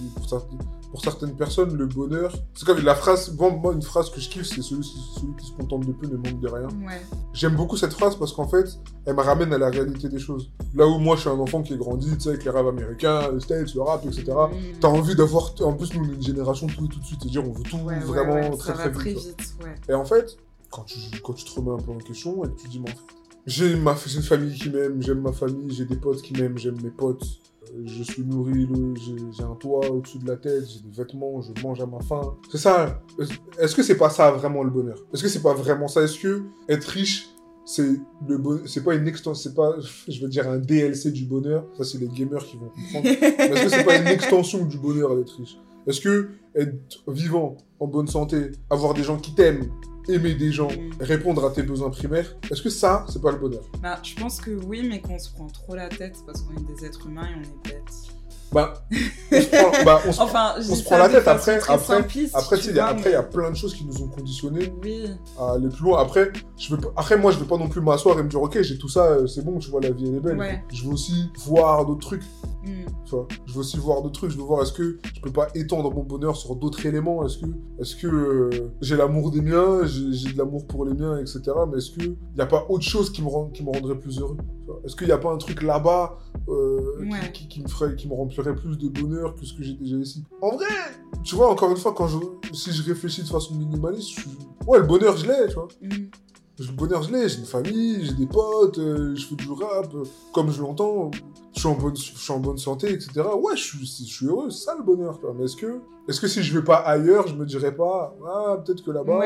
pour, 0.90 1.00
certaines 1.00 1.34
personnes, 1.34 1.74
le 1.74 1.86
bonheur, 1.86 2.32
c'est 2.54 2.64
comme 2.66 2.80
la 2.80 2.94
phrase, 2.94 3.34
moi, 3.36 3.72
une 3.72 3.82
phrase 3.82 4.10
que 4.10 4.20
je 4.20 4.28
kiffe, 4.28 4.46
c'est 4.46 4.62
celui, 4.62 4.84
celui, 4.84 5.34
qui 5.38 5.46
se 5.46 5.52
contente 5.52 5.86
de 5.86 5.92
peu 5.92 6.06
ne 6.06 6.16
manque 6.16 6.40
de 6.40 6.48
rien. 6.48 6.68
Ouais. 6.86 7.02
J'aime 7.32 7.54
beaucoup 7.56 7.76
cette 7.76 7.92
phrase 7.92 8.16
parce 8.16 8.32
qu'en 8.32 8.48
fait, 8.48 8.78
elle 9.04 9.14
me 9.14 9.22
ramène 9.22 9.52
à 9.52 9.58
la 9.58 9.68
réalité 9.68 10.08
des 10.08 10.18
choses. 10.18 10.50
Là 10.74 10.86
où 10.86 10.98
moi, 10.98 11.16
je 11.16 11.22
suis 11.22 11.30
un 11.30 11.38
enfant 11.38 11.62
qui 11.62 11.74
est 11.74 11.78
grandi, 11.78 12.10
tu 12.14 12.20
sais, 12.20 12.28
avec 12.30 12.44
les 12.44 12.50
rêves 12.50 12.68
américains, 12.68 13.30
les 13.32 13.40
States, 13.40 13.74
le 13.74 13.82
rap, 13.82 14.04
etc., 14.04 14.24
tu 14.24 14.78
t'as 14.80 14.88
envie 14.88 15.14
d'avoir, 15.14 15.52
en 15.60 15.72
plus, 15.74 15.94
nous, 15.94 16.04
on 16.04 16.08
est 16.08 16.14
une 16.14 16.22
génération 16.22 16.66
tout 16.66 16.86
tout 16.86 17.00
de 17.00 17.04
suite, 17.04 17.20
c'est-à-dire, 17.22 17.44
on 17.44 17.52
veut 17.52 17.64
tout 17.64 17.78
vraiment 17.78 18.56
très, 18.56 18.72
très, 18.72 18.90
vite. 18.90 19.56
et 19.88 19.94
en 19.94 20.04
fait, 20.04 20.36
quand 20.70 20.82
tu, 20.82 20.98
quand 21.22 21.32
tu 21.32 21.44
te 21.44 21.58
remets 21.58 21.72
un 21.72 21.84
peu 21.84 21.92
en 21.92 21.98
question 21.98 22.44
et 22.44 22.48
que 22.48 22.60
tu 22.60 22.68
dis, 22.68 22.80
mais 22.80 22.90
en 22.90 22.94
fait, 22.94 23.15
j'ai 23.46 23.76
ma, 23.76 23.94
une 24.14 24.22
famille 24.22 24.54
qui 24.54 24.70
m'aime, 24.70 25.00
j'aime 25.00 25.20
ma 25.20 25.32
famille, 25.32 25.72
j'ai 25.72 25.84
des 25.84 25.96
potes 25.96 26.20
qui 26.20 26.32
m'aiment, 26.34 26.58
j'aime 26.58 26.80
mes 26.82 26.90
potes. 26.90 27.24
Euh, 27.74 27.82
je 27.84 28.02
suis 28.02 28.22
nourri, 28.22 28.68
j'ai 29.36 29.44
un 29.44 29.54
toit 29.54 29.88
au-dessus 29.88 30.18
de 30.18 30.26
la 30.26 30.36
tête, 30.36 30.64
j'ai 30.68 30.80
des 30.80 30.96
vêtements, 30.96 31.40
je 31.42 31.52
mange 31.62 31.80
à 31.80 31.86
ma 31.86 32.00
faim. 32.00 32.36
C'est 32.50 32.58
ça. 32.58 33.00
Est-ce 33.58 33.74
que 33.74 33.82
c'est 33.82 33.96
pas 33.96 34.10
ça 34.10 34.32
vraiment 34.32 34.64
le 34.64 34.70
bonheur? 34.70 34.98
Est-ce 35.12 35.22
que 35.22 35.28
c'est 35.28 35.42
pas 35.42 35.54
vraiment 35.54 35.86
ça? 35.86 36.02
Est-ce 36.02 36.18
que 36.18 36.42
être 36.68 36.84
riche, 36.86 37.28
c'est 37.64 38.00
le 38.28 38.62
c'est 38.66 38.82
pas 38.82 38.94
une 38.94 39.06
extension, 39.06 39.34
c'est 39.34 39.54
pas, 39.54 39.76
je 40.08 40.20
veux 40.20 40.28
dire 40.28 40.48
un 40.48 40.58
DLC 40.58 41.12
du 41.12 41.24
bonheur? 41.24 41.66
Ça, 41.78 41.84
c'est 41.84 41.98
les 41.98 42.08
gamers 42.08 42.44
qui 42.44 42.56
vont 42.56 42.70
comprendre. 42.70 43.06
est-ce 43.38 43.62
que 43.62 43.68
c'est 43.68 43.84
pas 43.84 43.96
une 43.96 44.08
extension 44.08 44.64
du 44.64 44.78
bonheur 44.78 45.16
d'être 45.16 45.36
riche? 45.36 45.56
Est-ce 45.86 46.00
que 46.00 46.30
être 46.56 46.74
vivant, 47.08 47.56
en 47.78 47.86
bonne 47.86 48.08
santé, 48.08 48.50
avoir 48.70 48.94
des 48.94 49.04
gens 49.04 49.18
qui 49.18 49.34
t'aiment, 49.34 49.70
aimer 50.08 50.34
des 50.34 50.52
gens, 50.52 50.68
répondre 51.00 51.44
à 51.44 51.50
tes 51.50 51.62
besoins 51.62 51.90
primaires, 51.90 52.36
est-ce 52.50 52.62
que 52.62 52.70
ça, 52.70 53.04
c'est 53.08 53.20
pas 53.20 53.32
le 53.32 53.38
bonheur? 53.38 53.62
Bah, 53.82 53.98
je 54.02 54.14
pense 54.14 54.40
que 54.40 54.50
oui, 54.50 54.86
mais 54.88 55.00
qu'on 55.00 55.18
se 55.18 55.30
prend 55.32 55.46
trop 55.46 55.74
la 55.74 55.88
tête 55.88 56.16
parce 56.26 56.42
qu'on 56.42 56.54
est 56.56 56.74
des 56.74 56.84
êtres 56.84 57.06
humains 57.06 57.26
et 57.26 57.34
on 57.36 57.42
est 57.42 57.72
bêtes. 57.72 58.15
Bah, 58.52 58.74
on 59.32 59.40
se 59.40 59.48
prend, 59.48 59.84
bah, 59.84 60.00
on 60.06 60.12
se, 60.12 60.20
enfin, 60.20 60.54
on 60.56 60.74
se 60.74 60.84
prend 60.84 60.98
la 60.98 61.08
tête 61.08 61.26
après. 61.26 61.58
Après, 61.68 61.96
après, 62.32 62.58
il 62.58 62.76
y 62.76 62.78
a, 62.78 62.86
après, 62.86 63.10
il 63.10 63.12
y 63.12 63.16
a 63.16 63.22
plein 63.22 63.50
de 63.50 63.56
choses 63.56 63.74
qui 63.74 63.84
nous 63.84 64.02
ont 64.02 64.08
conditionnés 64.08 64.72
oui. 64.82 65.10
à 65.38 65.52
aller 65.52 65.68
plus 65.68 65.84
loin. 65.84 66.00
Après, 66.00 66.30
je 66.56 66.74
veux, 66.74 66.80
après, 66.96 67.18
moi, 67.18 67.32
je 67.32 67.38
veux 67.38 67.46
pas 67.46 67.58
non 67.58 67.68
plus 67.68 67.80
m'asseoir 67.80 68.18
et 68.18 68.22
me 68.22 68.28
dire, 68.28 68.40
ok, 68.40 68.62
j'ai 68.62 68.78
tout 68.78 68.88
ça, 68.88 69.04
euh, 69.04 69.26
c'est 69.26 69.44
bon, 69.44 69.58
tu 69.58 69.70
vois, 69.70 69.80
la 69.80 69.90
vie 69.90 70.08
elle 70.08 70.16
est 70.16 70.20
belle. 70.20 70.62
Je 70.72 70.84
veux 70.84 70.92
aussi 70.92 71.30
voir 71.44 71.84
d'autres 71.84 72.06
trucs. 72.06 72.22
Mm. 72.64 72.86
Tu 73.04 73.10
vois, 73.10 73.26
je 73.46 73.52
veux 73.52 73.60
aussi 73.60 73.76
voir 73.78 74.02
d'autres 74.02 74.18
trucs. 74.18 74.30
Je 74.30 74.36
veux 74.36 74.44
voir, 74.44 74.62
est-ce 74.62 74.72
que 74.72 74.98
je 75.14 75.20
peux 75.20 75.32
pas 75.32 75.48
étendre 75.54 75.92
mon 75.92 76.02
bonheur 76.02 76.36
sur 76.36 76.54
d'autres 76.56 76.84
éléments? 76.86 77.26
Est-ce 77.26 77.38
que, 77.38 77.46
est-ce 77.80 77.96
que 77.96 78.06
euh, 78.06 78.72
j'ai 78.80 78.96
l'amour 78.96 79.30
des 79.30 79.40
miens, 79.40 79.80
j'ai 79.84 80.32
de 80.32 80.38
l'amour 80.38 80.66
pour 80.66 80.84
les 80.84 80.94
miens, 80.94 81.18
etc. 81.18 81.40
Mais 81.70 81.78
est-ce 81.78 81.90
qu'il 81.90 82.16
n'y 82.34 82.40
a 82.40 82.46
pas 82.46 82.64
autre 82.68 82.84
chose 82.84 83.10
qui 83.10 83.22
me, 83.22 83.28
rend, 83.28 83.46
qui 83.46 83.64
me 83.64 83.70
rendrait 83.70 83.98
plus 83.98 84.20
heureux 84.20 84.36
Est-ce 84.84 84.94
qu'il 84.94 85.06
n'y 85.08 85.12
a 85.12 85.18
pas 85.18 85.32
un 85.32 85.38
truc 85.38 85.62
là-bas 85.62 86.18
euh, 86.48 87.08
qui, 87.32 87.48
qui, 87.48 87.60
me 87.60 87.68
ferait, 87.68 87.96
qui 87.96 88.08
me 88.08 88.14
remplirait 88.14 88.54
plus 88.54 88.78
de 88.78 88.88
bonheur 88.88 89.34
que 89.34 89.44
ce 89.44 89.52
que 89.52 89.62
j'ai 89.62 89.74
déjà 89.74 89.96
ici. 89.96 90.24
En 90.40 90.50
vrai, 90.50 90.66
tu 91.24 91.34
vois, 91.34 91.50
encore 91.50 91.70
une 91.70 91.76
fois, 91.76 91.92
quand 91.92 92.06
je, 92.06 92.18
si 92.52 92.72
je 92.72 92.82
réfléchis 92.84 93.22
de 93.22 93.28
façon 93.28 93.54
minimaliste, 93.54 94.18
ouais, 94.66 94.78
le 94.78 94.84
bonheur, 94.84 95.16
je 95.16 95.26
l'ai, 95.26 95.48
tu 95.48 95.54
vois. 95.54 95.68
Mm. 95.82 95.88
Le 96.58 96.72
bonheur, 96.72 97.02
je 97.02 97.12
l'ai, 97.12 97.28
j'ai 97.28 97.40
une 97.40 97.44
famille, 97.44 98.06
j'ai 98.06 98.14
des 98.14 98.26
potes, 98.26 98.78
euh, 98.78 99.14
je 99.14 99.26
fais 99.26 99.34
du 99.34 99.50
rap, 99.50 99.92
euh, 99.94 100.04
comme 100.32 100.50
je 100.50 100.62
l'entends, 100.62 101.10
je 101.52 101.58
suis 101.58 101.68
en 101.68 101.74
bonne, 101.74 101.94
je 101.94 102.02
suis 102.16 102.32
en 102.32 102.38
bonne 102.38 102.56
santé, 102.56 102.92
etc. 102.92 103.22
Ouais, 103.38 103.56
je 103.56 103.62
suis, 103.62 103.84
je 103.84 104.14
suis 104.14 104.26
heureux, 104.26 104.48
c'est 104.48 104.64
ça 104.64 104.74
le 104.74 104.82
bonheur, 104.82 105.18
tu 105.18 105.26
vois. 105.26 105.34
Mais 105.36 105.44
est-ce 105.44 105.56
que, 105.56 105.80
est-ce 106.08 106.18
que 106.18 106.28
si 106.28 106.42
je 106.42 106.58
vais 106.58 106.64
pas 106.64 106.76
ailleurs, 106.76 107.26
je 107.26 107.34
me 107.34 107.44
dirais 107.44 107.74
pas, 107.74 108.16
ah, 108.26 108.56
peut-être 108.64 108.82
que 108.82 108.90
là-bas, 108.90 109.20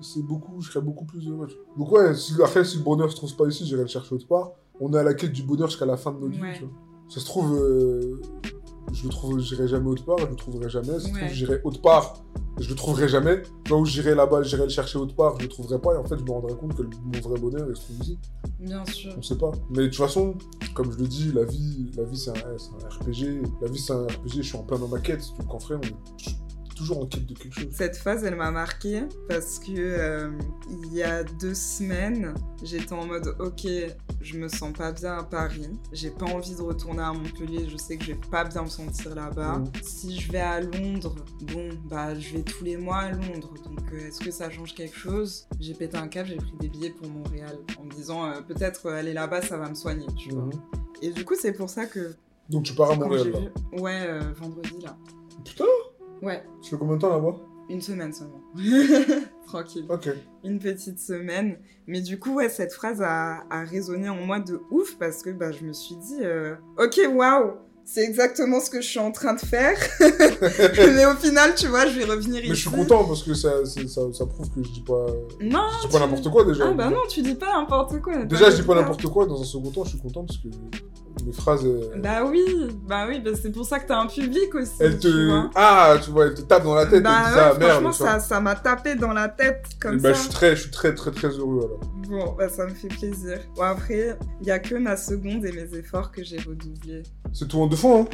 c'est 0.00 0.22
beaucoup, 0.22 0.60
je 0.60 0.70
serais 0.70 0.80
beaucoup 0.80 1.04
plus 1.04 1.28
heureux. 1.28 1.48
Donc 1.76 1.92
ouais, 1.92 2.14
si, 2.14 2.32
après, 2.42 2.64
si 2.64 2.78
le 2.78 2.84
bonheur 2.84 3.10
se 3.10 3.16
trouve 3.16 3.36
pas 3.36 3.46
ici, 3.46 3.66
j'irai 3.66 3.82
le 3.82 3.88
chercher 3.88 4.14
autre 4.14 4.26
part. 4.26 4.52
On 4.80 4.92
est 4.92 4.98
à 4.98 5.02
la 5.02 5.14
quête 5.14 5.32
du 5.32 5.42
bonheur 5.42 5.68
jusqu'à 5.68 5.86
la 5.86 5.96
fin 5.96 6.12
de 6.12 6.18
notre 6.18 6.32
vie, 6.32 6.52
tu 6.54 6.60
vois. 6.64 6.72
Ça 7.08 7.20
se 7.20 7.24
trouve, 7.24 7.56
euh, 7.56 8.20
je 8.92 9.04
le 9.04 9.08
trouve, 9.08 9.40
j'irai 9.40 9.66
jamais 9.66 9.88
autre 9.88 10.04
part, 10.04 10.18
je 10.18 10.26
le 10.26 10.36
trouverai 10.36 10.68
jamais. 10.68 10.98
Ça 10.98 11.00
se 11.00 11.08
trouve, 11.08 11.28
j'irai 11.30 11.60
autre 11.64 11.80
part, 11.80 12.22
je 12.58 12.68
le 12.68 12.74
trouverai 12.74 13.08
jamais. 13.08 13.42
Là 13.70 13.76
où 13.76 13.84
j'irai 13.86 14.14
là-bas, 14.14 14.42
j'irai 14.42 14.64
le 14.64 14.68
chercher 14.68 14.98
autre 14.98 15.14
part, 15.14 15.36
je 15.38 15.44
le 15.44 15.48
trouverai 15.48 15.80
pas. 15.80 15.94
Et 15.94 15.96
en 15.96 16.04
fait, 16.04 16.18
je 16.18 16.24
me 16.24 16.30
rendrai 16.30 16.54
compte 16.54 16.76
que 16.76 16.82
mon 16.82 17.20
vrai 17.20 17.40
bonheur, 17.40 17.66
il 17.68 17.76
se 17.76 17.82
trouve 17.82 17.96
ici. 18.02 18.18
Bien 18.60 18.84
sûr. 18.86 19.14
On 19.16 19.22
sait 19.22 19.38
pas. 19.38 19.52
Mais 19.70 19.84
de 19.84 19.86
toute 19.86 19.96
façon, 19.96 20.34
comme 20.74 20.92
je 20.92 20.98
le 20.98 21.06
dis, 21.06 21.32
la 21.32 21.44
vie, 21.44 21.90
la 21.96 22.04
vie 22.04 22.18
c'est 22.18 22.30
un, 22.30 22.34
un, 22.34 22.88
RPG. 22.88 23.42
La 23.62 23.68
vie, 23.68 23.78
c'est 23.78 23.94
un 23.94 24.04
RPG, 24.04 24.36
je 24.36 24.42
suis 24.42 24.56
en 24.56 24.64
plein 24.64 24.78
dans 24.78 24.88
ma 24.88 25.00
quête. 25.00 25.24
Donc 25.38 25.54
en 25.54 25.58
vrai, 25.58 25.76
on 25.76 26.48
toujours 26.78 27.00
en 27.02 27.06
quête 27.06 27.26
de 27.26 27.34
quelque 27.34 27.54
chose. 27.54 27.68
Cette 27.72 27.96
phase, 27.96 28.24
elle 28.24 28.36
m'a 28.36 28.50
marqué 28.50 29.02
parce 29.28 29.58
que 29.58 29.72
euh, 29.76 30.30
il 30.70 30.94
y 30.94 31.02
a 31.02 31.24
deux 31.24 31.54
semaines, 31.54 32.34
j'étais 32.62 32.92
en 32.92 33.06
mode 33.06 33.34
ok, 33.40 33.66
je 34.28 34.38
me 34.38 34.48
sens 34.48 34.72
pas 34.72 34.92
bien 34.92 35.18
à 35.18 35.22
Paris, 35.22 35.70
j'ai 35.92 36.10
pas 36.10 36.26
envie 36.26 36.54
de 36.54 36.60
retourner 36.60 37.02
à 37.02 37.12
Montpellier, 37.12 37.66
je 37.68 37.76
sais 37.76 37.96
que 37.96 38.04
je 38.04 38.12
vais 38.12 38.20
pas 38.30 38.44
bien 38.44 38.62
me 38.62 38.68
sentir 38.68 39.14
là-bas. 39.14 39.58
Mm. 39.58 39.70
Si 39.82 40.20
je 40.20 40.30
vais 40.30 40.40
à 40.40 40.60
Londres, 40.60 41.14
bon, 41.52 41.70
bah 41.84 42.14
je 42.14 42.34
vais 42.34 42.42
tous 42.42 42.62
les 42.64 42.76
mois 42.76 42.98
à 42.98 43.10
Londres, 43.12 43.54
donc 43.64 43.80
euh, 43.92 44.08
est-ce 44.08 44.20
que 44.20 44.30
ça 44.30 44.50
change 44.50 44.74
quelque 44.74 44.96
chose? 44.96 45.48
J'ai 45.58 45.74
pété 45.74 45.96
un 45.96 46.08
câble, 46.08 46.28
j'ai 46.28 46.36
pris 46.36 46.52
des 46.60 46.68
billets 46.68 46.90
pour 46.90 47.08
Montréal 47.08 47.58
en 47.78 47.84
me 47.84 47.90
disant 47.90 48.26
euh, 48.26 48.40
peut-être 48.42 48.90
aller 48.90 49.14
là-bas, 49.14 49.42
ça 49.42 49.56
va 49.56 49.68
me 49.68 49.74
soigner, 49.74 50.06
tu 50.16 50.30
vois. 50.30 50.44
Mm. 50.44 50.52
Et 51.02 51.10
du 51.10 51.24
coup, 51.24 51.34
c'est 51.34 51.52
pour 51.52 51.70
ça 51.70 51.86
que. 51.86 52.14
Donc 52.50 52.64
tu 52.64 52.74
pars 52.74 52.90
à 52.90 52.96
Montréal 52.96 53.32
là. 53.32 53.80
Ouais, 53.80 54.18
vendredi 54.34 54.78
là. 54.82 54.96
Putain 55.44 55.64
Ouais. 56.22 56.42
Tu 56.62 56.70
fais 56.70 56.76
combien 56.76 56.96
de 56.96 57.00
temps 57.00 57.10
là-bas? 57.10 57.36
Une 57.68 57.80
semaine 57.82 58.12
seulement. 58.12 58.40
Tranquille. 59.46 59.84
Ok. 59.88 60.08
Une 60.44 60.58
petite 60.58 60.98
semaine. 60.98 61.58
Mais 61.86 62.00
du 62.00 62.18
coup, 62.18 62.34
ouais, 62.34 62.48
cette 62.48 62.72
phrase 62.72 63.02
a, 63.02 63.42
résonné 63.64 64.08
en 64.08 64.16
moi 64.16 64.40
de 64.40 64.60
ouf 64.70 64.96
parce 64.98 65.22
que 65.22 65.30
bah, 65.30 65.52
je 65.52 65.64
me 65.64 65.72
suis 65.72 65.96
dit, 65.96 66.18
euh, 66.22 66.54
ok, 66.78 67.00
waouh, 67.14 67.52
c'est 67.84 68.02
exactement 68.02 68.60
ce 68.60 68.68
que 68.68 68.82
je 68.82 68.86
suis 68.86 68.98
en 68.98 69.12
train 69.12 69.32
de 69.32 69.40
faire. 69.40 69.78
mais 70.00 71.06
au 71.06 71.14
final, 71.14 71.54
tu 71.54 71.66
vois, 71.68 71.86
je 71.86 71.98
vais 71.98 72.04
revenir 72.04 72.40
ici. 72.40 72.48
Mais 72.50 72.54
je 72.54 72.60
suis 72.60 72.70
content 72.70 73.04
parce 73.04 73.22
que 73.22 73.32
ça, 73.32 73.64
ça, 73.64 74.12
ça, 74.12 74.26
prouve 74.26 74.50
que 74.50 74.62
je 74.62 74.70
dis 74.70 74.82
pas. 74.82 75.06
Non, 75.40 75.62
je 75.82 75.86
dis 75.86 75.92
pas 75.92 76.00
n'importe 76.00 76.30
quoi 76.30 76.44
déjà. 76.44 76.68
Ah 76.68 76.72
bah 76.72 76.90
non, 76.90 77.00
tu 77.08 77.22
dis 77.22 77.34
pas 77.34 77.52
n'importe 77.54 78.00
quoi. 78.02 78.24
Déjà, 78.24 78.50
je 78.50 78.56
dis 78.56 78.62
pas 78.62 78.74
n'importe 78.74 79.06
quoi. 79.06 79.24
Dans 79.24 79.40
un 79.40 79.44
second 79.44 79.70
temps, 79.70 79.84
je 79.84 79.90
suis 79.90 79.98
content 80.00 80.24
parce 80.24 80.38
que 80.38 80.48
mes 81.28 81.34
phrases. 81.34 81.64
Euh, 81.66 81.92
bah 81.96 82.24
oui, 82.26 82.42
bah 82.86 83.06
oui, 83.06 83.20
bah 83.20 83.30
c'est 83.40 83.52
pour 83.52 83.66
ça 83.66 83.78
que 83.78 83.86
t'as 83.86 84.00
un 84.00 84.06
public 84.06 84.54
aussi. 84.54 84.72
Elle 84.80 84.98
te. 84.98 85.30
ah, 85.54 85.96
tu 86.02 86.10
vois, 86.10 86.26
elle 86.26 86.34
te 86.34 86.40
tape 86.40 86.64
dans 86.64 86.74
la 86.74 86.86
tête. 86.86 87.02
Bah 87.02 87.24
ouais, 87.26 87.34
ça, 87.34 87.54
franchement, 87.54 87.92
ça, 87.92 88.20
ça 88.20 88.40
m'a 88.40 88.54
tapé 88.54 88.94
dans 88.94 89.12
la 89.12 89.28
tête 89.28 89.66
comme 89.80 89.98
bah, 90.00 90.14
ça. 90.14 90.14
Je 90.14 90.20
suis 90.20 90.30
très, 90.30 90.56
je 90.56 90.62
suis 90.62 90.70
très, 90.70 90.94
très, 90.94 91.10
très 91.10 91.28
heureux 91.28 91.60
alors. 91.64 91.80
Bon, 92.08 92.34
bah 92.38 92.48
ça 92.48 92.64
me 92.64 92.70
fait 92.70 92.88
plaisir. 92.88 93.38
Bon, 93.54 93.62
après, 93.62 94.18
il 94.40 94.46
y 94.46 94.50
a 94.50 94.58
que 94.58 94.74
ma 94.74 94.96
seconde 94.96 95.44
et 95.44 95.52
mes 95.52 95.76
efforts 95.76 96.10
que 96.10 96.24
j'ai 96.24 96.38
redoublés. 96.38 97.02
C'est 97.32 97.46
tout 97.46 97.60
en 97.60 97.66
deux 97.66 97.76
fois, 97.76 98.00
hein 98.00 98.06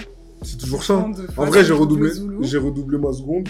C'est 0.42 0.58
toujours 0.58 0.82
ça. 0.82 0.96
En, 0.96 1.12
en 1.36 1.44
vrai, 1.46 1.64
j'ai 1.64 1.72
redoublé, 1.72 2.10
j'ai 2.40 2.58
redoublé 2.58 2.98
ma 2.98 3.12
seconde. 3.12 3.48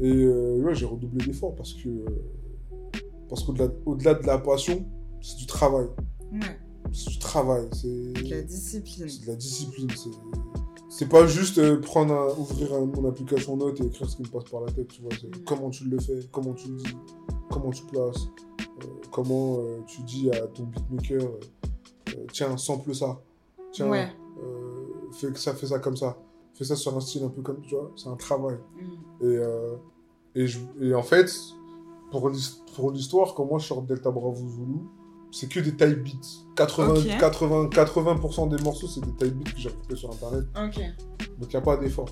Et 0.00 0.10
euh, 0.12 0.56
ouais, 0.56 0.74
j'ai 0.74 0.86
redoublé 0.86 1.24
d'efforts 1.24 1.54
parce 1.54 1.72
que. 1.74 1.88
Parce 3.28 3.44
qu'au-delà 3.44 3.68
au 3.86 3.96
-delà 3.96 4.20
de 4.20 4.26
la 4.26 4.38
passion, 4.38 4.84
c'est 5.22 5.36
du 5.36 5.46
travail. 5.46 5.86
Ouais 6.32 6.58
c'est 6.94 7.10
du 7.10 7.18
travail. 7.18 7.68
C'est 7.72 8.12
de 8.12 8.30
la 8.30 8.42
discipline. 8.42 9.08
C'est 9.08 9.22
de 9.22 9.26
la 9.26 9.36
discipline. 9.36 9.90
C'est 10.88 11.08
pas 11.08 11.26
juste 11.26 11.58
euh, 11.58 11.80
prendre 11.80 12.38
ouvrir 12.38 12.70
mon 12.86 13.08
application 13.08 13.56
note 13.56 13.80
et 13.80 13.84
écrire 13.84 14.08
ce 14.08 14.14
qui 14.14 14.22
me 14.22 14.28
passe 14.28 14.44
par 14.44 14.60
la 14.60 14.70
tête, 14.70 14.86
tu 14.86 15.02
vois. 15.02 15.12
Mm. 15.12 15.44
Comment 15.44 15.70
tu 15.70 15.84
le 15.84 15.98
fais, 15.98 16.20
comment 16.30 16.52
tu 16.52 16.68
le 16.68 16.76
dis, 16.76 16.96
comment 17.50 17.70
tu 17.70 17.82
places, 17.82 18.28
euh, 18.60 18.86
comment 19.10 19.58
euh, 19.58 19.80
tu 19.88 20.02
dis 20.02 20.30
à 20.30 20.46
ton 20.46 20.62
beatmaker, 20.62 21.32
tiens, 22.32 22.56
sample 22.56 22.94
ça, 22.94 23.20
tiens, 23.72 23.90
fais 25.12 25.32
que 25.32 25.38
ça, 25.40 25.52
fait 25.54 25.66
ça 25.66 25.80
comme 25.80 25.96
ça, 25.96 26.16
fais 26.54 26.64
ça 26.64 26.76
sur 26.76 26.96
un 26.96 27.00
style 27.00 27.24
un 27.24 27.28
peu 27.28 27.42
comme, 27.42 27.60
tu 27.62 27.74
vois, 27.74 27.90
c'est 27.96 28.08
un 28.08 28.16
travail. 28.16 28.58
Mm. 29.20 29.26
Et, 29.26 30.42
et, 30.42 30.46
je, 30.46 30.60
et, 30.80 30.94
en 30.94 31.02
fait, 31.02 31.28
pour 32.12 32.30
l'histoire, 32.92 33.34
quand 33.34 33.46
moi 33.46 33.58
je 33.58 33.66
sors 33.66 33.82
Delta 33.82 34.12
Bravo 34.12 34.48
Zulu, 34.48 34.78
c'est 35.34 35.48
que 35.48 35.58
des 35.58 35.74
type 35.74 36.04
beats. 36.04 36.44
80, 36.56 37.18
80, 37.18 37.68
80% 37.70 38.56
des 38.56 38.62
morceaux, 38.62 38.86
c'est 38.86 39.00
des 39.00 39.12
type 39.12 39.36
beats 39.36 39.50
que 39.50 39.58
j'ai 39.58 39.68
retrouvés 39.68 39.96
sur 39.96 40.10
internet. 40.12 40.44
Donc 41.38 41.48
il 41.48 41.48
n'y 41.48 41.56
a 41.56 41.60
pas 41.60 41.76
d'effort. 41.76 42.08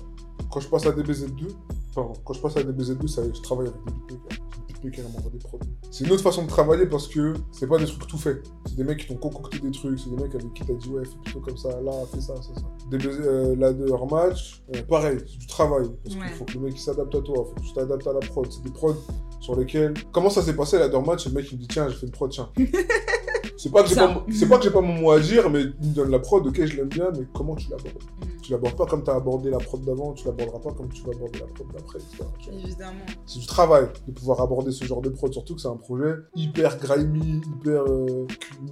Quand 0.51 0.59
je 0.59 0.67
passe 0.67 0.85
à 0.85 0.91
DBZ2, 0.91 1.47
pardon, 1.95 2.13
quand 2.25 2.33
je 2.33 2.41
passe 2.41 2.57
à 2.57 2.63
DBZ2, 2.63 3.07
ça, 3.07 3.21
je 3.23 3.41
travaille 3.41 3.67
avec 3.67 3.79
des 3.85 3.91
beatmakers. 3.91 4.39
Des 4.83 4.91
des. 4.91 5.45
C'est 5.91 6.03
une 6.03 6.11
autre 6.11 6.23
façon 6.23 6.43
de 6.43 6.49
travailler 6.49 6.85
parce 6.85 7.07
que 7.07 7.33
c'est 7.53 7.67
pas 7.67 7.77
des 7.77 7.85
trucs 7.85 8.05
tout 8.05 8.17
faits. 8.17 8.43
C'est 8.65 8.75
des 8.75 8.83
mecs 8.83 8.99
qui 8.99 9.07
t'ont 9.07 9.15
concocté 9.15 9.59
des 9.59 9.71
trucs, 9.71 9.97
c'est 9.97 10.09
des 10.09 10.21
mecs 10.21 10.35
avec 10.35 10.53
qui 10.53 10.65
t'as 10.65 10.73
dit 10.73 10.89
ouais, 10.89 11.05
fais 11.05 11.15
plutôt 11.23 11.39
comme 11.39 11.55
ça, 11.55 11.69
là, 11.79 11.93
fais 12.13 12.19
ça, 12.19 12.35
ça, 12.35 12.53
ça. 12.53 12.65
DBZ, 12.91 13.07
euh, 13.07 13.55
ladder 13.55 13.85
match, 14.11 14.61
euh, 14.75 14.81
pareil, 14.83 15.19
c'est 15.25 15.37
du 15.37 15.47
travail. 15.47 15.87
Parce 16.03 16.15
qu'il 16.15 16.37
faut 16.37 16.43
que 16.43 16.53
le 16.55 16.59
mec 16.59 16.77
s'adapte 16.77 17.15
à 17.15 17.21
toi, 17.21 17.45
faut 17.45 17.55
que 17.55 17.61
tu 17.61 17.73
t'adaptes 17.73 18.07
à 18.07 18.11
la 18.11 18.19
prod. 18.19 18.45
C'est 18.51 18.63
des 18.63 18.71
prods 18.71 18.97
sur 19.39 19.57
lesquels. 19.57 19.93
Comment 20.11 20.29
ça 20.29 20.41
s'est 20.41 20.55
passé 20.55 20.77
ladder 20.77 20.99
match 20.99 21.27
Le 21.27 21.31
mec 21.31 21.49
il 21.49 21.55
me 21.55 21.61
dit 21.61 21.67
tiens, 21.69 21.87
j'ai 21.87 21.95
fait 21.95 22.05
une 22.07 22.11
prod, 22.11 22.29
tiens. 22.29 22.49
C'est 23.57 23.71
pas 23.71 23.83
que 23.83 23.89
j'ai 23.89 23.95
pas, 23.95 24.25
c'est 24.31 24.49
pas 24.49 24.57
que 24.57 24.63
j'ai 24.63 24.71
pas 24.71 24.81
mon 24.81 24.93
mot 24.93 25.11
à 25.11 25.19
dire, 25.19 25.49
mais 25.49 25.61
il 25.81 25.89
me 25.89 25.93
donne 25.93 26.11
la 26.11 26.19
prod, 26.19 26.45
ok, 26.45 26.65
je 26.65 26.77
l'aime 26.77 26.87
bien, 26.87 27.09
mais 27.11 27.25
comment 27.33 27.55
tu 27.55 27.69
l'abordes 27.69 28.03
Mm. 28.21 28.32
Tu 28.43 28.51
l'abordes 28.51 28.75
pas 28.75 28.85
comme 28.85 29.03
t'as 29.03 29.15
abordé 29.15 29.49
la 29.49 29.57
prod 29.57 29.81
d'avant, 29.85 30.11
tu 30.11 30.25
l'aborderas 30.25 30.59
pas 30.59 30.71
comme 30.73 30.89
tu 30.89 31.01
vas 31.03 31.11
aborder 31.13 31.39
la 31.39 31.45
prod 31.47 31.65
d'après, 31.73 31.99
tu. 31.99 32.49
Évidemment. 32.51 32.99
C'est 33.25 33.39
du 33.39 33.47
travail 33.47 33.87
de 34.05 34.11
pouvoir 34.11 34.41
aborder 34.41 34.71
ce 34.71 34.83
genre 34.83 35.01
de 35.01 35.09
prod, 35.09 35.31
surtout 35.31 35.55
que 35.55 35.61
c'est 35.61 35.69
un 35.69 35.77
projet 35.77 36.13
hyper 36.35 36.77
grimy, 36.77 37.41
hyper 37.47 37.83
euh, 37.83 38.27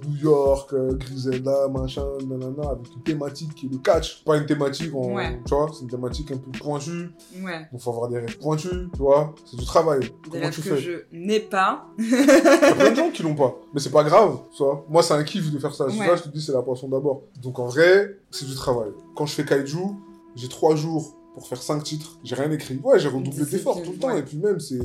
New 0.06 0.16
York, 0.22 0.74
euh, 0.74 0.92
Griselda, 0.96 1.68
machin, 1.68 2.04
nanana, 2.28 2.68
avec 2.70 2.94
une 2.94 3.02
thématique 3.02 3.54
qui 3.54 3.66
est 3.66 3.70
le 3.72 3.78
catch. 3.78 4.22
Pas 4.24 4.36
une 4.36 4.44
thématique, 4.46 4.94
en, 4.94 5.14
Ouais. 5.14 5.40
tu 5.46 5.54
vois, 5.54 5.70
c'est 5.72 5.82
une 5.82 5.88
thématique 5.90 6.30
un 6.32 6.36
peu 6.36 6.50
pointue, 6.58 7.10
Ouais. 7.42 7.66
donc 7.72 7.80
faut 7.80 7.90
avoir 7.90 8.08
des 8.08 8.18
rêves 8.18 8.38
pointus, 8.38 8.88
tu 8.92 8.98
vois, 8.98 9.34
c'est 9.50 9.56
du 9.56 9.64
travail. 9.64 10.00
Des 10.00 10.10
Comment 10.30 10.44
rêves 10.44 10.54
tu 10.54 10.60
que 10.60 10.74
fais? 10.76 10.80
je 10.82 10.92
n'ai 11.12 11.40
pas. 11.40 11.86
Il 11.98 12.10
y 12.10 12.14
a 12.14 12.74
plein 12.74 12.90
de 12.90 12.96
gens 12.96 13.10
qui 13.10 13.22
l'ont 13.22 13.34
pas, 13.34 13.54
mais 13.72 13.80
c'est 13.80 13.90
pas 13.90 14.04
grave, 14.04 14.36
tu 14.54 14.62
vois. 14.62 14.84
Moi, 14.90 15.02
c'est 15.02 15.14
un 15.14 15.24
kiff 15.24 15.50
de 15.50 15.58
faire 15.58 15.74
ça. 15.74 15.86
Ouais. 15.86 15.92
ça, 15.92 16.16
je 16.16 16.22
te 16.24 16.28
dis, 16.28 16.42
c'est 16.42 16.52
la 16.52 16.62
passion 16.62 16.88
d'abord. 16.88 17.22
Donc 17.42 17.58
en 17.58 17.66
vrai, 17.66 18.18
c'est 18.32 18.46
du 18.46 18.54
travail. 18.54 18.90
Quand 19.14 19.26
je 19.26 19.34
fais 19.34 19.44
Kaiju, 19.44 19.78
j'ai 20.34 20.48
trois 20.48 20.74
jours 20.74 21.14
pour 21.34 21.46
faire 21.46 21.62
cinq 21.62 21.82
titres. 21.82 22.18
J'ai 22.24 22.34
rien 22.34 22.50
écrit. 22.50 22.78
Ouais, 22.82 22.98
j'ai 22.98 23.08
redoublé 23.08 23.44
d'efforts 23.44 23.82
tout 23.82 23.92
le 23.92 23.98
temps. 23.98 24.08
ouais. 24.08 24.20
Et 24.20 24.22
puis 24.22 24.36
même, 24.36 24.60
c'est 24.60 24.80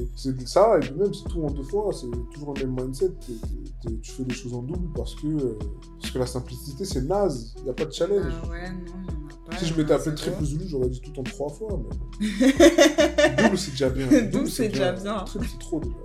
ça. 0.46 0.78
Et 0.78 0.80
puis 0.80 0.94
même, 0.94 1.14
c'est 1.14 1.28
tout 1.30 1.44
en 1.44 1.52
deux 1.52 1.64
fois. 1.64 1.92
C'est 1.94 2.08
toujours 2.32 2.54
le 2.54 2.66
même 2.66 2.86
mindset. 2.86 3.12
Tu 4.02 4.12
fais 4.12 4.24
les 4.24 4.34
choses 4.34 4.54
en 4.54 4.62
double 4.62 4.88
parce 4.96 5.16
que, 5.16 5.28
euh, 5.28 5.60
parce 6.00 6.12
que 6.12 6.20
la 6.20 6.26
simplicité, 6.26 6.86
c'est 6.86 7.02
naze. 7.02 7.54
Il 7.58 7.64
n'y 7.64 7.70
a 7.70 7.74
pas 7.74 7.86
de 7.86 7.92
challenge. 7.92 8.34
Ah 8.44 8.50
ouais, 8.50 8.70
non, 8.70 8.78
il 8.86 8.90
y 8.90 8.92
en 8.92 9.28
a 9.30 9.52
pas. 9.52 9.58
Si 9.58 9.66
je 9.66 9.74
m'étais 9.74 9.92
a 9.92 9.96
appelé 9.96 10.16
triple 10.16 10.44
Zulu, 10.44 10.66
j'aurais 10.68 10.90
dit 10.90 11.02
tout 11.02 11.20
en 11.20 11.24
trois 11.24 11.50
fois. 11.50 11.80
Mais... 12.20 12.52
double, 13.44 13.58
c'est 13.58 13.72
déjà 13.72 13.90
bien. 13.90 14.08
Double, 14.24 14.50
c'est 14.50 14.70
déjà 14.70 14.92
bien. 14.94 15.24
Triple, 15.24 15.48
c'est 15.52 15.60
trop 15.60 15.80
déjà. 15.80 15.96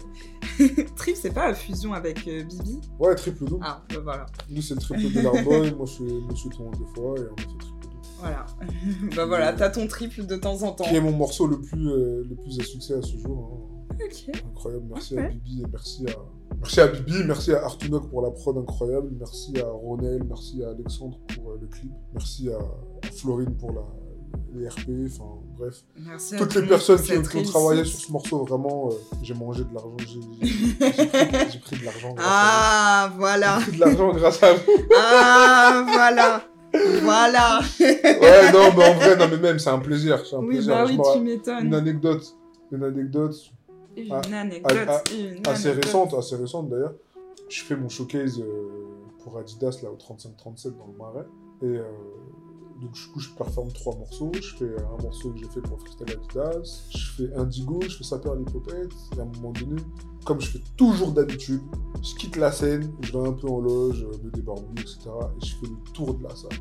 Trip, 0.96 1.16
c'est 1.16 1.32
pas 1.32 1.48
la 1.48 1.54
fusion 1.54 1.92
avec 1.92 2.26
euh, 2.26 2.42
Bibi 2.44 2.80
Ouais, 2.98 3.14
triple 3.14 3.44
double. 3.44 3.64
Ah, 3.66 3.82
bah 3.88 4.00
voilà. 4.02 4.26
Nous, 4.50 4.62
c'est 4.62 4.74
le 4.74 4.80
triple 4.80 5.12
de 5.12 5.20
l'Arboy, 5.20 5.72
moi, 5.74 5.86
je 5.86 5.92
suis 5.92 6.04
Monsieur 6.04 6.50
deux 6.50 6.84
fois, 6.94 7.18
et 7.18 7.22
on 7.22 7.34
a 7.34 7.40
fait 7.40 7.58
triple 7.58 7.82
double. 7.82 7.96
Voilà. 8.18 8.46
bah 9.16 9.26
voilà, 9.26 9.52
t'as 9.52 9.70
ton 9.70 9.86
triple 9.86 10.26
de 10.26 10.36
temps 10.36 10.62
en 10.62 10.72
temps. 10.72 10.84
Qui 10.84 10.96
est 10.96 11.00
mon 11.00 11.12
morceau 11.12 11.46
le 11.46 11.60
plus, 11.60 11.88
euh, 11.88 12.24
le 12.28 12.34
plus 12.36 12.58
à 12.60 12.64
succès 12.64 12.94
à 12.94 13.02
ce 13.02 13.16
jour. 13.18 13.50
hein. 13.52 13.96
Ok. 14.04 14.34
Incroyable, 14.50 14.86
merci 14.88 15.18
à 15.18 15.28
Bibi 15.28 15.62
et 15.62 15.66
merci 15.70 16.06
à... 16.08 16.14
Merci 16.58 16.80
à 16.80 16.86
Bibi, 16.88 17.24
merci 17.26 17.52
à 17.52 17.64
Artunok 17.64 18.08
pour 18.08 18.22
la 18.22 18.30
prod 18.30 18.56
incroyable, 18.56 19.10
merci 19.18 19.58
à 19.60 19.66
Ronel, 19.68 20.22
merci 20.24 20.62
à 20.64 20.70
Alexandre 20.70 21.18
pour 21.34 21.50
euh, 21.52 21.58
le 21.60 21.66
clip, 21.66 21.92
merci 22.12 22.50
à 22.50 22.58
Florine 23.12 23.54
pour 23.56 23.72
la, 23.72 23.82
les 24.54 24.68
RP, 24.68 24.88
enfin 25.06 25.40
bref. 25.58 25.74
Merci 25.98 26.36
Toutes 26.36 26.48
tout 26.50 26.60
les 26.60 26.66
personnes 26.68 27.00
qui, 27.00 27.12
ont- 27.12 27.22
cette 27.24 27.28
qui 27.30 27.36
ont 27.38 27.42
travaillé 27.42 27.84
sur 27.84 27.98
ce 28.00 28.12
morceau, 28.12 28.44
vraiment, 28.44 28.88
euh, 28.90 28.94
j'ai 29.22 29.34
mangé 29.34 29.64
de 29.64 29.72
l'argent, 29.74 29.96
j'ai 29.98 30.18
pris, 31.60 31.78
de 31.78 31.84
l'argent 31.84 32.12
grâce 32.14 32.26
Ah, 32.28 33.04
à 33.04 33.08
voilà. 33.16 33.58
J'ai 33.60 33.66
pris 33.66 33.76
de 33.76 33.80
l'argent 33.84 34.12
grâce 34.12 34.42
à 34.42 34.54
vous. 34.54 34.60
Ah, 34.96 35.84
voilà. 35.88 36.42
Voilà. 37.02 37.60
Ouais, 37.80 38.50
non, 38.52 38.72
mais 38.74 38.88
en 38.88 38.94
vrai, 38.94 39.14
non, 39.16 39.28
mais 39.30 39.36
même, 39.36 39.58
c'est 39.58 39.68
un 39.68 39.78
plaisir, 39.78 40.24
c'est 40.24 40.36
un 40.36 40.38
Oui, 40.38 40.54
plaisir. 40.54 40.74
bah 40.74 40.84
oui, 40.86 40.94
tu 40.96 41.00
ra- 41.02 41.16
Une 41.16 41.22
m'étonnes. 41.24 41.74
anecdote, 41.74 42.34
une 42.72 42.82
anecdote 42.84 43.34
Une 43.94 44.10
Ah, 44.10 44.20
anecdote, 44.40 44.78
ah, 44.88 45.02
une 45.12 45.46
assez 45.46 45.66
anecdote. 45.68 45.84
récente, 45.84 46.14
assez 46.14 46.36
récente 46.36 46.70
d'ailleurs. 46.70 46.94
Je 47.50 47.62
fais 47.62 47.76
mon 47.76 47.90
showcase 47.90 48.40
euh, 48.40 48.70
pour 49.22 49.36
Adidas 49.36 49.80
là 49.82 49.90
au 49.90 49.96
35-37 49.96 50.78
dans 50.78 50.86
le 50.86 50.96
Marais. 50.98 51.26
Et 51.62 51.66
euh, 51.78 51.82
donc 52.80 52.92
du 52.92 53.06
coup 53.12 53.20
je 53.20 53.28
performe 53.30 53.72
trois 53.72 53.96
morceaux. 53.96 54.32
Je 54.34 54.56
fais 54.56 54.76
un 54.76 55.02
morceau 55.02 55.30
que 55.30 55.38
j'ai 55.38 55.48
fait 55.48 55.60
pour 55.60 55.78
Freestyle 55.80 56.10
Adidas. 56.10 56.84
Je 56.90 57.10
fais 57.16 57.34
Indigo, 57.34 57.80
je 57.82 57.96
fais 57.96 58.04
Sapeur 58.04 58.34
l'hypopète. 58.34 58.92
Et 59.16 59.20
à 59.20 59.22
un 59.22 59.26
moment 59.26 59.52
donné, 59.52 59.80
comme 60.24 60.40
je 60.40 60.48
fais 60.48 60.60
toujours 60.76 61.12
d'habitude, 61.12 61.60
je 62.02 62.14
quitte 62.14 62.36
la 62.36 62.52
scène, 62.52 62.92
je 63.00 63.12
vais 63.12 63.26
un 63.26 63.32
peu 63.32 63.48
en 63.48 63.60
loge, 63.60 64.02
euh, 64.02 64.24
me 64.24 64.30
débarbouille, 64.30 64.80
etc. 64.80 65.10
Et 65.40 65.44
je 65.44 65.54
fais 65.56 65.66
le 65.66 65.92
tour 65.92 66.14
de 66.14 66.22
la 66.22 66.34
salle. 66.34 66.58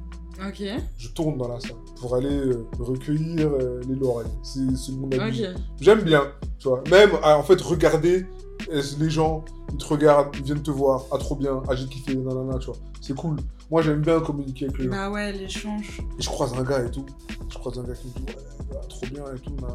Ok. 0.48 0.64
Je 0.98 1.10
tourne 1.10 1.38
dans 1.38 1.48
la 1.48 1.60
salle 1.60 1.78
pour 2.00 2.16
aller 2.16 2.36
euh, 2.36 2.66
recueillir 2.80 3.50
euh, 3.52 3.82
les 3.88 3.96
lauriers. 3.96 4.28
C'est 4.44 4.92
mon 4.92 5.10
habitude. 5.12 5.54
Ok. 5.56 5.62
J'aime 5.80 6.02
bien, 6.02 6.24
tu 6.58 6.68
vois. 6.68 6.84
Même, 6.90 7.12
ah, 7.22 7.38
en 7.38 7.44
fait, 7.44 7.62
regarder, 7.62 8.26
les 8.72 9.10
gens, 9.10 9.44
ils 9.72 9.78
te 9.78 9.86
regardent, 9.86 10.36
ils 10.36 10.44
viennent 10.44 10.64
te 10.64 10.72
voir, 10.72 11.06
ah, 11.12 11.18
trop 11.18 11.36
bien, 11.36 11.62
ah, 11.68 11.76
j'ai 11.76 11.86
kiffé, 11.88 12.16
nanana, 12.16 12.58
tu 12.60 12.68
vois. 12.68 12.78
C'est 13.02 13.16
cool. 13.16 13.38
Moi, 13.72 13.82
j'aime 13.82 14.02
bien 14.02 14.20
communiquer 14.20 14.66
avec 14.66 14.78
les 14.80 14.84
gens. 14.86 14.92
Bah 14.92 15.10
ouais, 15.10 15.32
l'échange. 15.32 16.02
Et 16.20 16.22
je 16.22 16.28
croise 16.28 16.54
un 16.54 16.64
gars 16.64 16.84
et 16.86 16.92
tout. 16.92 17.06
Je 17.50 17.58
croise 17.58 17.80
un 17.80 17.84
gars 17.84 17.94
qui 17.94 18.08
me 18.08 18.14
dit, 18.14 18.24
ouais, 18.28 18.38
bah, 18.70 18.82
trop 18.90 19.06
bien 19.08 19.24
et 19.34 19.40
tout, 19.40 19.54
et 19.54 19.56
tout. 19.58 19.66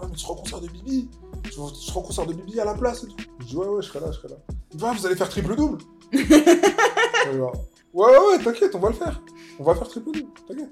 Ah, 0.00 0.04
mais 0.06 0.12
tu 0.14 0.18
seras 0.20 0.32
au 0.32 0.36
concert 0.36 0.60
de 0.60 0.68
Bibi. 0.68 1.08
Tu 1.44 1.52
seras 1.52 2.00
au 2.00 2.02
concert 2.02 2.26
de 2.26 2.34
Bibi 2.34 2.60
à 2.60 2.66
la 2.66 2.74
place 2.74 3.02
et 3.04 3.06
tout. 3.06 3.16
Je 3.40 3.46
dis, 3.46 3.56
ouais, 3.56 3.66
ouais, 3.66 3.80
je 3.82 3.88
serai 3.88 4.00
là, 4.00 4.06
je 4.12 4.18
serai 4.18 4.28
là. 4.28 4.36
Il 4.70 4.74
me 4.76 4.78
dit, 4.80 4.84
ah, 4.86 4.94
vous 4.98 5.06
allez 5.06 5.16
faire 5.16 5.28
triple-double. 5.28 5.78
Ouais, 7.92 8.06
ouais, 8.06 8.18
ouais, 8.36 8.44
t'inquiète, 8.44 8.72
on 8.74 8.78
va 8.78 8.88
le 8.90 8.94
faire. 8.94 9.20
On 9.58 9.64
va 9.64 9.74
faire 9.74 9.88
triple-double, 9.88 10.28
t'inquiète. 10.46 10.70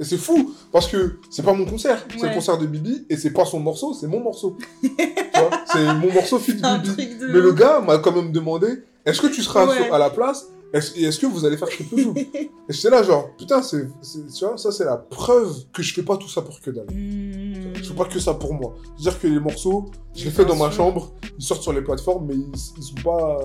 Et 0.00 0.04
c'est 0.04 0.16
fou, 0.16 0.54
parce 0.70 0.86
que 0.86 1.18
c'est 1.30 1.42
pas 1.44 1.52
mon 1.52 1.64
concert, 1.64 2.04
c'est 2.16 2.28
le 2.28 2.34
concert 2.34 2.56
de 2.58 2.66
Bibi, 2.66 3.04
et 3.10 3.16
c'est 3.16 3.32
pas 3.32 3.44
son 3.44 3.58
morceau, 3.58 3.92
c'est 3.92 4.06
mon 4.06 4.20
morceau. 4.20 4.56
tu 4.80 4.88
vois, 5.34 5.50
c'est 5.72 5.84
mon 5.94 6.12
morceau 6.12 6.38
fit 6.38 6.52
Bibi. 6.84 7.16
de. 7.18 7.26
Mais 7.26 7.40
le 7.40 7.52
gars 7.52 7.80
m'a 7.80 7.98
quand 7.98 8.12
même 8.12 8.30
demandé, 8.30 8.84
est-ce 9.04 9.20
que 9.20 9.26
tu 9.26 9.42
seras 9.42 9.66
Ouais. 9.66 9.90
à 9.90 9.98
la 9.98 10.10
place 10.10 10.46
est-ce, 10.72 11.18
que 11.18 11.26
vous 11.26 11.44
allez 11.44 11.56
faire 11.56 11.68
triple 11.68 11.96
double 11.96 12.18
Et 12.34 12.50
j'étais 12.68 12.90
là 12.90 13.02
genre, 13.02 13.30
putain, 13.38 13.62
c'est, 13.62 13.88
tu 14.02 14.44
vois, 14.44 14.56
ça 14.58 14.70
c'est 14.70 14.84
la 14.84 14.96
preuve 14.96 15.64
que 15.72 15.82
je 15.82 15.94
fais 15.94 16.02
pas 16.02 16.16
tout 16.16 16.28
ça 16.28 16.42
pour 16.42 16.60
que 16.60 16.70
dalle. 16.70 16.86
Mmh. 16.92 17.74
Je 17.76 17.82
fais 17.82 17.94
pas 17.94 18.04
que 18.04 18.20
ça 18.20 18.34
pour 18.34 18.52
moi. 18.54 18.74
C'est-à-dire 18.98 19.20
que 19.20 19.26
les 19.28 19.40
morceaux, 19.40 19.90
je 20.14 20.24
les 20.24 20.30
fais 20.30 20.44
dans 20.44 20.56
ma 20.56 20.70
chambre, 20.70 21.12
ils 21.38 21.44
sortent 21.44 21.62
sur 21.62 21.72
les 21.72 21.82
plateformes, 21.82 22.26
mais 22.26 22.34
ils, 22.34 22.50
ils 22.76 22.82
sont 22.82 23.02
pas, 23.02 23.38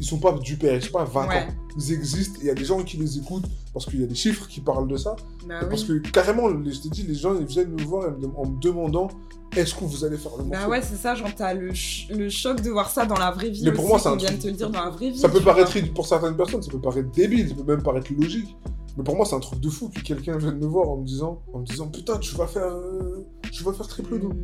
ils 0.00 0.06
sont 0.06 0.18
pas 0.18 0.32
du 0.32 0.58
sont 0.80 0.92
pas 0.92 1.04
vacants. 1.04 1.28
Ouais. 1.28 1.48
Ils 1.76 1.92
existent, 1.92 2.38
il 2.40 2.46
y 2.46 2.50
a 2.50 2.54
des 2.54 2.64
gens 2.64 2.82
qui 2.82 2.96
les 2.96 3.18
écoutent 3.18 3.46
parce 3.72 3.86
qu'il 3.86 4.00
y 4.00 4.04
a 4.04 4.06
des 4.06 4.14
chiffres 4.14 4.46
qui 4.48 4.60
parlent 4.60 4.88
de 4.88 4.96
ça. 4.96 5.14
Bah 5.46 5.60
Parce 5.68 5.84
que 5.84 5.98
carrément, 6.10 6.48
je 6.48 6.80
t'ai 6.80 6.88
dit, 6.88 7.02
les 7.02 7.14
gens 7.14 7.34
ils 7.38 7.46
viennent 7.46 7.70
me 7.72 7.82
voir 7.82 8.10
en 8.36 8.46
me 8.46 8.60
demandant 8.60 9.08
est-ce 9.56 9.74
que 9.74 9.84
vous 9.84 10.04
allez 10.04 10.16
faire 10.16 10.32
le 10.38 10.44
morceau? 10.44 10.62
Bah 10.64 10.68
ouais, 10.68 10.80
c'est 10.82 10.96
ça, 10.96 11.14
genre 11.16 11.34
t'as 11.36 11.54
le, 11.54 11.68
ch- 11.70 12.06
le 12.10 12.28
choc 12.28 12.60
de 12.60 12.70
voir 12.70 12.88
ça 12.88 13.04
dans 13.04 13.16
la 13.16 13.32
vraie 13.32 13.50
vie. 13.50 13.62
Mais 13.64 13.72
pour 13.72 13.84
aussi, 13.84 13.90
moi, 13.90 13.98
c'est 14.00 14.08
un 14.10 14.16
vient 14.16 14.30
te 14.36 14.46
le 14.46 14.52
dire 14.52 14.70
dans 14.70 14.84
la 14.84 14.90
vraie 14.90 15.10
vie. 15.10 15.18
Ça 15.18 15.28
peut 15.28 15.40
paraître, 15.40 15.72
vois. 15.72 15.80
rid- 15.82 15.92
pour 15.92 16.06
certaines 16.06 16.36
personnes, 16.36 16.62
peut 16.70 16.80
paraître 16.80 17.10
débile, 17.10 17.48
ça 17.48 17.54
peut 17.54 17.64
même 17.64 17.82
paraître 17.82 18.12
logique. 18.12 18.56
Mais 18.96 19.04
pour 19.04 19.16
moi, 19.16 19.24
c'est 19.24 19.36
un 19.36 19.40
truc 19.40 19.60
de 19.60 19.68
fou 19.68 19.88
que 19.88 20.00
quelqu'un 20.00 20.36
vienne 20.36 20.58
me 20.58 20.66
voir 20.66 20.88
en 20.88 20.98
me 20.98 21.06
disant, 21.06 21.42
en 21.52 21.60
me 21.60 21.64
disant, 21.64 21.88
putain, 21.88 22.18
tu 22.18 22.34
vas 22.34 22.46
faire, 22.46 22.74
euh, 22.74 23.24
tu 23.52 23.62
vas 23.62 23.72
faire 23.72 23.86
triple 23.86 24.18
double. 24.18 24.36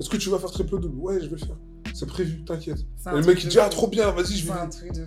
Est-ce 0.00 0.08
que 0.10 0.16
tu 0.16 0.28
vas 0.30 0.38
faire 0.38 0.50
triple 0.50 0.78
double 0.80 0.98
Ouais, 0.98 1.20
je 1.20 1.26
vais 1.26 1.36
le 1.40 1.46
faire. 1.46 1.56
C'est 1.92 2.06
prévu, 2.06 2.44
t'inquiète. 2.44 2.78
Et 3.06 3.10
le 3.14 3.22
mec 3.22 3.44
il 3.44 3.48
dit, 3.50 3.58
ah, 3.60 3.68
trop 3.68 3.86
bien, 3.86 4.10
vas-y, 4.10 4.34
je 4.34 4.48
vais. 4.48 4.58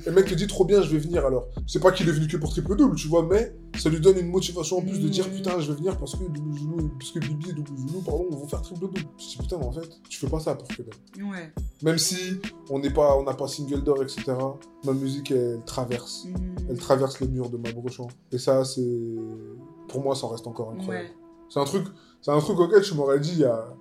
Et 0.06 0.10
le 0.10 0.12
mec 0.14 0.26
te 0.26 0.34
dit, 0.36 0.48
trop 0.48 0.64
bien, 0.64 0.82
je 0.82 0.90
vais 0.90 1.00
venir 1.00 1.26
alors. 1.26 1.48
C'est 1.68 1.82
pas 1.82 1.92
qu'il 1.92 2.08
est 2.08 2.14
venu 2.14 2.28
que 2.28 2.38
pour 2.38 2.50
triple 2.52 2.78
double, 2.78 2.96
tu 2.96 3.10
vois, 3.10 3.28
mais 3.30 3.54
ça 3.78 3.90
lui 3.90 4.00
donne 4.00 4.18
une 4.18 4.30
motivation 4.30 4.78
en 4.78 4.82
plus 4.82 4.98
de 5.00 5.10
dire, 5.10 5.28
Mm. 5.28 5.32
putain, 5.32 5.60
je 5.60 5.70
vais 5.70 5.78
venir 5.78 5.98
parce 5.98 6.16
que 6.16 6.24
Double 6.24 6.58
Zulu, 6.58 6.90
parce 6.98 7.12
que 7.12 7.20
Bibi 7.20 7.50
et 7.50 7.54
Double 7.54 7.76
Zulu, 7.78 8.02
pardon, 8.06 8.28
vont 8.32 8.48
faire 8.48 8.62
triple 8.62 8.80
double. 8.80 9.02
Je 9.18 9.28
dis, 9.28 9.38
putain, 9.38 9.58
mais 9.58 9.66
en 9.66 9.72
fait, 9.74 9.90
tu 10.08 10.18
fais 10.18 10.28
pas 10.30 10.40
ça 10.40 10.56
pour 10.56 10.66
que. 10.70 10.82
Ouais. 11.22 11.52
Même 11.84 11.98
si 11.98 12.40
on 12.70 12.80
n'est 12.80 12.94
pas, 12.94 13.18
on 13.18 13.24
n'a 13.24 13.34
pas 13.34 13.50
single 13.50 13.84
d'or, 13.84 14.02
etc. 14.02 14.24
Ma 14.86 14.94
musique, 14.94 15.32
elle 15.32 15.60
traverse. 15.66 16.24
Mmh. 16.26 16.56
Elle 16.70 16.78
traverse 16.78 17.20
les 17.20 17.28
murs 17.28 17.50
de 17.50 17.58
ma 17.58 17.70
brochant. 17.74 18.08
Et 18.32 18.38
ça, 18.38 18.64
c'est. 18.64 18.88
Pour 19.90 20.02
moi, 20.02 20.16
ça 20.16 20.28
reste 20.28 20.48
encore 20.48 20.72
incroyable. 20.72 21.08
Ouais. 21.10 21.14
C'est 21.50 21.60
un 21.60 21.66
truc, 21.66 21.86
c'est 22.22 22.32
un 22.32 22.40
truc 22.40 22.58
auquel 22.60 22.82
tu 22.82 22.94
m'aurais 22.94 23.20
dit 23.20 23.32
il 23.34 23.40
y 23.40 23.46
a. 23.46 23.74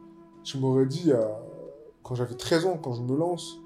Tu 0.46 0.58
m'aurais 0.58 0.86
dit 0.86 1.12
a. 1.12 1.40
Quand 2.04 2.14
j'avais 2.14 2.36
13 2.36 2.66
ans, 2.66 2.78
quand 2.80 2.92
je 2.92 3.02
me 3.02 3.16
lance. 3.16 3.58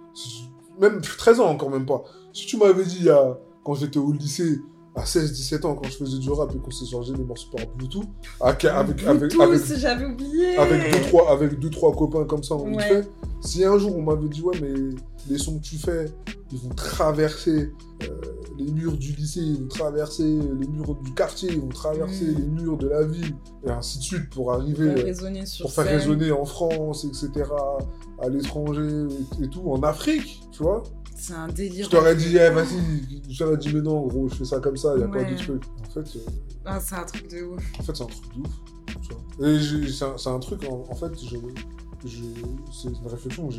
Même 0.79 1.03
13 1.03 1.41
ans, 1.41 1.51
encore 1.51 1.69
même 1.69 1.85
pas. 1.85 2.05
Si 2.33 2.47
tu 2.47 2.57
m'avais 2.57 2.85
dit 2.85 3.11
a. 3.11 3.39
Quand 3.63 3.75
j'étais 3.75 3.99
au 3.99 4.11
lycée, 4.13 4.61
à 4.97 5.05
16-17 5.05 5.67
ans, 5.67 5.75
quand 5.77 5.89
je 5.89 5.97
faisais 5.97 6.19
du 6.19 6.31
rap 6.31 6.53
et 6.55 6.59
qu'on 6.59 6.71
s'est 6.71 6.87
chargé 6.87 7.13
des 7.13 7.23
morceaux 7.23 7.49
par 7.57 7.65
Bluetooth, 7.77 8.07
avec, 8.41 8.65
avec, 8.65 9.03
avec, 9.05 9.19
Bluetooth, 9.21 9.41
avec, 9.41 9.63
j'avais 9.79 10.05
oublié. 10.05 10.57
avec 10.57 10.93
deux, 10.93 11.01
trois, 11.03 11.31
avec 11.33 11.59
deux, 11.61 11.71
trois 11.71 11.95
copains 11.95 12.25
comme 12.25 12.43
ça, 12.43 12.57
on 12.57 12.75
Ouais. 12.75 12.83
fait. 12.83 13.09
Si 13.41 13.65
un 13.65 13.79
jour 13.79 13.97
on 13.97 14.03
m'avait 14.03 14.29
dit, 14.29 14.43
ouais, 14.43 14.59
mais 14.61 14.75
les 15.29 15.39
sons 15.39 15.59
que 15.59 15.63
tu 15.65 15.77
fais, 15.77 16.07
ils 16.53 16.59
vont 16.59 16.71
traverser 16.75 17.73
euh, 18.03 18.21
les 18.59 18.71
murs 18.73 18.97
du 18.99 19.13
lycée, 19.13 19.41
ils 19.41 19.61
vont 19.63 19.69
traverser 19.69 20.25
les 20.25 20.67
murs 20.67 20.95
du 20.97 21.15
quartier, 21.15 21.51
ils 21.53 21.61
vont 21.61 21.69
traverser 21.69 22.25
Mm. 22.25 22.37
les 22.39 22.63
murs 22.63 22.77
de 22.77 22.89
la 22.89 23.05
ville, 23.07 23.35
et 23.67 23.71
ainsi 23.71 23.99
de 23.99 24.03
suite 24.03 24.29
pour 24.31 24.47
Pour 24.47 24.53
arriver, 24.55 24.95
faire 25.15 25.47
sur 25.47 25.67
pour 25.67 25.73
faire 25.73 25.85
scène. 25.85 25.97
résonner 25.99 26.33
en 26.33 26.45
France, 26.45 27.05
etc., 27.05 27.31
à 28.23 28.29
l'étranger 28.29 29.07
et, 29.41 29.45
et 29.45 29.49
tout, 29.49 29.63
en 29.71 29.81
Afrique, 29.83 30.43
tu 30.53 30.63
vois. 30.65 30.83
C'est 31.21 31.35
un 31.35 31.49
délire. 31.49 31.85
Je 31.85 31.91
t'aurais 31.91 32.17
dit, 32.17 32.35
eh, 32.37 32.49
vas-y, 32.51 33.23
je 33.31 33.39
t'aurais 33.39 33.59
dit, 33.59 33.69
mais 33.75 33.83
non, 33.83 34.07
gros, 34.07 34.29
je 34.29 34.37
fais 34.37 34.45
ça 34.47 34.59
comme 34.59 34.77
ça, 34.77 34.95
il 34.95 34.99
n'y 34.99 35.05
a 35.05 35.09
pas 35.09 35.19
Ouais. 35.19 35.31
de 35.33 35.37
truc. 35.37 35.63
En 35.87 35.91
fait, 35.91 36.17
euh, 36.17 36.21
Ah, 36.65 36.81
c'est 36.81 36.95
un 36.95 37.05
truc 37.05 37.29
de 37.31 37.43
ouf. 37.43 37.63
en 37.79 37.83
fait, 37.83 37.95
c'est 37.97 38.03
un 38.03 38.07
truc 38.07 38.35
de 38.35 38.41
ouf. 38.41 38.51
tu 39.03 39.15
vois. 39.15 39.49
Et 39.49 39.59
j'ai- 39.61 39.89
c'est 40.19 40.29
un, 40.31 40.39
truc, 40.41 40.65
en, 40.69 40.85
en 40.91 40.95
fait, 40.95 41.13
je, 41.23 41.37
je- 42.07 42.23
c'est 42.73 42.89
une 42.89 43.07
réflexion 43.07 43.49
que 43.49 43.55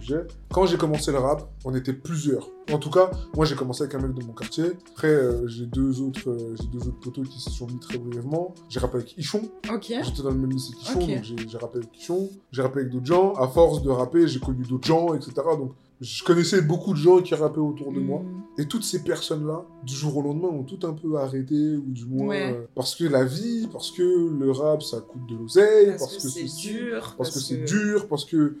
j'ai-. 0.00 0.20
Quand 0.52 0.66
j'ai 0.66 0.76
commencé 0.76 1.10
le 1.12 1.18
rap, 1.18 1.50
on 1.64 1.74
était 1.74 1.92
plusieurs. 1.92 2.48
En 2.72 2.78
tout 2.78 2.90
cas, 2.90 3.10
moi, 3.36 3.44
j'ai 3.44 3.56
commencé 3.56 3.82
avec 3.82 3.94
un 3.96 3.98
mec 4.06 4.14
de 4.14 4.24
mon 4.24 4.32
quartier. 4.32 4.72
Après, 4.92 5.08
euh, 5.08 5.46
j'ai 5.48 5.66
deux 5.66 6.00
autres, 6.00 6.30
euh, 6.30 6.54
j'ai 6.60 6.66
deux 6.68 6.86
autres 6.86 7.00
potos 7.00 7.28
qui 7.28 7.40
se 7.40 7.50
sont 7.50 7.66
mis 7.66 7.78
très 7.80 7.98
brièvement. 7.98 8.54
J'ai 8.68 8.78
rappé 8.80 8.98
avec 8.98 9.18
Ichon. 9.18 9.42
Ok. 9.72 9.86
J'étais 10.02 10.22
dans 10.22 10.30
le 10.30 10.38
même 10.38 10.50
lycée 10.52 10.72
qu'Ichon, 10.78 11.00
Ok. 11.00 11.08
donc 11.08 11.24
j'ai 11.24 11.36
j'ai 11.48 11.58
rappé 11.58 11.78
avec 11.78 11.98
Ichon. 11.98 12.30
J'ai 12.52 12.62
rappé 12.62 12.80
avec 12.80 12.92
d'autres 12.92 13.06
gens. 13.06 13.32
À 13.34 13.48
force 13.48 13.82
de 13.82 13.90
rapper, 13.90 14.26
j'ai 14.28 14.38
connu 14.40 14.62
d'autres 14.64 14.86
gens, 14.86 15.12
etc. 15.14 15.32
Donc, 15.58 15.72
je 16.00 16.24
connaissais 16.24 16.62
beaucoup 16.62 16.92
de 16.92 16.98
gens 16.98 17.20
qui 17.20 17.34
rappaient 17.34 17.58
autour 17.60 17.92
de 17.92 18.00
moi. 18.00 18.20
Mm. 18.20 18.60
Et 18.62 18.66
toutes 18.66 18.84
ces 18.84 19.02
personnes-là, 19.02 19.64
du 19.84 19.94
jour 19.94 20.16
au 20.16 20.22
lendemain, 20.22 20.48
ont 20.48 20.62
tout 20.62 20.84
un 20.86 20.92
peu 20.92 21.16
arrêté, 21.16 21.76
ou 21.76 21.84
du 21.90 22.06
moins, 22.06 22.28
Ouais. 22.28 22.52
euh, 22.54 22.66
parce 22.74 22.94
que 22.94 23.04
la 23.04 23.24
vie, 23.24 23.68
parce 23.72 23.90
que 23.90 24.02
le 24.02 24.50
rap, 24.50 24.82
ça 24.82 25.00
coûte 25.00 25.26
de 25.28 25.36
l'oseille, 25.36 25.88
Parce, 25.98 26.00
parce, 26.00 26.16
que, 26.16 26.22
que, 26.22 26.28
c'est 26.48 26.56
dur. 26.68 27.14
parce, 27.18 27.30
que 27.30 27.38
c'est 27.40 27.64
dur, 27.64 28.06
parce 28.08 28.24
que 28.24 28.56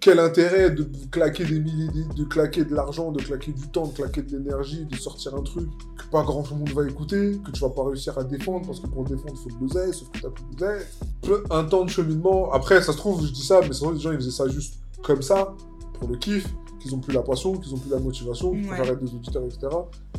quel 0.00 0.18
intérêt 0.18 0.70
de 0.70 0.86
claquer 1.10 1.44
des 1.46 1.60
milliers, 1.60 1.88
de 1.88 2.14
de 2.14 2.24
claquer 2.24 2.64
de 2.64 2.74
l'argent, 2.74 3.10
de 3.10 3.22
claquer 3.22 3.52
du 3.52 3.66
temps, 3.68 3.86
de 3.86 3.92
claquer 3.94 4.22
de 4.22 4.36
l'énergie, 4.36 4.84
de 4.84 4.94
sortir 4.96 5.34
un 5.34 5.42
truc 5.42 5.66
que 5.96 6.04
pas 6.12 6.22
grand 6.22 6.48
monde 6.52 6.68
va 6.70 6.86
écouter, 6.86 7.40
que 7.44 7.50
tu 7.50 7.60
vas 7.60 7.70
pas 7.70 7.84
réussir 7.84 8.16
à 8.18 8.22
défendre, 8.24 8.66
parce 8.66 8.80
que 8.80 8.86
pour 8.86 9.02
le 9.02 9.08
défendre, 9.08 9.32
il 9.34 9.50
faut 9.50 9.56
de 9.58 9.62
l'oseille, 9.62 9.94
sauf 9.94 10.10
que 10.10 10.20
t'as 10.20 10.28
plus 10.30 10.44
d'oseille. 10.56 10.82
Un 11.50 11.64
temps 11.64 11.84
de 11.84 11.90
cheminement. 11.90 12.52
Après, 12.52 12.82
ça 12.82 12.92
se 12.92 12.98
trouve, 12.98 13.24
je 13.26 13.32
dis 13.32 13.44
ça, 13.44 13.60
mais 13.62 13.72
c'est 13.72 13.84
vrai, 13.84 13.94
les 13.94 14.00
gens, 14.00 14.12
ils 14.12 14.18
faisaient 14.18 14.30
ça 14.30 14.46
juste 14.48 14.74
comme 15.02 15.22
ça, 15.22 15.54
pour 15.98 16.08
le 16.08 16.16
kiff, 16.16 16.46
qu'ils 16.84 16.94
ont 16.94 16.98
plus 16.98 17.14
la 17.14 17.22
passion, 17.22 17.54
qu'ils 17.56 17.74
ont 17.74 17.78
plus 17.78 17.90
la 17.90 17.98
motivation, 17.98 18.52
qu'ils 18.52 18.68
Ouais. 18.68 18.78
arrêtent 18.78 19.02
des 19.02 19.14
auditeurs, 19.14 19.42
etc. 19.42 19.68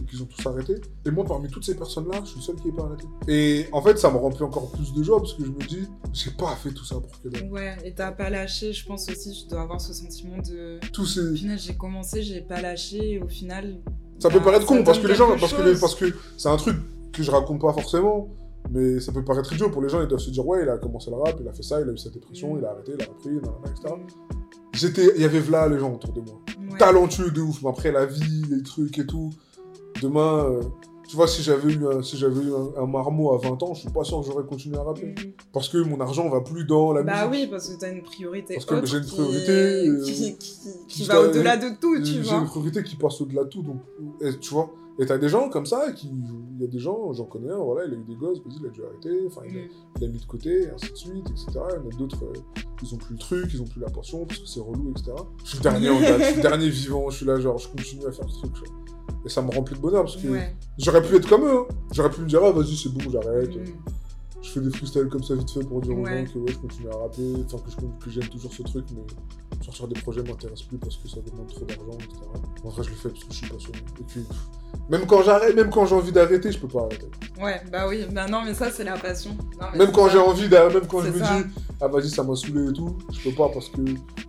Et 0.02 0.06
qu'ils 0.06 0.24
ont 0.24 0.26
tous 0.26 0.48
arrêté. 0.48 0.74
Et 1.06 1.12
moi, 1.12 1.24
parmi 1.24 1.48
toutes 1.48 1.64
ces 1.64 1.76
personnes-là, 1.76 2.22
je 2.24 2.30
suis 2.32 2.38
le 2.40 2.42
seul 2.42 2.56
qui 2.56 2.68
n'est 2.70 2.74
pas 2.74 2.86
arrêté. 2.86 3.06
Et 3.28 3.68
en 3.72 3.84
fait, 3.84 4.00
ça 4.00 4.10
me 4.10 4.18
remplit 4.18 4.44
encore 4.44 4.72
plus 4.72 4.92
de 4.94 5.04
joie, 5.04 5.20
parce 5.20 5.36
que 5.36 5.46
je 5.46 5.52
me 5.52 5.60
dis, 5.68 5.88
j'ai 6.12 6.32
pas 6.32 6.56
fait 6.56 6.72
tout 6.72 6.84
ça 6.84 6.96
pour 6.96 7.22
que 7.22 7.30
dalle. 7.30 7.52
Ouais, 7.52 7.78
et 7.86 7.94
t'as 7.94 8.12
pas 8.12 8.32
lâché, 8.32 8.74
je 8.74 8.84
pense 8.84 9.08
aussi, 9.10 9.44
tu 9.44 9.48
dois 9.48 9.62
avoir 9.62 9.80
ce 9.80 9.94
sentiment 9.94 10.38
de. 10.40 10.80
Tous 10.92 11.06
ces... 11.06 11.20
Au 11.34 11.36
final, 11.36 11.60
j'ai 11.60 11.76
commencé, 11.76 12.24
j'ai 12.24 12.42
pas 12.42 12.60
lâché, 12.62 13.12
et 13.14 13.22
au 13.22 13.28
final. 13.28 13.78
Ça 14.18 14.30
peut 14.30 14.40
bah, 14.40 14.46
paraître 14.46 14.66
con, 14.66 14.84
parce 14.84 14.98
que 14.98 15.06
les 15.08 15.14
gens, 15.16 15.30
parce 15.40 15.54
que, 15.54 15.62
les- 15.62 15.80
parce 15.80 15.94
que 15.94 16.06
c'est 16.38 16.50
un 16.50 16.58
truc 16.58 16.78
que 17.14 17.22
je 17.22 17.30
raconte 17.30 17.62
pas 17.62 17.74
forcément, 17.74 18.30
mais 18.72 19.00
ça 19.00 19.12
peut 19.12 19.24
paraître 19.24 19.54
idiot 19.54 19.70
pour 19.70 19.84
les 19.84 19.90
gens, 19.90 20.02
ils 20.02 20.08
doivent 20.08 20.20
se 20.20 20.32
dire, 20.32 20.46
ouais, 20.48 20.64
il 20.64 20.70
a 20.70 20.78
commencé 20.80 21.12
le 21.12 21.18
rap, 21.18 21.38
il 21.40 21.48
a 21.48 21.54
fait 21.54 21.62
ça, 21.64 21.80
il 21.82 21.88
a 21.88 21.92
eu 21.92 21.98
cette 21.98 22.14
dépression, 22.14 22.56
Mm. 22.56 22.60
il 22.60 22.66
a 22.66 22.72
arrêté, 22.72 22.94
il 22.98 23.04
a 23.04 23.08
repris, 23.08 23.30
etc. 23.72 23.94
J'étais, 24.76 25.12
il 25.16 25.22
y 25.22 25.26
avait 25.26 25.42
là 25.50 25.68
les 25.68 25.80
gens 25.80 25.94
autour 25.94 26.12
de 26.14 26.22
moi. 26.22 26.40
Ouais. 26.72 26.78
Talentueux 26.78 27.32
de 27.32 27.42
ouf, 27.42 27.62
mais 27.64 27.70
après 27.70 27.92
la 27.92 28.06
vie, 28.06 28.44
les 28.50 28.62
trucs 28.64 28.98
et 29.00 29.06
tout. 29.06 29.32
Demain, 30.02 30.46
euh, 30.46 30.62
tu 31.08 31.16
vois, 31.16 31.28
si 31.28 31.42
j'avais 31.44 31.72
eu, 31.72 31.88
un, 31.88 32.02
si 32.02 32.18
j'avais 32.18 32.44
eu 32.44 32.52
un, 32.54 32.84
un 32.84 32.86
marmot 32.86 33.34
à 33.34 33.38
20 33.38 33.62
ans, 33.64 33.74
je 33.74 33.82
suis 33.82 33.90
pas 33.90 34.04
sûr 34.04 34.20
que 34.22 34.26
j'aurais 34.28 34.44
continué 34.44 34.78
à 34.78 34.84
rapper. 34.84 35.08
Mm. 35.14 35.32
Parce 35.54 35.70
que 35.70 35.78
mon 35.78 36.00
argent 36.02 36.28
va 36.30 36.42
plus 36.42 36.66
dans 36.66 36.92
la 36.94 37.04
Bah 37.04 37.28
musique. 37.28 37.44
oui, 37.44 37.48
parce 37.50 37.70
que 37.70 37.80
t'as 37.80 37.92
une 37.92 38.02
priorité. 38.04 38.56
Parce 38.56 38.66
que 38.66 38.86
j'ai 38.86 38.98
une 38.98 39.06
qui- 39.06 39.12
priorité, 39.12 39.88
euh, 39.88 40.04
Qui, 40.04 40.14
qui, 40.14 40.36
qui 40.38 40.70
qui 40.88 41.04
va 41.06 41.22
au-delà 41.22 41.56
de 41.58 41.70
tout, 41.80 41.96
tu 42.00 42.06
J'ai 42.06 42.22
vois. 42.22 42.40
une 42.40 42.46
priorité 42.46 42.84
qui 42.84 42.96
passe 42.98 43.22
au-delà 43.22 43.44
de 43.46 43.50
tout, 43.50 43.62
donc, 43.64 43.78
et, 44.22 44.38
tu 44.40 44.54
vois. 44.54 44.70
Et 44.98 45.06
t'as 45.06 45.18
des 45.18 45.28
gens 45.28 45.50
comme 45.50 45.66
ça, 45.66 45.92
qui, 45.92 46.08
il 46.10 46.62
y 46.62 46.64
a 46.64 46.68
des 46.68 46.80
gens, 46.80 47.12
j'en 47.12 47.26
connais 47.26 47.52
un, 47.52 47.58
voilà, 47.58 47.86
il 47.86 47.94
a 47.94 47.98
eu 47.98 48.04
des 48.06 48.16
gosses, 48.16 48.40
vas-y, 48.46 48.60
il 48.62 48.66
a 48.66 48.70
dû 48.70 48.82
arrêter, 48.86 49.24
enfin, 49.28 49.42
il, 49.46 49.54
Mm. 49.54 49.68
il 49.98 50.04
a 50.06 50.08
mis 50.08 50.20
de 50.20 50.26
côté, 50.26 50.64
et 50.64 50.70
ainsi 50.70 50.90
de 50.92 50.96
suite, 50.96 51.30
etc. 51.32 51.48
Il 51.52 51.58
y 51.58 51.60
en 51.60 51.90
a 51.90 51.98
d'autres, 51.98 52.24
euh, 52.24 52.34
ils 52.82 52.94
ont 52.94 52.98
plus 52.98 53.14
le 53.14 53.20
truc, 53.20 53.46
ils 53.54 53.62
ont 53.62 53.66
plus 53.66 53.82
la 53.82 53.90
passion, 53.90 54.26
parce 54.26 54.40
que 54.40 54.48
c'est 54.48 54.62
relou, 54.62 54.92
etc. 54.92 55.12
Je 55.44 55.50
suis 55.50 55.58
le 55.58 55.64
dernier 55.64 55.90
en 55.90 56.00
date, 56.00 56.20
je 56.20 56.26
suis 56.28 56.36
le 56.38 56.42
dernier 56.42 56.70
vivant, 56.70 57.10
je 57.10 57.18
suis 57.18 57.26
là, 57.26 57.38
genre, 57.42 57.58
je 57.58 57.68
continue 57.68 58.06
à 58.06 58.12
faire 58.14 58.30
ce 58.30 58.40
truc. 58.48 58.68
Et 59.26 59.30
ça 59.30 59.42
me 59.42 59.52
remplit 59.52 59.76
de 59.76 59.82
bonheur, 59.82 60.04
parce 60.04 60.16
que 60.16 60.28
Ouais. 60.30 60.56
j'aurais 60.78 61.02
pu 61.02 61.16
être 61.18 61.28
comme 61.28 61.44
eux, 61.44 61.60
hein. 61.70 61.76
J'aurais 61.92 62.10
pu 62.12 62.22
me 62.22 62.28
dire, 62.28 62.40
ah, 62.44 62.52
vas-y, 62.52 62.78
c'est 62.78 62.90
bon, 62.90 63.10
j'arrête. 63.10 63.54
Mm. 63.54 63.64
Je 64.46 64.52
fais 64.52 64.60
des 64.60 64.70
freestyles 64.70 65.08
comme 65.08 65.24
ça 65.24 65.34
vite 65.36 65.50
fait 65.50 65.64
pour 65.64 65.82
dire 65.82 65.98
aux 65.98 66.02
Ouais. 66.04 66.26
gens 66.28 66.34
que 66.34 66.38
ouais, 66.40 66.52
je 66.52 66.58
continue 66.60 66.88
à 66.90 66.98
rapper, 66.98 67.34
enfin 67.46 67.58
que, 67.58 67.72
je- 67.72 68.06
que 68.06 68.12
j'aime 68.12 68.30
toujours 68.30 68.54
ce 68.54 68.62
truc, 68.62 68.86
mais 68.96 69.02
sortir 69.64 69.88
des 69.88 70.00
projets 70.00 70.22
m'intéresse 70.22 70.62
plus 70.62 70.78
parce 70.78 70.96
que 70.98 71.08
ça 71.10 71.18
demande 71.26 71.48
trop 71.48 71.66
d'argent, 71.66 71.94
etc. 71.98 72.20
En 72.64 72.70
vrai, 72.70 72.84
je 72.84 72.90
le 72.92 72.96
fais 72.96 73.10
parce 73.10 73.24
que 73.24 73.32
je 73.34 73.38
suis 73.38 73.48
passionné. 73.50 73.78
Et 74.00 74.04
puis, 74.04 74.22
pff, 74.22 74.38
même 74.90 75.08
quand 75.08 75.24
j'arrête, 75.24 75.56
même 75.56 75.72
quand 75.72 75.86
j'ai 75.88 75.96
envie 75.96 76.12
d'arrêter, 76.12 76.52
je 76.52 76.60
peux 76.60 76.68
pas 76.68 76.82
arrêter. 76.82 77.08
Ouais, 77.42 77.60
bah 77.72 77.88
oui, 77.90 78.06
bah 78.12 78.28
non, 78.28 78.44
mais 78.46 78.54
ça, 78.54 78.70
c'est 78.72 78.84
la 78.84 78.98
passion. 78.98 79.32
Non, 79.32 79.68
mais 79.74 79.80
Même 79.80 79.88
c'est 79.88 79.94
quand 79.94 80.10
j'ai 80.10 80.20
envie 80.20 80.48
d'arrêter, 80.48 80.80
même 80.80 80.88
quand 80.88 81.00
je 81.02 81.12
C'est 81.12 81.20
me 81.20 81.24
ça. 81.26 81.38
dis, 81.40 81.44
ah 81.82 81.88
vas-y, 81.88 82.10
ça 82.10 82.24
m'a 82.24 82.36
saoulé 82.36 82.70
et 82.70 82.74
tout, 82.74 82.96
je 83.12 83.28
peux 83.30 83.36
pas 83.36 83.50
parce 83.50 83.70
que 83.70 83.82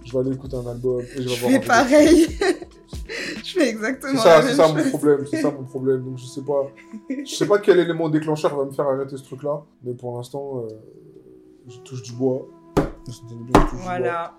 je 0.04 0.12
vais 0.12 0.18
aller 0.18 0.32
écouter 0.32 0.56
un 0.56 0.66
album 0.66 1.00
et 1.14 1.22
je 1.22 1.28
vais 1.28 1.34
Je 1.34 1.40
voir 1.46 1.60
peu. 1.60 1.66
pareil. 1.66 2.26
je 2.92 3.52
fais 3.52 3.60
C'est 3.60 3.68
exactement 3.68 4.20
ça, 4.20 4.36
la 4.36 4.42
c'est 4.42 4.48
même 4.48 4.56
ça 4.56 4.66
chose. 4.66 4.84
mon 4.84 4.90
problème, 4.90 5.26
c'est 5.30 5.42
ça 5.42 5.50
mon 5.50 5.64
problème. 5.64 6.04
Donc 6.04 6.18
je 6.18 6.26
sais 6.26 6.42
pas, 6.42 6.70
je 7.10 7.34
sais 7.34 7.46
pas 7.46 7.58
quel 7.58 7.78
élément 7.78 8.08
déclencheur 8.08 8.56
va 8.56 8.64
me 8.64 8.70
faire 8.72 8.86
arrêter 8.86 9.16
ce 9.16 9.24
truc-là, 9.24 9.62
mais 9.82 9.94
pour 9.94 10.16
l'instant, 10.16 10.64
euh, 10.64 10.68
je 11.68 11.78
touche 11.80 12.02
du 12.02 12.12
bois. 12.12 12.46
Je 12.78 13.12
touche 13.12 13.26
du 13.26 13.34
bois. 13.52 13.66
Voilà, 13.82 14.34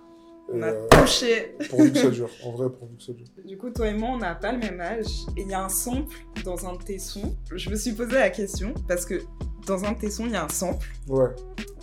on 0.51 0.61
a 0.61 0.67
euh, 0.67 0.87
touché. 0.91 1.55
pourvu 1.69 1.91
que 1.91 1.97
ça 1.99 2.09
dure, 2.09 2.29
en 2.45 2.51
vrai, 2.51 2.69
pourvu 2.69 2.95
que 2.97 3.03
ça 3.03 3.13
dure. 3.13 3.27
Du 3.45 3.57
coup, 3.57 3.69
toi 3.69 3.87
et 3.87 3.93
moi, 3.93 4.09
on 4.13 4.17
n'a 4.17 4.35
pas 4.35 4.51
le 4.53 4.59
même 4.59 4.79
âge. 4.79 5.25
Et 5.35 5.41
il 5.41 5.47
y 5.49 5.53
a 5.53 5.63
un 5.63 5.69
sample 5.69 6.15
dans 6.45 6.65
un 6.67 6.73
de 6.75 6.83
tes 6.83 6.99
sons. 6.99 7.35
Je 7.53 7.69
me 7.69 7.75
suis 7.75 7.91
posé 7.93 8.13
la 8.13 8.29
question 8.29 8.73
parce 8.87 9.05
que 9.05 9.21
dans 9.65 9.83
un 9.83 9.91
de 9.93 9.97
tes 9.99 10.09
sons, 10.09 10.25
il 10.25 10.31
y 10.31 10.35
a 10.35 10.45
un 10.45 10.49
sample. 10.49 10.87
Ouais, 11.09 11.29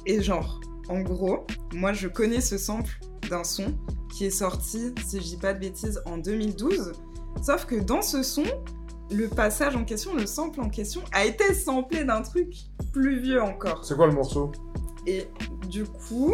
Et 0.06 0.22
genre, 0.22 0.60
en 0.88 1.00
gros, 1.00 1.46
moi, 1.74 1.92
je 1.92 2.08
connais 2.08 2.40
ce 2.40 2.56
sample 2.56 2.98
d'un 3.28 3.44
son 3.44 3.66
qui 4.14 4.26
est 4.26 4.30
sorti, 4.30 4.94
si 5.04 5.18
je 5.18 5.24
dis 5.24 5.36
pas 5.36 5.52
de 5.52 5.58
bêtises, 5.58 6.00
en 6.06 6.18
2012. 6.18 6.92
Sauf 7.42 7.66
que 7.66 7.74
dans 7.74 8.00
ce 8.00 8.22
son, 8.22 8.44
le 9.10 9.26
passage 9.26 9.74
en 9.74 9.84
question, 9.84 10.14
le 10.14 10.24
sample 10.24 10.60
en 10.60 10.68
question, 10.68 11.02
a 11.12 11.24
été 11.24 11.52
samplé 11.52 12.04
d'un 12.04 12.22
truc 12.22 12.54
plus 12.92 13.18
vieux 13.18 13.42
encore. 13.42 13.84
c'est 13.84 13.96
quoi 13.96 14.06
le 14.06 14.12
morceau? 14.12 14.52
Et 15.08 15.26
du 15.68 15.82
coup, 15.82 16.32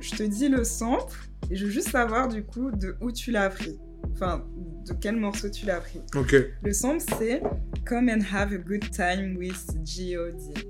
je 0.00 0.12
te 0.12 0.22
dis 0.22 0.48
le 0.48 0.64
sample, 0.64 1.28
et 1.50 1.56
je 1.56 1.66
veux 1.66 1.70
juste 1.70 1.90
savoir 1.90 2.28
du 2.28 2.44
coup 2.44 2.70
de 2.70 2.96
où 3.02 3.12
tu 3.12 3.30
l'as 3.30 3.50
pris. 3.50 3.78
Enfin, 4.14 4.46
de 4.86 4.94
quel 4.94 5.16
morceau 5.16 5.50
tu 5.50 5.66
l'as 5.66 5.80
pris. 5.80 6.00
Ok. 6.16 6.34
Le 6.62 6.72
sample, 6.72 7.04
c'est 7.18 7.42
Come 7.86 8.08
and 8.08 8.22
have 8.32 8.52
a 8.52 8.58
good 8.58 8.90
time 8.90 9.36
with 9.36 9.66
G.O.D. 9.84 10.66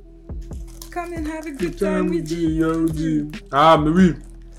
Come 0.92 1.14
and 1.16 1.24
have 1.26 1.46
a 1.46 1.52
good 1.52 1.76
time 1.76 2.10
with 2.10 2.26
G.O.D. 2.26 3.28
Ah, 3.52 3.80
mais 3.82 3.90
oui 3.90 4.14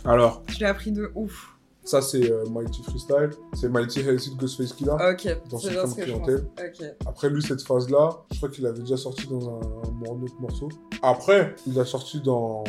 Alors, 0.05 0.43
Tu 0.47 0.63
l'as 0.63 0.73
pris 0.73 0.93
de 0.93 1.11
ouf. 1.13 1.52
Ça 1.85 2.01
c'est 2.01 2.31
euh, 2.31 2.45
Mighty 2.51 2.81
Freestyle, 2.83 3.29
c'est 3.53 3.69
Mighty 3.69 3.99
Healthy 4.01 4.31
de 4.35 4.39
Ghostface 4.39 4.73
Killa. 4.73 4.95
Ok, 5.11 5.37
Dans 5.49 5.57
son 5.57 5.69
pense. 5.73 5.93
clientèle. 5.95 6.47
Ok. 6.57 6.85
Après 7.05 7.29
lui, 7.29 7.41
cette 7.41 7.61
phase-là, 7.61 8.09
je 8.31 8.37
crois 8.37 8.49
qu'il 8.49 8.65
avait 8.65 8.79
déjà 8.79 8.97
sorti 8.97 9.27
dans 9.27 9.49
un, 9.49 9.59
un 9.59 10.21
autre 10.23 10.39
morceau. 10.39 10.69
Après, 11.01 11.55
il 11.67 11.79
a 11.79 11.85
sorti 11.85 12.21
dans... 12.21 12.63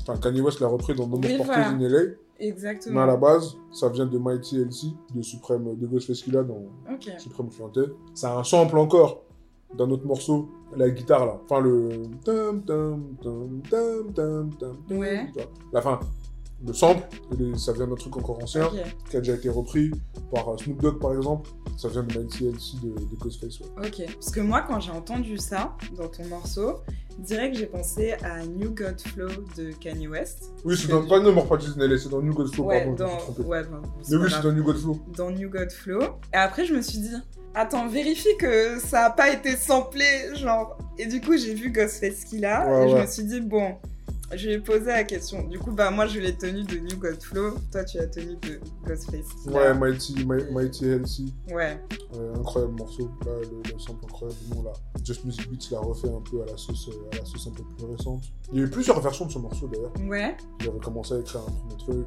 Enfin, 0.00 0.16
Kanye 0.18 0.40
West 0.40 0.60
l'a 0.60 0.66
repris 0.68 0.94
dans 0.94 1.06
No 1.06 1.16
More 1.18 1.44
voilà. 1.44 1.68
in 1.68 1.78
LA. 1.78 2.00
Exactement. 2.38 2.96
Mais 2.96 3.00
à 3.02 3.06
la 3.06 3.16
base, 3.16 3.56
ça 3.72 3.88
vient 3.88 4.04
de 4.06 4.18
Mighty 4.18 4.58
LC, 4.60 4.86
de 5.14 5.22
Supreme, 5.22 5.74
de 5.76 5.86
Ghostface 5.86 6.22
Killa 6.22 6.42
dans 6.42 6.64
Ok. 6.92 7.10
Supreme 7.18 7.48
Clientèle. 7.48 7.92
C'est 8.14 8.26
un 8.26 8.44
sample 8.44 8.76
encore 8.78 9.22
d'un 9.74 9.90
autre 9.90 10.06
morceau, 10.06 10.48
la 10.76 10.88
guitare 10.90 11.26
là. 11.26 11.40
Enfin 11.44 11.60
le. 11.60 11.88
Ouais. 14.90 15.26
La 15.72 15.80
fin. 15.82 15.98
Le 16.64 16.72
sample, 16.72 17.02
ça 17.56 17.72
vient 17.72 17.86
d'un 17.86 17.94
truc 17.96 18.16
encore 18.16 18.42
ancien, 18.42 18.64
Ok. 18.66 18.72
qui 19.10 19.16
a 19.16 19.20
déjà 19.20 19.34
été 19.34 19.48
repris 19.50 19.90
par 20.32 20.48
euh, 20.48 20.56
Snoop 20.56 20.80
Dogg 20.80 20.98
par 20.98 21.14
exemple. 21.14 21.50
Ça 21.76 21.88
vient 21.88 22.02
de 22.02 22.18
Mighty 22.18 22.46
LC 22.46 22.80
de, 22.82 22.88
de 22.88 23.16
Ghostface. 23.20 23.60
Ouais. 23.60 23.66
Ok. 23.86 24.02
Parce 24.14 24.30
que 24.30 24.40
moi, 24.40 24.64
quand 24.66 24.80
j'ai 24.80 24.90
entendu 24.92 25.36
ça 25.36 25.76
dans 25.98 26.08
ton 26.08 26.24
morceau, 26.28 26.78
direct 27.18 27.56
j'ai 27.56 27.66
pensé 27.66 28.12
à 28.24 28.44
New 28.46 28.70
God 28.70 28.98
Flow 29.00 29.28
de 29.58 29.72
Kanye 29.72 30.08
West. 30.08 30.50
Oui, 30.64 30.76
c'est 30.78 30.88
dans. 30.88 31.02
du- 31.02 31.08
Pas 31.08 31.20
No 31.20 31.30
More 31.32 31.46
Parties 31.46 31.68
c'est 31.76 32.08
dans 32.08 32.22
New 32.22 32.32
God 32.32 32.52
Flow, 32.54 32.64
ouais, 32.64 32.86
pardon, 32.86 32.96
je 32.96 33.02
me 33.02 33.08
dans. 33.10 33.18
suis 33.18 33.32
trompé. 33.32 33.42
Ouais, 33.42 33.62
Mais 34.10 34.16
oui, 34.16 34.28
c'est 34.30 34.42
dans 34.42 34.52
New 34.52 34.64
God 34.64 34.78
Flow. 34.78 34.98
dans 35.14 35.30
New 35.30 35.50
God 35.50 35.70
Flow. 35.70 36.00
Et 36.32 36.36
après, 36.36 36.64
je 36.64 36.72
me 36.74 36.80
suis 36.80 36.98
dit, 37.00 37.12
attends, 37.54 37.86
vérifie 37.86 38.34
que 38.38 38.80
ça 38.80 39.04
a 39.04 39.10
pas 39.10 39.30
été 39.30 39.56
samplé, 39.56 40.04
genre. 40.34 40.78
Et 40.98 41.04
du 41.06 41.20
coup, 41.20 41.36
j'ai 41.36 41.52
vu 41.52 41.70
Ghostface 41.70 42.24
Killa 42.24 42.66
Ouais, 42.66 42.86
et 42.86 42.88
je 42.88 42.96
me 42.96 43.06
suis 43.06 43.24
dit, 43.24 43.42
bon, 43.42 43.74
je 44.34 44.48
vais 44.48 44.58
poser 44.60 44.86
la 44.86 45.04
question. 45.04 45.44
Du 45.44 45.58
coup, 45.58 45.70
bah, 45.72 45.90
moi, 45.90 46.06
je 46.06 46.18
l'ai 46.20 46.34
tenu 46.36 46.62
de 46.64 46.78
New 46.78 46.96
God 46.98 47.22
Flow. 47.22 47.54
Toi, 47.70 47.84
tu 47.84 47.98
l'as 47.98 48.06
tenu 48.08 48.34
de 48.36 48.60
Ghostface. 48.86 49.26
Ouais, 49.46 49.72
Mighty, 49.74 50.24
Mi- 50.24 50.50
Mighty 50.52 50.84
LC. 50.86 51.22
Ouais. 51.52 51.80
Incroyable 52.34 52.74
morceau, 52.78 53.10
là, 53.24 53.32
le, 53.42 53.72
le 53.72 53.78
sample 53.78 54.04
incroyable, 54.04 54.38
là. 54.64 54.72
Just 55.04 55.24
Music 55.24 55.48
Beats 55.50 55.68
l'a 55.70 55.78
refait 55.80 56.08
un 56.08 56.22
peu 56.28 56.42
à 56.42 56.46
la 56.46 56.56
sauce, 56.56 56.88
euh, 56.88 57.08
à 57.12 57.18
la 57.18 57.24
sauce 57.24 57.46
un 57.48 57.52
peu 57.54 57.62
plus 57.76 57.86
récente. 57.96 58.24
Il 58.52 58.58
y 58.58 58.62
a 58.62 58.66
eu 58.66 58.70
plusieurs 58.70 59.00
versions 59.00 59.26
de 59.26 59.32
ce 59.32 59.38
morceau 59.38 59.68
d'ailleurs. 59.68 59.92
Ouais. 60.08 60.36
J'avais 60.60 60.78
commencé 60.80 61.14
à 61.14 61.18
écrire 61.20 61.42
un 61.42 61.50
premier 61.52 61.76
truc, 61.78 62.06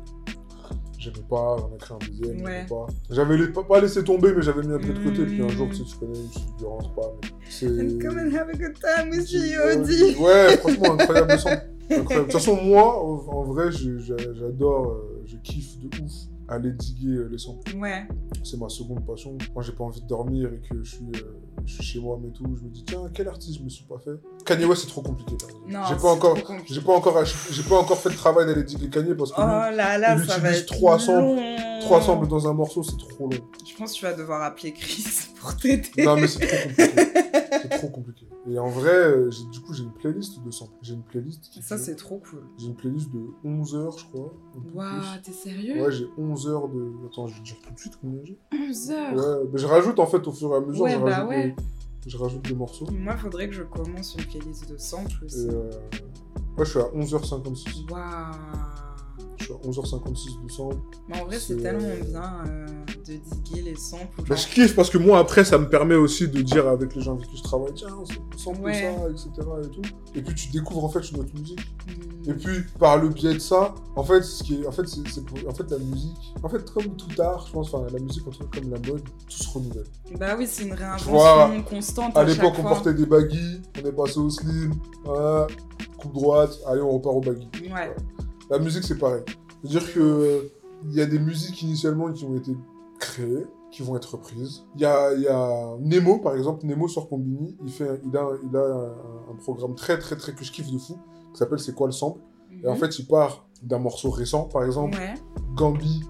j'aimais 0.97 1.25
pas, 1.29 1.57
j'en 1.59 1.71
ai 1.71 1.75
écrit 1.75 1.93
un 1.93 1.97
deuxième, 2.09 2.43
Ouais. 2.43 2.65
pas. 2.67 2.87
J'avais 3.09 3.47
pas, 3.47 3.63
pas 3.63 3.79
laissé 3.81 4.03
tomber, 4.03 4.33
mais 4.33 4.41
j'avais 4.41 4.63
mis 4.63 4.73
un 4.73 4.79
peu 4.79 4.91
de 4.93 5.03
côté, 5.03 5.25
puis 5.25 5.41
un 5.41 5.47
jour, 5.49 5.67
Mm. 5.67 5.71
tu 5.71 5.75
sais, 5.77 5.83
tu 5.85 5.95
connais, 5.97 6.15
je 6.15 6.21
me 6.21 6.27
suis 6.27 6.41
dit, 6.41 6.53
Durance, 6.57 6.95
pas, 6.95 7.13
mais 7.21 7.29
c'est... 7.49 7.67
And 7.67 7.99
come 8.01 8.17
and 8.19 8.35
have 8.35 8.49
a 8.49 8.53
good 8.57 8.73
time 8.79 9.09
with 9.11 9.19
Ouais, 9.19 9.25
G.O.D. 9.27 10.15
Ouais, 10.19 10.57
franchement, 10.57 10.93
incroyable 10.99 11.39
son. 11.39 11.49
Incroyable. 11.49 11.75
De 11.89 12.19
toute 12.23 12.31
façon, 12.31 12.55
moi, 12.63 13.03
en, 13.03 13.25
en 13.31 13.43
vrai, 13.43 13.71
je- 13.71 13.97
je- 13.99 14.33
j'adore, 14.35 14.87
euh, 14.91 15.21
je 15.25 15.37
kiffe 15.37 15.77
de 15.79 15.87
ouf 16.03 16.11
aller 16.47 16.71
diguer 16.71 17.13
euh, 17.15 17.29
les 17.31 17.37
sons. 17.37 17.59
Ouais. 17.77 18.07
C'est 18.43 18.59
ma 18.59 18.69
seconde 18.69 19.05
passion. 19.05 19.37
Moi, 19.53 19.63
j'ai 19.63 19.71
pas 19.71 19.83
envie 19.83 20.01
de 20.01 20.07
dormir 20.07 20.49
et 20.51 20.59
que 20.67 20.83
je 20.83 20.89
suis, 20.95 21.05
euh, 21.15 21.19
je 21.65 21.73
suis 21.75 21.83
chez 21.83 21.99
moi, 21.99 22.19
mais 22.21 22.29
tout. 22.31 22.43
Je 22.59 22.63
me 22.63 22.69
dis, 22.69 22.83
tiens, 22.83 23.01
quel 23.13 23.27
artiste 23.27 23.59
je 23.59 23.63
me 23.63 23.69
suis 23.69 23.85
pas 23.85 23.99
fait? 23.99 24.19
Kanye 24.45 24.65
West, 24.65 24.81
c'est 24.83 24.87
trop 24.87 25.01
compliqué. 25.01 25.33
Non, 25.67 25.81
J'ai 25.87 25.95
pas 25.95 26.11
encore, 26.11 26.35
j'ai 26.67 26.81
pas 26.81 26.93
encore, 26.93 27.23
j'ai 27.25 27.63
pas 27.63 27.77
encore 27.77 27.97
fait 27.97 28.09
le 28.09 28.15
travail 28.15 28.47
d'aller 28.47 28.63
diguer 28.63 28.89
Kanye 28.89 29.13
parce 29.13 29.31
que 29.31 29.39
Oh 29.39 29.43
lui, 29.69 29.75
là 29.77 29.97
là, 29.99 30.15
il 30.17 30.25
ça 30.27 30.39
va 30.39 30.51
être 30.51 30.65
trois 30.65 30.97
samples- 30.97 31.21
long. 31.35 31.79
trois 31.81 32.01
samples 32.01 32.27
dans 32.27 32.47
un 32.47 32.53
morceau, 32.53 32.81
c'est 32.81 32.97
trop 32.97 33.25
long. 33.29 33.37
Je 33.67 33.75
pense 33.77 33.93
que 33.93 33.97
tu 33.99 34.05
vas 34.05 34.13
devoir 34.13 34.41
appeler 34.41 34.73
Chris 34.73 35.05
pour 35.39 35.55
t'aider. 35.55 35.87
Non, 36.03 36.15
mais 36.15 36.27
c'est 36.27 36.39
trop 36.47 36.57
compliqué. 36.67 37.01
c'est 37.61 37.69
trop 37.69 37.87
compliqué. 37.89 38.25
Et 38.47 38.57
en 38.57 38.69
vrai, 38.69 38.89
euh, 38.93 39.29
j'ai- 39.31 39.43
du 39.45 39.59
coup, 39.59 39.73
j'ai 39.73 39.83
une 39.83 39.91
playlist 39.91 40.41
de 40.43 40.49
samples. 40.49 40.73
J'ai 40.81 40.93
une 40.93 41.03
playlist 41.03 41.49
qui 41.51 41.61
Ça, 41.61 41.77
fait- 41.77 41.83
c'est 41.83 41.95
trop 41.95 42.19
cool. 42.29 42.43
J'ai 42.57 42.67
une 42.67 42.75
playlist 42.75 43.11
de 43.11 43.19
11 43.43 43.75
heures, 43.75 43.97
je 43.97 44.05
crois. 44.05 44.33
Waouh, 44.73 45.01
t'es 45.23 45.31
sérieux? 45.33 45.81
Ouais, 45.83 45.91
j'ai 45.91 46.07
11 46.17 46.47
heures 46.47 46.69
de. 46.69 46.91
Attends, 47.05 47.27
je 47.27 47.33
vais 47.35 47.39
te 47.41 47.45
dire 47.45 47.57
tout 47.61 47.73
de 47.73 47.79
suite 47.79 47.93
combien 48.01 48.21
j'ai. 48.23 48.39
11 48.53 48.91
heures? 48.91 49.13
Ouais, 49.43 49.49
mais 49.51 49.59
je 49.59 49.65
rajoute 49.67 49.99
en 49.99 50.07
fait 50.07 50.25
au 50.25 50.31
fur 50.31 50.53
et 50.53 50.55
à 50.55 50.61
mesure. 50.61 50.83
Ouais, 50.83 50.91
je, 50.91 50.97
bah 50.97 51.03
rajoute 51.05 51.29
ouais. 51.29 51.55
des, 52.03 52.09
je 52.09 52.17
rajoute 52.17 52.41
des 52.47 52.55
morceaux. 52.55 52.87
Moi, 52.91 53.17
faudrait 53.17 53.49
que 53.49 53.55
je 53.55 53.63
commence 53.63 54.15
une 54.15 54.25
playlist 54.25 54.69
de 54.71 54.77
samples 54.77 55.11
Et 55.21 55.25
aussi. 55.25 55.47
euh, 55.49 55.69
ouais, 56.57 56.65
je 56.65 56.69
suis 56.69 56.79
à 56.79 56.89
11h56. 56.95 57.85
Waouh 57.91 57.99
Je 59.49 59.53
suis 59.53 59.81
à 59.81 59.83
11h56 59.83 60.45
de 60.45 60.51
samples. 60.51 60.77
Mais 61.07 61.19
en 61.19 61.25
vrai, 61.25 61.39
c'est 61.39 61.57
tellement 61.57 61.87
bien 62.05 62.43
euh, 62.47 62.67
de 63.07 63.13
diguer 63.13 63.61
les 63.61 63.75
samples. 63.75 64.21
Bah, 64.27 64.35
je 64.35 64.47
kiffe 64.47 64.75
parce 64.75 64.89
que 64.89 64.97
moi, 64.97 65.19
après, 65.19 65.43
ça 65.43 65.57
me 65.57 65.67
permet 65.67 65.95
aussi 65.95 66.27
de 66.27 66.41
dire 66.41 66.67
avec 66.67 66.95
les 66.95 67.01
gens 67.01 67.15
avec 67.15 67.27
qui 67.29 67.37
je 67.37 67.43
travaille, 67.43 67.73
tiens, 67.73 67.87
sample 68.37 68.61
Ouais. 68.61 68.73
ça, 68.73 69.09
etc. 69.09 69.47
Et, 69.63 69.69
tout. 69.69 69.81
et 70.15 70.21
puis 70.21 70.35
tu 70.35 70.51
découvres 70.51 70.85
en 70.85 70.89
fait 70.89 70.99
une 71.11 71.21
autre 71.21 71.33
musique. 71.33 71.59
Hmm. 71.87 72.29
Et 72.29 72.33
puis, 72.33 72.61
par 72.79 72.97
le 72.97 73.09
biais 73.09 73.33
de 73.33 73.39
ça, 73.39 73.73
en 73.95 74.03
fait, 74.03 74.21
ce 74.21 74.43
qui 74.43 74.61
est, 74.61 74.67
en 74.67 74.71
fait, 74.71 74.87
c'est, 74.87 75.21
en 75.47 75.53
fait, 75.53 75.71
la 75.71 75.79
musique, 75.79 76.33
en 76.43 76.49
fait, 76.49 76.71
comme 76.71 76.95
tout 76.95 77.21
art, 77.21 77.47
je 77.47 77.53
pense, 77.53 77.73
enfin, 77.73 77.87
la 77.91 77.99
musique, 77.99 78.27
en 78.27 78.31
tout 78.31 78.43
cas, 78.45 78.59
comme 78.59 78.69
la 78.69 78.77
mode, 78.77 79.01
tout 79.03 79.43
se 79.43 79.49
renouvelle. 79.49 79.85
Bah 80.19 80.35
oui, 80.37 80.45
c'est 80.47 80.63
une 80.65 80.73
réinvention 80.73 81.11
vois, 81.11 81.49
constante. 81.67 82.15
À 82.15 82.19
À 82.19 82.23
l'époque, 82.23 82.53
on 82.59 82.63
portait 82.63 82.93
des 82.93 83.05
baggy, 83.05 83.61
on 83.81 83.87
est 83.87 83.91
passé 83.91 84.19
au 84.19 84.29
slim, 84.29 84.73
voilà, 85.03 85.47
coupe 85.97 86.13
droite, 86.13 86.51
allez, 86.67 86.81
on 86.81 86.91
repart 86.91 87.15
au 87.15 87.21
baggy. 87.21 87.47
Ouais. 87.73 87.95
La 88.49 88.59
musique, 88.59 88.83
c'est 88.83 88.97
pareil. 88.97 89.23
C'est-à-dire 89.63 89.93
que 89.93 90.51
il 90.85 90.93
y 90.95 91.01
a 91.01 91.05
des 91.05 91.19
musiques 91.19 91.61
initialement 91.61 92.11
qui 92.13 92.23
ont 92.25 92.35
été 92.35 92.55
créées, 92.99 93.45
qui 93.71 93.83
vont 93.83 93.95
être 93.97 94.13
reprises. 94.13 94.63
Il 94.75 94.81
y 94.81 94.85
a, 94.85 95.13
il 95.13 95.21
y 95.21 95.27
a 95.27 95.75
Nemo, 95.81 96.19
par 96.19 96.35
exemple, 96.35 96.65
Nemo 96.65 96.87
sur 96.87 97.07
Combini, 97.09 97.57
il, 97.63 97.69
fait, 97.71 97.99
il 98.05 98.15
a, 98.17 98.25
il 98.49 98.55
a 98.55 98.61
un, 98.61 99.31
un 99.31 99.35
programme 99.35 99.75
très, 99.75 99.99
très, 99.99 100.15
très 100.15 100.33
que 100.33 100.43
je 100.43 100.51
kiffe 100.51 100.71
de 100.71 100.77
fou, 100.77 100.97
qui 101.33 101.37
s'appelle 101.39 101.59
C'est 101.59 101.75
quoi 101.75 101.87
le 101.87 101.91
sample? 101.93 102.21
Et 102.63 102.67
en 102.67 102.75
fait, 102.75 102.97
il 102.99 103.05
part 103.07 103.45
d'un 103.61 103.79
morceau 103.79 104.09
récent, 104.09 104.43
par 104.45 104.63
exemple, 104.63 104.97
Mhm. 104.97 105.03
Ouais. 105.03 105.13
Gambi 105.55 106.01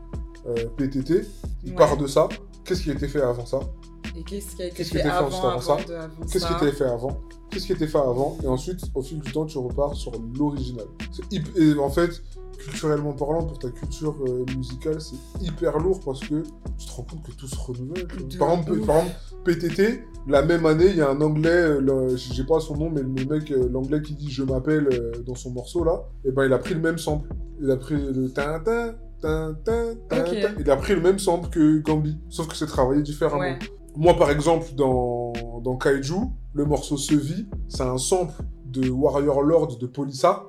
euh, 0.47 0.53
PTT, 0.77 1.25
il 1.63 1.71
Ouais. 1.71 1.75
part 1.75 1.97
de 1.97 2.05
ça. 2.07 2.29
Qu'est-ce 2.63 2.83
qui 2.83 2.91
a 2.91 2.93
été 2.93 3.07
fait 3.07 3.21
avant 3.21 3.45
ça? 3.45 3.59
Et 4.15 4.23
qu'est-ce 4.23 4.55
qui 4.55 4.61
a 4.63 4.67
été 4.67 4.83
fait 4.83 5.01
avant, 5.01 5.27
ensuite 5.27 5.43
avant 5.43 5.49
avant, 5.51 5.61
ça? 5.61 5.77
Qu'est-ce 6.31 6.45
qui 6.45 6.53
a 6.53 6.57
été 6.57 6.71
fait 6.71 6.85
avant? 6.85 7.17
Qu'est-ce 7.49 7.65
qui 7.65 7.71
été 7.73 7.87
fait 7.87 7.97
avant 7.97 8.37
Et 8.43 8.47
ensuite, 8.47 8.81
au 8.93 9.01
fil 9.01 9.19
du 9.19 9.31
temps, 9.31 9.45
tu 9.45 9.57
repars 9.57 9.95
sur 9.95 10.11
l'original. 10.37 10.85
Et 11.55 11.73
en 11.79 11.89
fait, 11.89 12.21
culturellement 12.57 13.13
parlant, 13.13 13.43
pour 13.43 13.57
ta 13.59 13.69
culture 13.69 14.15
euh, 14.27 14.45
musicale, 14.55 14.99
c'est 15.01 15.15
hyper 15.41 15.79
lourd 15.79 15.99
parce 16.03 16.19
que 16.19 16.43
tu 16.77 16.85
te 16.85 16.91
rends 16.91 17.03
compte 17.03 17.23
que 17.23 17.31
tout 17.31 17.47
se 17.47 17.57
renouvelle. 17.57 18.07
Par 18.37 18.51
exemple, 18.51 18.71
ouf. 18.73 18.85
par 18.85 18.97
exemple, 18.97 19.15
PTT, 19.45 20.03
la 20.27 20.41
même 20.43 20.65
année, 20.65 20.87
il 20.89 20.97
y 20.97 21.01
a 21.01 21.09
un 21.09 21.21
anglais, 21.21 21.49
euh, 21.49 22.15
j'ai 22.17 22.43
pas 22.43 22.59
son 22.59 22.77
nom, 22.77 22.89
mais 22.89 23.01
le 23.01 23.07
mec, 23.25 23.49
euh, 23.51 23.69
l'anglais 23.71 24.01
qui 24.01 24.13
dit 24.13 24.29
je 24.29 24.43
m'appelle 24.43 24.87
euh, 24.91 25.11
dans 25.25 25.35
son 25.35 25.51
morceau 25.51 25.83
là, 25.83 26.03
et 26.25 26.31
ben 26.31 26.45
il 26.45 26.53
a 26.53 26.59
pris 26.59 26.73
le 26.73 26.81
même 26.81 26.97
sample. 26.97 27.29
Il 27.61 27.71
a 27.71 27.77
pris 27.77 27.95
le 27.95 28.29
tin 28.29 28.59
tin 28.59 28.95
tin 29.21 29.55
tin 29.65 29.95
tin, 30.07 30.19
Ok. 30.19 30.39
tin. 30.41 30.49
Il 30.59 30.69
a 30.69 30.75
pris 30.75 30.93
le 30.93 31.01
même 31.01 31.19
sample 31.19 31.49
que 31.49 31.79
Gambi, 31.79 32.17
sauf 32.29 32.47
que 32.47 32.55
c'est 32.55 32.67
travaillé 32.67 33.01
différemment. 33.01 33.39
Ouais. 33.39 33.59
Moi, 33.95 34.13
par 34.15 34.31
exemple, 34.31 34.67
dans, 34.75 35.33
dans 35.61 35.75
Kaiju, 35.77 36.15
le 36.53 36.65
morceau 36.65 36.97
Sevi, 36.97 37.47
c'est 37.67 37.83
un 37.83 37.97
sample 37.97 38.41
de 38.65 38.89
Warrior 38.89 39.41
Lord 39.41 39.77
de 39.77 39.87
Polissa, 39.87 40.45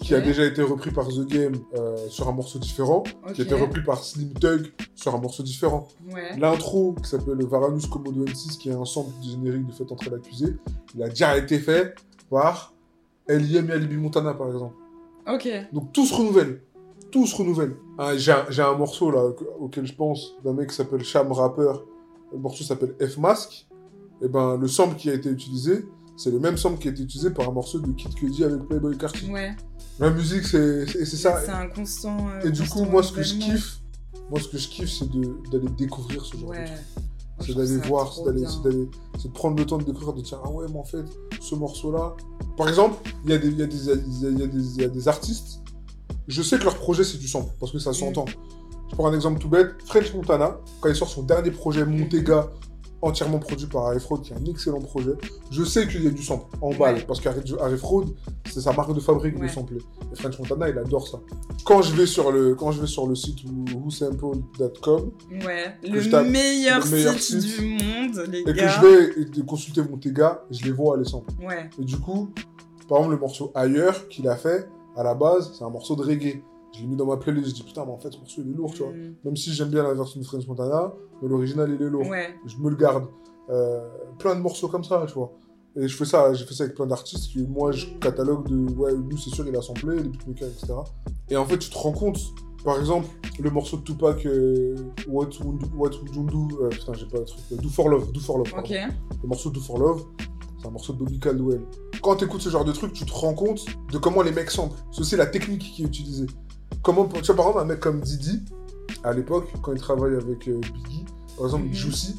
qui 0.00 0.14
a 0.14 0.20
déjà 0.20 0.44
été 0.46 0.62
repris 0.62 0.90
par 0.90 1.08
The 1.08 1.26
Game 1.26 1.52
euh, 1.74 1.96
sur 2.08 2.26
un 2.28 2.32
morceau 2.32 2.58
différent, 2.58 3.02
qui 3.34 3.42
a 3.42 3.44
été 3.44 3.54
repris 3.54 3.82
par 3.82 4.02
Slim 4.02 4.32
Thug 4.32 4.72
sur 4.94 5.14
un 5.14 5.18
morceau 5.18 5.42
différent. 5.42 5.88
Ouais. 6.12 6.36
L'intro, 6.38 6.94
qui 7.02 7.08
s'appelle 7.08 7.44
Varanus 7.46 7.86
Komodo 7.86 8.24
N6, 8.24 8.56
qui 8.58 8.70
est 8.70 8.74
un 8.74 8.86
sample 8.86 9.12
du 9.20 9.30
générique 9.30 9.66
de 9.66 9.72
Fête 9.72 9.92
entrer 9.92 10.10
l'accusé, 10.10 10.56
il 10.94 11.02
a 11.02 11.08
déjà 11.10 11.36
été 11.36 11.58
fait 11.58 11.94
par 12.30 12.72
L.I.M. 13.28 13.68
et 13.68 13.72
Alibi 13.74 13.96
Montana, 13.98 14.32
par 14.34 14.48
exemple. 14.48 14.74
Ok. 15.30 15.48
Donc 15.72 15.92
tout 15.92 16.06
se 16.06 16.14
renouvelle. 16.14 16.62
Tout 17.10 17.26
se 17.26 17.36
renouvelle. 17.36 17.76
Ah, 17.98 18.16
j'ai 18.16 18.32
un, 18.62 18.74
morceau 18.74 19.10
là 19.10 19.32
que- 19.32 19.44
auquel 19.58 19.86
je 19.86 19.94
pense 19.94 20.34
d'un 20.44 20.54
mec 20.54 20.70
qui 20.70 20.76
s'appelle 20.76 21.04
Sham 21.04 21.30
Rapper. 21.30 21.72
Le 22.32 22.38
morceau 22.38 22.64
s'appelle 22.64 22.94
F 23.00 23.16
Mask. 23.18 23.66
Et 24.22 24.28
ben 24.28 24.56
le 24.56 24.68
sample 24.68 24.96
qui 24.96 25.08
a 25.10 25.14
été 25.14 25.30
utilisé, 25.30 25.86
c'est 26.16 26.30
le 26.30 26.38
même 26.38 26.56
sample 26.58 26.78
qui 26.78 26.88
a 26.88 26.90
été 26.90 27.02
utilisé 27.02 27.30
par 27.30 27.48
un 27.48 27.52
morceau 27.52 27.78
de 27.80 27.90
Kid 27.92 28.14
Cudi 28.14 28.44
avec 28.44 28.60
Playboy 28.68 28.96
Carti. 28.98 29.30
Ouais. 29.30 29.56
La 29.98 30.10
musique, 30.10 30.44
c'est 30.44 30.86
ça. 31.06 31.40
C'est 31.44 31.50
un 31.50 31.68
constant. 31.68 32.16
euh, 32.28 32.46
Et 32.48 32.50
du 32.50 32.62
coup, 32.68 32.84
moi 32.84 33.02
ce 33.02 33.12
que 33.12 33.22
je 33.22 33.34
kiffe, 33.34 33.80
moi 34.30 34.38
ce 34.40 34.48
que 34.48 34.58
je 34.58 34.68
kiffe, 34.68 34.90
c'est 34.90 35.08
d'aller 35.10 35.68
découvrir 35.78 36.24
ce 36.24 36.36
genre 36.36 36.50
de 36.50 36.56
truc. 36.56 36.68
C'est 37.40 37.54
d'aller 37.54 37.78
voir, 37.88 38.12
c'est 38.12 38.22
d'aller, 38.24 38.88
c'est 39.18 39.32
prendre 39.32 39.56
le 39.56 39.64
temps 39.64 39.78
de 39.78 39.84
découvrir, 39.84 40.12
de 40.12 40.20
dire 40.20 40.38
ah 40.44 40.50
ouais, 40.50 40.66
mais 40.70 40.78
en 40.78 40.84
fait, 40.84 41.04
ce 41.40 41.54
morceau-là. 41.54 42.14
Par 42.58 42.68
exemple, 42.68 42.96
il 43.24 43.30
y, 43.30 43.34
a 43.34 43.38
des- 43.38 43.48
il 43.48 43.58
y, 43.58 43.64
y, 43.64 44.80
y 44.82 44.84
a 44.84 44.88
des 44.88 45.08
artistes, 45.08 45.60
je 46.28 46.42
sais 46.42 46.58
que 46.58 46.64
leur 46.64 46.76
projet 46.76 47.02
c'est 47.04 47.16
du 47.16 47.26
sample, 47.28 47.50
parce 47.58 47.72
que 47.72 47.78
ça 47.78 47.92
Mm. 47.92 47.94
Je 48.90 48.96
prends 48.96 49.06
un 49.08 49.14
exemple 49.14 49.38
tout 49.40 49.48
bête, 49.48 49.70
French 49.86 50.12
Montana, 50.14 50.58
quand 50.80 50.88
il 50.88 50.96
sort 50.96 51.08
son 51.08 51.22
dernier 51.22 51.50
projet 51.50 51.84
Montega, 51.84 52.48
entièrement 53.02 53.38
produit 53.38 53.66
par 53.66 53.86
Harry 53.86 53.98
Fraud, 54.00 54.18
qui 54.18 54.32
est 54.32 54.36
un 54.36 54.44
excellent 54.44 54.80
projet, 54.80 55.12
je 55.50 55.64
sais 55.64 55.88
qu'il 55.88 56.04
y 56.04 56.06
a 56.06 56.10
du 56.10 56.22
sample 56.22 56.44
en 56.60 56.70
balle, 56.74 56.96
Ouais. 56.96 57.04
parce 57.06 57.18
qu'Harry 57.20 57.78
Fraud, 57.78 58.04
c'est 58.52 58.60
sa 58.60 58.72
marque 58.74 58.92
de 58.94 59.00
fabrique 59.00 59.38
de 59.40 59.48
sampler. 59.48 59.78
Et 60.12 60.16
French 60.20 60.38
Montana, 60.38 60.68
il 60.68 60.76
adore 60.76 61.08
ça. 61.08 61.18
Quand 61.64 61.80
je 61.80 61.94
vais 61.94 62.04
sur 62.04 62.30
le, 62.30 62.54
quand 62.54 62.72
je 62.72 62.80
vais 62.82 62.86
sur 62.86 63.06
le 63.06 63.14
site 63.14 63.38
whosample.com, 63.74 65.12
Ouais. 65.30 65.76
que 65.82 65.88
Le 65.88 66.00
je 66.00 66.16
meilleur, 66.16 66.84
le 66.84 66.90
meilleur 66.90 67.14
site, 67.14 67.40
site, 67.40 67.58
du 67.60 67.66
monde, 67.82 68.24
les 68.28 68.40
et 68.40 68.44
que 68.44 68.50
gars. 68.50 68.68
je 68.68 68.80
vais 68.86 69.22
et 69.22 69.24
de 69.24 69.42
consulter 69.42 69.82
Montega, 69.82 70.44
je 70.50 70.64
les 70.64 70.72
vois 70.72 70.96
les 70.98 71.04
samples. 71.04 71.32
Ouais. 71.42 71.70
Et 71.80 71.84
du 71.84 71.96
coup, 71.98 72.30
par 72.88 72.98
exemple, 72.98 73.14
le 73.14 73.20
morceau 73.20 73.50
Ailleurs 73.54 74.08
qu'il 74.08 74.28
a 74.28 74.36
fait, 74.36 74.68
à 74.96 75.02
la 75.02 75.14
base, 75.14 75.52
c'est 75.56 75.64
un 75.64 75.70
morceau 75.70 75.96
de 75.96 76.02
reggae. 76.02 76.42
Je 76.72 76.80
l'ai 76.82 76.86
mis 76.86 76.96
dans 76.96 77.06
ma 77.06 77.16
playlist, 77.16 77.48
je 77.50 77.54
dis 77.54 77.62
putain, 77.62 77.84
mais 77.84 77.92
en 77.92 77.98
fait, 77.98 78.12
ce 78.12 78.18
morceau 78.18 78.42
il 78.44 78.52
est 78.52 78.54
lourd, 78.54 78.72
tu 78.72 78.82
vois. 78.82 78.92
Mm. 78.92 79.14
Même 79.24 79.36
si 79.36 79.52
j'aime 79.52 79.68
bien 79.68 79.82
la 79.82 79.94
version 79.94 80.20
de 80.20 80.24
French 80.24 80.46
Montana, 80.46 80.92
mais 81.20 81.28
l'original 81.28 81.70
il 81.70 81.84
est 81.84 81.90
lourd. 81.90 82.06
Ouais. 82.08 82.34
Je 82.46 82.56
me 82.58 82.70
le 82.70 82.76
garde. 82.76 83.06
Euh, 83.50 83.80
plein 84.18 84.36
de 84.36 84.40
morceaux 84.40 84.68
comme 84.68 84.84
ça, 84.84 85.04
tu 85.08 85.14
vois. 85.14 85.32
Et 85.76 85.86
je 85.86 85.96
fais 85.96 86.04
ça, 86.04 86.32
j'ai 86.34 86.44
fait 86.44 86.54
ça 86.54 86.64
avec 86.64 86.74
plein 86.76 86.86
d'artistes 86.86 87.32
que 87.32 87.40
moi 87.40 87.70
je 87.70 87.86
catalogue 88.00 88.48
de 88.48 88.72
ouais, 88.74 88.92
lui 88.92 89.16
c'est 89.22 89.30
sûr 89.30 89.46
il 89.46 89.56
a 89.56 89.62
samplé, 89.62 89.96
les 89.96 90.08
beatmakers, 90.08 90.48
etc. 90.48 90.72
Et 91.28 91.36
en 91.36 91.44
fait, 91.44 91.58
tu 91.58 91.70
te 91.70 91.78
rends 91.78 91.92
compte, 91.92 92.18
par 92.64 92.78
exemple, 92.78 93.06
le 93.38 93.50
morceau 93.50 93.76
de 93.76 93.82
Tupac, 93.82 94.26
euh, 94.26 94.74
What 95.08 95.28
Would 95.44 95.62
What 95.76 95.90
You 96.14 96.24
Do, 96.24 96.48
euh, 96.60 96.68
putain, 96.70 96.92
j'ai 96.94 97.06
pas 97.06 97.18
le 97.18 97.24
truc, 97.24 97.40
Do 97.62 97.68
for 97.68 97.88
Love, 97.88 98.10
Do 98.10 98.20
for 98.20 98.38
Love, 98.38 98.50
pardon 98.50 98.68
Ok. 98.68 98.76
le 99.22 99.28
morceau 99.28 99.50
Do 99.50 99.60
for 99.60 99.78
Love, 99.78 100.04
c'est 100.60 100.66
un 100.66 100.70
morceau 100.70 100.92
de 100.92 100.98
Bobby 100.98 101.18
Caldwell. 101.20 101.62
Quand 102.02 102.16
tu 102.16 102.24
écoutes 102.24 102.40
ce 102.40 102.50
genre 102.50 102.64
de 102.64 102.72
truc, 102.72 102.92
tu 102.92 103.04
te 103.04 103.12
rends 103.12 103.34
compte 103.34 103.64
de 103.92 103.98
comment 103.98 104.22
les 104.22 104.32
mecs 104.32 104.50
samplent. 104.50 104.76
C'est 104.90 105.02
aussi 105.02 105.16
la 105.16 105.26
technique 105.26 105.62
qui 105.62 105.82
est 105.82 105.86
utilisée. 105.86 106.26
Comment, 106.82 107.06
tu 107.08 107.20
vois, 107.22 107.36
par 107.36 107.46
exemple, 107.48 107.60
un 107.60 107.64
mec 107.66 107.80
comme 107.80 108.00
Didi, 108.00 108.40
à 109.04 109.12
l'époque, 109.12 109.48
quand 109.62 109.72
il 109.72 109.80
travaille 109.80 110.14
avec 110.14 110.48
euh, 110.48 110.58
Biggie, 110.60 111.04
par 111.36 111.46
exemple, 111.46 111.66
Mhm. 111.66 111.74
Juicy, 111.74 112.16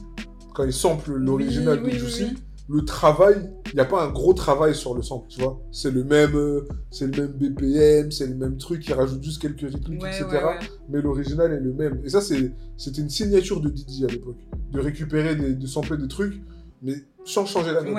quand 0.53 0.63
il 0.63 0.73
sample 0.73 1.13
l'original 1.13 1.79
Oui, 1.83 1.91
de 1.91 1.95
oui, 1.95 1.99
Juicy, 1.99 2.23
oui, 2.31 2.37
le 2.69 2.85
travail, 2.85 3.49
il 3.67 3.75
n'y 3.75 3.81
a 3.81 3.85
pas 3.85 4.03
un 4.05 4.09
gros 4.09 4.33
travail 4.33 4.73
sur 4.75 4.93
le 4.93 5.01
sample, 5.01 5.27
tu 5.29 5.41
vois. 5.41 5.59
C'est 5.71 5.91
le 5.91 6.03
même, 6.03 6.35
euh, 6.35 6.65
c'est 6.89 7.07
le 7.13 7.23
même 7.23 7.31
BPM, 7.33 8.11
c'est 8.11 8.27
le 8.27 8.35
même 8.35 8.57
truc, 8.57 8.87
il 8.87 8.93
rajoute 8.93 9.21
juste 9.23 9.41
quelques 9.41 9.61
rythmiques, 9.61 10.01
Ouais, 10.01 10.09
etc. 10.09 10.25
ouais, 10.31 10.43
ouais. 10.43 10.59
Mais 10.89 11.01
l'original 11.01 11.51
est 11.51 11.59
le 11.59 11.73
même. 11.73 12.01
Et 12.05 12.09
ça, 12.09 12.21
c'est, 12.21 12.53
c'était 12.77 13.01
une 13.01 13.09
signature 13.09 13.59
de 13.61 13.69
Didi 13.69 14.05
à 14.05 14.07
l'époque. 14.07 14.37
De 14.71 14.79
récupérer, 14.79 15.35
des, 15.35 15.53
de 15.55 15.67
sampler 15.67 15.97
des 15.97 16.07
trucs, 16.07 16.41
mais 16.81 16.95
sans 17.25 17.45
changer 17.45 17.71
la 17.73 17.81
note. 17.83 17.93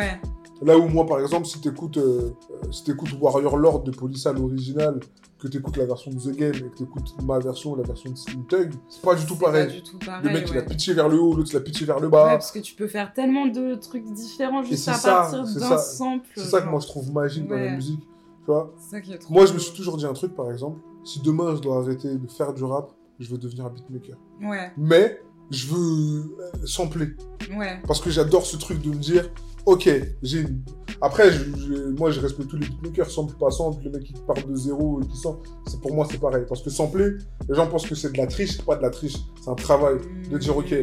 Ouais. 0.62 0.66
Là 0.68 0.78
où 0.78 0.88
moi, 0.88 1.04
par 1.06 1.20
exemple, 1.20 1.46
si 1.46 1.60
t'écoutes 1.60 1.96
euh, 1.98 2.30
euh, 2.50 2.72
si 2.72 2.84
t'écoutes 2.84 3.10
Warrior 3.20 3.56
Lord 3.56 3.82
de 3.82 3.90
Polissa, 3.90 4.32
l'original, 4.32 5.00
que 5.38 5.48
t'écoutes 5.48 5.76
la 5.76 5.86
version 5.86 6.10
de 6.12 6.18
The 6.20 6.36
Game 6.36 6.54
et 6.54 6.70
que 6.70 6.76
t'écoutes 6.78 7.14
ma 7.24 7.38
version, 7.40 7.74
la 7.74 7.82
version 7.82 8.10
de 8.10 8.16
Slim 8.16 8.46
Thug, 8.46 8.72
c'est 8.88 9.02
pas 9.02 9.14
du 9.16 9.26
tout 9.26 9.34
pas 9.36 9.46
pareil. 9.46 9.72
du 9.72 9.82
tout 9.82 9.98
pareil. 9.98 10.20
Le 10.24 10.30
mec, 10.32 10.46
il 10.50 10.56
a 10.56 10.60
ouais. 10.60 10.66
pitché 10.66 10.92
vers 10.94 11.08
le 11.08 11.18
haut, 11.20 11.34
l'autre, 11.34 11.50
il 11.52 11.56
a 11.56 11.60
pitché 11.60 11.84
vers 11.84 11.98
le 11.98 12.06
Ouais, 12.06 12.12
bas. 12.12 12.28
parce 12.30 12.52
que 12.52 12.60
tu 12.60 12.74
peux 12.74 12.86
faire 12.86 13.12
tellement 13.12 13.46
de 13.46 13.74
trucs 13.74 14.04
différents 14.12 14.62
juste 14.62 14.86
à 14.88 14.94
ça, 14.94 15.10
partir 15.30 15.42
d'un 15.42 15.78
sample. 15.78 16.28
c'est 16.36 16.44
ça 16.44 16.60
que 16.60 16.68
moi, 16.68 16.78
je 16.80 16.86
trouve 16.86 17.12
magique 17.12 17.48
dans 17.48 17.56
la 17.56 17.62
Ouais. 17.62 17.74
musique. 17.74 18.00
Tu 18.00 18.46
vois 18.46 18.72
C'est 18.78 18.90
ça 18.90 19.00
qui 19.00 19.12
est 19.12 19.18
trop 19.18 19.32
Moi, 19.34 19.46
je 19.46 19.52
me 19.54 19.58
suis 19.58 19.74
toujours 19.74 19.96
dit 19.96 20.06
un 20.06 20.12
truc, 20.12 20.34
par 20.34 20.50
exemple. 20.50 20.78
Si 21.04 21.20
demain, 21.20 21.54
je 21.56 21.60
dois 21.60 21.78
arrêter 21.78 22.16
de 22.16 22.26
faire 22.30 22.52
du 22.52 22.62
rap, 22.64 22.90
je 23.18 23.28
veux 23.30 23.38
devenir 23.38 23.66
un 23.66 23.70
beatmaker. 23.70 24.16
Ouais, 24.42 24.70
Mais, 24.76 25.20
je 25.50 25.66
veux 25.66 26.36
euh, 26.40 26.50
sampler. 26.64 27.08
ouais. 27.56 27.80
Parce 27.86 28.00
que 28.00 28.10
j'adore 28.10 28.46
ce 28.46 28.56
truc 28.56 28.80
de 28.80 28.88
me 28.90 28.94
dire, 28.96 29.28
ok, 29.66 29.88
j'ai 30.22 30.40
une... 30.40 30.62
Après, 31.00 31.30
je- 31.32 31.44
je- 31.56 31.90
moi, 31.98 32.10
je 32.10 32.20
respecte 32.20 32.48
tous 32.48 32.56
les 32.56 32.66
beatmakers, 32.66 33.10
sample 33.10 33.34
pas 33.36 33.50
sample, 33.50 33.82
le 33.84 33.90
mec 33.90 34.04
qui 34.04 34.12
part 34.26 34.36
de 34.36 34.54
zéro 34.54 35.00
et 35.02 35.06
qui 35.06 35.16
sent, 35.16 35.34
c'est 35.66 35.80
pour 35.80 35.94
moi, 35.94 36.06
c'est 36.10 36.18
pareil. 36.18 36.44
Parce 36.48 36.62
que 36.62 36.70
sampler, 36.70 37.10
les 37.48 37.54
gens 37.54 37.66
pensent 37.66 37.86
que 37.86 37.94
c'est 37.94 38.12
de 38.12 38.18
la 38.18 38.26
triche, 38.26 38.60
pas 38.62 38.76
de 38.76 38.82
la 38.82 38.90
triche, 38.90 39.16
c'est 39.42 39.50
un 39.50 39.54
travail. 39.54 39.96
De 40.30 40.38
dire, 40.38 40.56
ok, 40.56 40.74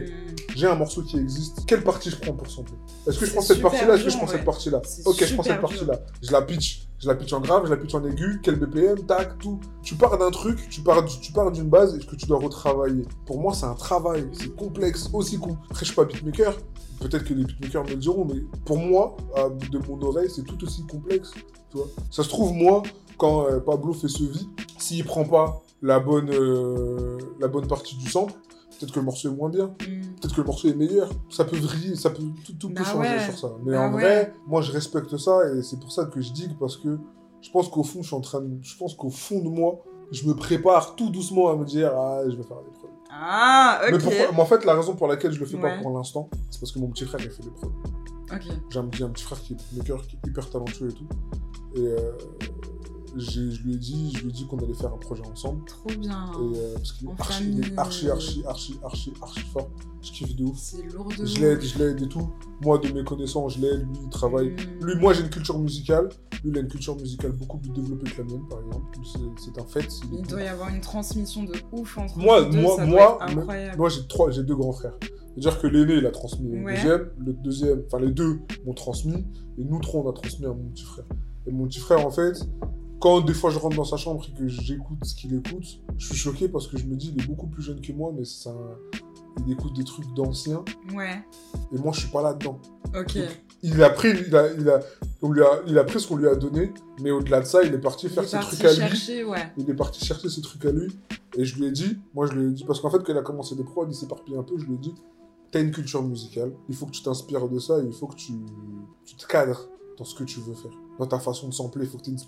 j'ai 0.56 0.68
un 0.68 0.76
morceau 0.76 1.04
qui 1.04 1.18
existe, 1.18 1.66
quelle 1.66 1.84
partie 1.84 2.10
je 2.10 2.18
prends 2.18 2.34
pour 2.34 2.48
sampler 2.50 2.76
Est-ce 3.08 3.20
que 3.20 3.26
je 3.26 3.32
prends 3.32 3.42
cette 3.42 3.62
partie-là 3.62 3.96
Est-ce 3.96 4.04
que 4.04 4.10
je 4.10 4.18
prends 4.18 4.26
ouais. 4.28 4.32
cette 4.34 4.46
partie-là 4.46 4.82
Ok, 5.06 5.24
je 5.26 5.34
prends 5.34 5.44
cette 5.44 5.62
partie-là. 5.62 6.00
Je 6.22 6.32
la 6.32 6.42
pitch. 6.42 6.86
Je 7.02 7.08
la 7.08 7.16
pitch 7.16 7.32
en 7.32 7.40
grave, 7.40 7.64
je 7.66 7.70
la 7.70 7.78
pitch 7.78 7.96
en 7.96 8.04
aigu, 8.06 8.42
quel 8.44 8.58
BPM, 8.60 9.06
tac, 9.06 9.38
tout. 9.40 9.58
Tu 9.82 9.96
pars 9.96 10.18
d'un 10.18 10.32
truc, 10.32 10.68
tu 10.70 10.82
pars, 10.82 11.06
tu 11.06 11.32
pars 11.32 11.50
d'une 11.50 11.70
base 11.70 11.96
et 11.96 12.00
que 12.06 12.14
tu 12.18 12.26
dois 12.26 12.40
retravailler. 12.40 13.06
Pour 13.26 13.40
moi, 13.40 13.54
c'est 13.54 13.68
un 13.68 13.74
travail, 13.74 14.28
c'est 14.34 14.54
complexe, 14.54 15.10
aussi 15.14 15.40
con. 15.40 15.56
Après, 15.70 15.80
je 15.80 15.86
suis 15.86 15.96
pas 15.96 16.04
beatmaker. 16.04 16.54
Peut-être 17.00 17.24
que 17.24 17.34
les 17.34 17.46
beatmakers 17.46 17.86
me 17.86 17.90
le 17.92 17.96
diront, 17.96 18.26
mais 18.26 18.42
pour 18.66 18.78
moi, 18.78 19.16
de 19.72 19.80
mon 19.88 19.96
c'est 20.30 20.44
tout 20.44 20.64
aussi 20.64 20.86
complexe. 20.86 21.32
Tu 21.70 21.78
vois 21.78 21.88
Ça 22.12 22.24
se 22.24 22.30
trouve, 22.30 22.54
moi, 22.54 22.84
quand 23.18 23.46
euh, 23.48 23.60
Pablo 23.60 23.94
fait 23.94 24.08
ce 24.08 24.24
vie, 24.24 24.50
s'il 24.78 25.04
prend 25.06 25.24
pas 25.26 25.62
la 25.82 26.00
bonne, 26.00 26.30
euh, 26.32 27.18
la 27.40 27.48
bonne 27.48 27.68
partie 27.68 27.96
du 27.96 28.10
sample, 28.10 28.34
peut-être 28.80 28.92
que 28.94 29.00
le 29.00 29.06
morceau 29.06 29.30
est 29.30 29.36
moins 29.36 29.50
bien. 29.50 29.68
Mm. 29.68 30.16
Peut-être 30.22 30.36
que 30.36 30.42
le 30.42 30.48
morceau 30.48 30.68
est 30.70 30.74
meilleur. 30.76 31.10
Ça 31.30 31.46
peut 31.46 31.58
vriller, 31.58 31.96
ça 31.96 32.10
peut, 32.10 32.24
tout, 32.46 32.54
tout 32.54 32.70
peut 32.70 32.84
Bah 32.84 32.90
changer 32.90 33.10
ouais. 33.10 33.26
sur 33.26 33.38
ça. 33.38 33.52
Mais 33.64 33.74
Bah 33.74 33.82
en 33.82 33.94
ouais. 33.94 34.02
vrai, 34.02 34.34
moi, 34.48 34.62
je 34.62 34.72
respecte 34.72 35.16
ça 35.18 35.40
et 35.54 35.62
c'est 35.64 35.80
pour 35.80 35.92
ça 35.92 36.06
que 36.06 36.20
je 36.22 36.32
digue 36.32 36.58
parce 36.60 36.78
que 36.78 36.98
je 37.42 37.50
pense 37.52 37.70
qu'au 37.70 37.84
fond, 37.84 38.02
je 38.02 38.08
suis 38.08 38.16
en 38.16 38.22
train 38.22 38.42
de, 38.42 38.58
je 38.62 38.76
pense 38.78 38.94
qu'au 38.96 39.10
fond 39.10 39.40
de 39.40 39.50
moi, 39.50 39.80
je 40.12 40.28
me 40.28 40.34
prépare 40.34 40.96
tout 40.96 41.10
doucement 41.10 41.50
à 41.50 41.56
me 41.56 41.64
dire, 41.66 41.92
ah, 41.96 42.22
je 42.26 42.36
vais 42.36 42.44
faire 42.44 42.58
des 42.58 42.72
preuves. 42.72 42.90
Ah, 43.12 43.80
ok. 43.84 43.92
Mais 43.92 43.98
pourquoi, 44.00 44.32
mais 44.34 44.42
en 44.42 44.46
fait, 44.46 44.66
la 44.66 44.74
raison 44.76 44.96
pour 44.96 45.08
laquelle 45.08 45.32
je 45.32 45.40
le 45.40 45.46
fais 45.46 45.58
pas 45.58 45.78
pour 45.82 45.92
l'instant, 45.92 46.30
c'est 46.50 46.60
parce 46.60 46.72
que 46.72 46.80
mon 46.80 46.88
petit 46.88 47.06
frère, 47.06 47.20
il 47.24 47.30
fait 47.30 47.44
des 47.44 47.50
preuves. 47.52 47.72
J'ai 48.70 48.80
un, 48.80 49.10
petit 49.10 49.24
frère 49.24 49.42
qui 49.42 49.54
est 49.54 49.56
beatmaker, 49.56 50.06
qui 50.08 50.16
est 50.16 50.28
hyper 50.28 50.50
talentueux 50.50 50.90
et 50.90 50.94
tout. 50.94 51.08
Et 51.76 51.80
euh, 51.80 52.12
je 53.18 53.42
lui 53.64 53.74
ai 53.74 53.78
dit, 53.78 54.12
je 54.16 54.24
lui 54.24 54.30
ai 54.30 54.32
dit 54.32 54.46
qu'on 54.46 54.58
allait 54.58 54.74
faire 54.74 54.94
un 54.94 54.98
projet 54.98 55.24
ensemble. 55.26 55.64
Trop 55.66 55.90
bien. 55.98 56.32
Et, 56.34 56.58
euh, 56.58 56.74
parce 56.76 56.92
qu'il 56.94 57.08
est 57.08 57.12
archi, 57.20 57.44
il 57.44 57.60
est 57.60 57.64
famille. 57.64 57.78
archi, 57.78 58.10
archi, 58.10 58.44
archi, 58.46 58.80
archi, 58.84 59.14
archi 59.22 59.40
fort. 59.42 59.70
Je 60.02 60.12
kiffe 60.12 60.36
de 60.36 60.44
ouf. 60.46 60.58
C'est 60.58 60.84
lourd 60.94 61.10
de 61.18 61.26
Je 61.26 61.40
l'aide, 61.40 61.62
je 61.62 61.78
l'aide 61.80 62.02
et 62.02 62.08
tout. 62.08 62.30
Moi, 62.62 62.78
de 62.78 62.90
mes 62.90 63.04
connaissances, 63.04 63.56
je 63.56 63.62
l'aide, 63.62 63.82
lui, 63.82 63.98
il 64.04 64.10
travaille. 64.10 64.50
Mm. 64.50 64.86
Lui, 64.86 64.96
moi, 64.96 65.14
j'ai 65.14 65.22
une 65.22 65.30
culture 65.30 65.60
musicale. 65.60 66.10
Lui, 66.44 66.52
il 66.52 66.58
a 66.58 66.62
une 66.62 66.68
culture 66.68 66.96
musicale 66.96 67.32
beaucoup 67.34 67.58
plus 67.58 67.72
développée 67.72 68.10
que 68.10 68.22
la 68.22 68.24
mienne, 68.24 68.48
par 68.50 68.60
exemple. 68.60 68.86
C'est- 69.04 69.60
un 69.60 69.66
fait. 69.66 69.90
il 70.12 70.22
doit 70.28 70.42
y 70.42 70.48
avoir 70.48 70.70
une 70.70 70.80
transmission 70.80 71.44
de 71.44 71.54
ouf 71.72 71.98
entre 71.98 72.18
Moi, 72.18 72.44
vous 72.44 72.52
deux, 72.52 72.62
moi, 72.62 72.76
ça 72.78 72.86
moi, 72.86 72.98
doit 72.98 73.28
être 73.28 73.38
incroyable. 73.38 73.78
Moi, 73.78 73.90
j'ai 73.90 74.08
trois, 74.08 74.32
j'ai 74.32 74.44
deux 74.44 74.56
grands 74.56 74.72
frères. 74.72 74.94
C'est-à-dire 75.36 75.62
que 75.62 75.68
l'aîné, 75.68 75.96
il 75.96 76.06
a 76.06 76.12
transmis 76.12 76.50
au 76.50 76.64
Ouais. 76.66 76.76
deuxième, 76.76 77.10
le 77.20 77.34
deuxième, 77.34 77.84
enfin 77.88 78.00
les 78.00 78.12
deux 78.12 78.40
m'ont 78.66 78.74
transmis, 78.74 79.26
et 79.58 79.64
nous 79.64 79.80
trois, 79.80 80.02
on 80.02 80.10
a 80.10 80.14
transmis 80.14 80.46
à 80.46 80.50
mon 80.50 80.70
petit 80.74 80.84
frère. 80.84 81.06
Et 81.48 81.52
mon 81.52 81.66
petit 81.68 81.80
frère, 81.80 82.06
en 82.06 82.12
fait, 82.12 82.34
quand 83.00 83.22
des 83.22 83.34
fois 83.34 83.50
je 83.50 83.58
rentre 83.60 83.78
dans 83.78 83.86
sa 83.86 83.96
chambre 83.98 84.26
et 84.30 84.38
que 84.38 84.48
j'écoute 84.48 84.98
ce 85.04 85.16
qu'il 85.16 85.34
écoute, 85.34 85.82
je 85.98 86.06
suis 86.08 86.16
choqué 86.18 86.50
parce 86.50 86.68
que 86.68 86.78
je 86.78 86.86
me 86.86 86.96
dis, 86.96 87.14
il 87.16 87.24
est 87.24 87.28
beaucoup 87.28 87.48
plus 87.48 87.64
jeune 87.64 87.80
que 87.80 87.94
moi, 87.94 88.12
mais 88.14 88.24
un- 88.48 89.00
il 89.46 89.54
écoute 89.54 89.74
des 89.76 89.86
trucs 89.86 90.14
d'anciens, 90.16 90.66
Ouais, 90.94 91.24
et 91.74 91.78
moi, 91.78 91.94
je 91.94 92.02
suis 92.02 92.10
pas 92.10 92.22
là-dedans. 92.22 92.60
ok. 92.88 92.94
Donc, 93.18 93.28
il 93.64 93.82
a 93.84 93.90
pris, 93.90 94.10
il 94.28 94.36
a, 94.36 94.52
il 94.54 94.70
a, 94.70 94.80
on 95.22 95.32
lui 95.32 95.42
a, 95.42 95.62
il 95.68 95.78
a 95.78 95.84
pris 95.86 96.00
ce 96.02 96.08
qu'on 96.08 96.18
lui 96.18 96.28
a 96.28 96.36
donné, 96.36 96.74
mais 97.02 97.12
au-delà 97.12 97.40
de 97.42 97.46
ça, 97.46 97.64
il 97.64 97.74
est 97.74 97.78
parti 97.80 98.10
faire 98.10 98.24
ses 98.28 98.40
trucs 98.40 98.64
à 98.66 98.70
lui. 98.72 98.76
chercher, 98.80 99.24
ouais. 99.24 99.52
Il 99.58 99.70
est 99.70 99.74
parti 99.74 100.04
chercher 100.04 100.30
ses 100.30 100.42
trucs 100.42 100.66
à 100.66 100.72
lui. 100.72 100.88
Et 101.38 101.46
je 101.46 101.58
lui 101.58 101.68
ai 101.68 101.72
dit, 101.72 101.98
moi 102.16 102.26
je 102.26 102.34
lui 102.34 102.50
ai 102.50 102.52
dit, 102.54 102.64
parce 102.66 102.80
qu'en 102.82 102.90
fait, 102.90 102.98
quand 103.00 103.14
il 103.14 103.18
a 103.18 103.22
commencé 103.22 103.56
des 103.56 103.64
prods, 103.64 103.86
il 103.88 103.94
s'éparpille 103.94 104.36
un 104.36 104.44
peu, 104.44 104.58
je 104.58 104.66
lui 104.66 104.76
ai 104.76 104.78
dit, 104.78 104.94
t'as 105.52 105.62
une 105.62 105.72
culture 105.72 106.04
musicale, 106.04 106.54
il 106.70 106.76
faut 106.76 106.86
que 106.86 106.92
tu 106.92 107.02
t'inspires 107.04 107.48
de 107.50 107.60
ça, 107.60 107.80
et 107.80 107.86
il 107.86 107.94
faut 107.94 108.08
que 108.08 108.16
tu, 108.16 108.34
tu 109.06 109.16
te 109.16 109.26
cadres 109.28 109.68
dans 109.98 110.04
ce 110.06 110.16
que 110.16 110.24
tu 110.24 110.40
veux 110.40 110.54
faire. 110.54 110.72
Dans 111.00 111.08
ta 111.08 111.20
façon 111.20 111.48
de 111.48 111.54
sampler, 111.54 111.86
il 111.86 111.90
faut 111.90 111.98
que 111.98 112.04
t'aies 112.04 112.12
une... 112.12 112.20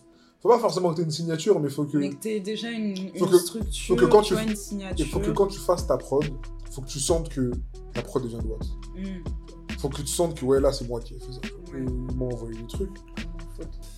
Faut 0.41 0.49
pas 0.49 0.57
forcément 0.59 0.89
que 0.91 0.95
t'aies 0.95 1.03
une 1.03 1.11
signature, 1.11 1.59
mais 1.59 1.67
il 1.69 1.73
faut 1.73 1.85
que... 1.85 1.97
Mais 1.97 2.09
que 2.09 2.15
t'aies 2.15 2.39
déjà 2.39 2.71
une, 2.71 2.95
Faut 3.17 3.25
une 3.25 3.31
que- 3.31 3.37
structure, 3.37 3.95
faut 3.95 4.01
que 4.01 4.09
quand 4.09 4.21
tu- 4.23 4.33
vois, 4.33 4.43
une 4.43 4.49
Il 4.49 4.57
signature. 4.57 5.07
faut 5.07 5.19
que 5.19 5.31
quand 5.31 5.47
tu 5.47 5.59
fasses 5.59 5.85
ta 5.85 5.97
prod, 5.97 6.23
il 6.25 6.73
faut 6.73 6.81
que 6.81 6.87
tu 6.87 6.99
sentes 6.99 7.29
que 7.29 7.51
ta 7.93 8.01
prod 8.01 8.23
devient 8.23 8.39
droite. 8.43 8.65
Mm. 8.95 9.03
Il 9.69 9.75
faut 9.77 9.89
que 9.89 9.97
tu 9.97 10.03
te 10.03 10.09
sentes 10.09 10.39
que, 10.39 10.45
ouais, 10.45 10.59
là, 10.59 10.71
c'est 10.73 10.87
moi 10.87 10.99
qui 10.99 11.13
ai 11.15 11.19
fait 11.19 11.31
ça. 11.31 11.39
Ouais. 11.73 11.79
Et 11.81 11.83
il 11.83 12.15
m'a 12.17 12.25
envoyé 12.25 12.55
des 12.59 12.67
trucs. 12.67 12.89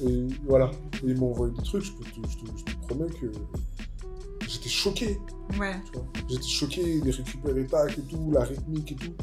Et 0.06 0.28
voilà. 0.46 0.70
Et 1.04 1.08
il 1.08 1.18
m'a 1.20 1.26
envoyé 1.28 1.54
des 1.54 1.64
trucs, 1.64 1.84
je, 1.84 1.94
peux 1.94 2.04
te, 2.04 2.28
je, 2.30 2.38
te, 2.40 2.46
je 2.58 2.64
te 2.66 2.86
promets 2.88 3.10
que 3.12 3.32
j'étais 4.48 4.70
choqué. 4.70 5.20
Ouais. 5.60 5.76
J'étais 6.30 6.48
choqué, 6.48 7.02
les 7.02 7.12
récupérer 7.12 7.66
tac 7.68 7.98
et 7.98 8.02
tout, 8.04 8.32
la 8.32 8.44
rythmique 8.44 8.92
et 8.92 8.96
tout. 8.96 9.14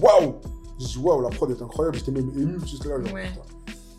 Waouh 0.00 0.34
J'ai 0.78 0.86
dit 0.86 0.98
waouh, 0.98 1.20
la 1.22 1.28
prod 1.30 1.50
est 1.50 1.62
incroyable, 1.62 1.96
j'étais 1.98 2.10
même 2.12 2.28
ému, 2.30 2.58
j'étais 2.66 2.88
là, 2.88 3.02
genre, 3.02 3.14
Ouais. 3.14 3.30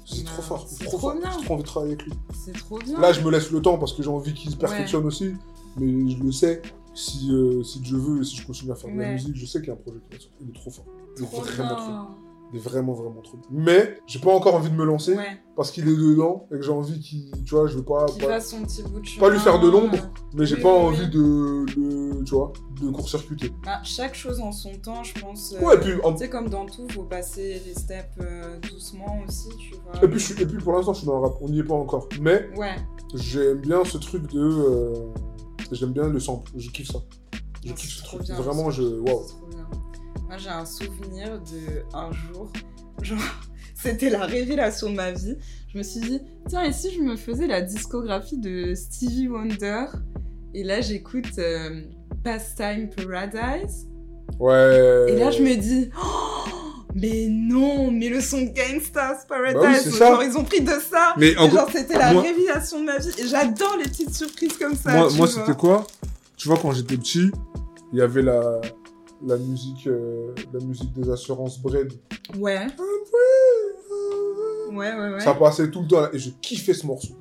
C'est 0.05 0.23
Bah, 0.23 0.31
trop 0.31 0.41
fort, 0.41 0.65
c'est 0.69 0.85
trop, 0.85 0.97
trop 0.97 0.99
fort. 1.11 1.19
bien. 1.19 1.31
J'ai 1.37 1.43
trop 1.45 1.53
envie 1.55 1.63
de 1.63 1.67
travailler 1.67 1.93
avec 1.93 2.05
lui. 2.05 2.13
C'est 2.45 2.53
trop 2.53 2.79
bien. 2.79 2.99
Là, 2.99 3.11
je 3.11 3.19
me 3.21 3.29
laisse 3.29 3.51
le 3.51 3.61
temps 3.61 3.77
parce 3.77 3.91
que 3.93 4.01
j'ai 4.03 4.09
envie 4.09 4.33
qu'il 4.33 4.49
se 4.51 4.55
perfectionne 4.55 5.05
aussi, 5.05 5.33
mais 5.77 6.09
je 6.09 6.23
le 6.23 6.31
sais. 6.31 6.61
Si, 6.95 7.29
euh, 7.31 7.61
si 7.61 7.79
Dieu 7.81 7.97
veut, 7.97 8.23
si 8.23 8.37
je 8.37 8.47
continue 8.47 8.71
à 8.71 8.75
faire 8.75 8.89
de 8.93 8.97
la 8.99 9.11
musique, 9.11 9.35
je 9.35 9.45
sais 9.45 9.59
qu'il 9.59 9.67
y 9.67 9.71
a 9.71 9.73
un 9.73 9.77
projet 9.77 9.99
qui 10.09 10.15
va 10.15 10.19
sortir. 10.21 10.37
Il 10.41 10.49
est 10.49 10.53
trop 10.53 10.71
fort. 10.71 10.85
Il 11.17 11.23
est 11.23 11.27
vraiment 11.27 11.75
trop. 11.75 11.87
bien. 11.87 12.07
Il 12.53 12.59
est 12.59 12.61
vraiment, 12.63 12.93
vraiment 12.93 13.21
trop. 13.21 13.37
Mais 13.51 13.99
j'ai 14.07 14.19
pas 14.19 14.31
encore 14.33 14.55
envie 14.55 14.69
de 14.69 14.75
me 14.75 14.85
lancer 14.85 15.15
Ouais. 15.15 15.37
parce 15.57 15.69
qu'il 15.69 15.87
est 15.89 15.95
dedans 15.95 16.47
et 16.49 16.55
que 16.55 16.61
j'ai 16.61 16.71
envie 16.71 16.97
qu'il. 16.99 17.29
Tu 17.43 17.53
vois, 17.53 17.67
je 17.67 17.75
veux 17.77 17.83
pas. 17.83 18.05
Qu'il 18.05 18.25
pas- 18.25 18.39
son 18.39 18.61
petit 18.63 18.83
bout 18.83 19.01
de 19.01 19.19
pas 19.19 19.29
lui 19.29 19.39
faire 19.39 19.59
de 19.59 19.69
l'ombre, 19.69 19.97
mais 20.33 20.45
j'ai 20.45 20.55
pas 20.55 20.71
envie 20.71 21.01
oui. 21.01 21.09
de, 21.09 21.65
de. 21.75 22.23
Tu 22.23 22.31
vois, 22.35 22.53
de 22.81 22.89
court-circuiter. 22.89 23.51
Bah, 23.65 23.79
chaque 23.83 24.15
chose 24.15 24.39
en 24.39 24.51
son 24.53 24.71
temps, 24.75 25.03
je 25.03 25.19
pense. 25.19 25.53
euh, 25.53 25.65
Ouais, 25.65 25.75
et 25.75 25.79
puis, 25.79 25.93
en- 26.05 26.13
Tu 26.13 26.19
sais, 26.19 26.29
comme 26.29 26.47
dans 26.47 26.65
tout, 26.65 26.87
faut 26.89 27.03
passer 27.03 27.61
les 27.65 27.73
steps 27.73 28.15
euh, 28.21 28.57
doucement 28.61 29.19
aussi, 29.27 29.49
tu 29.59 29.73
vois. 29.75 30.03
Et 30.03 30.07
puis, 30.07 30.19
je 30.19 30.33
suis- 30.33 30.41
et 30.41 30.45
puis 30.45 30.57
pour 30.63 30.71
l'instant, 30.73 30.93
je 30.93 30.99
suis 30.99 31.07
dans 31.07 31.15
le 31.19 31.21
rap. 31.27 31.33
On 31.41 31.49
n'y 31.49 31.59
est 31.59 31.63
pas 31.63 31.73
encore. 31.75 32.07
Mais 32.21 32.49
Ouais. 32.55 32.75
j'aime 33.13 33.59
bien 33.59 33.83
ce 33.83 33.97
truc 33.97 34.25
de. 34.31 34.39
euh, 34.39 34.93
J'aime 35.73 35.91
bien 35.91 36.07
le 36.07 36.19
sample. 36.21 36.49
Je 36.55 36.69
kiffe 36.69 36.91
ça. 36.91 36.99
Je 37.61 37.69
Non, 37.69 37.75
kiffe 37.75 37.89
ce 37.97 38.03
truc. 38.05 38.21
bien, 38.21 38.35
Vraiment, 38.35 38.71
je. 38.71 38.83
Waouh. 38.83 39.23
Moi, 40.27 40.37
j'ai 40.37 40.49
un 40.49 40.65
souvenir 40.65 41.39
de 41.39 41.83
un 41.93 42.11
jour, 42.11 42.51
genre, 43.01 43.17
c'était 43.75 44.09
la 44.09 44.25
révélation 44.25 44.89
de 44.89 44.95
ma 44.95 45.11
vie. 45.11 45.37
Je 45.73 45.77
me 45.77 45.83
suis 45.83 46.01
dit, 46.01 46.19
tiens, 46.49 46.63
et 46.63 46.73
si 46.73 46.91
je 46.93 47.01
me 47.01 47.15
faisais 47.15 47.47
la 47.47 47.61
discographie 47.61 48.37
de 48.37 48.73
Stevie 48.75 49.27
Wonder? 49.27 49.85
Et 50.53 50.63
là, 50.63 50.81
j'écoute 50.81 51.37
euh, 51.37 51.81
Pastime 52.23 52.89
Paradise. 52.89 53.87
Ouais. 54.39 55.05
Et 55.09 55.15
là, 55.17 55.31
je 55.31 55.41
me 55.43 55.55
dis, 55.55 55.89
oh, 55.97 56.49
mais 56.95 57.27
non, 57.29 57.91
mais 57.91 58.09
le 58.09 58.19
son 58.21 58.41
Gangsta's 58.43 59.25
Paradise, 59.27 59.53
Bah 59.61 59.67
oui, 59.69 59.75
c'est 59.81 59.91
ça. 59.91 60.07
genre, 60.11 60.23
ils 60.23 60.37
ont 60.37 60.43
pris 60.43 60.61
de 60.61 60.71
ça. 60.71 61.13
Mais 61.17 61.31
Et 61.31 61.37
en 61.37 61.49
genre, 61.49 61.69
c'était 61.71 61.97
la 61.97 62.11
moi- 62.13 62.23
révélation 62.23 62.79
de 62.81 62.85
ma 62.85 62.97
vie. 62.97 63.11
Et 63.19 63.27
j'adore 63.27 63.75
les 63.77 63.83
petites 63.85 64.13
surprises 64.15 64.57
comme 64.57 64.75
ça. 64.75 64.91
moi, 64.93 65.09
moi 65.15 65.27
c'était 65.27 65.53
quoi? 65.53 65.85
Tu 66.37 66.47
vois, 66.47 66.57
quand 66.57 66.71
j'étais 66.71 66.97
petit, 66.97 67.29
il 67.93 67.99
y 67.99 68.01
avait 68.01 68.21
la, 68.23 68.59
la 69.25 69.37
musique, 69.37 69.87
euh, 69.87 70.33
la 70.53 70.59
musique 70.59 70.93
des 70.93 71.09
assurances 71.09 71.59
Bread. 71.61 71.93
Ouais. 72.37 72.67
Ouais, 74.71 74.93
ouais, 74.93 75.13
ouais. 75.13 75.19
Ça 75.19 75.33
passait 75.33 75.69
tout 75.71 75.81
le 75.81 75.87
temps 75.87 76.11
et 76.11 76.19
je 76.19 76.29
kiffais 76.41 76.73
ce 76.73 76.85
morceau. 76.85 77.13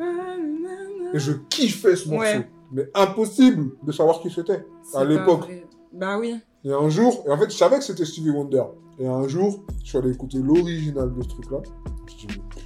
Et 1.14 1.18
je 1.18 1.32
kiffais 1.48 1.96
ce 1.96 2.08
morceau. 2.08 2.22
Ouais. 2.24 2.48
Mais 2.72 2.90
impossible 2.94 3.70
de 3.82 3.92
savoir 3.92 4.20
qui 4.20 4.30
c'était. 4.30 4.66
À 4.94 5.04
l'époque. 5.04 5.48
Bah 5.92 6.18
oui. 6.18 6.36
Et 6.64 6.72
un 6.72 6.88
jour, 6.88 7.24
et 7.26 7.30
en 7.30 7.38
fait, 7.38 7.50
je 7.50 7.56
savais 7.56 7.78
que 7.78 7.84
c'était 7.84 8.04
Stevie 8.04 8.30
Wonder. 8.30 8.64
Et 8.98 9.06
un 9.06 9.28
jour, 9.28 9.64
je 9.82 9.88
suis 9.88 9.98
allé 9.98 10.10
écouter 10.10 10.38
l'original 10.38 11.12
de 11.14 11.22
ce 11.22 11.28
truc-là. 11.28 11.58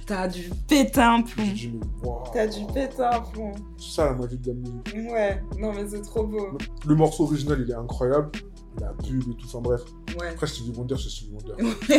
T'as 0.07 0.27
dû 0.27 0.49
péter 0.67 1.01
un 1.01 1.21
plomb. 1.21 1.43
mais 1.45 2.07
waouh. 2.07 2.23
T'as 2.33 2.47
dû 2.47 2.65
péter 2.73 3.03
un 3.03 3.19
plomb. 3.19 3.51
C'est 3.77 3.95
ça 3.95 4.05
la 4.05 4.13
magie 4.13 4.37
de 4.37 4.47
la 4.47 4.53
musique. 4.55 5.11
Ouais. 5.11 5.43
Non, 5.59 5.71
mais 5.73 5.87
c'est 5.87 6.01
trop 6.01 6.25
beau. 6.25 6.57
Le 6.85 6.95
morceau 6.95 7.25
original, 7.25 7.61
il 7.63 7.71
est 7.71 7.75
incroyable. 7.75 8.31
La 8.79 8.93
pub 8.93 9.21
et 9.29 9.35
tout, 9.35 9.45
enfin 9.45 9.59
bref. 9.59 9.81
Ouais. 10.19 10.29
Après, 10.29 10.47
Stevie 10.47 10.71
Wonder, 10.75 10.95
c'est 10.97 11.09
Stevie 11.09 11.31
Wonder. 11.33 11.63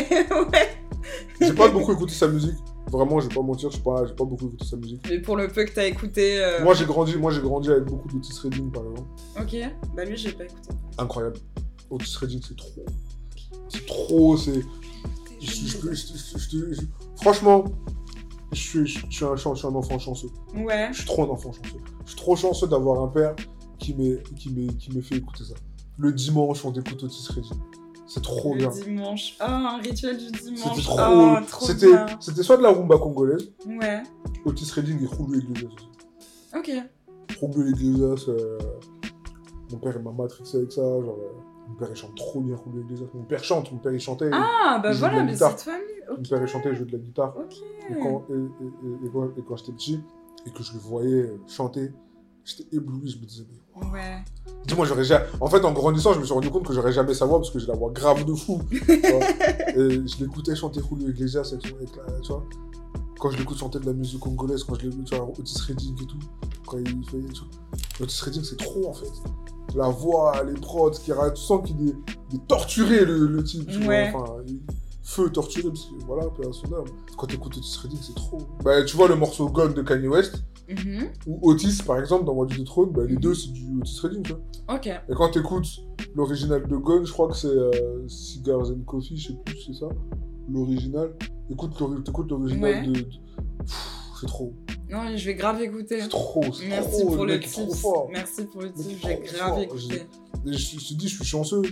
ouais. 0.53 0.69
J'ai 1.41 1.53
pas 1.53 1.69
beaucoup 1.69 1.93
écouté 1.93 2.15
sa 2.15 2.29
musique. 2.29 2.57
Vraiment, 2.91 3.21
je 3.21 3.29
vais 3.29 3.35
pas 3.35 3.43
mentir, 3.43 3.71
j'ai 3.71 3.81
pas, 3.81 4.05
pas 4.05 4.25
beaucoup 4.25 4.47
écouté 4.47 4.65
sa 4.65 4.77
musique. 4.77 5.07
Mais 5.09 5.21
pour 5.21 5.37
le 5.37 5.49
peu 5.49 5.65
que 5.65 5.73
t'as 5.73 5.87
écouté. 5.87 6.43
euh, 6.43 6.63
Moi, 6.63 6.75
j'ai 6.75 6.85
grandi, 6.87 7.17
moi, 7.17 7.31
j'ai 7.31 7.41
grandi 7.41 7.71
avec 7.71 7.85
beaucoup 7.85 8.09
d'Otis 8.09 8.39
Redding, 8.43 8.71
par 8.71 8.83
exemple. 8.85 9.09
Ok. 9.41 9.57
Bah 9.95 10.05
lui, 10.05 10.17
j'ai 10.17 10.33
pas 10.33 10.45
écouté. 10.45 10.71
Incroyable. 10.99 11.37
Otis 11.91 12.17
Redding, 12.19 12.41
c'est 12.47 12.57
trop. 12.57 12.85
C'est 13.69 13.87
trop, 13.87 14.37
c'est. 14.37 14.63
Franchement, 17.21 17.65
je 18.53 18.59
suis, 18.61 18.87
je, 18.87 19.01
suis 19.11 19.25
un, 19.25 19.37
chan- 19.37 19.55
je 19.55 19.59
suis 19.61 19.69
un 19.69 19.75
enfant 19.75 19.99
chanceux. 19.99 20.29
Ouais. 20.55 20.89
Je 20.93 20.99
suis 20.99 21.07
trop 21.07 21.25
un 21.25 21.29
enfant 21.31 21.53
chanceux. 21.53 21.79
Je 22.05 22.11
suis 22.11 22.17
trop 22.19 22.37
chanceux 22.37 22.67
d'avoir 22.67 23.03
un 23.03 23.09
père 23.09 23.35
qui 23.79 23.95
m'ait 23.95 24.23
fait 25.03 25.17
écouter 25.17 25.45
ça. 25.45 25.55
Le 25.99 26.13
dimanche, 26.13 26.65
on 26.65 26.73
écoute 26.73 27.03
Otis 27.03 27.29
Redding. 27.35 27.53
C'est 28.07 28.23
trop 28.23 28.53
le 28.55 28.59
bien. 28.59 28.71
dimanche. 28.71 29.37
Oh, 29.41 29.45
un 29.45 29.79
rituel 29.79 30.17
du 30.19 30.31
dimanche. 30.31 30.61
C'était 30.77 30.83
trop. 30.83 30.99
Oh, 31.01 31.37
trop 31.49 31.67
C'était 31.67 31.87
bien. 31.87 32.07
c'était 32.21 32.43
soit 32.43 32.57
de 32.57 32.63
la 32.63 32.71
rumba 32.71 32.99
congolaise, 32.99 33.51
Ouais. 33.67 34.03
Otis 34.45 34.71
Redding 34.75 34.97
et 35.03 35.07
Julio 35.09 35.35
Iglesias 35.41 35.69
aussi. 35.75 35.89
Ok. 36.57 36.71
Julio 37.41 37.67
Iglesias, 37.69 38.25
euh, 38.29 38.59
mon 39.71 39.79
père 39.79 39.95
il 39.97 40.03
m'a 40.03 40.13
matrixé 40.13 40.59
avec 40.59 40.73
ça. 40.73 40.83
Genre, 40.83 41.17
euh, 41.19 41.69
mon 41.69 41.75
père 41.77 41.89
il 41.91 41.97
chante 41.97 42.15
trop 42.17 42.41
bien 42.41 42.57
Julio 42.67 42.83
Iglesias. 42.85 43.07
Mon 43.15 43.23
père 43.25 43.45
chante, 43.45 43.71
mon 43.73 43.79
père 43.79 43.93
il 43.93 44.01
chantait. 44.01 44.31
Ah, 44.33 44.81
bah 44.83 44.93
voilà, 44.93 45.23
mais 45.23 45.37
cette 45.37 45.61
famille. 45.61 45.81
Mon 46.11 46.23
père 46.23 46.43
il 46.43 46.49
chantait, 46.49 46.71
il 46.71 46.77
jouait 46.77 46.87
de 46.87 46.93
la 46.93 46.99
guitare. 46.99 47.35
Ok. 47.39 47.55
Et 47.91 47.95
quand, 48.01 48.25
et, 48.31 48.33
et- 48.35 48.37
et- 48.37 49.07
et 49.07 49.11
quand, 49.13 49.27
et 49.39 49.43
quand 49.47 49.57
j'étais 49.57 49.73
petit, 49.73 50.01
et 50.47 50.51
que 50.51 50.63
je 50.63 50.73
le 50.75 50.79
voyais 50.81 51.33
chanter, 51.47 51.93
j'étais 52.45 52.77
ébloui, 52.77 53.11
je 53.11 53.19
me 53.19 53.25
disais, 53.25 53.45
mais 53.51 53.59
Ouais. 53.91 54.23
Dis-moi, 54.67 54.87
j'aurais 54.87 55.05
jamais. 55.05 55.25
En 55.41 55.49
fait, 55.49 55.65
en 55.65 55.73
grandissant, 55.73 56.13
je 56.13 56.21
me 56.21 56.25
suis 56.25 56.35
rendu 56.35 56.51
compte 56.51 56.65
que 56.67 56.73
j'aurais 56.75 56.93
jamais 56.93 57.15
sa 57.15 57.25
voix 57.27 57.39
parce 57.39 57.51
que 57.51 57.59
j'ai 57.59 57.67
la 57.67 57.75
voix 57.75 57.91
grave 57.91 58.25
de 58.25 58.35
fou. 58.35 58.61
tu 58.71 58.79
vois. 58.79 59.21
et 59.77 60.07
je 60.07 60.21
l'écoutais 60.21 60.55
chanter 60.55 60.81
Julio 60.89 61.09
Iglesias 61.09 61.51
avec, 61.53 61.67
avec 61.75 61.97
la- 61.97 62.21
tu 62.21 62.29
vois. 62.33 62.45
Quand 63.19 63.31
je 63.31 63.39
l'écoute 63.39 63.57
chanter 63.59 63.79
de 63.79 63.87
la 63.87 63.93
musique 63.93 64.21
congolaise, 64.21 64.63
quand 64.65 64.75
je 64.79 64.89
l'écoute, 64.89 65.05
tu 65.07 65.17
vois, 65.17 65.27
Otis 65.29 65.55
Redding 65.67 65.95
et 66.03 66.07
tout. 66.07 66.19
Quand 66.67 66.79
il 66.79 66.87
fait. 67.09 67.19
Tu 67.33 67.41
vois. 67.41 67.49
Otis 68.01 68.21
Redding, 68.25 68.45
c'est 68.45 68.57
trop 68.59 68.89
en 68.89 68.93
fait. 68.95 69.11
La 69.75 69.89
voix, 69.89 70.43
les 70.45 70.55
prods, 70.61 70.91
qui 70.91 71.11
tu 71.13 71.41
sens 71.41 71.61
qu'il 71.67 71.89
est, 71.89 71.95
il 72.31 72.37
est 72.37 72.47
torturé 72.47 73.05
le, 73.05 73.27
le 73.27 73.43
type. 73.45 73.67
Tu 73.71 73.87
Ouais. 73.87 74.11
vois. 74.11 74.23
Enfin, 74.23 74.33
il- 74.47 74.61
Feu 75.05 75.31
torturé, 75.31 75.69
parce 75.69 75.87
que 75.87 75.95
voilà, 76.07 76.27
peu 76.29 76.49
à 76.49 76.53
son 76.53 76.67
âme. 76.75 76.85
Quand 77.17 77.27
t'écoutes 77.27 77.57
Otis 77.57 77.79
Redding, 77.83 77.99
c'est 78.01 78.15
trop. 78.15 78.39
Bah, 78.63 78.83
tu 78.85 78.97
vois 78.97 79.09
le 79.09 79.17
morceau 79.17 79.49
Gone 79.49 79.75
de 79.75 79.83
Kanye 79.83 80.07
West, 80.09 80.43
Mhm. 80.69 81.09
ou 81.27 81.51
Otis 81.51 81.83
par 81.85 81.99
exemple, 81.99 82.25
dans 82.25 82.35
Moi 82.35 82.47
du 82.47 82.63
Trône, 82.65 82.91
bah, 82.93 83.03
les 83.07 83.17
deux 83.17 83.35
c'est 83.35 83.53
du 83.53 83.67
Otis 83.81 83.99
Redding, 84.01 84.23
tu 84.23 84.33
vois. 84.33 84.77
Ok. 84.77 84.87
Et 84.87 85.15
quand 85.17 85.31
t'écoutes 85.31 85.67
l'original 86.15 86.67
de 86.69 86.77
Gone, 86.77 87.05
je 87.05 87.13
crois 87.13 87.29
que 87.29 87.37
c'est 87.37 87.49
euh, 87.49 88.07
Cigars 88.09 88.71
and 88.71 88.83
Coffee, 88.87 89.17
je 89.17 89.29
sais 89.29 89.39
plus 89.45 89.59
c'est 89.67 89.75
ça, 89.75 89.89
l'original. 90.49 91.15
Écoute 91.51 91.79
l'original 91.81 92.63
Ouais. 92.63 92.87
de... 92.87 93.07
C'est 94.21 94.27
trop. 94.27 94.53
Non, 94.89 95.17
je 95.17 95.25
vais 95.27 95.35
grave 95.35 95.61
écouter. 95.63 96.01
C'est 96.01 96.09
trop, 96.09 96.45
c'est 96.53 96.69
Merci 96.69 97.01
trop. 97.01 97.17
pour 97.17 97.25
le 97.27 97.41
trop 97.41 97.63
tips. 97.67 97.85
Merci 98.13 98.45
pour 98.45 98.61
le 98.63 98.69
Le 98.69 98.73
tips. 98.75 98.99
J'ai 99.03 99.37
grave 99.37 99.49
fort. 99.49 99.59
écouté. 99.59 100.03
Et 100.47 100.53
je, 100.53 100.79
je 100.79 100.89
te 100.89 100.95
dis, 100.95 101.09
je 101.09 101.17
suis 101.17 101.25
chanceux 101.25 101.63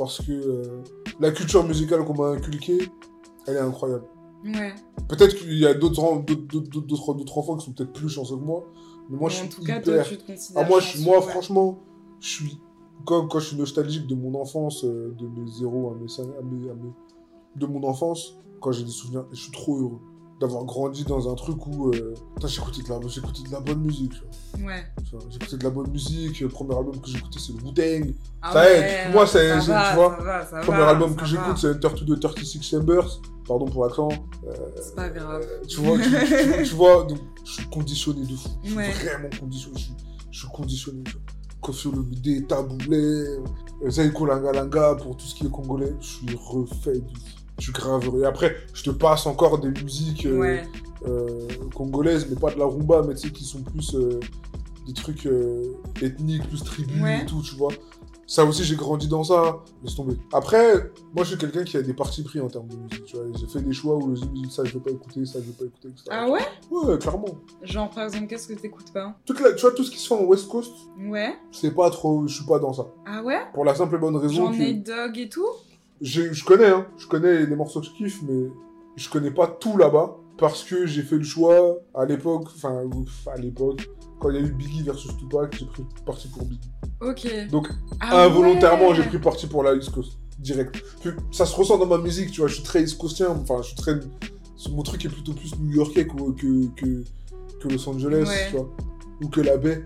parce 0.00 0.22
que 0.24 0.32
euh, 0.32 0.82
la 1.20 1.30
culture 1.30 1.62
musicale 1.64 2.04
qu'on 2.06 2.14
m'a 2.14 2.28
inculquée, 2.30 2.78
elle 3.46 3.56
est 3.56 3.60
incroyable. 3.60 4.04
Ouais. 4.44 4.72
Peut-être 5.08 5.36
qu'il 5.36 5.52
y 5.58 5.66
a 5.66 5.74
d'autres 5.74 6.22
d'autres- 6.22 6.46
d'autres- 6.70 7.12
d'autres 7.14 7.38
enfants 7.38 7.56
qui 7.56 7.66
sont 7.66 7.72
peut-être 7.72 7.92
plus 7.92 8.08
chanceux 8.08 8.36
que 8.36 8.42
moi, 8.42 8.64
mais 9.10 9.18
moi 9.18 9.28
Mais 9.28 9.34
je 9.34 9.40
en 9.40 9.44
suis 9.50 9.54
tout 9.54 9.62
cas, 9.62 9.80
toi, 9.80 9.92
hyper... 9.94 10.08
tu 10.08 10.16
te 10.16 10.26
considères. 10.26 10.62
Ah, 10.64 10.68
moi, 10.68 10.80
je, 10.80 11.02
moi 11.04 11.16
ouais. 11.18 11.22
franchement, 11.30 11.78
je 12.20 12.28
suis. 12.28 12.58
Quand, 13.04 13.26
quand 13.28 13.38
je 13.40 13.48
suis 13.48 13.56
nostalgique 13.56 14.06
de 14.06 14.14
mon 14.14 14.40
enfance, 14.40 14.84
euh, 14.84 15.14
de 15.18 15.26
mes 15.26 15.46
zéros 15.50 15.90
à 15.90 15.94
mes, 16.00 16.08
cinq- 16.08 16.28
à 16.38 16.42
mes, 16.42 16.70
à 16.70 16.74
mes- 16.74 16.92
de 17.56 17.66
mon 17.66 17.82
enfance, 17.86 18.38
quand 18.62 18.72
j'ai 18.72 18.84
des 18.84 18.90
souvenirs, 18.90 19.26
je 19.32 19.36
suis 19.42 19.52
trop 19.52 19.78
heureux 19.78 20.00
d'avoir 20.40 20.64
grandi 20.64 21.04
dans 21.04 21.30
un 21.30 21.34
truc 21.34 21.66
où 21.66 21.90
euh, 21.90 22.14
j'écoutais 22.46 22.82
de, 22.82 22.88
la- 22.88 23.06
j'écoutais 23.08 23.42
de 23.46 23.52
la 23.52 23.60
bonne 23.60 23.80
musique. 23.82 24.12
tu 24.12 24.20
vois. 24.62 24.72
Ouais. 24.72 24.84
J'écoutais 25.30 25.56
de 25.58 25.64
la 25.64 25.70
bonne 25.70 25.90
musique. 25.90 26.40
Le 26.40 26.48
premier 26.48 26.74
album 26.76 26.98
que 27.00 27.08
j'écoutais, 27.10 27.38
c'est 27.38 27.52
le 27.52 27.58
Wu-Tang. 27.62 28.14
Ah 28.42 28.52
Ça 28.52 28.60
ouais, 28.62 28.78
aide. 29.06 29.12
Moi, 29.12 29.26
c'est- 29.26 29.58
tu 29.60 29.66
vois, 29.66 30.16
Le 30.52 30.60
premier 30.62 30.82
album 30.82 31.14
que 31.14 31.24
j'écoute, 31.26 31.58
c'est 31.58 31.68
Enter 31.68 31.88
to 31.94 32.16
the 32.16 32.20
36 32.20 32.62
Chambers. 32.62 33.20
Pardon 33.46 33.66
pour 33.66 33.84
l'accent. 33.84 34.08
C'est 34.80 34.94
pas 34.94 35.08
grave. 35.10 35.42
Euh, 35.44 35.66
tu 35.68 35.80
vois, 35.80 35.98
tu, 35.98 36.04
tu- 36.10 36.62
tu 36.68 36.74
vois, 36.74 37.04
donc, 37.04 37.18
je 37.44 37.52
suis 37.52 37.66
conditionné 37.66 38.22
de 38.22 38.34
fou. 38.34 38.48
Je 38.62 38.68
suis 38.68 38.76
Ouais. 38.78 38.90
vraiment 38.92 39.28
conditionné. 39.38 39.76
Je 39.78 39.82
suis, 39.84 39.94
je 40.30 40.38
suis 40.38 40.48
conditionné. 40.48 41.02
tu 41.04 41.12
vois. 41.12 41.22
Kofi 41.60 41.88
Olomide, 41.88 42.46
Taboulé, 42.46 42.96
euh, 42.96 43.90
Zaiko 43.90 44.24
Langalanga 44.24 44.94
pour 44.94 45.16
tout 45.18 45.26
ce 45.26 45.34
qui 45.34 45.46
est 45.46 45.50
congolais. 45.50 45.92
Je 46.00 46.06
suis 46.06 46.36
refait 46.36 46.94
de 47.00 47.08
fou. 47.08 47.39
Je 47.60 47.64
suis 47.66 47.72
grave 47.72 48.04
heureux. 48.06 48.22
Et 48.22 48.26
après, 48.26 48.56
je 48.74 48.82
te 48.82 48.90
passe 48.90 49.26
encore 49.26 49.58
des 49.60 49.68
musiques 49.68 50.26
euh, 50.26 50.38
Ouais. 50.38 50.62
euh, 51.06 51.46
congolaises, 51.74 52.26
mais 52.28 52.36
pas 52.36 52.50
de 52.50 52.58
la 52.58 52.64
rumba, 52.66 53.02
mais 53.06 53.14
tu 53.14 53.28
sais, 53.28 53.32
qui 53.32 53.44
sont 53.44 53.62
plus 53.62 53.94
euh, 53.94 54.18
des 54.86 54.92
trucs 54.94 55.28
ethniques, 56.02 56.48
plus 56.48 56.62
tribus 56.64 57.02
Ouais. 57.02 57.22
et 57.22 57.26
tout, 57.26 57.42
tu 57.42 57.54
vois. 57.54 57.70
Ça 58.26 58.44
aussi, 58.44 58.62
j'ai 58.62 58.76
grandi 58.76 59.08
dans 59.08 59.24
ça. 59.24 59.58
Laisse 59.82 59.96
tomber. 59.96 60.14
Après, 60.32 60.92
moi, 61.14 61.24
je 61.24 61.30
suis 61.30 61.36
quelqu'un 61.38 61.64
qui 61.64 61.76
a 61.76 61.82
des 61.82 61.92
partis 61.94 62.22
pris 62.22 62.40
en 62.40 62.46
termes 62.48 62.68
de 62.68 62.76
musique, 62.76 63.04
tu 63.04 63.16
vois. 63.16 63.24
J'ai 63.36 63.46
fait 63.48 63.60
des 63.60 63.72
choix 63.72 63.96
où 63.96 64.14
je 64.14 64.20
me 64.24 64.30
dis, 64.32 64.48
ça, 64.50 64.62
je 64.64 64.72
veux 64.74 64.80
pas 64.80 64.90
écouter, 64.92 65.24
ça, 65.26 65.40
je 65.40 65.46
veux 65.46 65.52
pas 65.52 65.64
écouter, 65.64 65.88
etc. 65.88 66.04
Ah 66.10 66.28
ouais? 66.30 66.40
Ouais, 66.70 66.96
clairement. 66.98 67.26
Genre, 67.62 67.90
par 67.90 68.04
exemple, 68.04 68.28
qu'est-ce 68.28 68.46
que 68.46 68.54
t'écoutes 68.54 68.92
pas? 68.92 69.16
Toute 69.26 69.40
la- 69.40 69.52
tu 69.54 69.62
vois, 69.62 69.72
tout 69.72 69.82
ce 69.82 69.90
qui 69.90 69.98
se 69.98 70.06
fait 70.06 70.14
en 70.14 70.22
West 70.26 70.46
Coast, 70.48 70.72
Ouais. 71.08 71.34
c'est 71.50 71.72
pas 71.74 71.90
trop... 71.90 72.24
Je 72.28 72.34
suis 72.36 72.44
pas 72.46 72.60
dans 72.60 72.72
ça. 72.72 72.86
Ah 73.04 73.20
ouais? 73.24 73.40
Pour 73.52 73.64
la 73.64 73.74
simple 73.74 73.96
et 73.96 73.98
bonne 73.98 74.14
raison 74.16 74.46
Genre 74.46 74.52
que... 74.52 74.58
Nate 74.58 74.84
Dogg 74.86 75.18
et 75.18 75.28
tout? 75.28 75.48
Je 76.00 76.44
connais, 76.44 76.68
hein. 76.68 76.86
Je 76.98 77.06
connais 77.06 77.44
les 77.46 77.56
morceaux 77.56 77.80
que 77.80 77.86
je 77.86 77.92
kiffe, 77.92 78.22
mais 78.28 78.48
je 78.96 79.08
connais 79.10 79.30
pas 79.30 79.46
tout 79.46 79.76
là-bas. 79.76 80.16
Parce 80.38 80.64
que 80.64 80.86
j'ai 80.86 81.02
fait 81.02 81.16
le 81.16 81.22
choix, 81.22 81.76
à 81.94 82.06
l'époque, 82.06 82.44
enfin, 82.56 82.82
à 83.30 83.36
l'époque, 83.36 83.86
quand 84.18 84.30
il 84.30 84.36
y 84.36 84.38
a 84.38 84.42
eu 84.42 84.52
Biggie 84.52 84.82
versus 84.82 85.14
Tupac, 85.18 85.54
j'ai 85.58 85.66
pris 85.66 85.84
parti 86.06 86.28
pour 86.28 86.44
Biggie. 86.46 86.70
Ok. 87.02 87.48
Donc, 87.50 87.68
Ah 88.00 88.24
involontairement, 88.24 88.88
ouais. 88.88 88.94
j'ai 88.94 89.02
pris 89.02 89.18
parti 89.18 89.46
pour 89.46 89.62
la 89.62 89.74
East 89.74 89.90
Coast, 89.90 90.12
direct. 90.38 90.82
Puis, 91.02 91.10
ça 91.30 91.44
se 91.44 91.54
ressent 91.54 91.76
dans 91.76 91.84
ma 91.86 91.98
musique, 91.98 92.30
tu 92.30 92.40
vois, 92.40 92.48
je 92.48 92.54
suis 92.54 92.62
très 92.62 92.82
East 92.82 92.96
Coastien, 92.96 93.28
enfin, 93.28 93.60
je 93.60 93.66
suis 93.68 93.76
très... 93.76 94.00
Mon 94.70 94.82
truc 94.82 95.04
est 95.04 95.10
plutôt 95.10 95.34
plus 95.34 95.54
new-yorkais 95.58 96.06
que, 96.06 96.32
que, 96.32 96.66
que, 96.74 97.04
que 97.60 97.68
Los 97.68 97.86
Angeles, 97.86 98.24
Ouais. 98.26 98.46
tu 98.50 98.56
vois, 98.56 98.70
ou 99.22 99.28
que 99.28 99.42
la 99.42 99.58
baie. 99.58 99.84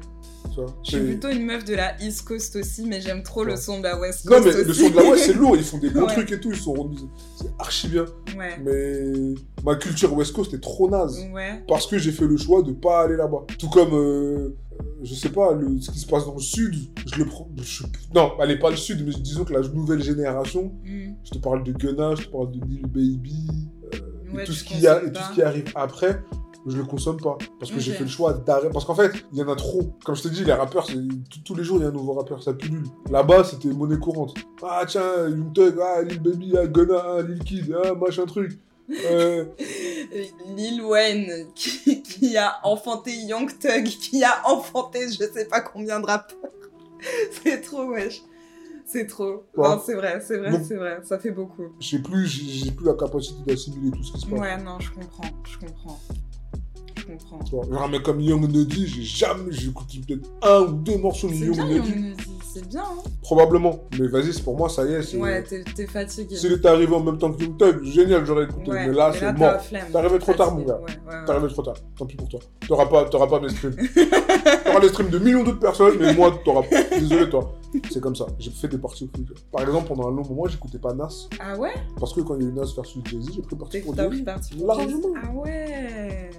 Je 0.85 0.91
suis 0.91 1.01
plutôt 1.01 1.29
une 1.31 1.45
meuf 1.47 1.65
de 1.65 1.75
la 1.75 2.01
East 2.01 2.27
Coast 2.27 2.55
aussi, 2.57 2.85
mais 2.87 3.01
j'aime 3.01 3.23
trop 3.23 3.45
le 3.45 3.57
son 3.57 3.79
de 3.79 3.85
la 3.85 3.99
West 3.99 4.25
Non, 4.27 4.37
Coast 4.41 4.45
mais 4.47 4.55
aussi. 4.55 4.65
le 4.69 4.75
son 4.75 4.91
de 4.91 4.97
la 4.97 5.11
West, 5.11 5.25
c'est 5.27 5.33
lourd, 5.33 5.57
ils 5.57 5.65
font 5.65 5.79
des 5.79 5.89
Ouais. 5.89 6.07
trucs 6.07 6.31
et 6.33 6.39
tout, 6.41 6.51
ils 6.53 6.59
sont 6.59 6.91
c'est 7.37 7.47
archi 7.59 7.89
bien. 7.89 8.05
Ouais. 8.37 8.59
Mais 8.65 9.35
ma 9.65 9.75
culture 9.77 10.13
West 10.15 10.33
Coast 10.33 10.55
est 10.55 10.61
trop 10.61 10.89
naze. 10.89 11.19
Ouais. 11.33 11.63
Parce 11.67 11.87
que 11.87 11.99
j'ai 11.99 12.13
fait 12.13 12.27
le 12.27 12.37
choix 12.37 12.63
de 12.63 12.73
pas 12.73 13.03
aller 13.03 13.17
là-bas. 13.17 13.45
Tout 13.59 13.69
comme, 13.69 13.95
euh, 13.95 13.97
euh, 13.99 14.55
je 15.03 15.15
sais 15.15 15.31
pas, 15.31 15.55
le, 15.55 15.81
ce 15.81 15.91
qui 15.91 15.99
se 15.99 16.07
passe 16.07 16.25
dans 16.27 16.35
le 16.35 16.41
sud, 16.41 16.75
je 17.13 17.19
le 17.19 17.27
prends. 17.27 17.49
je- 17.61 17.85
non, 18.15 18.33
allez, 18.39 18.59
pas 18.59 18.71
le 18.71 18.77
sud, 18.77 19.05
mais 19.05 19.13
disons 19.15 19.45
que 19.45 19.53
la 19.55 19.61
nouvelle 19.61 20.03
génération, 20.03 20.73
Mm. 20.85 21.15
je 21.25 21.31
te 21.31 21.39
parle 21.39 21.65
de 21.65 21.73
Gunna, 21.73 22.15
je 22.15 22.27
te 22.27 22.31
parle 22.31 22.53
de 22.53 22.61
Lil 22.65 22.83
Baby, 22.87 23.47
euh, 23.95 24.41
et, 24.41 24.45
tout 24.45 24.53
ce 24.53 24.63
qui 24.65 24.87
a, 24.87 25.03
et 25.03 25.11
tout 25.13 25.21
ce 25.31 25.35
qui 25.35 25.43
arrive 25.43 25.73
après, 25.75 26.21
je 26.67 26.77
le 26.77 26.85
consomme 26.85 27.21
pas. 27.21 27.37
Parce 27.59 27.71
que 27.71 27.79
j'ai 27.79 27.93
fait 27.93 28.05
le 28.05 28.11
choix 28.11 28.33
d'arrêter. 28.33 28.73
Parce 28.73 28.85
qu'en 28.85 28.95
fait, 28.95 29.13
il 29.33 29.39
y 29.39 29.43
en 29.43 29.49
a 29.49 29.57
trop. 29.57 29.83
Comme 30.05 30.15
je 30.15 30.23
te 30.23 30.29
dis, 30.29 30.45
les 30.45 30.53
rappeurs, 30.53 30.87
tous 31.45 31.55
les 31.55 31.65
jours, 31.65 31.79
il 31.79 31.83
y 31.83 31.85
a 31.85 31.89
un 31.89 31.93
nouveau 31.93 32.15
rappeur, 32.15 32.43
ça 32.43 32.55
pullule. 32.55 32.85
Là-bas, 33.11 33.45
c'était 33.45 33.69
monnaie 33.69 33.99
courante. 33.99 34.35
Ah, 34.63 34.85
tiens, 34.87 35.29
Young 35.29 35.53
Thug, 35.53 35.77
ah, 35.81 36.03
Lil 36.03 36.21
Baby, 36.23 36.55
ah, 36.57 36.67
Gunna, 36.67 37.03
ah, 37.05 37.23
Lil 37.23 37.39
Kid, 37.41 37.77
ah, 37.85 37.95
machin 37.95 38.27
truc. 38.27 38.59
Euh, 39.11 39.47
Lil 40.55 40.83
Wayne 40.83 41.47
qui, 41.55 42.03
qui 42.03 42.37
a 42.37 42.57
enfanté 42.65 43.17
Young 43.17 43.51
Thug, 43.59 43.85
qui 43.85 44.23
a 44.23 44.47
enfanté 44.47 45.11
je 45.11 45.25
sais 45.25 45.47
pas 45.47 45.63
combien 45.63 46.01
de 46.01 46.05
rappeurs. 46.05 46.37
C'est 47.43 47.63
trop, 47.63 47.87
wesh. 47.87 48.23
C'est 48.85 49.07
trop. 49.07 49.45
Ouais. 49.57 49.69
Non, 49.69 49.81
c'est 49.85 49.95
vrai, 49.95 50.21
c'est 50.21 50.37
vrai, 50.37 50.63
c'est 50.63 50.77
vrai. 50.77 51.01
Ça 51.03 51.19
fait 51.19 51.31
beaucoup. 51.31 51.65
j'ai 51.81 51.99
plus, 51.99 52.27
j'ai 52.27 52.71
plus 52.71 52.85
la 52.85 52.93
capacité 52.93 53.39
d'assimiler 53.47 53.91
tout 53.91 54.03
ce 54.03 54.13
qui 54.13 54.21
se 54.21 54.27
passe. 54.27 54.39
Ouais, 54.39 54.63
non, 54.63 54.79
je 54.79 54.93
comprends, 54.93 55.31
je 55.45 55.59
comprends. 55.59 55.99
Je 57.09 57.51
comprends. 57.51 57.89
Mec 57.89 58.03
comme 58.03 58.21
Young 58.21 58.43
Nuddy, 58.51 58.87
j'ai 58.87 59.03
jamais, 59.03 59.51
j'ai 59.53 59.69
écouté 59.69 60.01
peut-être 60.07 60.29
un 60.43 60.61
ou 60.63 60.73
deux 60.73 60.97
morceaux 60.99 61.29
de 61.29 61.35
Young 61.35 61.59
Nuddy. 61.69 62.15
C'est 62.55 62.69
bien, 62.69 62.83
hein. 62.83 63.03
Probablement. 63.21 63.81
Mais 63.99 64.07
vas-y, 64.07 64.33
c'est 64.33 64.43
pour 64.45 64.57
moi, 64.57 64.69
ça 64.69 64.85
y 64.87 64.93
est. 64.93 65.03
c'est- 65.03 65.17
Ouais, 65.19 65.43
t'es 65.43 65.87
fatigué. 65.89 66.37
S'il 66.37 66.53
était 66.53 66.69
arrivé 66.69 66.95
en 66.95 67.03
même 67.03 67.19
temps 67.19 67.33
que 67.33 67.43
Young 67.43 67.57
Thug, 67.57 67.83
génial, 67.83 68.25
j'aurais 68.25 68.45
écouté. 68.45 68.71
Ouais, 68.71 68.87
mais 68.87 68.95
là, 68.95 69.11
mais 69.13 69.19
c'est 69.19 69.33
mort. 69.33 69.57
T'es 69.69 69.97
arrivé 69.99 70.19
trop 70.21 70.35
tard, 70.35 70.55
mon 70.55 70.63
gars. 70.63 70.77
Ouais, 70.77 70.83
ouais, 70.83 71.15
ouais. 71.15 71.25
T'es 71.27 71.33
arrivé 71.33 71.49
trop 71.49 71.63
tard. 71.63 71.75
Tant 71.99 72.07
pis 72.07 72.15
pour 72.17 72.29
toi. 72.29 72.39
T'auras 72.69 72.87
pas, 72.87 73.05
t'auras 73.07 73.27
pas 73.27 73.41
mes 73.41 73.49
streams. 73.49 73.75
t'auras 74.65 74.79
les 74.81 74.89
streams 74.89 75.11
de 75.11 75.19
millions 75.19 75.43
d'autres 75.43 75.59
personnes, 75.59 75.95
mais 75.99 76.15
moi, 76.15 76.33
t'auras 76.45 76.63
pas. 76.63 76.83
Désolé, 76.97 77.29
toi. 77.29 77.53
C'est 77.91 78.01
comme 78.01 78.15
ça. 78.15 78.27
J'ai 78.39 78.53
fait 78.53 78.69
des 78.69 78.79
parties 78.79 79.03
au 79.05 79.09
fric. 79.09 79.27
Par 79.51 79.63
exemple, 79.63 79.89
pendant 79.89 80.07
un 80.09 80.13
long 80.13 80.23
moment, 80.25 80.47
j'écoutais 80.47 80.79
pas 80.79 80.95
Nas. 80.95 81.27
Ah 81.41 81.59
ouais? 81.59 81.73
Parce 81.99 82.13
que 82.13 82.21
quand 82.21 82.37
il 82.37 82.43
y 82.43 82.47
a 82.47 82.51
eu 82.51 82.53
Nas 82.53 82.73
versus 82.77 83.03
Jay-Z, 83.05 83.31
j'ai 83.35 83.43
pris 83.43 83.57
parti 83.57 83.81
pour 83.81 83.97
T'as 83.97 84.07
pris 84.07 84.19
Jay-Z. 84.19 84.65
Largement. 84.65 85.01
Ah 85.25 85.31
ouais 85.35 86.31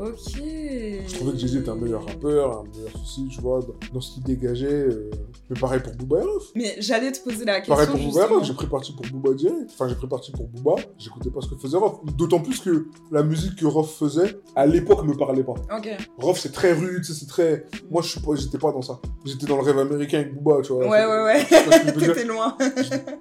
Ok. 0.00 0.32
Je 0.36 1.14
trouvais 1.14 1.32
que 1.32 1.38
Jay-Z 1.38 1.56
était 1.56 1.68
un 1.68 1.74
meilleur 1.74 2.04
rappeur, 2.06 2.60
un 2.60 2.64
meilleur 2.76 2.90
souci, 2.98 3.28
tu 3.30 3.40
vois, 3.40 3.60
dans- 3.92 4.00
ce 4.00 4.14
qu'il 4.14 4.22
dégageait. 4.22 4.66
euh, 4.88 5.10
Mais 5.50 5.58
pareil 5.58 5.80
pour 5.82 5.92
Booba 5.94 6.20
et 6.20 6.22
Ruff. 6.24 6.44
Mais 6.54 6.76
j'allais 6.78 7.10
te 7.12 7.18
poser 7.22 7.44
la 7.44 7.56
question. 7.58 7.74
Pareil 7.74 7.88
pour 7.88 7.98
Booba 7.98 8.20
justement. 8.20 8.38
Ruff, 8.38 8.46
j'ai 8.46 8.54
pris 8.54 8.66
parti 8.66 8.92
pour 8.92 9.06
Booba 9.06 9.34
direct. 9.34 9.70
Enfin, 9.72 9.88
j'ai 9.88 9.94
pris 9.96 10.06
parti 10.06 10.30
pour 10.32 10.46
Booba, 10.48 10.80
j'écoutais 10.96 11.30
pas 11.30 11.40
ce 11.40 11.48
que 11.48 11.56
faisait 11.56 11.76
Ruff. 11.76 11.92
D'autant 12.16 12.40
plus 12.40 12.60
que 12.60 12.86
la 13.10 13.22
musique 13.22 13.56
que 13.56 13.66
Ruff 13.66 13.90
faisait, 13.98 14.38
à 14.56 14.66
l'époque, 14.66 15.04
me 15.04 15.14
parlait 15.16 15.42
pas. 15.44 15.54
Ok. 15.76 15.88
Ruff, 16.18 16.38
c'est 16.38 16.52
très 16.52 16.72
rude, 16.72 17.04
c'est 17.04 17.26
très. 17.26 17.66
Moi, 17.90 18.00
je 18.02 18.08
suis 18.10 18.20
pas, 18.20 18.34
j'étais 18.36 18.58
pas 18.58 18.72
dans 18.72 18.82
ça. 18.82 19.00
J'étais 19.24 19.46
dans 19.46 19.56
le 19.56 19.62
rêve 19.62 19.78
américain 19.78 20.20
avec 20.20 20.34
Booba, 20.34 20.62
tu 20.62 20.72
vois. 20.72 20.88
Ouais, 20.88 21.04
ouais, 21.04 21.24
ouais. 21.24 21.46
T'étais 21.98 22.24
loin. 22.24 22.56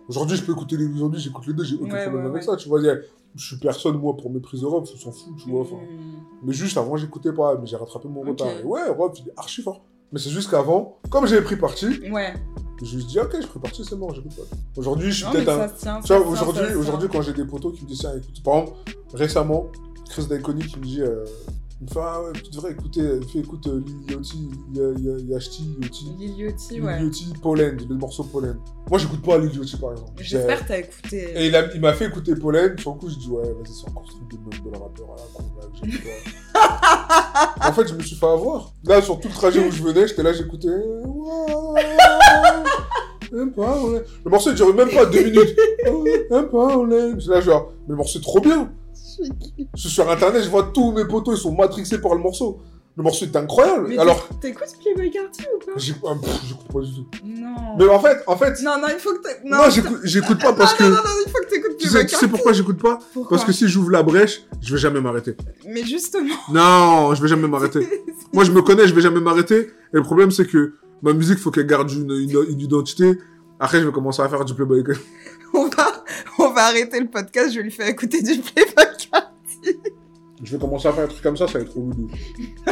Aujourd'hui, 0.08 0.38
je 0.38 0.44
peux 0.44 0.52
écouter 0.54 0.78
les 0.78 0.86
aujourd'hui, 0.86 1.20
j'écoute 1.20 1.46
les 1.48 1.54
deux, 1.54 1.64
j'ai 1.64 1.76
aucun 1.76 1.94
Ouais, 1.94 2.02
problème 2.04 2.16
ouais, 2.16 2.30
avec 2.30 2.36
ouais. 2.36 2.42
ça, 2.42 2.56
tu 2.56 2.70
vois. 2.70 2.80
Je 3.36 3.46
suis 3.46 3.58
personne, 3.58 3.98
moi, 3.98 4.18
pour 4.18 4.32
mépriser 4.32 4.66
Ruff, 4.66 4.90
on 4.94 4.98
s'en 4.98 5.12
fout, 5.12 5.34
tu 5.42 5.50
vois. 5.50 5.64
Hmm. 5.64 6.24
Mais 6.44 6.54
juste 6.54 6.78
avant, 6.78 6.98
j'écoutais 6.98 7.32
pas, 7.32 7.58
mais 7.58 7.68
j'ai 7.68 7.76
rattrapé 7.76 8.08
mon 8.08 8.22
retard. 8.22 8.48
Et 8.60 8.64
ouais, 8.64 8.82
Ruff, 8.90 9.12
il 9.20 9.30
est 9.30 9.34
archi 9.38 9.62
fort. 9.62 9.82
Mais 10.12 10.20
c'est 10.20 10.32
juste 10.32 10.50
qu'avant, 10.50 10.98
comme 11.10 11.28
j'avais 11.28 11.44
pris 11.44 11.56
parti, 11.56 11.86
Ouais. 12.12 12.34
je 12.80 12.84
me 12.84 13.02
suis 13.02 13.06
dit, 13.06 13.20
ok, 13.20 13.36
j'ai 13.40 13.48
pris 13.48 13.60
parti, 13.60 13.86
c'est 13.88 13.96
bon, 13.96 14.12
j'écoute 14.12 14.36
pas. 14.36 14.56
Aujourd'hui, 14.76 15.12
je 15.12 15.24
suis 15.24 15.32
peut-être 15.32 15.50
un. 15.50 15.68
tient. 15.70 16.02
Tu 16.02 16.14
vois, 16.14 16.26
aujourd'hui, 16.28 16.74
aujourd'hui, 16.76 17.10
quand 17.12 17.22
j'ai 17.22 17.34
des 17.34 17.46
potos 17.46 17.74
qui 17.76 17.84
me 17.84 17.88
disent, 17.90 18.00
tiens, 18.00 18.14
écoute, 18.18 18.42
par 18.44 18.56
exemple, 18.62 18.78
récemment, 19.14 19.68
Chris 20.10 20.26
Daikoni 20.28 20.64
qui 20.66 20.80
me 20.80 20.84
dit, 20.84 21.02
euh, 21.02 21.24
Il 21.82 21.86
me 21.86 21.90
fait, 21.94 22.00
ah 22.04 22.22
ouais, 22.22 22.34
tu 22.34 22.52
devrais 22.52 22.72
écouter. 22.74 23.00
Il 23.00 23.06
me 23.20 23.22
fait, 23.26 23.40
écoute, 23.40 23.66
euh, 23.68 23.82
Lil 23.86 24.12
Yachty, 24.18 24.50
Yachty, 25.30 25.64
Yachty. 25.82 26.06
Lil 26.20 26.38
Yachty, 26.38 26.74
Lil 26.74 26.84
ouais. 26.84 27.02
Yachty, 27.06 27.34
Pollen, 27.42 27.78
le 27.90 27.96
morceau 27.96 28.24
Pollen. 28.24 28.58
Moi, 28.90 29.00
j'écoute 29.00 29.22
pas 29.22 29.38
Lil 29.38 29.56
Yachty, 29.56 29.78
par 29.78 29.92
exemple. 29.94 30.12
J'espère 30.18 30.62
que 30.64 30.68
t'as 30.68 30.80
écouté. 30.80 31.32
Et 31.36 31.48
il 31.48 31.56
a- 31.56 31.74
il 31.74 31.80
m'a 31.80 31.94
fait 31.94 32.08
écouter 32.08 32.36
Pollen. 32.36 32.78
Sur 32.78 32.92
le 32.96 32.98
coup, 33.00 33.08
j'ai 33.10 33.16
dit, 33.16 33.30
ouais, 33.30 33.44
vas-y, 33.44 33.74
c'est 33.74 33.88
encore 33.90 34.06
ce 34.08 34.18
truc 34.18 34.30
de 34.30 34.38
meuf 34.46 34.62
de 34.62 34.72
la 34.72 34.80
rappeur 34.80 35.08
à 35.14 35.16
la 35.16 35.24
con, 35.34 35.44
là, 35.58 35.68
que 35.68 35.90
j'aime 35.90 36.00
pas. 36.02 36.10
en 37.70 37.72
fait, 37.72 37.88
je 37.88 37.94
me 37.94 38.02
suis 38.02 38.16
fait 38.18 38.26
avoir. 38.28 38.74
Là, 38.84 39.02
sur 39.02 39.18
tout 39.22 39.30
le 39.30 39.34
trajet 39.34 39.66
où 39.66 39.72
je 39.72 39.82
venais, 39.82 40.06
j'étais 40.06 40.24
là, 40.24 40.34
j'écoutais. 40.34 40.68
Même 43.32 43.52
pas, 43.54 43.78
Le 44.26 44.30
morceau, 44.32 44.50
il 44.50 44.56
durait 44.56 44.74
même 44.74 44.90
pas 44.90 45.06
deux 45.06 45.24
minutes. 45.24 45.56
Même 46.32 46.50
pas, 46.50 46.76
là, 46.86 47.42
genre, 47.42 47.72
mais 47.88 47.92
le 47.92 47.96
morceau 47.96 48.20
est 48.20 48.22
trop 48.22 48.40
bien. 48.42 48.70
Je 49.76 49.80
suis 49.82 49.90
sur 49.90 50.10
internet, 50.10 50.44
je 50.44 50.50
vois 50.50 50.72
tous 50.74 50.92
mes 50.92 51.06
potos, 51.06 51.38
ils 51.38 51.42
sont 51.42 51.54
matrixés 51.56 52.00
par 52.00 52.14
le 52.16 52.22
morceau. 52.22 52.60
Le 52.98 53.04
morceau 53.04 53.26
est 53.26 53.36
incroyable. 53.36 53.88
Mais 53.90 53.98
Alors, 53.98 54.28
t'éc- 54.42 54.58
t'écoutes 54.58 54.76
Playboy 54.82 55.10
Carty 55.12 55.42
ou 55.56 55.60
pas? 55.66 55.72
ah, 55.76 55.80
j'écoute 55.80 56.68
pas 56.74 56.80
du 56.82 56.94
tout. 56.94 57.06
Non. 57.24 57.78
Mais 57.78 57.88
en 57.88 58.00
fait, 58.00 58.18
en 58.28 58.36
fait, 58.36 58.62
Non, 58.62 58.78
non, 58.82 58.88
il 58.90 59.00
faut 59.00 59.14
que 59.14 59.48
non, 59.48 59.58
Non, 59.58 59.64
j'écoute 60.04 60.42
pas 60.42 60.52
parce 60.58 60.76
Ah, 60.80 60.84
non, 60.84 60.90
que. 60.90 60.96
non, 60.96 61.02
non, 61.04 61.10
il 61.26 61.32
faut 61.32 61.38
que 61.46 61.50
t'écoutes 61.50 61.78
Tu 61.78 61.86
sais, 61.88 61.92
Playboy 61.92 62.06
tu 62.08 62.16
sais 62.16 62.20
Carty. 62.22 62.28
pourquoi 62.28 62.52
j'écoute 62.54 62.82
pas? 62.82 63.00
Pourquoi? 63.14 63.38
Parce 63.38 63.46
que 63.46 63.54
si 63.54 63.68
j'ouvre 63.70 63.92
la 63.92 64.04
brèche, 64.04 64.42
je 64.62 64.74
vais 64.74 64.80
jamais 64.82 65.00
m'arrêter. 65.00 65.38
Mais 65.66 65.84
justement. 65.86 66.36
Non, 66.52 67.14
je 67.16 67.22
vais 67.22 67.30
jamais 67.30 67.48
m'arrêter. 67.48 67.88
Moi, 68.34 68.44
je 68.44 68.52
me 68.52 68.62
connais, 68.62 68.86
je 68.88 68.94
vais 68.94 69.02
jamais 69.02 69.22
m'arrêter. 69.22 69.60
Et 69.60 69.70
le 69.94 70.04
problème, 70.04 70.32
c'est 70.32 70.46
que 70.46 70.74
ma 71.02 71.14
musique, 71.14 71.38
faut 71.40 71.52
qu'elle 71.52 71.68
garde 71.68 71.90
une, 71.92 72.12
une, 72.12 72.46
une 72.50 72.60
identité. 72.60 73.18
Après, 73.62 73.80
je 73.80 73.86
vais 73.86 73.92
commencer 73.94 74.22
à 74.22 74.28
faire 74.28 74.44
du 74.44 74.54
playboy. 74.54 74.84
on 75.54 75.70
va, 75.70 75.99
on 76.40 76.52
va 76.52 76.68
arrêter 76.68 77.00
le 77.00 77.08
podcast, 77.08 77.54
je 77.54 77.60
lui 77.60 77.72
fais 77.72 77.90
écouter 77.90 78.22
du 78.22 78.40
Playboy 78.40 78.86
Carty. 79.12 79.80
Je 80.44 80.52
vais 80.52 80.60
commencer 80.60 80.88
à 80.88 80.94
faire 80.94 81.04
un 81.04 81.08
truc 81.08 81.22
comme 81.22 81.38
ça, 81.38 81.48
ça 81.48 81.54
va 81.54 81.60
être 81.62 81.72
trop 81.72 81.82
lourd. 81.82 82.10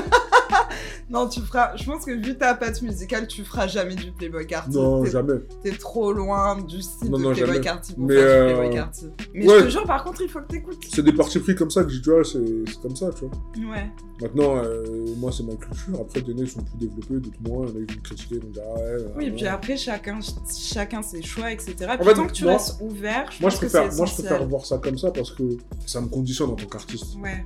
Non, 1.09 1.29
tu 1.29 1.39
feras. 1.41 1.75
Je 1.77 1.85
pense 1.85 2.03
que 2.03 2.11
vu 2.11 2.37
ta 2.37 2.53
patte 2.53 2.81
musicale, 2.81 3.27
tu 3.27 3.43
feras 3.45 3.67
jamais 3.67 3.95
du 3.95 4.11
Playboy 4.11 4.45
Carty. 4.45 4.71
Non, 4.71 5.05
jamais. 5.05 5.35
T'es 5.63 5.71
trop 5.71 6.11
loin 6.11 6.61
du 6.61 6.81
style 6.81 7.09
Non, 7.09 7.17
de 7.17 7.23
non, 7.23 7.31
Playboy. 7.33 7.61
Carty 7.61 7.93
pour 7.93 8.03
Mais, 8.07 8.15
faire 8.15 8.23
euh, 8.25 8.47
du 8.49 8.53
Playboy 8.55 8.75
Carty. 8.75 9.05
Mais 9.33 9.47
ouais. 9.47 9.59
je 9.59 9.63
te 9.65 9.69
jure, 9.69 9.83
par 9.85 10.03
contre, 10.03 10.21
il 10.21 10.29
faut 10.29 10.39
que 10.41 10.47
t'écoutes. 10.47 10.83
C'est 10.89 11.03
des 11.03 11.13
parties 11.13 11.39
pris 11.39 11.55
comme 11.55 11.71
ça 11.71 11.83
que 11.85 11.89
j'ai, 11.89 12.01
tu 12.01 12.09
vois, 12.09 12.23
c'est 12.25 12.79
comme 12.81 12.95
ça, 12.95 13.09
tu 13.17 13.25
vois. 13.25 13.71
Ouais. 13.73 13.89
Maintenant, 14.21 14.57
euh, 14.57 15.05
moi, 15.17 15.31
c'est 15.31 15.43
ma 15.43 15.53
culture. 15.55 16.01
Après, 16.01 16.21
des 16.21 16.33
nez 16.33 16.45
sont 16.47 16.61
plus 16.61 16.77
développés, 16.87 17.13
d'autres 17.15 17.37
moins. 17.47 17.67
Il 17.67 17.73
y 17.75 17.79
en 17.79 17.83
a 17.83 17.85
qui 17.85 17.95
vont 17.95 18.01
critiquer, 18.01 18.35
ils 18.35 18.41
vont 18.41 18.49
dire, 18.49 18.63
ah 18.65 18.79
ouais. 18.79 18.97
Oui, 19.15 19.25
et 19.27 19.31
puis 19.31 19.43
ouais. 19.43 19.47
après, 19.47 19.77
chacun, 19.77 20.19
chacun 20.59 21.01
ses 21.03 21.21
choix, 21.21 21.51
etc. 21.53 21.73
En 21.89 21.95
Puis 21.97 22.05
fait, 22.07 22.13
tant 22.15 22.27
que 22.27 22.31
tu 22.33 22.43
moi- 22.43 22.53
restes 22.53 22.81
ouvert, 22.81 23.31
je 23.31 23.41
Moi, 23.41 23.49
pense 23.49 23.55
je 23.55 23.61
que 23.61 23.69
c'est 23.69 23.77
préfère, 23.77 23.95
moi, 23.97 24.05
je 24.05 24.11
essentiel. 24.11 24.27
préfère 24.27 24.47
voir 24.49 24.65
ça 24.65 24.77
comme 24.79 24.97
ça 24.97 25.11
parce 25.11 25.31
que 25.31 25.43
ça 25.85 26.01
me 26.01 26.07
conditionne 26.07 26.49
en 26.49 26.55
tant 26.55 26.65
qu'artiste. 26.65 27.15
Ouais. 27.23 27.43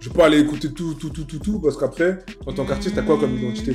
Je 0.00 0.08
vais 0.08 0.14
pas 0.14 0.26
aller 0.26 0.38
écouter 0.38 0.72
tout, 0.72 0.94
tout, 0.94 1.10
tout, 1.10 1.24
tout, 1.24 1.38
tout, 1.40 1.58
parce 1.58 1.76
qu'après, 1.76 2.18
en 2.46 2.52
tant 2.52 2.64
qu'artiste, 2.64 2.87
t'as 2.94 3.02
quoi 3.02 3.18
comme 3.18 3.36
identité. 3.36 3.72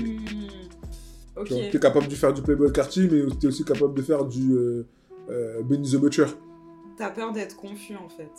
Ok. 1.35 1.45
Tu 1.47 1.53
vois, 1.53 1.63
T'es 1.71 1.79
capable 1.79 2.07
de 2.07 2.15
faire 2.15 2.33
du 2.33 2.41
Playboy 2.41 2.71
Carty, 2.71 3.07
mais 3.11 3.21
t'es 3.39 3.47
aussi 3.47 3.63
capable 3.65 3.93
de 3.95 4.01
faire 4.01 4.25
du 4.25 4.53
euh, 4.53 4.85
euh, 5.29 5.63
Benny 5.63 5.89
the 5.91 5.95
Butcher. 5.97 6.25
T'as 6.97 7.09
peur 7.09 7.31
d'être 7.33 7.55
confus 7.55 7.95
en 7.95 8.07
fait. 8.07 8.29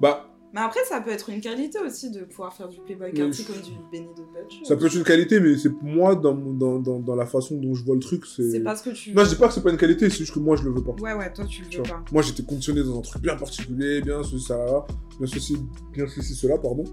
Bah, 0.00 0.28
Mais 0.52 0.60
après, 0.60 0.80
ça 0.86 1.00
peut 1.00 1.10
être 1.10 1.30
une 1.30 1.40
qualité 1.40 1.78
aussi 1.78 2.10
de 2.10 2.20
pouvoir 2.24 2.52
faire 2.52 2.68
du 2.68 2.78
Playboy 2.80 3.10
je- 3.14 3.20
comme 3.22 3.56
du 3.62 3.72
Benny 3.90 4.08
the 4.14 4.20
Butcher. 4.34 4.64
ça 4.64 4.76
peut 4.76 4.84
être 4.86 4.94
une 4.96 5.02
qualité, 5.04 5.40
mais 5.40 5.56
c'est 5.56 5.70
moi, 5.82 6.14
dans, 6.14 6.34
dans, 6.34 6.78
dans, 6.78 6.98
dans 7.00 7.16
la 7.16 7.24
façon 7.26 7.56
dont 7.56 7.74
je 7.74 7.82
vois 7.84 7.94
le 7.94 8.02
truc, 8.02 8.26
c'est... 8.26 8.50
C'est 8.50 8.60
pas 8.60 8.76
ce 8.76 8.82
que 8.84 8.90
tu 8.90 9.10
veux. 9.10 9.16
Non, 9.16 9.24
je 9.24 9.30
dis 9.30 9.36
pas 9.36 9.48
que 9.48 9.54
c'est 9.54 9.62
pas 9.62 9.70
une 9.70 9.78
qualité, 9.78 10.10
c'est 10.10 10.18
juste 10.18 10.34
que 10.34 10.40
moi, 10.40 10.56
je 10.56 10.64
le 10.64 10.72
veux 10.72 10.82
pas. 10.84 10.92
Ouais, 11.00 11.14
ouais, 11.14 11.32
toi 11.32 11.46
tu 11.46 11.62
le 11.62 11.76
veux 11.78 11.82
pas. 11.84 12.04
Moi, 12.12 12.20
j'étais 12.22 12.42
conditionné 12.42 12.82
dans 12.82 12.98
un 12.98 13.02
truc 13.02 13.22
bien 13.22 13.36
particulier, 13.36 14.02
bien 14.02 14.22
ceci, 14.22 14.40
ça, 14.44 14.84
bien 15.18 15.26
ceci, 15.26 15.56
bien 15.92 16.06
ceci, 16.06 16.34
cela, 16.34 16.58
pardon. 16.58 16.84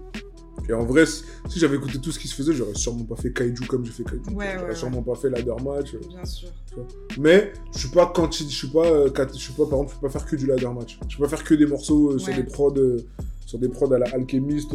Et 0.68 0.72
en 0.72 0.84
vrai, 0.84 1.04
si 1.06 1.58
j'avais 1.58 1.76
écouté 1.76 1.98
tout 1.98 2.12
ce 2.12 2.18
qui 2.18 2.28
se 2.28 2.34
faisait, 2.34 2.52
j'aurais 2.52 2.74
sûrement 2.74 3.04
pas 3.04 3.16
fait 3.16 3.32
Kaiju 3.32 3.66
comme 3.66 3.84
j'ai 3.84 3.92
fait 3.92 4.04
Kaiju. 4.04 4.34
Ouais, 4.34 4.52
j'aurais 4.54 4.68
ouais, 4.68 4.74
sûrement 4.74 5.02
pas 5.02 5.14
fait 5.14 5.28
ladder 5.30 5.54
match. 5.64 5.94
euh. 5.94 6.00
Bien 6.08 6.24
sûr. 6.24 6.48
Mais 7.18 7.52
je 7.72 7.78
suis 7.80 7.88
pas 7.88 8.06
quanti, 8.06 8.44
je 8.48 8.54
suis 8.54 8.68
pas, 8.68 8.86
euh, 8.86 9.10
je 9.32 9.38
suis 9.38 9.52
pas, 9.52 9.64
par 9.66 9.80
exemple, 9.80 9.90
je 9.94 10.00
peux 10.00 10.06
pas 10.06 10.12
faire 10.18 10.26
que 10.26 10.36
du 10.36 10.46
ladder 10.46 10.68
match. 10.68 10.98
Je 11.08 11.16
peux 11.16 11.24
pas 11.24 11.28
faire 11.28 11.44
que 11.44 11.54
des 11.54 11.66
morceaux 11.66 12.12
euh, 12.12 12.18
sur 12.18 12.34
des 12.34 12.44
prods, 12.44 12.74
euh, 12.76 12.96
sur 13.44 13.58
des 13.58 13.68
prods 13.68 13.92
à 13.92 13.98
la 13.98 14.06
Alchemist, 14.14 14.74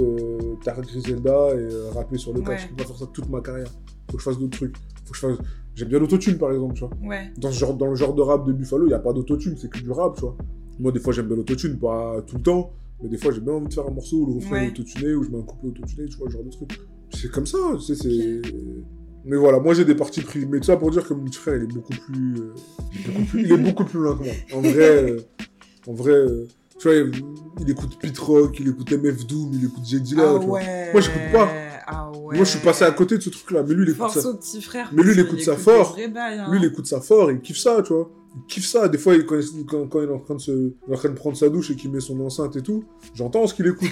Tarek 0.64 0.86
Griselda 0.86 1.56
et 1.56 1.68
rapper 1.96 2.18
sur 2.18 2.34
le 2.34 2.42
catch. 2.42 2.64
Je 2.64 2.68
peux 2.68 2.76
pas 2.76 2.84
faire 2.86 2.98
ça 2.98 3.06
toute 3.14 3.30
ma 3.30 3.42
carrière. 3.42 3.70
Faut 4.10 4.18
que 4.18 4.20
je 4.20 4.30
fasse 4.30 4.38
d'autres 4.40 4.58
trucs. 4.58 4.76
Faut 5.06 5.12
que 5.12 5.16
je 5.18 5.28
fasse. 5.28 5.38
J'aime 5.76 5.90
bien 5.90 6.00
l'autotune 6.00 6.38
par 6.38 6.52
exemple, 6.52 6.74
tu 6.74 6.82
vois. 6.82 6.92
Dans, 7.38 7.52
ce 7.52 7.60
genre, 7.60 7.76
dans 7.76 7.88
le 7.88 7.96
genre 7.96 8.14
de 8.14 8.22
rap 8.22 8.46
de 8.46 8.52
Buffalo, 8.52 8.88
il 8.88 8.92
y 8.92 8.96
a 8.96 9.00
pas 9.00 9.14
d'autotune, 9.14 9.56
c'est 9.58 9.70
que 9.70 9.80
du 9.80 9.92
rap, 9.92 10.16
tu 10.16 10.22
vois. 10.22 10.36
Moi, 10.80 10.92
des 10.92 11.00
fois, 11.00 11.14
j'aime 11.14 11.28
bien 11.28 11.36
l'autotune, 11.38 11.78
pas 11.80 12.22
tout 12.26 12.36
le 12.36 12.42
temps. 12.42 12.72
Mais 13.02 13.10
des 13.10 13.18
fois, 13.18 13.32
j'ai 13.32 13.42
bien 13.42 13.54
envie 13.54 13.68
de 13.68 13.74
faire 13.74 13.86
un 13.88 13.92
morceau 13.92 14.18
où 14.18 14.26
le 14.26 14.34
refrain 14.34 14.54
Ouais. 14.58 14.66
est 14.68 14.70
autotuné, 14.72 15.14
où 15.14 15.24
je 15.24 15.30
mets 15.30 15.38
un 15.38 15.44
couplet 15.44 15.70
autotuné, 15.70 16.08
tu 16.08 16.18
vois, 16.18 16.30
genre 16.30 16.44
de 16.44 16.50
truc. 16.50 16.72
C'est 17.12 17.32
comme 17.32 17.46
ça, 17.46 17.58
tu 17.76 17.82
sais, 17.82 17.96
c'est. 17.96 18.42
Mais 19.26 19.36
voilà, 19.36 19.60
moi 19.60 19.74
j'ai 19.74 19.84
des 19.86 19.96
parties 19.96 20.22
pris. 20.22 20.46
Mais 20.46 20.60
tout 20.60 20.66
ça 20.66 20.78
pour 20.78 20.90
dire 20.92 21.06
que 21.08 21.14
mon 21.14 21.26
petit 21.26 21.38
frère, 21.38 21.56
il 21.58 21.64
est 21.64 21.68
beaucoup 21.74 21.94
plus. 21.94 22.36
euh, 22.38 22.54
beaucoup 23.08 23.26
plus- 23.26 23.42
il 23.44 23.52
est 23.52 23.58
beaucoup 23.58 23.84
plus 23.84 24.00
loin 24.00 24.16
que 24.18 24.24
moi. 24.24 24.34
En 24.54 24.62
vrai, 24.62 25.12
euh, 25.12 25.20
en 25.88 25.94
vrai, 25.94 26.12
euh, 26.14 26.48
tu 26.80 26.88
vois, 26.88 26.96
il, 26.98 27.12
il 27.62 27.70
écoute 27.70 27.98
Pete 28.00 28.18
Rock, 28.20 28.58
il 28.60 28.70
écoute 28.70 28.92
MF 28.92 29.28
Doom, 29.28 29.52
il 29.54 29.66
écoute 29.66 29.84
J. 29.86 30.00
Dilla, 30.02 30.24
ah 30.30 30.36
ouais. 30.38 30.92
Moi, 30.94 31.02
j'écoute 31.02 31.32
pas. 31.34 31.50
Ah 31.90 32.12
ouais. 32.12 32.36
Moi 32.36 32.44
je 32.44 32.50
suis 32.52 32.60
passé 32.60 32.84
à 32.84 32.92
côté 32.92 33.18
de 33.18 33.22
ce 33.24 33.30
truc-là, 33.30 33.64
mais 33.64 33.74
lui 33.74 33.84
il 33.84 33.90
écoute 33.90 33.98
Force 33.98 34.20
ça. 34.20 34.30
au 34.30 34.34
petit 34.36 34.62
frère. 34.62 34.90
Mais 34.94 35.04
lui, 35.04 35.14
il 35.14 35.20
écoute 35.20 35.36
qu'il 35.38 35.46
ça 35.46 35.56
des 35.56 35.62
fort. 35.62 35.96
bails, 35.96 36.40
hein. 36.40 36.48
Lui 36.52 36.60
il 36.60 36.66
écoute 36.66 36.86
ça 36.86 37.00
fort, 37.00 37.32
il 37.32 37.40
kiffe 37.40 37.58
ça, 37.58 37.82
tu 37.82 37.94
vois. 37.94 38.10
Kiffe 38.48 38.66
ça. 38.68 38.88
Des 38.88 38.98
fois, 38.98 39.16
il- 39.16 39.26
quand, 39.26 39.40
il- 39.40 39.66
quand, 39.66 39.88
quand 39.88 40.02
il 40.02 40.10
est 40.10 40.14
en 40.14 40.20
train 40.20 40.36
de 40.36 40.42
se, 40.42 40.74
en 40.92 40.96
train 40.96 41.10
de 41.10 41.14
prendre 41.16 41.38
sa 41.38 41.50
douche 41.50 41.72
et 41.72 41.76
qu'il 41.76 41.92
met 41.92 42.00
son 42.00 42.20
enceinte 42.22 42.56
et 42.56 42.62
tout, 42.62 42.84
j'entends 43.14 43.46
ce 43.48 43.54
qu'il 43.54 43.68
écoute. 43.68 43.90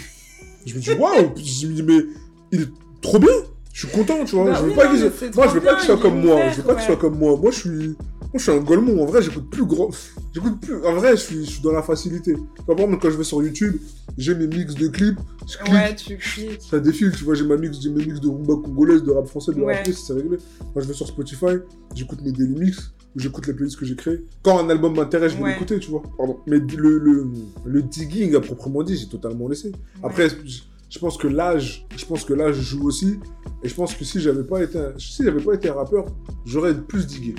je 0.65 0.75
me 0.75 0.79
dis 0.79 0.91
waouh, 0.99 1.31
je 1.37 1.67
me 1.67 1.73
dis 1.73 1.83
mais 1.83 2.03
il 2.51 2.61
est 2.63 2.69
trop 3.01 3.19
bien. 3.19 3.29
Je 3.73 3.87
suis 3.87 3.97
content, 3.97 4.23
tu 4.23 4.35
vois. 4.35 4.45
Bah 4.45 4.53
je 4.57 4.61
veux 4.63 4.69
oui, 4.69 4.75
pas 4.75 4.85
non, 4.85 4.91
qu'il 5.11 5.31
moi, 5.35 5.47
je 5.49 5.53
veux 5.53 5.59
pas 5.61 5.75
qu'il 5.75 5.85
soit 5.85 5.97
comme 5.97 6.21
moi. 6.21 6.49
Je 6.49 6.55
veux 6.57 6.63
pas 6.63 6.75
qu'il 6.75 6.85
soit 6.85 6.95
comme 6.95 7.17
moi. 7.17 7.35
Moi, 7.35 7.51
je 7.51 7.59
suis, 7.59 7.69
moi, 7.89 7.97
je 8.35 8.39
suis 8.43 8.51
un 8.53 8.59
golemon. 8.61 9.03
En 9.03 9.05
vrai, 9.05 9.21
j'écoute 9.21 9.49
plus 9.49 9.65
grand. 9.65 9.89
J'écoute 10.33 10.61
plus. 10.61 10.75
En 10.85 10.93
vrai, 10.93 11.11
je 11.17 11.21
suis, 11.21 11.43
je 11.45 11.49
suis 11.51 11.61
dans 11.61 11.73
la 11.73 11.83
facilité. 11.83 12.37
Par 12.65 12.77
exemple, 12.79 12.97
quand 13.01 13.09
je 13.09 13.17
vais 13.17 13.25
sur 13.25 13.43
YouTube, 13.43 13.75
j'ai 14.17 14.33
mes 14.33 14.47
mix 14.47 14.75
de 14.75 14.87
clips. 14.87 15.19
Je 15.45 15.57
clique, 15.57 15.73
Ouais, 15.73 15.93
tu 15.93 16.15
cliques. 16.17 16.61
ça 16.61 16.79
défile. 16.79 17.11
Tu 17.17 17.25
vois, 17.25 17.35
j'ai 17.35 17.43
ma 17.43 17.57
mix, 17.57 17.77
j'ai 17.81 17.89
mes 17.89 18.05
mix 18.05 18.21
de 18.21 18.29
rumba 18.29 18.53
congolaise, 18.63 19.03
de 19.03 19.11
rap 19.11 19.27
français, 19.27 19.51
de 19.51 19.59
Ouais. 19.59 19.75
rap 19.75 19.85
russe, 19.87 20.05
c'est 20.07 20.13
réglé. 20.13 20.37
Quand 20.73 20.79
je 20.79 20.87
vais 20.87 20.93
sur 20.93 21.07
Spotify, 21.07 21.57
j'écoute 21.93 22.21
mes 22.23 22.31
daily 22.31 22.55
mix. 22.55 22.93
Ou 23.15 23.19
J'écoute 23.19 23.47
les 23.47 23.53
playlists 23.53 23.77
que 23.79 23.85
j'ai 23.85 23.95
créées. 23.95 24.25
Quand 24.43 24.59
un 24.59 24.69
album 24.69 24.95
m'intéresse, 24.95 25.31
je 25.31 25.37
vais 25.37 25.43
Ouais. 25.43 25.53
l'écouter, 25.53 25.79
tu 25.79 25.89
vois. 25.89 26.03
Pardon. 26.17 26.37
Mais 26.47 26.57
le, 26.57 26.97
le, 26.99 27.27
le 27.65 27.81
digging, 27.81 28.35
à 28.35 28.41
proprement 28.41 28.83
dit, 28.83 28.97
j'ai 28.97 29.07
totalement 29.07 29.47
laissé. 29.47 29.71
Après, 30.03 30.27
je, 30.89 30.99
pense 30.99 31.17
que 31.17 31.27
l'âge, 31.27 31.85
je 31.95 32.05
pense 32.05 32.23
que 32.25 32.33
l'âge 32.33 32.55
joue 32.55 32.85
aussi. 32.87 33.19
Et 33.63 33.69
je 33.69 33.73
pense 33.75 33.93
que 33.95 34.03
si 34.05 34.19
j'avais 34.19 34.43
pas 34.43 34.61
été, 34.63 34.77
un- 34.77 34.93
si 34.97 35.23
j'avais 35.23 35.41
pas 35.41 35.53
été 35.53 35.69
un 35.69 35.73
rappeur, 35.75 36.05
j'aurais 36.45 36.73
plus 36.73 37.07
digué. 37.07 37.35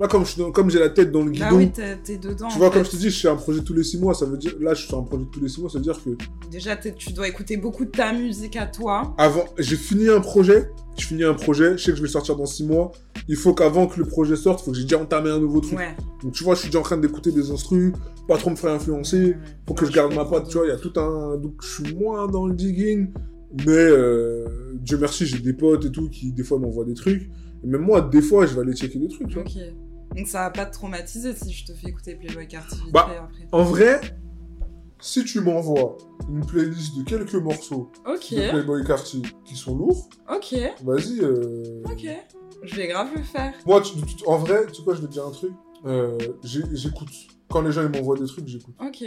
Là, 0.00 0.08
comme 0.08 0.24
je 0.24 0.30
suis 0.32 0.52
comme 0.52 0.70
j'ai 0.70 0.78
la 0.80 0.88
tête 0.88 1.12
dans 1.12 1.22
le 1.22 1.30
guidon, 1.30 1.46
Bah 1.50 1.54
oui, 1.54 1.70
t'es 1.70 2.16
dedans. 2.16 2.48
tu 2.48 2.58
vois, 2.58 2.68
fait. 2.70 2.78
comme 2.78 2.84
je 2.86 2.90
te 2.90 2.96
dis, 2.96 3.10
je 3.10 3.20
fais 3.20 3.28
un 3.28 3.36
projet 3.36 3.60
tous 3.62 3.74
les 3.74 3.84
six 3.84 3.98
mois. 3.98 4.14
Ça 4.14 4.24
veut 4.24 4.38
dire, 4.38 4.54
là, 4.60 4.72
je 4.74 4.86
fais 4.86 4.94
un 4.96 5.02
projet 5.02 5.24
tous 5.30 5.40
les 5.40 5.48
six 5.48 5.60
mois, 5.60 5.68
ça 5.70 5.78
veut 5.78 5.84
dire 5.84 6.00
que 6.02 6.10
Déjà, 6.50 6.74
tu 6.76 7.12
dois 7.12 7.28
écouter 7.28 7.56
beaucoup 7.56 7.84
de 7.84 7.90
ta 7.90 8.12
musique 8.12 8.56
à 8.56 8.66
toi. 8.66 9.14
avant, 9.18 9.44
j'ai 9.58 9.76
fini 9.76 10.08
un 10.08 10.20
projet, 10.20 10.70
je 10.98 11.06
finis 11.06 11.24
un 11.24 11.34
projet, 11.34 11.76
je 11.76 11.84
sais 11.84 11.90
que 11.90 11.96
je 11.96 12.02
vais 12.02 12.08
sortir 12.08 12.36
dans 12.36 12.46
six 12.46 12.64
mois. 12.64 12.92
Il 13.28 13.36
faut 13.36 13.54
qu'avant 13.54 13.86
que 13.86 13.98
le 13.98 14.06
projet 14.06 14.36
sorte, 14.36 14.60
il 14.60 14.64
faut 14.64 14.70
que 14.72 14.76
j'ai 14.76 14.82
déjà 14.84 14.98
entamé 14.98 15.30
un 15.30 15.38
nouveau 15.38 15.60
truc. 15.60 15.78
Ouais. 15.78 15.96
Donc 16.22 16.32
tu 16.32 16.44
vois, 16.44 16.54
je 16.54 16.60
suis 16.60 16.68
déjà 16.68 16.80
en 16.80 16.82
train 16.82 16.96
d'écouter 16.96 17.32
des 17.32 17.50
instrus, 17.50 17.92
pas 18.28 18.36
trop 18.36 18.50
me 18.50 18.56
faire 18.56 18.72
influencer. 18.72 19.36
Faut 19.66 19.74
que 19.74 19.86
je 19.86 19.92
garde 19.92 20.14
ma 20.14 20.24
patte, 20.24 20.48
tu 20.48 20.56
vois, 20.56 20.66
il 20.66 20.70
y 20.70 20.72
a 20.72 20.76
tout 20.76 20.92
un... 20.98 21.36
Donc 21.36 21.62
je 21.62 21.82
suis 21.82 21.94
moins 21.94 22.26
dans 22.26 22.46
le 22.46 22.54
digging, 22.54 23.08
mais 23.66 23.68
euh, 23.68 24.44
Dieu 24.74 24.98
merci, 24.98 25.26
j'ai 25.26 25.38
des 25.38 25.52
potes 25.52 25.84
et 25.84 25.90
tout 25.90 26.08
qui 26.08 26.32
des 26.32 26.42
fois 26.42 26.58
m'envoient 26.58 26.84
des 26.84 26.94
trucs. 26.94 27.30
Et 27.64 27.66
même 27.66 27.82
moi, 27.82 28.00
des 28.00 28.22
fois, 28.22 28.46
je 28.46 28.54
vais 28.54 28.62
aller 28.62 28.74
checker 28.74 28.98
des 28.98 29.08
trucs, 29.08 29.28
tu 29.28 29.34
vois. 29.34 29.44
Donc 30.16 30.26
ça 30.26 30.40
va 30.40 30.50
pas 30.50 30.66
te 30.66 30.74
traumatiser 30.74 31.32
si 31.34 31.52
je 31.52 31.64
te 31.64 31.72
fais 31.72 31.88
écouter 31.88 32.14
Playboy 32.16 32.46
Carty 32.46 32.74
vite 32.76 32.92
Bah, 32.92 33.08
après. 33.08 33.48
En 33.50 33.62
vrai, 33.64 34.00
si 35.02 35.24
tu 35.24 35.40
m'envoies 35.40 35.98
une 36.30 36.46
playlist 36.46 36.96
de 36.96 37.02
quelques 37.02 37.34
morceaux 37.34 37.90
Ok, 38.06 38.30
de 38.32 38.50
Playboy 38.50 38.84
Carty 38.84 39.22
qui 39.44 39.56
sont 39.56 39.76
lourds, 39.76 40.08
ok, 40.34 40.54
vas-y. 40.84 41.20
euh, 41.20 41.82
ok. 41.84 42.06
Je 42.62 42.76
vais 42.76 42.86
grave 42.86 43.08
le 43.14 43.22
faire. 43.22 43.52
Moi, 43.66 43.80
tu- 43.82 44.00
tu- 44.02 44.24
en 44.26 44.38
vrai, 44.38 44.66
tu 44.68 44.76
sais 44.76 44.82
quoi, 44.84 44.94
je 44.94 45.00
vais 45.00 45.08
te 45.08 45.12
dire 45.12 45.26
un 45.26 45.32
truc. 45.32 45.52
Euh, 45.84 46.16
j'écoute. 46.44 47.08
Quand 47.50 47.60
les 47.62 47.72
gens 47.72 47.82
ils 47.82 47.88
m'envoient 47.88 48.16
des 48.18 48.26
trucs, 48.26 48.46
j'écoute. 48.46 48.74
Ok. 48.80 49.04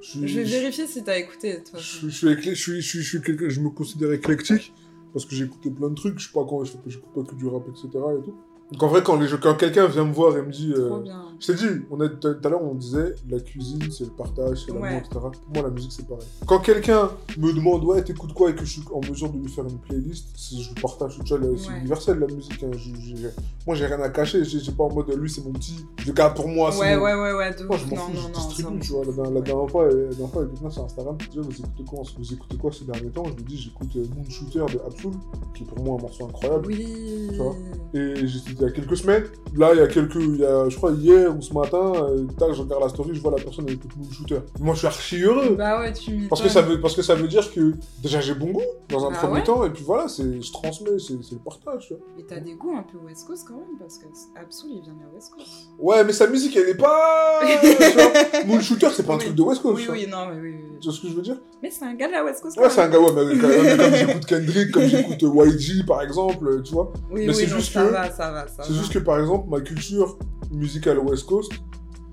Je, 0.00 0.06
suis- 0.08 0.28
Je 0.28 0.40
vais 0.40 0.44
je- 0.46 0.50
vérifier 0.50 0.86
si 0.86 1.02
t'as 1.02 1.18
écouté 1.18 1.62
toute 1.62 1.78
Je, 1.80 1.82
suis- 1.98 2.10
je 2.10 2.16
suis 2.16 2.28
éclé- 2.28 2.54
je, 2.54 2.60
suis, 2.62 2.80
je, 2.82 2.88
suis, 2.88 3.00
je, 3.02 3.08
suis 3.08 3.20
quelqu'un- 3.22 3.48
je 3.48 3.60
me 3.60 3.70
considère 3.70 4.12
éclectique 4.12 4.72
parce 5.12 5.24
que 5.24 5.34
j'ai 5.34 5.44
écouté 5.44 5.70
plein 5.70 5.88
de 5.88 5.94
trucs. 5.94 6.18
Je 6.18 6.24
suis 6.24 6.32
pas 6.32 6.44
quand 6.48 6.62
je 6.64 6.72
j'écoute 6.86 7.12
pas 7.14 7.22
que 7.30 7.34
du 7.36 7.46
rap, 7.46 7.62
etc. 7.68 7.88
Et 8.18 8.22
tout. 8.22 8.34
Donc 8.72 8.82
en 8.82 8.88
vrai, 8.88 9.02
quand, 9.02 9.16
les, 9.20 9.28
quand 9.40 9.54
quelqu'un 9.54 9.86
vient 9.86 10.04
me 10.04 10.12
voir 10.12 10.36
et 10.36 10.42
me 10.42 10.50
dit. 10.50 10.72
euh, 10.76 10.88
Trop 10.88 11.00
bien. 11.00 11.22
je 11.38 11.46
t'ai 11.46 11.54
dit, 11.54 11.66
on 11.90 12.00
a- 12.00 12.08
tout 12.08 12.28
à 12.42 12.48
l'heure 12.48 12.62
on 12.62 12.74
disait 12.74 13.14
la 13.28 13.38
cuisine, 13.38 13.80
c'est 13.92 14.04
le 14.04 14.10
partage, 14.10 14.64
c'est 14.64 14.68
l'amour, 14.72 14.84
Ouais. 14.84 14.96
etc. 14.98 15.10
Pour 15.12 15.30
moi, 15.54 15.62
la 15.62 15.68
musique, 15.70 15.92
c'est 15.92 16.06
pareil. 16.08 16.26
Quand 16.46 16.58
quelqu'un 16.60 17.10
me 17.36 17.52
demande, 17.52 17.84
ouais, 17.84 18.02
t'écoutes 18.02 18.32
quoi 18.32 18.50
et 18.50 18.54
que 18.54 18.64
je 18.64 18.72
suis 18.72 18.82
en 18.92 19.00
mesure 19.08 19.30
de 19.30 19.38
lui 19.38 19.48
faire 19.48 19.64
une 19.64 19.78
playlist, 19.78 20.28
je 20.50 20.74
le 20.74 20.80
partage. 20.80 21.18
Tu 21.24 21.36
vois, 21.36 21.46
c'est 21.56 21.68
Ouais. 21.68 21.78
universel 21.80 22.18
la 22.18 22.26
musique. 22.26 22.62
hein. 22.64 22.70
Je- 22.72 23.16
j'ai- 23.16 23.28
moi, 23.66 23.76
j'ai 23.76 23.86
rien 23.86 24.00
à 24.00 24.08
cacher. 24.08 24.42
J'ai 24.44 24.72
pas 24.72 24.84
en 24.84 24.92
mode, 24.92 25.14
lui, 25.14 25.28
c'est 25.30 25.44
mon 25.44 25.52
petit, 25.52 25.84
je 25.98 26.06
le 26.06 26.12
garde 26.14 26.34
pour 26.34 26.48
moi. 26.48 26.76
Ouais, 26.76 26.96
mon- 26.96 27.02
ouais, 27.04 27.14
ouais, 27.14 27.32
ouais, 27.34 27.54
de 27.54 27.64
Moi, 27.64 27.76
je 27.76 27.84
m'en 27.86 27.96
fous, 27.96 28.12
non, 28.12 28.18
je 28.20 28.26
non, 28.26 28.32
distribue, 28.32 28.78
tu 28.80 28.92
vois. 28.92 29.04
La, 29.04 29.30
la, 29.30 29.40
dernière 29.42 29.70
fois, 29.70 29.86
la 29.88 29.94
dernière 29.94 30.30
fois, 30.30 30.46
quelqu'un 30.46 30.70
sur 30.70 30.84
Instagram 30.84 31.16
disait, 31.18 31.40
vous 31.42 31.50
écoutez 31.60 31.84
quoi, 31.84 32.00
vous 32.18 32.32
écoutez 32.32 32.56
quoi 32.56 32.72
ces 32.72 32.84
derniers 32.86 33.10
temps? 33.10 33.24
Je 33.26 33.34
lui 33.34 33.42
dis, 33.44 33.58
j'écoute 33.58 33.90
euh, 33.96 34.04
Moon 34.16 34.24
Shooter 34.30 34.64
de 34.72 34.80
Absol, 34.86 35.10
qui 35.54 35.62
est 35.64 35.66
pour 35.66 35.84
moi 35.84 35.98
un 35.98 36.02
morceau 36.02 36.24
incroyable. 36.24 36.66
Oui. 36.66 36.86
Tu 37.30 37.36
vois? 37.36 37.54
Et 37.92 38.26
j'ai 38.26 38.38
c'était 38.38 38.53
il 38.56 38.62
y 38.62 38.64
a 38.64 38.70
quelques 38.70 38.96
semaines. 38.96 39.24
Là, 39.56 39.70
il 39.72 39.78
y 39.78 39.82
a 39.82 39.86
quelques, 39.86 40.14
il 40.16 40.36
y 40.36 40.44
a, 40.44 40.68
je 40.68 40.76
crois 40.76 40.90
hier 40.92 41.34
ou 41.36 41.40
ce 41.40 41.52
matin, 41.52 41.92
euh, 41.94 42.26
tac, 42.38 42.52
je 42.52 42.62
regarde 42.62 42.82
la 42.82 42.88
story, 42.88 43.10
je 43.14 43.20
vois 43.20 43.30
la 43.30 43.42
personne 43.42 43.68
écoute 43.68 43.90
Moon 43.96 44.10
Shooter. 44.10 44.40
Moi, 44.60 44.74
je 44.74 44.78
suis 44.80 44.86
archi 44.88 45.22
heureux. 45.22 45.54
Bah 45.56 45.80
ouais, 45.80 45.92
tu. 45.92 46.26
Parce 46.28 46.42
que, 46.42 46.48
ça 46.48 46.62
veut, 46.62 46.80
parce 46.80 46.96
que 46.96 47.02
ça 47.02 47.14
veut 47.14 47.28
dire 47.28 47.52
que 47.52 47.74
déjà 48.02 48.20
j'ai 48.20 48.34
bon 48.34 48.50
goût 48.50 48.62
dans 48.88 49.06
un 49.06 49.10
Bah 49.10 49.18
premier 49.18 49.34
ouais. 49.34 49.44
temps, 49.44 49.64
et 49.64 49.70
puis 49.70 49.84
voilà, 49.84 50.08
c'est, 50.08 50.40
je 50.42 50.52
transmets, 50.52 50.98
c'est, 50.98 51.14
le 51.14 51.38
partage. 51.44 51.86
tu 51.88 51.94
vois. 51.94 52.02
Et 52.18 52.24
t'as 52.24 52.40
des 52.40 52.54
goûts 52.54 52.74
un 52.76 52.82
peu 52.82 52.98
West 53.06 53.26
Coast 53.26 53.44
quand 53.46 53.54
même, 53.54 53.78
parce 53.78 53.98
que 53.98 54.06
Absol, 54.40 54.66
il 54.70 54.82
vient 54.82 54.92
de 54.92 55.14
West 55.14 55.32
Coast. 55.36 55.48
Ouais, 55.78 56.02
mais 56.04 56.12
sa 56.12 56.26
musique 56.26 56.56
elle 56.56 56.68
est 56.70 56.74
pas. 56.74 57.40
Moon 58.46 58.60
Shooter, 58.60 58.88
c'est 58.92 59.06
pas 59.06 59.14
un 59.14 59.16
Oui. 59.18 59.24
truc 59.24 59.36
de 59.36 59.42
West 59.42 59.62
Coast. 59.62 59.76
Oui, 59.88 60.00
oui, 60.02 60.06
non, 60.10 60.26
mais 60.26 60.40
oui, 60.40 60.54
oui. 60.56 60.78
Tu 60.80 60.88
vois 60.88 60.96
ce 60.96 61.00
que 61.02 61.08
je 61.08 61.14
veux 61.14 61.22
dire? 61.22 61.36
Mais 61.62 61.70
c'est 61.70 61.84
un 61.84 61.94
gars 61.94 62.08
de 62.08 62.12
la 62.12 62.24
West 62.24 62.42
Coast 62.42 62.58
Ouais, 62.58 62.68
c'est 62.68 62.80
un 62.82 62.88
gars, 62.88 62.98
ouais, 63.00 63.12
mais, 63.14 63.38
comme 63.38 63.94
j'écoute 63.94 64.26
Kendrick, 64.26 64.70
comme 64.72 64.82
j'écoute 64.84 65.22
YG 65.22 65.86
par 65.86 66.02
exemple, 66.02 66.62
tu 66.62 66.72
vois. 66.74 66.92
Oui, 67.10 67.22
mais 67.26 67.28
oui, 67.28 67.34
c'est 67.34 67.46
juste 67.46 67.72
ça 67.72 67.84
que- 67.84 67.90
va, 67.92 68.10
ça 68.10 68.30
va, 68.30 68.43
ça 68.48 68.62
C'est 68.64 68.74
juste 68.74 68.92
que 68.92 68.98
par 68.98 69.18
exemple, 69.20 69.48
ma 69.48 69.60
culture 69.60 70.18
musicale 70.50 70.98
West 70.98 71.26
Coast, 71.26 71.52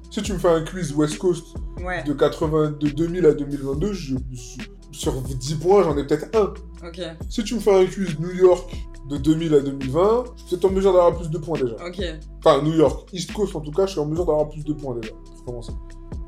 si 0.09 0.21
tu 0.21 0.33
me 0.33 0.37
fais 0.39 0.49
un 0.49 0.63
quiz 0.63 0.93
West 0.93 1.17
Coast 1.17 1.45
Ouais, 1.83 2.03
de, 2.03 2.13
80, 2.13 2.71
de 2.79 2.89
2000 2.89 3.25
à 3.25 3.33
2022, 3.33 3.93
je, 3.93 4.15
je- 4.31 4.61
sur 4.91 5.13
10 5.21 5.55
points, 5.55 5.83
j'en 5.83 5.97
ai 5.97 6.05
peut-être 6.05 6.35
un. 6.35 6.53
ok, 6.87 7.01
Si 7.29 7.43
tu 7.43 7.55
me 7.55 7.59
fais 7.59 7.73
un 7.73 7.85
quiz 7.85 8.19
New 8.19 8.31
York 8.31 8.75
de 9.09 9.17
2000 9.17 9.53
à 9.55 9.61
2020, 9.61 10.23
je 10.35 10.41
suis 10.41 10.49
peut-être 10.49 10.65
en 10.65 10.69
mesure 10.69 10.93
d'avoir 10.93 11.15
plus 11.17 11.29
de 11.29 11.37
points 11.37 11.57
déjà. 11.59 11.75
ok. 11.85 12.03
Enfin, 12.43 12.61
New 12.61 12.73
York, 12.75 13.09
East 13.13 13.31
Coast 13.33 13.55
en 13.55 13.61
tout 13.61 13.71
cas, 13.71 13.85
je 13.85 13.91
suis 13.91 13.99
en 13.99 14.05
mesure 14.05 14.25
d'avoir 14.25 14.49
plus 14.49 14.63
de 14.63 14.73
points 14.73 14.95
déjà. 14.95 15.13
Pour 15.13 15.45
commencer. 15.45 15.71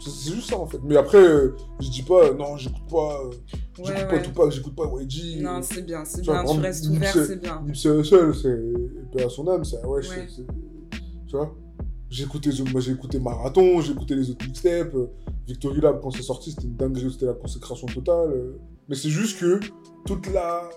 C'est 0.03 0.09
c'est 0.09 0.35
juste 0.35 0.49
ça 0.49 0.57
en 0.57 0.65
fait. 0.65 0.79
Mais 0.83 0.97
après, 0.97 1.17
euh, 1.23 1.55
je 1.79 1.89
dis 1.89 2.01
pas, 2.03 2.25
euh, 2.25 2.33
non, 2.33 2.57
j'écoute 2.57 2.83
pas, 2.89 3.21
euh, 3.23 3.31
j'écoute 3.77 3.89
Ouais, 3.95 4.07
pas 4.07 4.13
ouais. 4.15 4.21
Tupac, 4.21 4.51
j'écoute 4.51 4.75
pas 4.75 4.83
YG. 5.01 5.41
Non, 5.41 5.61
c'est 5.61 5.81
bien, 5.85 6.03
c'est 6.05 6.21
bien, 6.21 6.43
tu 6.43 6.59
restes 6.59 6.87
ouvert, 6.87 7.13
c'est 7.13 7.39
bien. 7.41 7.61
Nipsey 7.65 7.89
Hussle, 7.89 8.33
c'est 9.13 9.23
à 9.23 9.29
son 9.29 9.47
âme, 9.47 9.63
c'est 9.63 9.83
ouais, 9.85 10.07
Ouais. 10.07 10.27
c'est- 10.27 10.45
tu 11.27 11.35
vois. 11.37 11.55
J'ai 12.09 12.25
écouté, 12.25 12.51
j'ai 12.51 12.91
écouté 12.91 13.19
Marathon, 13.19 13.81
j'ai 13.81 13.93
écouté 13.93 14.15
les 14.15 14.29
autres 14.29 14.45
mixtapes, 14.45 14.95
Victory 15.47 15.81
Lab 15.81 15.99
quand 16.01 16.11
c'est 16.11 16.21
sorti, 16.21 16.51
c'était 16.51 16.67
une 16.67 16.75
dinguerie, 16.75 17.11
c'était 17.11 17.25
la 17.25 17.33
consécration 17.33 17.87
totale. 17.87 18.53
Mais 18.87 18.95
c'est 18.95 19.09
juste 19.09 19.39
que 19.39 19.59
toute 20.05 20.27
la, 20.31 20.69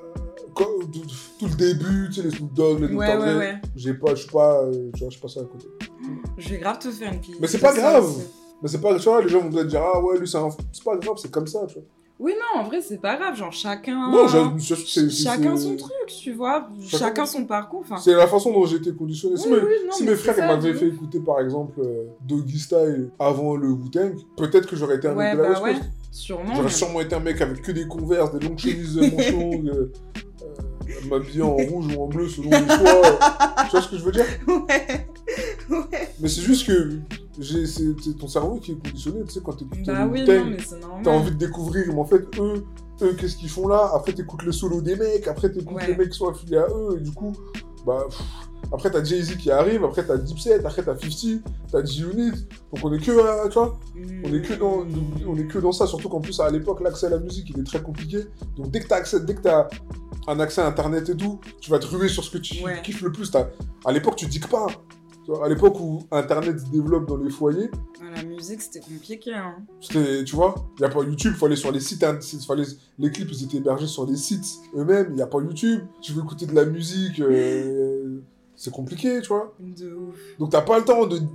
tout, 0.55 1.47
le 1.47 1.55
début, 1.57 2.09
tu 2.09 2.15
sais 2.15 2.23
les 2.23 2.31
Snoop 2.31 2.55
Dogg, 2.55 2.81
les. 2.81 2.95
Ouais, 2.95 3.17
ouais, 3.17 3.37
ouais. 3.37 3.61
j'ai 3.75 3.93
pas, 3.95 4.15
je 4.15 4.23
suis 4.23 4.31
pas, 4.31 4.63
tu 4.95 5.01
vois, 5.01 5.09
je 5.09 5.11
suis 5.11 5.21
passé 5.21 5.41
à 5.41 5.45
côté. 5.45 5.67
Je 6.39 6.49
vais 6.49 6.59
grave 6.59 6.79
te 6.79 6.91
faire 6.91 7.13
une 7.13 7.19
playlist. 7.21 7.41
Mais 7.41 7.49
c'est 7.49 7.59
pas 7.59 7.73
ça 7.73 7.81
grave. 7.81 8.11
Mais 8.67 8.73
c'est 8.73 8.81
pas, 8.81 8.99
tu 8.99 9.09
vois, 9.09 9.23
les 9.23 9.29
gens 9.29 9.39
vont 9.39 9.49
peut-être 9.51 9.69
dire 9.69 9.81
ah 9.81 10.01
ouais 10.03 10.19
lui 10.19 10.27
c'est 10.27 10.39
un, 10.39 10.49
c'est 10.73 10.83
pas 10.83 10.97
grave, 10.97 11.15
c'est 11.19 11.31
comme 11.31 11.47
ça, 11.47 11.61
tu 11.69 11.75
vois. 11.75 11.85
Oui, 12.19 12.33
non, 12.35 12.61
en 12.61 12.65
vrai, 12.65 12.81
c'est 12.81 13.01
pas 13.01 13.15
grave, 13.17 13.37
genre 13.37 13.53
chacun. 13.53 14.11
Non, 14.11 14.27
Chacun 14.27 15.57
son 15.57 15.77
truc, 15.77 15.93
tu 16.09 16.33
vois. 16.33 16.67
Chacun- 16.81 16.99
Chacun 16.99 17.27
son 17.27 17.45
parcours. 17.45 17.83
Enfin, 17.85 17.99
C'est 17.99 18.15
la 18.15 18.27
façon 18.27 18.53
dont 18.53 18.67
j'ai 18.67 18.79
été 18.79 18.93
conditionné. 18.93 19.37
si 19.37 19.47
Oui, 19.47 19.53
mes, 19.59 19.61
oui, 19.63 19.73
non, 19.87 19.93
si 19.93 20.03
mais 20.05 20.11
mes 20.11 20.17
c'est 20.17 20.33
frères 20.33 20.49
m'avaient 20.49 20.75
fait 20.75 20.89
écouter 20.89 21.21
par 21.21 21.41
exemple 21.41 21.79
euh, 21.81 22.07
Doggy 22.27 22.59
Style 22.59 23.11
avant 23.21 23.55
le 23.55 23.69
Wu-Tang, 23.69 24.15
peut-être 24.37 24.67
que 24.67 24.75
j'aurais 24.75 24.97
été 24.97 25.07
un 25.07 25.15
ouais, 25.15 25.29
mec 25.31 25.37
de 25.39 25.43
la 25.43 25.53
bah 25.53 25.63
ouais. 25.63 25.75
Sûrement. 26.11 26.55
J'aurais 26.55 26.63
mais- 26.65 26.69
sûrement 26.71 27.01
été 27.03 27.15
un 27.15 27.21
mec 27.21 27.41
avec 27.41 27.63
que 27.63 27.71
des 27.71 27.87
converses, 27.87 28.33
des 28.33 28.45
longues 28.49 28.59
chemises 28.59 28.97
longues, 28.99 29.69
euh, 29.75 29.93
euh, 30.43 30.47
m'habillant 31.09 31.49
en 31.51 31.57
rouge 31.57 31.87
ou 31.97 32.03
en 32.03 32.07
bleu 32.09 32.29
selon 32.29 32.51
les 32.51 32.57
choix. 32.67 33.19
tu 33.65 33.71
vois 33.71 33.83
ce 33.83 33.89
que 33.89 33.97
je 33.99 34.05
veux 34.05 34.13
dire? 34.13 34.27
Ouais. 34.49 35.07
Ouais. 35.69 36.09
Mais 36.21 36.29
c'est 36.29 36.43
juste 36.43 36.67
que 36.67 37.01
c'est 37.45 38.17
ton 38.19 38.29
cerveau 38.29 38.57
qui 38.61 38.73
est 38.73 38.77
conditionné, 38.77 39.23
tu 39.25 39.33
sais, 39.33 39.41
quand 39.45 39.53
t'écoutes 39.53 39.85
Bah 39.85 40.05
le 40.05 40.11
oui. 40.11 40.25
T'as 41.03 41.11
envie 41.11 41.33
de 41.33 41.37
découvrir, 41.37 41.85
mais 41.89 41.99
en 42.01 42.05
fait, 42.05 42.23
eux, 42.39 42.65
eux 43.03 43.15
qu'est-ce 43.19 43.37
qu'ils 43.37 43.51
font 43.51 43.67
là? 43.69 43.91
Après, 43.95 44.13
t'écoutes 44.13 44.43
le 44.45 44.53
solo 44.53 44.81
des 44.81 44.97
mecs, 44.97 45.27
après, 45.29 45.51
t'écoutes 45.51 45.77
Ouais. 45.77 45.87
les 45.89 45.97
mecs 45.97 46.11
qui 46.11 46.19
sont 46.19 46.29
affiliés 46.29 46.59
à 46.59 46.67
eux, 46.69 46.97
et 46.99 47.01
du 47.03 47.11
coup, 47.11 47.33
bah, 47.85 48.05
pff, 48.09 48.23
après, 48.73 48.91
t'as 48.91 49.03
Jay-Z 49.05 49.37
qui 49.37 49.51
arrive, 49.51 49.85
après, 49.85 50.05
t'as 50.07 50.17
Dipset, 50.17 50.65
après, 50.65 50.83
t'as 50.83 50.97
50, 50.97 51.43
t'as 51.71 51.85
G-Unit, 51.85 52.33
donc 52.73 52.85
on 52.85 52.93
est 52.93 52.99
que, 52.99 53.11
euh, 53.11 53.49
tu 53.49 53.55
vois, 53.55 53.79
on 54.25 54.35
est 54.35 54.43
que 54.43 54.55
dans, 54.55 54.85
on 55.27 55.37
est 55.37 55.47
que 55.47 55.59
dans 55.59 55.73
ça, 55.73 55.87
surtout 55.87 56.09
qu'en 56.09 56.21
plus, 56.21 56.39
à 56.41 56.51
l'époque, 56.51 56.81
l'accès 56.81 57.07
à 57.07 57.11
la 57.11 57.19
musique, 57.19 57.51
il 57.51 57.61
est 57.61 57.65
très 57.67 57.83
compliqué, 57.83 58.27
donc 58.57 58.71
dès 58.71 58.81
que 58.81 58.89
t'as 58.89 58.97
accès, 58.97 59.21
dès 59.21 59.35
que 59.35 59.43
t'as 59.43 59.69
un 60.29 60.41
accès 60.41 60.61
à 60.61 60.67
Internet 60.67 61.09
et 61.09 61.17
tout, 61.17 61.39
tu 61.61 61.71
vas 61.71 61.79
te 61.79 61.87
ruer 61.87 62.09
sur 62.09 62.25
ce 62.25 62.31
que 62.31 62.39
tu 62.39 62.63
Ouais. 62.65 62.81
kiffes 62.83 63.03
le 63.03 63.13
plus, 63.13 63.31
t'as- 63.31 63.49
à 63.85 63.93
l'époque, 63.93 64.17
tu 64.17 64.27
dictes 64.27 64.49
pas, 64.51 64.67
tu 65.25 65.31
vois, 65.33 65.47
à 65.47 65.49
l'époque 65.49 65.79
où 65.81 66.01
Internet 66.11 66.59
se 66.59 66.67
développe 66.67 67.07
dans 67.09 67.17
les 67.17 67.31
foyers, 67.31 67.71
Ah, 68.01 68.21
La 68.23 68.23
musique, 68.23 68.63
c'était 68.63 68.81
compliqué. 68.81 69.35
Hein. 69.35 69.57
c'était, 69.81 70.25
tu 70.25 70.37
vois, 70.37 70.55
il 70.79 70.81
n'y 70.83 70.87
a 70.87 70.89
pas 70.89 71.03
YouTube, 71.03 71.35
il 71.39 71.45
aller 71.45 71.57
sur 71.57 71.71
les 71.73 71.81
sites, 71.81 72.03
hein, 72.05 72.19
fallait- 72.47 72.65
les 72.99 73.11
clips 73.11 73.29
ils 73.33 73.45
étaient 73.45 73.57
hébergés 73.59 73.87
sur 73.87 74.07
les 74.07 74.17
sites 74.17 74.47
eux-mêmes, 74.75 75.09
il 75.11 75.17
n'y 75.17 75.23
a 75.23 75.27
pas 75.27 75.39
YouTube, 75.39 75.81
tu 76.01 76.13
veux 76.13 76.23
écouter 76.23 76.47
de 76.47 76.55
la 76.55 76.65
musique, 76.65 77.21
euh, 77.21 77.86
c'est 78.57 78.73
compliqué, 78.73 79.21
tu 79.21 79.29
vois. 79.29 79.55
De 79.61 79.95
ouf. 79.95 80.17
Donc 80.39 80.51
t'as 80.51 80.63
pas 80.63 80.79
le 80.79 80.85
temps 80.85 81.07
de... 81.07 81.19
Non, 81.19 81.27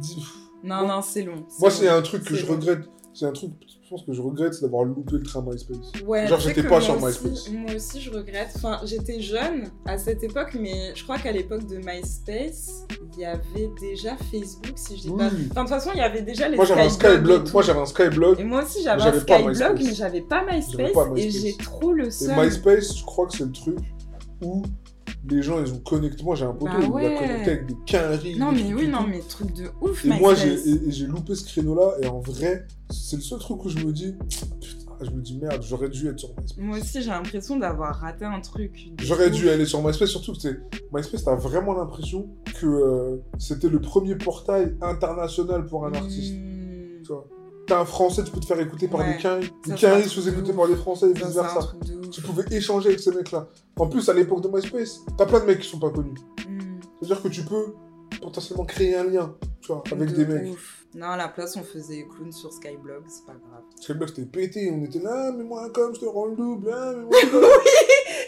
Moi- 0.63 0.87
non, 0.87 1.01
c'est 1.01 1.23
long. 1.23 1.45
Moi 1.59 1.71
c'est 1.71 1.87
un 1.87 2.01
truc 2.01 2.23
que 2.23 2.35
je 2.35 2.45
long. 2.45 2.53
regrette, 2.53 2.81
c'est 3.13 3.25
un 3.25 3.31
truc, 3.31 3.51
je 3.67 3.89
pense 3.89 4.03
que 4.05 4.13
je 4.13 4.21
regrette, 4.21 4.53
c'est 4.53 4.61
d'avoir 4.61 4.83
loupé 4.85 5.13
le 5.17 5.23
train 5.23 5.41
MySpace. 5.45 5.91
Ouais, 6.05 6.27
Genre, 6.27 6.39
j'étais 6.39 6.63
pas 6.63 6.79
sur 6.79 6.95
aussi- 7.03 7.05
MySpace. 7.25 7.49
Moi 7.51 7.75
aussi, 7.75 7.99
je 7.99 8.09
regrette. 8.11 8.49
Enfin, 8.55 8.79
j'étais 8.85 9.19
jeune 9.21 9.69
à 9.85 9.97
cette 9.97 10.23
époque, 10.23 10.55
mais 10.59 10.93
je 10.95 11.03
crois 11.03 11.17
qu'à 11.17 11.31
l'époque 11.31 11.65
de 11.67 11.77
MySpace, 11.77 12.85
il 13.15 13.19
y 13.21 13.25
avait 13.25 13.69
déjà 13.81 14.15
Facebook, 14.31 14.73
si 14.75 14.95
je 14.97 15.01
dis 15.01 15.09
Oui. 15.09 15.17
pas. 15.17 15.25
Enfin, 15.25 15.35
de 15.35 15.47
toute 15.49 15.67
façon, 15.69 15.89
il 15.93 15.97
y 15.97 16.01
avait 16.03 16.21
déjà 16.21 16.47
les 16.47 16.55
Moi 16.55 16.65
j'avais 16.65 16.81
un 16.81 16.85
et 16.85 16.89
Skyblog, 16.89 17.51
moi 17.51 17.61
j'avais 17.63 17.79
un 17.81 17.85
Skyblog, 17.85 18.39
Et 18.39 18.43
moi 18.43 18.63
aussi, 18.63 18.83
j'avais 18.83 19.01
un 19.01 19.19
Skyblog, 19.19 19.79
mais 19.83 19.93
j'avais 19.93 20.21
pas 20.21 20.45
MySpace, 20.45 20.91
pas 20.93 21.07
et 21.07 21.25
MySpace. 21.25 21.41
j'ai 21.41 21.57
trop 21.57 21.91
le 21.91 22.05
et 22.07 22.11
seum. 22.11 22.35
MySpace, 22.41 22.97
je 22.97 23.03
crois 23.03 23.25
que 23.27 23.35
c'est 23.35 23.43
le 23.45 23.51
truc 23.51 23.77
où 24.43 24.61
les 25.29 25.41
gens 25.41 25.63
ils 25.63 25.71
ont 25.73 25.79
connecté, 25.79 26.23
moi 26.23 26.35
j'ai 26.35 26.45
un 26.45 26.53
poteau, 26.53 26.71
Bah 26.71 26.79
il 26.81 26.89
m'a 26.89 26.95
ouais. 26.95 27.17
connecté 27.19 27.51
avec 27.51 27.65
des 27.67 27.75
quinries, 27.85 28.39
Non, 28.39 28.51
mais 28.51 28.73
oui, 28.73 28.87
non, 28.87 29.05
mais 29.07 29.19
truc 29.19 29.53
de 29.53 29.65
ouf, 29.81 30.05
Et 30.05 30.09
moi, 30.09 30.33
j'ai 30.35 31.05
loupé 31.07 31.35
ce 31.35 31.45
créneau-là, 31.45 31.95
et 32.01 32.07
en 32.07 32.19
vrai, 32.19 32.67
c'est 32.89 33.15
le 33.17 33.21
seul 33.21 33.39
truc 33.39 33.63
où 33.63 33.69
je 33.69 33.85
me 33.85 33.91
dis, 33.91 34.15
putain, 34.59 34.95
je 35.01 35.09
me 35.11 35.21
dis 35.21 35.37
merde, 35.37 35.63
j'aurais 35.63 35.89
dû 35.89 36.07
être 36.07 36.19
sur 36.19 36.29
MySpace. 36.29 36.57
Moi 36.57 36.77
aussi, 36.77 37.01
j'ai 37.01 37.09
l'impression 37.09 37.57
d'avoir 37.57 37.95
raté 37.95 38.25
un 38.25 38.39
truc. 38.39 38.91
J'aurais 38.99 39.29
dû 39.29 39.49
aller 39.49 39.65
sur 39.65 39.83
MySpace, 39.83 40.09
surtout 40.09 40.33
que 40.33 40.59
MySpace, 40.93 41.23
t'as 41.23 41.35
vraiment 41.35 41.73
l'impression 41.73 42.29
que 42.59 42.65
euh, 42.65 43.17
c'était 43.37 43.69
le 43.69 43.79
premier 43.79 44.15
portail 44.15 44.75
international 44.81 45.65
pour 45.65 45.85
un 45.85 45.93
artiste. 45.93 46.33
Mmh. 46.33 47.01
Tu 47.03 47.07
vois. 47.11 47.27
Un 47.71 47.85
Français, 47.85 48.23
tu 48.23 48.31
peux 48.31 48.39
te 48.39 48.45
faire 48.45 48.59
écouter 48.59 48.87
par 48.87 48.99
Ouais. 49.01 49.15
des. 49.15 49.77
Ça, 49.77 49.97
Les 49.97 50.03
se 50.03 50.29
écouter 50.29 50.53
par 50.53 50.67
des 50.67 50.75
Français 50.75 51.09
et 51.09 51.13
vice 51.13 51.33
versa. 51.33 51.73
Tu 52.11 52.21
pouvais 52.21 52.43
échanger 52.51 52.89
avec 52.89 52.99
ces 52.99 53.11
mecs-là. 53.11 53.47
En 53.77 53.87
plus, 53.87 54.07
à 54.09 54.13
l'époque 54.13 54.41
de 54.41 54.49
MySpace, 54.49 55.01
t'as 55.17 55.25
plein 55.25 55.39
de 55.39 55.45
mecs 55.45 55.59
qui 55.59 55.69
sont 55.69 55.79
pas 55.79 55.89
connus. 55.89 56.13
Mmh. 56.47 56.79
C'est-à-dire 56.99 57.21
que 57.23 57.29
tu 57.29 57.41
peux 57.43 57.73
potentiellement 58.21 58.65
créer 58.65 58.95
un 58.95 59.05
lien, 59.05 59.33
tu 59.61 59.67
vois, 59.71 59.83
avec 59.91 60.11
De 60.11 60.15
des 60.15 60.25
mecs. 60.25 60.51
ouf. 60.51 60.85
Non, 60.93 61.07
à 61.07 61.17
la 61.17 61.29
place, 61.29 61.55
on 61.55 61.63
faisait 61.63 62.05
clown 62.13 62.31
sur 62.33 62.51
Skyblog, 62.51 63.03
c'est 63.07 63.25
pas 63.25 63.31
grave. 63.31 63.63
Skyblog 63.79 64.09
c'était 64.09 64.25
pété, 64.25 64.69
on 64.75 64.83
était 64.83 64.99
là, 64.99 65.27
ah, 65.29 65.31
mais 65.35 65.45
moi 65.45 65.69
comme 65.73 65.95
je 65.95 66.01
te 66.01 66.05
rends 66.05 66.25
le 66.25 66.35
double, 66.35 66.69
ah, 66.73 66.91
mais 66.97 67.03
moi 67.03 67.19
comme. 67.31 67.49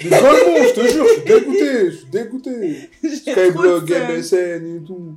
Des 0.02 0.10
golemons, 0.10 0.68
je 0.70 0.74
te 0.74 0.88
jure, 0.88 1.06
je 1.06 1.14
suis 1.14 1.24
dégoûté, 1.26 1.92
je 1.92 1.96
suis 1.98 2.06
dégoûté. 2.10 2.90
Skyblog. 3.18 3.92
MSN 3.92 4.78
et 4.78 4.84
tout. 4.86 5.16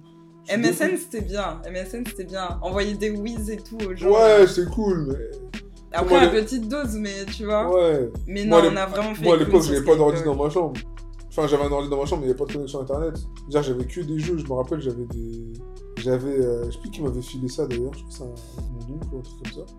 MSN 0.54 0.96
c'était 0.96 1.20
bien, 1.22 1.60
MSN 1.70 2.04
c'était 2.06 2.24
bien. 2.24 2.58
Envoyer 2.62 2.94
des 2.94 3.10
whiz 3.10 3.50
et 3.50 3.56
tout 3.56 3.78
aux 3.88 3.94
gens. 3.96 4.10
Ouais, 4.10 4.46
c'est 4.46 4.68
cool, 4.70 5.06
mais. 5.08 5.60
Après 5.92 6.10
moi, 6.10 6.18
à 6.20 6.32
les- 6.32 6.40
petite 6.42 6.68
dose, 6.68 6.94
mais 6.96 7.24
tu 7.34 7.44
vois. 7.46 7.72
Ouais. 7.74 8.10
Mais 8.26 8.44
Moi, 8.44 8.58
non, 8.62 8.68
les- 8.68 8.74
on 8.74 8.76
a 8.76 8.86
vraiment 8.86 9.14
fait. 9.14 9.24
Moi 9.24 9.34
à 9.34 9.38
l'époque, 9.38 9.62
j'avais 9.62 9.82
pas 9.84 9.96
d'ordi 9.96 10.22
dans 10.24 10.34
ma 10.34 10.50
chambre. 10.50 10.74
Enfin, 11.28 11.46
j'avais 11.48 11.64
un 11.64 11.70
ordi 11.72 11.88
dans 11.88 11.98
ma 11.98 12.06
chambre, 12.06 12.22
mais 12.22 12.28
il 12.28 12.34
n'y 12.34 12.34
avait 12.34 12.38
pas 12.38 12.46
de 12.46 12.52
connexion 12.52 12.80
internet. 12.80 13.14
C'est-à-dire, 13.16 13.62
j'avais 13.62 13.84
que 13.84 14.00
des 14.00 14.18
jeux. 14.18 14.38
Je 14.38 14.44
me 14.44 14.52
rappelle, 14.52 14.80
j'avais 14.80 15.04
des. 15.06 15.52
J'avais. 15.98 16.38
euh, 16.40 16.64
Je 16.66 16.70
sais 16.72 16.78
plus 16.80 16.90
qui 16.90 17.02
m'avait 17.02 17.22
filé 17.22 17.48
ça 17.48 17.66
d'ailleurs, 17.66 17.92
je 17.94 17.98
crois 18.04 18.08
que 18.10 18.14
c'est 18.14 18.22
un... 18.24 18.88
mon 18.88 18.94
oncle 18.96 19.06
ou 19.12 19.18
un 19.18 19.22
truc 19.22 19.42
comme 19.42 19.52
ça. 19.64 19.72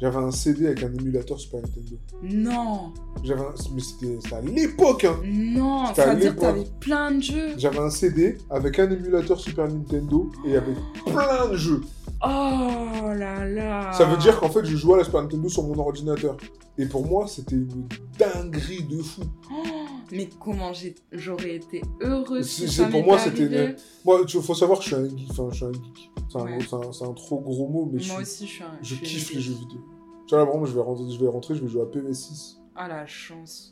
J'avais 0.00 0.16
un 0.18 0.30
CD 0.30 0.66
avec 0.66 0.82
un 0.82 0.92
émulateur 0.92 1.38
Super 1.38 1.60
Nintendo. 1.60 1.96
Non, 2.22 2.92
J'avais 3.22 3.40
un... 3.40 3.54
Mais 3.74 3.80
c'était 3.80 4.34
à 4.34 4.40
l'époque, 4.40 5.04
hein 5.04 5.16
non, 5.24 5.86
C'était 5.86 6.00
à 6.02 6.04
ça 6.06 6.14
veut 6.14 6.20
dire 6.20 6.30
que 6.36 6.40
l'époque. 6.40 6.54
t'avais 6.54 6.66
plein 6.80 7.12
de 7.12 7.20
jeux. 7.22 7.54
J'avais 7.56 7.78
un 7.78 7.90
CD 7.90 8.38
avec 8.50 8.78
un 8.78 8.90
émulateur 8.90 9.38
Super 9.40 9.68
Nintendo 9.68 10.30
et 10.44 10.48
il 10.48 10.52
y 10.52 10.56
avait 10.56 10.74
plein 11.06 11.48
de 11.50 11.56
jeux. 11.56 11.80
Oh 12.22 13.12
là 13.14 13.46
là. 13.46 13.92
Ça 13.92 14.04
veut 14.04 14.16
dire 14.16 14.38
qu'en 14.40 14.48
fait, 14.48 14.64
je 14.64 14.76
jouais 14.76 14.94
à 14.94 14.98
la 14.98 15.04
Super 15.04 15.22
Nintendo 15.22 15.48
sur 15.48 15.62
mon 15.62 15.78
ordinateur. 15.78 16.36
Et 16.76 16.86
pour 16.86 17.06
moi, 17.06 17.26
c'était 17.28 17.54
une 17.54 17.86
dinguerie 18.18 18.82
de 18.82 19.00
fou. 19.02 19.22
Oh, 19.50 19.62
mais 20.12 20.28
comment 20.40 20.72
j'aurais 21.12 21.56
été 21.56 21.82
heureuse 22.00 22.46
Si- 22.46 22.68
ça 22.68 22.86
pour 22.86 23.04
moi, 23.04 23.18
c'était 23.18 23.46
une- 23.46 23.76
Moi, 24.04 24.20
il 24.26 24.42
faut 24.42 24.54
savoir 24.54 24.78
que 24.78 24.84
je 24.84 24.94
suis 24.94 24.96
un 24.96 25.08
geek. 25.08 25.28
Enfin, 25.30 25.48
je 25.50 25.56
suis 25.56 25.64
un 25.64 25.72
geek. 25.72 26.10
C'est 26.30 26.38
un, 26.38 26.44
Ouais. 26.44 26.58
c'est 26.60 26.74
un- 26.74 26.92
c'est 26.92 27.04
un 27.04 27.12
trop 27.12 27.40
gros 27.40 27.68
mot, 27.68 27.88
mais 27.92 28.00
je, 28.00 28.08
Moi 28.12 28.16
suis- 28.16 28.22
aussi, 28.22 28.46
je 28.46 28.52
suis 28.52 28.62
un. 28.64 28.78
je 28.82 28.94
suis 28.94 29.04
kiffe 29.04 29.32
les 29.34 29.40
jeux 29.40 29.52
vidéo. 29.54 29.78
Tu 30.26 30.34
vois, 30.34 30.38
là, 30.38 30.44
vraiment, 30.50 30.64
je 30.66 30.72
vais 30.74 30.80
rentrer, 30.80 31.04
je 31.10 31.20
vais, 31.20 31.28
rentrer, 31.28 31.54
je 31.54 31.60
vais 31.62 31.68
jouer 31.68 31.82
à 31.82 31.86
PV6. 31.86 32.56
Ah 32.74 32.88
la 32.88 33.06
chance. 33.06 33.70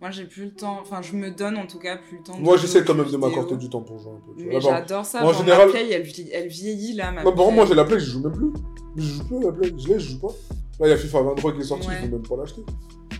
Moi, 0.00 0.10
j'ai 0.12 0.26
plus 0.26 0.44
le 0.44 0.50
temps. 0.52 0.78
Enfin, 0.80 1.02
je 1.02 1.12
me 1.16 1.28
donne 1.32 1.56
en 1.56 1.66
tout 1.66 1.80
cas 1.80 1.96
plus 1.96 2.18
le 2.18 2.22
temps. 2.22 2.38
Moi, 2.38 2.56
j'essaie 2.56 2.84
quand 2.84 2.94
même 2.94 3.10
de 3.10 3.16
m'accorder 3.16 3.56
du 3.56 3.68
temps 3.68 3.80
pour 3.80 3.98
jouer 3.98 4.12
un 4.12 4.20
peu. 4.20 4.32
tu 4.36 4.44
vois. 4.44 4.52
Mais 4.52 4.54
Là, 4.54 4.60
par- 4.60 4.78
j'adore 4.78 5.04
ça. 5.04 5.22
moi, 5.22 5.30
en 5.34 5.36
général- 5.36 5.66
ma 5.66 5.72
play, 5.72 5.90
elle, 5.90 6.02
vie- 6.02 6.28
elle 6.32 6.46
vieillit 6.48 6.92
là. 6.94 7.10
Ma 7.10 7.22
Moi, 7.24 7.34
par 7.34 7.44
contre, 7.46 7.56
moi, 7.56 7.66
j'ai 7.66 7.74
la 7.74 7.84
Play, 7.84 7.98
je 7.98 8.04
joue 8.04 8.20
même 8.20 8.32
plus. 8.32 8.52
Je 8.96 9.02
joue 9.02 9.24
plus 9.26 9.36
à 9.38 9.40
la 9.40 9.52
Play. 9.52 9.72
Je 9.76 9.88
l'ai, 9.88 9.98
je 9.98 10.10
joue 10.12 10.20
pas. 10.20 10.28
Là, 10.80 10.86
il 10.86 10.90
y 10.90 10.92
a 10.92 10.96
FIFA 10.96 11.22
23 11.22 11.52
qui 11.54 11.60
est 11.60 11.64
sorti, 11.64 11.88
Ouais. 11.88 11.94
je 12.00 12.06
vais 12.06 12.12
même 12.12 12.22
pas 12.26 12.36
l'acheter. 12.36 12.64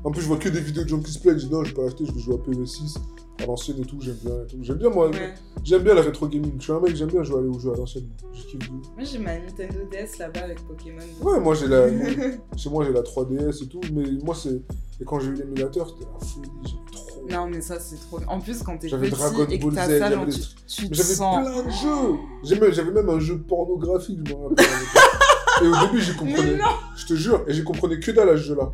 En 0.04 0.12
plus, 0.12 0.22
je 0.22 0.26
vois 0.28 0.36
que 0.36 0.48
des 0.48 0.60
vidéos 0.60 0.84
de 0.84 0.88
gens 0.88 1.00
qui 1.00 1.10
se 1.10 1.18
plaignent. 1.18 1.38
Je 1.38 1.46
dis 1.46 1.52
non, 1.52 1.64
je 1.64 1.70
vais 1.70 1.74
pas 1.74 1.82
l'acheter, 1.82 2.04
je 2.06 2.12
vais 2.12 2.20
jouer 2.20 2.34
à 2.36 2.38
PV6, 2.38 2.98
à 3.42 3.46
l'ancienne 3.46 3.80
et 3.80 3.84
tout. 3.84 3.98
J'aime 4.00 4.14
bien 4.24 4.42
et 4.42 4.46
tout. 4.46 4.56
J'aime 4.62 4.76
bien, 4.76 4.90
moi, 4.90 5.08
Ouais. 5.10 5.34
j'aime 5.64 5.82
bien 5.82 5.94
la 5.94 6.02
rétro 6.02 6.28
gaming. 6.28 6.52
Je 6.58 6.62
suis 6.62 6.72
un 6.72 6.78
mec, 6.78 6.94
j'aime 6.94 7.08
bien 7.08 7.24
jouer, 7.24 7.40
aller 7.40 7.58
jouer 7.58 7.72
à 7.74 7.76
l'ancienne. 7.78 8.06
Je 8.32 8.42
kiffe. 8.42 8.70
Moi, 8.70 8.82
j'ai 9.02 9.18
ma 9.18 9.36
Nintendo 9.40 9.80
DS 9.90 10.18
là-bas 10.20 10.44
avec 10.44 10.60
Pokémon. 10.68 11.02
Ouais, 11.20 11.40
moi, 11.40 11.54
j'ai 11.56 11.66
la. 11.66 11.88
Chez 12.56 12.70
moi, 12.70 12.84
j'ai 12.84 12.92
la 12.92 13.02
3DS 13.02 13.64
et 13.64 13.66
tout. 13.66 13.80
Mais 13.92 14.04
moi, 14.24 14.36
c'est. 14.36 14.62
Et 15.00 15.04
quand 15.04 15.18
j'ai 15.18 15.30
eu 15.30 15.34
l'émulateur, 15.34 15.88
c'était 15.88 16.04
la 16.12 16.24
folie. 16.26 16.48
J'aimais 16.64 16.80
trop. 16.92 17.26
Non, 17.28 17.48
mais 17.50 17.60
ça, 17.60 17.80
c'est 17.80 17.96
trop. 17.96 18.20
En 18.28 18.38
plus, 18.40 18.62
quand 18.62 18.78
t'es 18.78 18.88
J'avais 18.88 19.08
petit 19.10 19.18
Dragon 19.20 19.46
et 19.50 19.58
que 19.58 19.64
Ball 19.64 19.74
t'as 19.74 19.86
Z, 19.86 19.88
ça, 19.88 19.98
j'avais 19.98 20.14
genre, 20.14 20.26
des 20.26 20.32
tu, 20.32 20.40
tu 20.66 20.88
te 20.88 20.94
j'avais 20.94 21.14
sens. 21.14 21.44
plein 21.44 21.62
de 21.64 21.70
jeux. 21.70 22.18
J'avais 22.44 22.72
j'avais 22.72 22.92
même 22.92 23.08
un 23.10 23.18
jeu 23.18 23.38
pornographique, 23.38 24.20
je 24.24 24.32
me 24.32 24.42
rappelle. 24.48 24.64
et 25.62 25.66
au 25.66 25.86
début, 25.86 26.00
j'y 26.00 26.10
Mais 26.12 26.16
comprenais. 26.16 26.56
non 26.56 26.64
Je 26.96 27.06
te 27.06 27.14
jure, 27.14 27.44
et 27.46 27.52
j'y 27.52 27.64
comprenais 27.64 27.98
que 27.98 28.10
dalle 28.10 28.28
à 28.30 28.36
ce 28.36 28.42
jeu-là. 28.42 28.70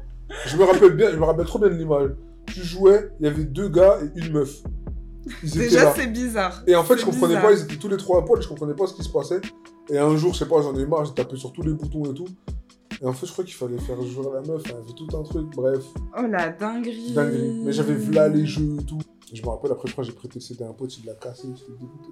Je 0.46 0.56
me 0.56 0.64
rappelle 0.64 0.94
bien, 0.96 1.10
je 1.10 1.16
me 1.16 1.24
rappelle 1.24 1.46
trop 1.46 1.58
bien 1.58 1.68
de 1.68 1.74
l'image. 1.74 2.10
Tu 2.46 2.62
jouais, 2.62 3.10
il 3.20 3.26
y 3.26 3.28
avait 3.28 3.44
deux 3.44 3.68
gars 3.68 3.98
et 4.02 4.18
une 4.20 4.32
meuf. 4.32 4.62
Ils 5.42 5.50
Déjà, 5.52 5.92
c'est 5.94 6.06
bizarre. 6.06 6.62
Et 6.66 6.74
en 6.76 6.84
fait, 6.84 6.98
je 6.98 7.04
comprenais 7.04 7.28
bizarre. 7.36 7.42
pas, 7.42 7.52
ils 7.52 7.62
étaient 7.62 7.76
tous 7.76 7.88
les 7.88 7.96
trois 7.96 8.18
à 8.20 8.22
poil, 8.22 8.40
je 8.42 8.48
comprenais 8.48 8.74
pas 8.74 8.86
ce 8.86 8.94
qui 8.94 9.02
se 9.02 9.08
passait. 9.08 9.40
Et 9.90 9.98
un 9.98 10.16
jour, 10.16 10.32
je 10.34 10.38
sais 10.40 10.46
pas, 10.48 10.60
j'en 10.62 10.76
ai 10.76 10.80
eu 10.82 10.86
marre, 10.86 11.04
j'ai 11.04 11.14
tapé 11.14 11.36
sur 11.36 11.52
tous 11.52 11.62
les 11.62 11.72
boutons 11.72 12.04
et 12.10 12.14
tout. 12.14 12.26
Et 13.02 13.06
en 13.06 13.12
fait, 13.12 13.26
je 13.26 13.32
crois 13.32 13.44
qu'il 13.44 13.54
fallait 13.54 13.78
faire 13.78 14.00
jouer 14.02 14.26
la 14.32 14.40
meuf, 14.40 14.62
elle 14.66 14.76
avait 14.76 14.92
tout 14.96 15.08
un 15.16 15.22
truc, 15.22 15.46
bref, 15.56 15.82
Oh 16.16 16.22
la 16.28 16.50
dinguerie. 16.50 17.12
dinguerie. 17.12 17.60
Mais 17.64 17.72
j'avais 17.72 17.94
vu 17.94 18.12
là 18.12 18.28
les 18.28 18.46
jeux 18.46 18.76
et 18.80 18.84
tout. 18.84 18.98
Et 19.32 19.36
je 19.36 19.42
me 19.42 19.48
rappelle, 19.48 19.72
après, 19.72 19.88
je 19.88 19.92
crois 19.92 20.04
j'ai 20.04 20.12
prêté 20.12 20.34
le 20.36 20.40
CD 20.40 20.64
à 20.64 20.68
un 20.68 20.72
pote, 20.72 20.96
il 20.98 21.06
l'a 21.06 21.14
cassé, 21.14 21.48
j'étais 21.56 21.72
dégoûté. 21.72 22.08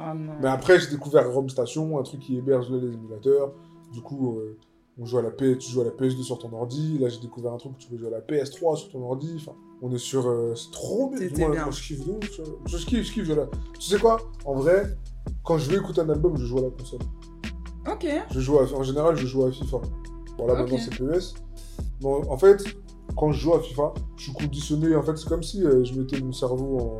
Oh 0.00 0.02
non. 0.14 0.32
Mais 0.40 0.48
après, 0.48 0.80
j'ai 0.80 0.90
découvert 0.90 1.30
Rome 1.32 1.48
Station, 1.48 1.98
un 1.98 2.02
truc 2.02 2.20
qui 2.20 2.36
héberge 2.36 2.70
les 2.70 2.92
émulateurs. 2.92 3.52
Du 3.92 4.00
coup, 4.00 4.38
euh, 4.38 4.58
on 4.98 5.04
joue 5.06 5.18
à 5.18 5.22
la 5.22 5.30
PS, 5.30 5.58
tu 5.58 5.70
joues 5.70 5.82
à 5.82 5.84
la 5.84 5.90
PS2 5.90 6.22
sur 6.22 6.38
ton 6.38 6.52
ordi. 6.52 6.98
Là, 6.98 7.08
j'ai 7.08 7.20
découvert 7.20 7.52
un 7.52 7.56
truc 7.58 7.72
où 7.72 7.76
tu 7.78 7.88
peux 7.88 7.96
jouer 7.96 8.08
à 8.08 8.10
la 8.10 8.20
PS3 8.20 8.76
sur 8.76 8.90
ton 8.90 9.02
ordi. 9.04 9.34
Enfin, 9.36 9.52
on 9.82 9.92
est 9.92 9.98
sur. 9.98 10.26
euh, 10.28 10.54
c'est 10.56 10.70
trop 10.72 11.10
bien. 11.10 11.18
T'étais 11.20 11.42
Moi, 11.42 11.50
bien. 11.52 11.62
moi, 11.64 11.70
je 11.72 11.82
kiffe 11.82 12.04
de 12.06 12.10
ouf. 12.12 12.40
Je 12.66 12.76
kiffe, 12.78 13.06
je 13.06 13.12
kiffe. 13.12 13.24
je 13.24 13.32
la- 13.32 13.46
Tu 13.78 13.88
sais 13.88 13.98
quoi? 13.98 14.18
En 14.44 14.54
vrai, 14.54 14.96
quand 15.44 15.58
je 15.58 15.70
veux 15.70 15.78
écouter 15.78 16.00
un 16.00 16.08
album, 16.10 16.36
je 16.36 16.44
joue 16.44 16.58
à 16.58 16.62
la 16.62 16.70
console. 16.70 17.00
Ok. 17.90 18.06
Je 18.30 18.40
joue 18.40 18.58
à- 18.58 18.72
En 18.74 18.82
général, 18.82 19.14
je 19.16 19.26
joue 19.26 19.44
à 19.44 19.52
FIFA. 19.52 19.78
Bon, 20.38 20.46
là, 20.46 20.54
maintenant, 20.54 20.78
c'est 20.78 20.90
PES. 20.96 21.34
Bon, 22.00 22.22
en 22.28 22.36
fait, 22.38 22.64
quand 23.16 23.30
je 23.30 23.40
joue 23.40 23.54
à 23.54 23.60
FIFA, 23.60 23.94
je 24.16 24.24
suis 24.24 24.32
conditionné. 24.32 24.96
En 24.96 25.02
fait, 25.02 25.16
c'est 25.16 25.28
comme 25.28 25.42
si 25.42 25.62
euh, 25.64 25.84
je 25.84 25.94
mettais 25.98 26.20
mon 26.20 26.32
cerveau 26.32 26.78
en. 26.78 26.98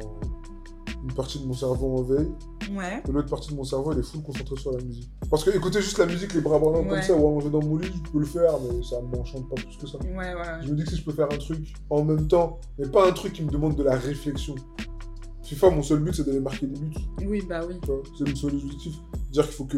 Une 1.04 1.12
partie 1.12 1.38
de 1.38 1.44
mon 1.46 1.52
cerveau 1.52 1.98
en 1.98 2.02
veille 2.02 2.30
Ouais. 2.74 3.02
et 3.06 3.12
l'autre 3.12 3.28
partie 3.28 3.50
de 3.50 3.56
mon 3.56 3.64
cerveau, 3.64 3.92
elle 3.92 3.98
est 3.98 4.02
full 4.02 4.22
concentrée 4.22 4.56
sur 4.56 4.72
la 4.72 4.82
musique. 4.82 5.10
Parce 5.30 5.44
que 5.44 5.50
écouter 5.50 5.82
juste 5.82 5.98
la 5.98 6.06
musique, 6.06 6.32
les 6.32 6.40
bras 6.40 6.58
ballants 6.58 6.82
comme 6.82 7.02
ça, 7.02 7.12
ou 7.14 7.28
allonger 7.28 7.50
dans 7.50 7.62
mon 7.62 7.76
lit, 7.76 7.90
je 8.06 8.10
peux 8.10 8.20
le 8.20 8.24
faire, 8.24 8.52
mais 8.60 8.82
ça 8.82 8.96
m'enchante 9.02 9.46
pas 9.50 9.56
plus 9.56 9.76
que 9.76 9.86
ça. 9.86 9.98
Ouais, 9.98 10.16
ouais. 10.34 10.62
Je 10.62 10.70
me 10.70 10.76
dis 10.76 10.84
que 10.84 10.90
si 10.90 10.96
je 10.96 11.04
peux 11.04 11.12
faire 11.12 11.26
un 11.30 11.36
truc 11.36 11.74
en 11.90 12.02
même 12.04 12.26
temps, 12.26 12.58
mais 12.78 12.88
pas 12.88 13.06
un 13.06 13.12
truc 13.12 13.34
qui 13.34 13.42
me 13.44 13.50
demande 13.50 13.76
de 13.76 13.82
la 13.82 13.96
réflexion. 13.96 14.54
FIFA, 15.42 15.70
mon 15.70 15.82
seul 15.82 15.98
but, 15.98 16.14
c'est 16.14 16.24
d'aller 16.24 16.40
marquer 16.40 16.66
des 16.66 16.78
buts. 16.80 16.94
Oui, 17.26 17.42
bah 17.46 17.60
oui. 17.68 17.74
C'est 18.16 18.26
mon 18.26 18.34
seul 18.34 18.54
objectif. 18.54 18.94
Dire 19.30 19.44
qu'il 19.44 19.52
faut 19.54 19.64
que. 19.66 19.76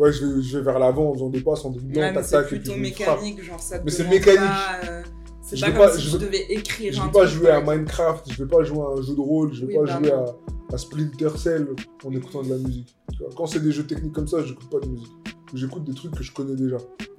Ouais, 0.00 0.12
je 0.12 0.26
vais, 0.26 0.42
je 0.42 0.58
vais 0.58 0.64
vers 0.64 0.80
l'avant 0.80 1.10
en 1.10 1.14
faisant 1.14 1.28
des 1.28 1.42
passes, 1.42 1.64
en 1.64 1.72
mais 1.88 2.12
tac 2.12 2.24
c'est 2.24 2.30
tac, 2.32 2.46
et 2.46 2.48
puis 2.48 2.58
plutôt 2.58 2.76
mécanique, 2.76 3.40
genre 3.44 3.60
ça 3.60 3.78
te 3.78 3.84
Mais 3.84 3.92
c'est 3.92 4.08
mécanique. 4.08 4.40
pas, 4.40 4.80
euh, 4.88 5.02
C'est 5.46 5.56
Je 5.56 5.60
pas 5.64 5.70
vais 5.70 5.76
comme 5.76 5.86
pas- 5.86 5.92
si 5.96 6.02
je 6.02 6.10
je 6.10 6.16
devais 6.16 6.42
écrire 6.52 6.92
Je 6.92 7.00
vais 7.02 7.10
pas 7.12 7.24
jouer 7.26 7.50
à. 7.50 7.60
Minecraft, 7.60 8.30
je 8.32 8.42
vais 8.42 8.48
pas 8.48 8.64
jouer 8.64 8.80
à 8.80 8.98
un 8.98 9.02
jeu 9.02 9.14
de 9.14 9.20
rôle, 9.20 9.52
je 9.52 9.64
vais 9.64 9.78
Oui, 9.78 9.86
pas 9.86 9.92
bah 9.92 9.98
jouer 10.00 10.10
à, 10.12 10.24
à 10.72 10.78
Splinter 10.78 11.30
Cell 11.38 11.68
en 12.04 12.10
écoutant 12.12 12.42
de 12.42 12.50
la 12.50 12.58
musique. 12.58 12.96
Quand 13.36 13.46
c'est 13.46 13.60
des 13.60 13.70
jeux 13.72 13.86
techniques 13.86 14.12
comme 14.12 14.26
ça, 14.26 14.42
j'écoute 14.42 14.68
pas 14.68 14.80
de 14.80 14.88
musique. 14.88 15.12
J'écoute 15.54 15.84
des 15.84 15.94
trucs 15.94 16.12
que 16.16 16.24
je 16.24 16.32
connais 16.32 16.56
déjà. 16.56 16.76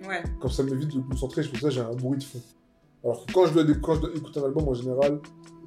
Ouais. 0.08 0.22
Comme 0.42 0.52
ça 0.52 0.64
m'évite 0.64 0.92
de 0.94 0.98
me 0.98 1.04
concentrer, 1.10 1.44
c'est 1.44 1.50
pour 1.50 1.60
ça 1.60 1.70
j'ai 1.70 1.80
un 1.82 1.94
bruit 1.94 2.18
de 2.20 2.24
fond. 2.24 2.42
Alors 3.04 3.26
que 3.26 3.32
quand 3.32 3.46
je, 3.46 3.54
dois, 3.54 3.64
dé- 3.64 3.80
quand 3.82 3.96
je 3.96 4.02
dois 4.02 4.10
écouter 4.14 4.40
un 4.42 4.44
album, 4.44 4.68
en 4.68 4.74
général, 4.74 5.20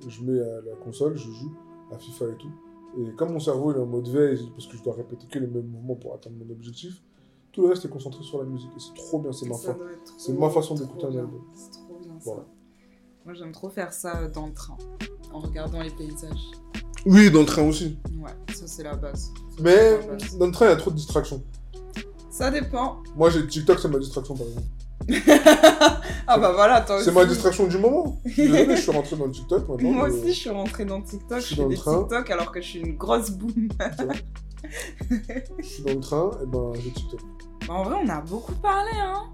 je 0.07 0.23
mets 0.23 0.39
à 0.41 0.61
la 0.69 0.77
console, 0.85 1.16
je 1.16 1.31
joue 1.31 1.53
à 1.93 1.97
FIFA 1.99 2.27
et 2.27 2.37
tout. 2.39 2.51
Et 2.99 3.12
comme 3.16 3.32
mon 3.32 3.41
cerveau 3.41 3.73
il 3.73 3.78
est 3.78 3.81
en 3.81 3.87
mode 3.87 4.09
veille, 4.09 4.51
parce 4.55 4.66
que 4.66 4.77
je 4.77 4.82
dois 4.82 4.95
répéter 4.95 5.27
que 5.31 5.39
les 5.39 5.47
mêmes 5.47 5.66
mouvements 5.69 5.95
pour 5.95 6.12
atteindre 6.15 6.37
mon 6.45 6.53
objectif, 6.53 7.01
tout 7.53 7.62
le 7.62 7.69
reste 7.69 7.85
est 7.87 7.89
concentré 7.89 8.23
sur 8.23 8.39
la 8.39 8.45
musique. 8.45 8.70
Et 8.77 8.81
c'est 8.81 8.95
trop 8.95 9.19
bien, 9.20 9.32
c'est 9.32 9.49
ma, 9.49 9.57
fa- 9.57 9.77
ma 10.39 10.51
façon 10.51 10.74
d'écouter 10.74 11.07
un 11.07 11.16
album. 11.16 11.41
Ça. 12.20 12.32
Moi 13.24 13.34
j'aime 13.34 13.52
trop 13.52 13.70
faire 13.70 13.92
ça 13.92 14.18
euh, 14.18 14.28
dans 14.30 14.47
le 14.47 14.55
train, 14.55 14.76
en 15.32 15.40
regardant 15.40 15.82
les 15.82 15.90
paysages. 15.90 16.51
Oui, 17.06 17.30
dans 17.30 17.40
le 17.40 17.47
train 17.47 17.62
aussi. 17.62 17.98
Ouais, 18.18 18.32
ça 18.55 18.66
c'est 18.66 18.82
la 18.82 18.94
base. 18.94 19.32
Mais 19.60 19.74
c'est 19.74 20.06
la 20.06 20.12
base. 20.14 20.38
dans 20.38 20.47
le 20.47 20.52
train, 20.52 20.66
il 20.66 20.70
y 20.70 20.72
a 20.72 20.76
trop 20.76 20.90
de 20.90 20.97
distractions. 20.97 21.42
Ça 22.30 22.51
dépend. 22.51 23.02
Moi, 23.16 23.28
j'ai 23.30 23.47
TikTok, 23.47 23.78
c'est 23.78 23.88
ma 23.88 23.98
distraction, 23.98 24.34
par 24.34 24.47
exemple. 24.47 24.66
ah 26.26 26.38
bah 26.38 26.52
voilà, 26.52 26.80
toi. 26.82 27.02
C'est 27.02 27.12
ma 27.12 27.24
distraction 27.24 27.66
du 27.66 27.78
moment. 27.78 28.20
Désolé, 28.24 28.76
je 28.76 28.80
suis 28.80 28.90
rentré 28.92 29.16
dans 29.16 29.28
TikTok 29.28 29.68
maintenant. 29.68 29.90
Moi 29.90 30.09
aussi, 30.09 30.28
je 30.28 30.38
suis 30.38 30.51
rentrée 30.51 30.84
dans 30.84 31.02
TikTok. 31.02 31.40
je 31.40 31.47
suis 31.47 31.56
dans 31.56 31.68
le 31.68 31.76
train. 31.76 32.01
TikTok 32.01 32.30
alors 32.30 32.52
que 32.52 32.60
je 32.60 32.66
suis 32.66 32.80
une 32.80 32.97
grosse 32.97 33.30
boum. 33.30 33.52
Je 35.59 35.64
suis 35.64 35.82
dans 35.82 35.94
le 35.94 36.01
train, 36.01 36.30
et 36.42 36.47
ben 36.47 36.72
j'ai 36.74 36.90
TikTok. 36.90 37.20
Bah, 37.66 37.74
en 37.74 37.82
vrai, 37.82 37.97
on 38.05 38.09
a 38.09 38.20
beaucoup 38.20 38.55
parlé, 38.56 38.90
hein. 38.94 39.24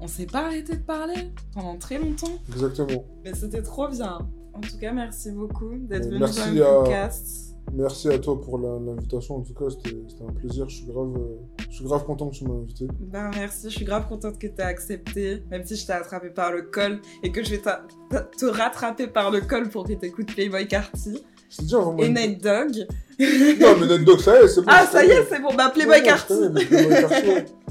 On 0.00 0.06
s'est 0.08 0.26
pas 0.26 0.46
arrêté 0.46 0.74
de 0.76 0.82
parler 0.82 1.30
pendant 1.54 1.76
très 1.78 1.98
longtemps. 1.98 2.38
Exactement. 2.52 3.04
Mais 3.24 3.34
c'était 3.34 3.62
trop 3.62 3.88
bien. 3.88 4.18
En 4.54 4.60
tout 4.60 4.78
cas, 4.80 4.92
merci 4.92 5.30
beaucoup 5.32 5.70
d'être 5.74 6.06
venu 6.08 6.18
dans 6.20 6.26
le 6.26 6.62
à- 6.62 6.74
podcast. 6.80 7.42
Merci 7.74 8.08
à 8.08 8.18
toi 8.18 8.40
pour 8.40 8.58
l'invitation. 8.58 9.36
En 9.36 9.40
tout 9.40 9.52
cas, 9.54 9.64
c'était 9.70 9.96
un 10.26 10.32
plaisir. 10.32 10.68
Je 10.68 10.76
suis 10.76 10.86
grave, 10.86 11.12
euh, 11.16 11.36
je 11.68 11.74
suis 11.76 11.84
grave 11.84 12.04
content 12.04 12.28
que 12.30 12.36
tu 12.36 12.44
m'as 12.44 12.54
invité. 12.54 12.86
Ben 13.00 13.30
merci, 13.34 13.68
je 13.70 13.74
suis 13.76 13.84
grave 13.84 14.06
contente 14.08 14.38
que 14.38 14.46
tu 14.46 14.54
aies 14.58 14.62
accepté, 14.62 15.42
même 15.50 15.64
si 15.66 15.74
je 15.74 15.84
t'ai 15.84 15.92
attrapé 15.92 16.30
par 16.30 16.52
le 16.52 16.62
col 16.62 17.00
et 17.24 17.32
que 17.32 17.42
je 17.42 17.50
vais 17.50 17.60
te 17.60 18.46
rattraper 18.46 19.08
par 19.08 19.30
le 19.32 19.40
col 19.40 19.68
pour 19.68 19.82
que 19.84 19.94
t'écoutes 19.94 20.32
Playboy 20.32 20.68
Carty 20.68 21.24
dit, 21.58 21.74
envoie-moi 21.74 22.04
et 22.06 22.08
Night 22.10 22.42
Dog. 22.42 22.86
Non, 23.18 23.76
mais 23.80 23.98
Nutdog, 23.98 24.20
ça 24.20 24.40
y 24.40 24.44
est, 24.44 24.48
c'est 24.48 24.60
bon. 24.62 24.66
Ah, 24.70 24.86
ça 24.86 25.04
y 25.04 25.08
est, 25.10 25.24
c'est 25.28 25.40
bon, 25.42 25.52
bah 25.56 25.70
Playboy 25.74 26.02
Carty. 26.04 26.34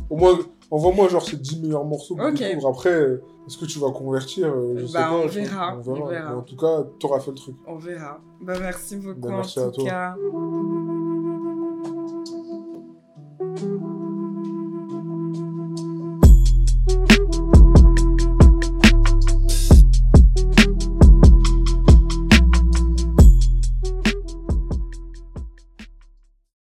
Au 0.10 0.18
moins, 0.18 0.39
Envoie-moi 0.76 1.07
genre 1.07 1.26
ces 1.26 1.38
10 1.38 1.61
meilleurs 1.61 1.85
morceaux 1.85 2.15
de 2.15 2.22
okay. 2.22 2.49
découvre. 2.49 2.68
Après, 2.68 2.89
euh, 2.89 3.23
est-ce 3.47 3.57
que 3.57 3.64
tu 3.64 3.80
vas 3.80 3.91
convertir 3.91 4.47
euh, 4.47 4.73
je 4.76 4.91
bah, 4.91 5.07
sais 5.07 5.15
on, 5.15 5.26
verra, 5.26 5.77
on, 5.77 6.06
verra, 6.06 6.35
en 6.35 6.41
tout 6.41 6.57
cas, 6.57 6.84
t'auras 6.99 7.22
fait 7.22 7.31
le 7.31 7.38
truc. 7.38 7.56
On 7.65 7.77
verra. 7.77 8.19
Bah, 8.41 8.56
merci 8.60 8.97
beaucoup. 8.97 9.22
Bah, 9.22 9.30
merci 9.38 9.57
en 9.57 9.69
à 9.69 9.72
tout 9.72 9.84
toi. 9.84 9.89
Cas. 9.89 10.15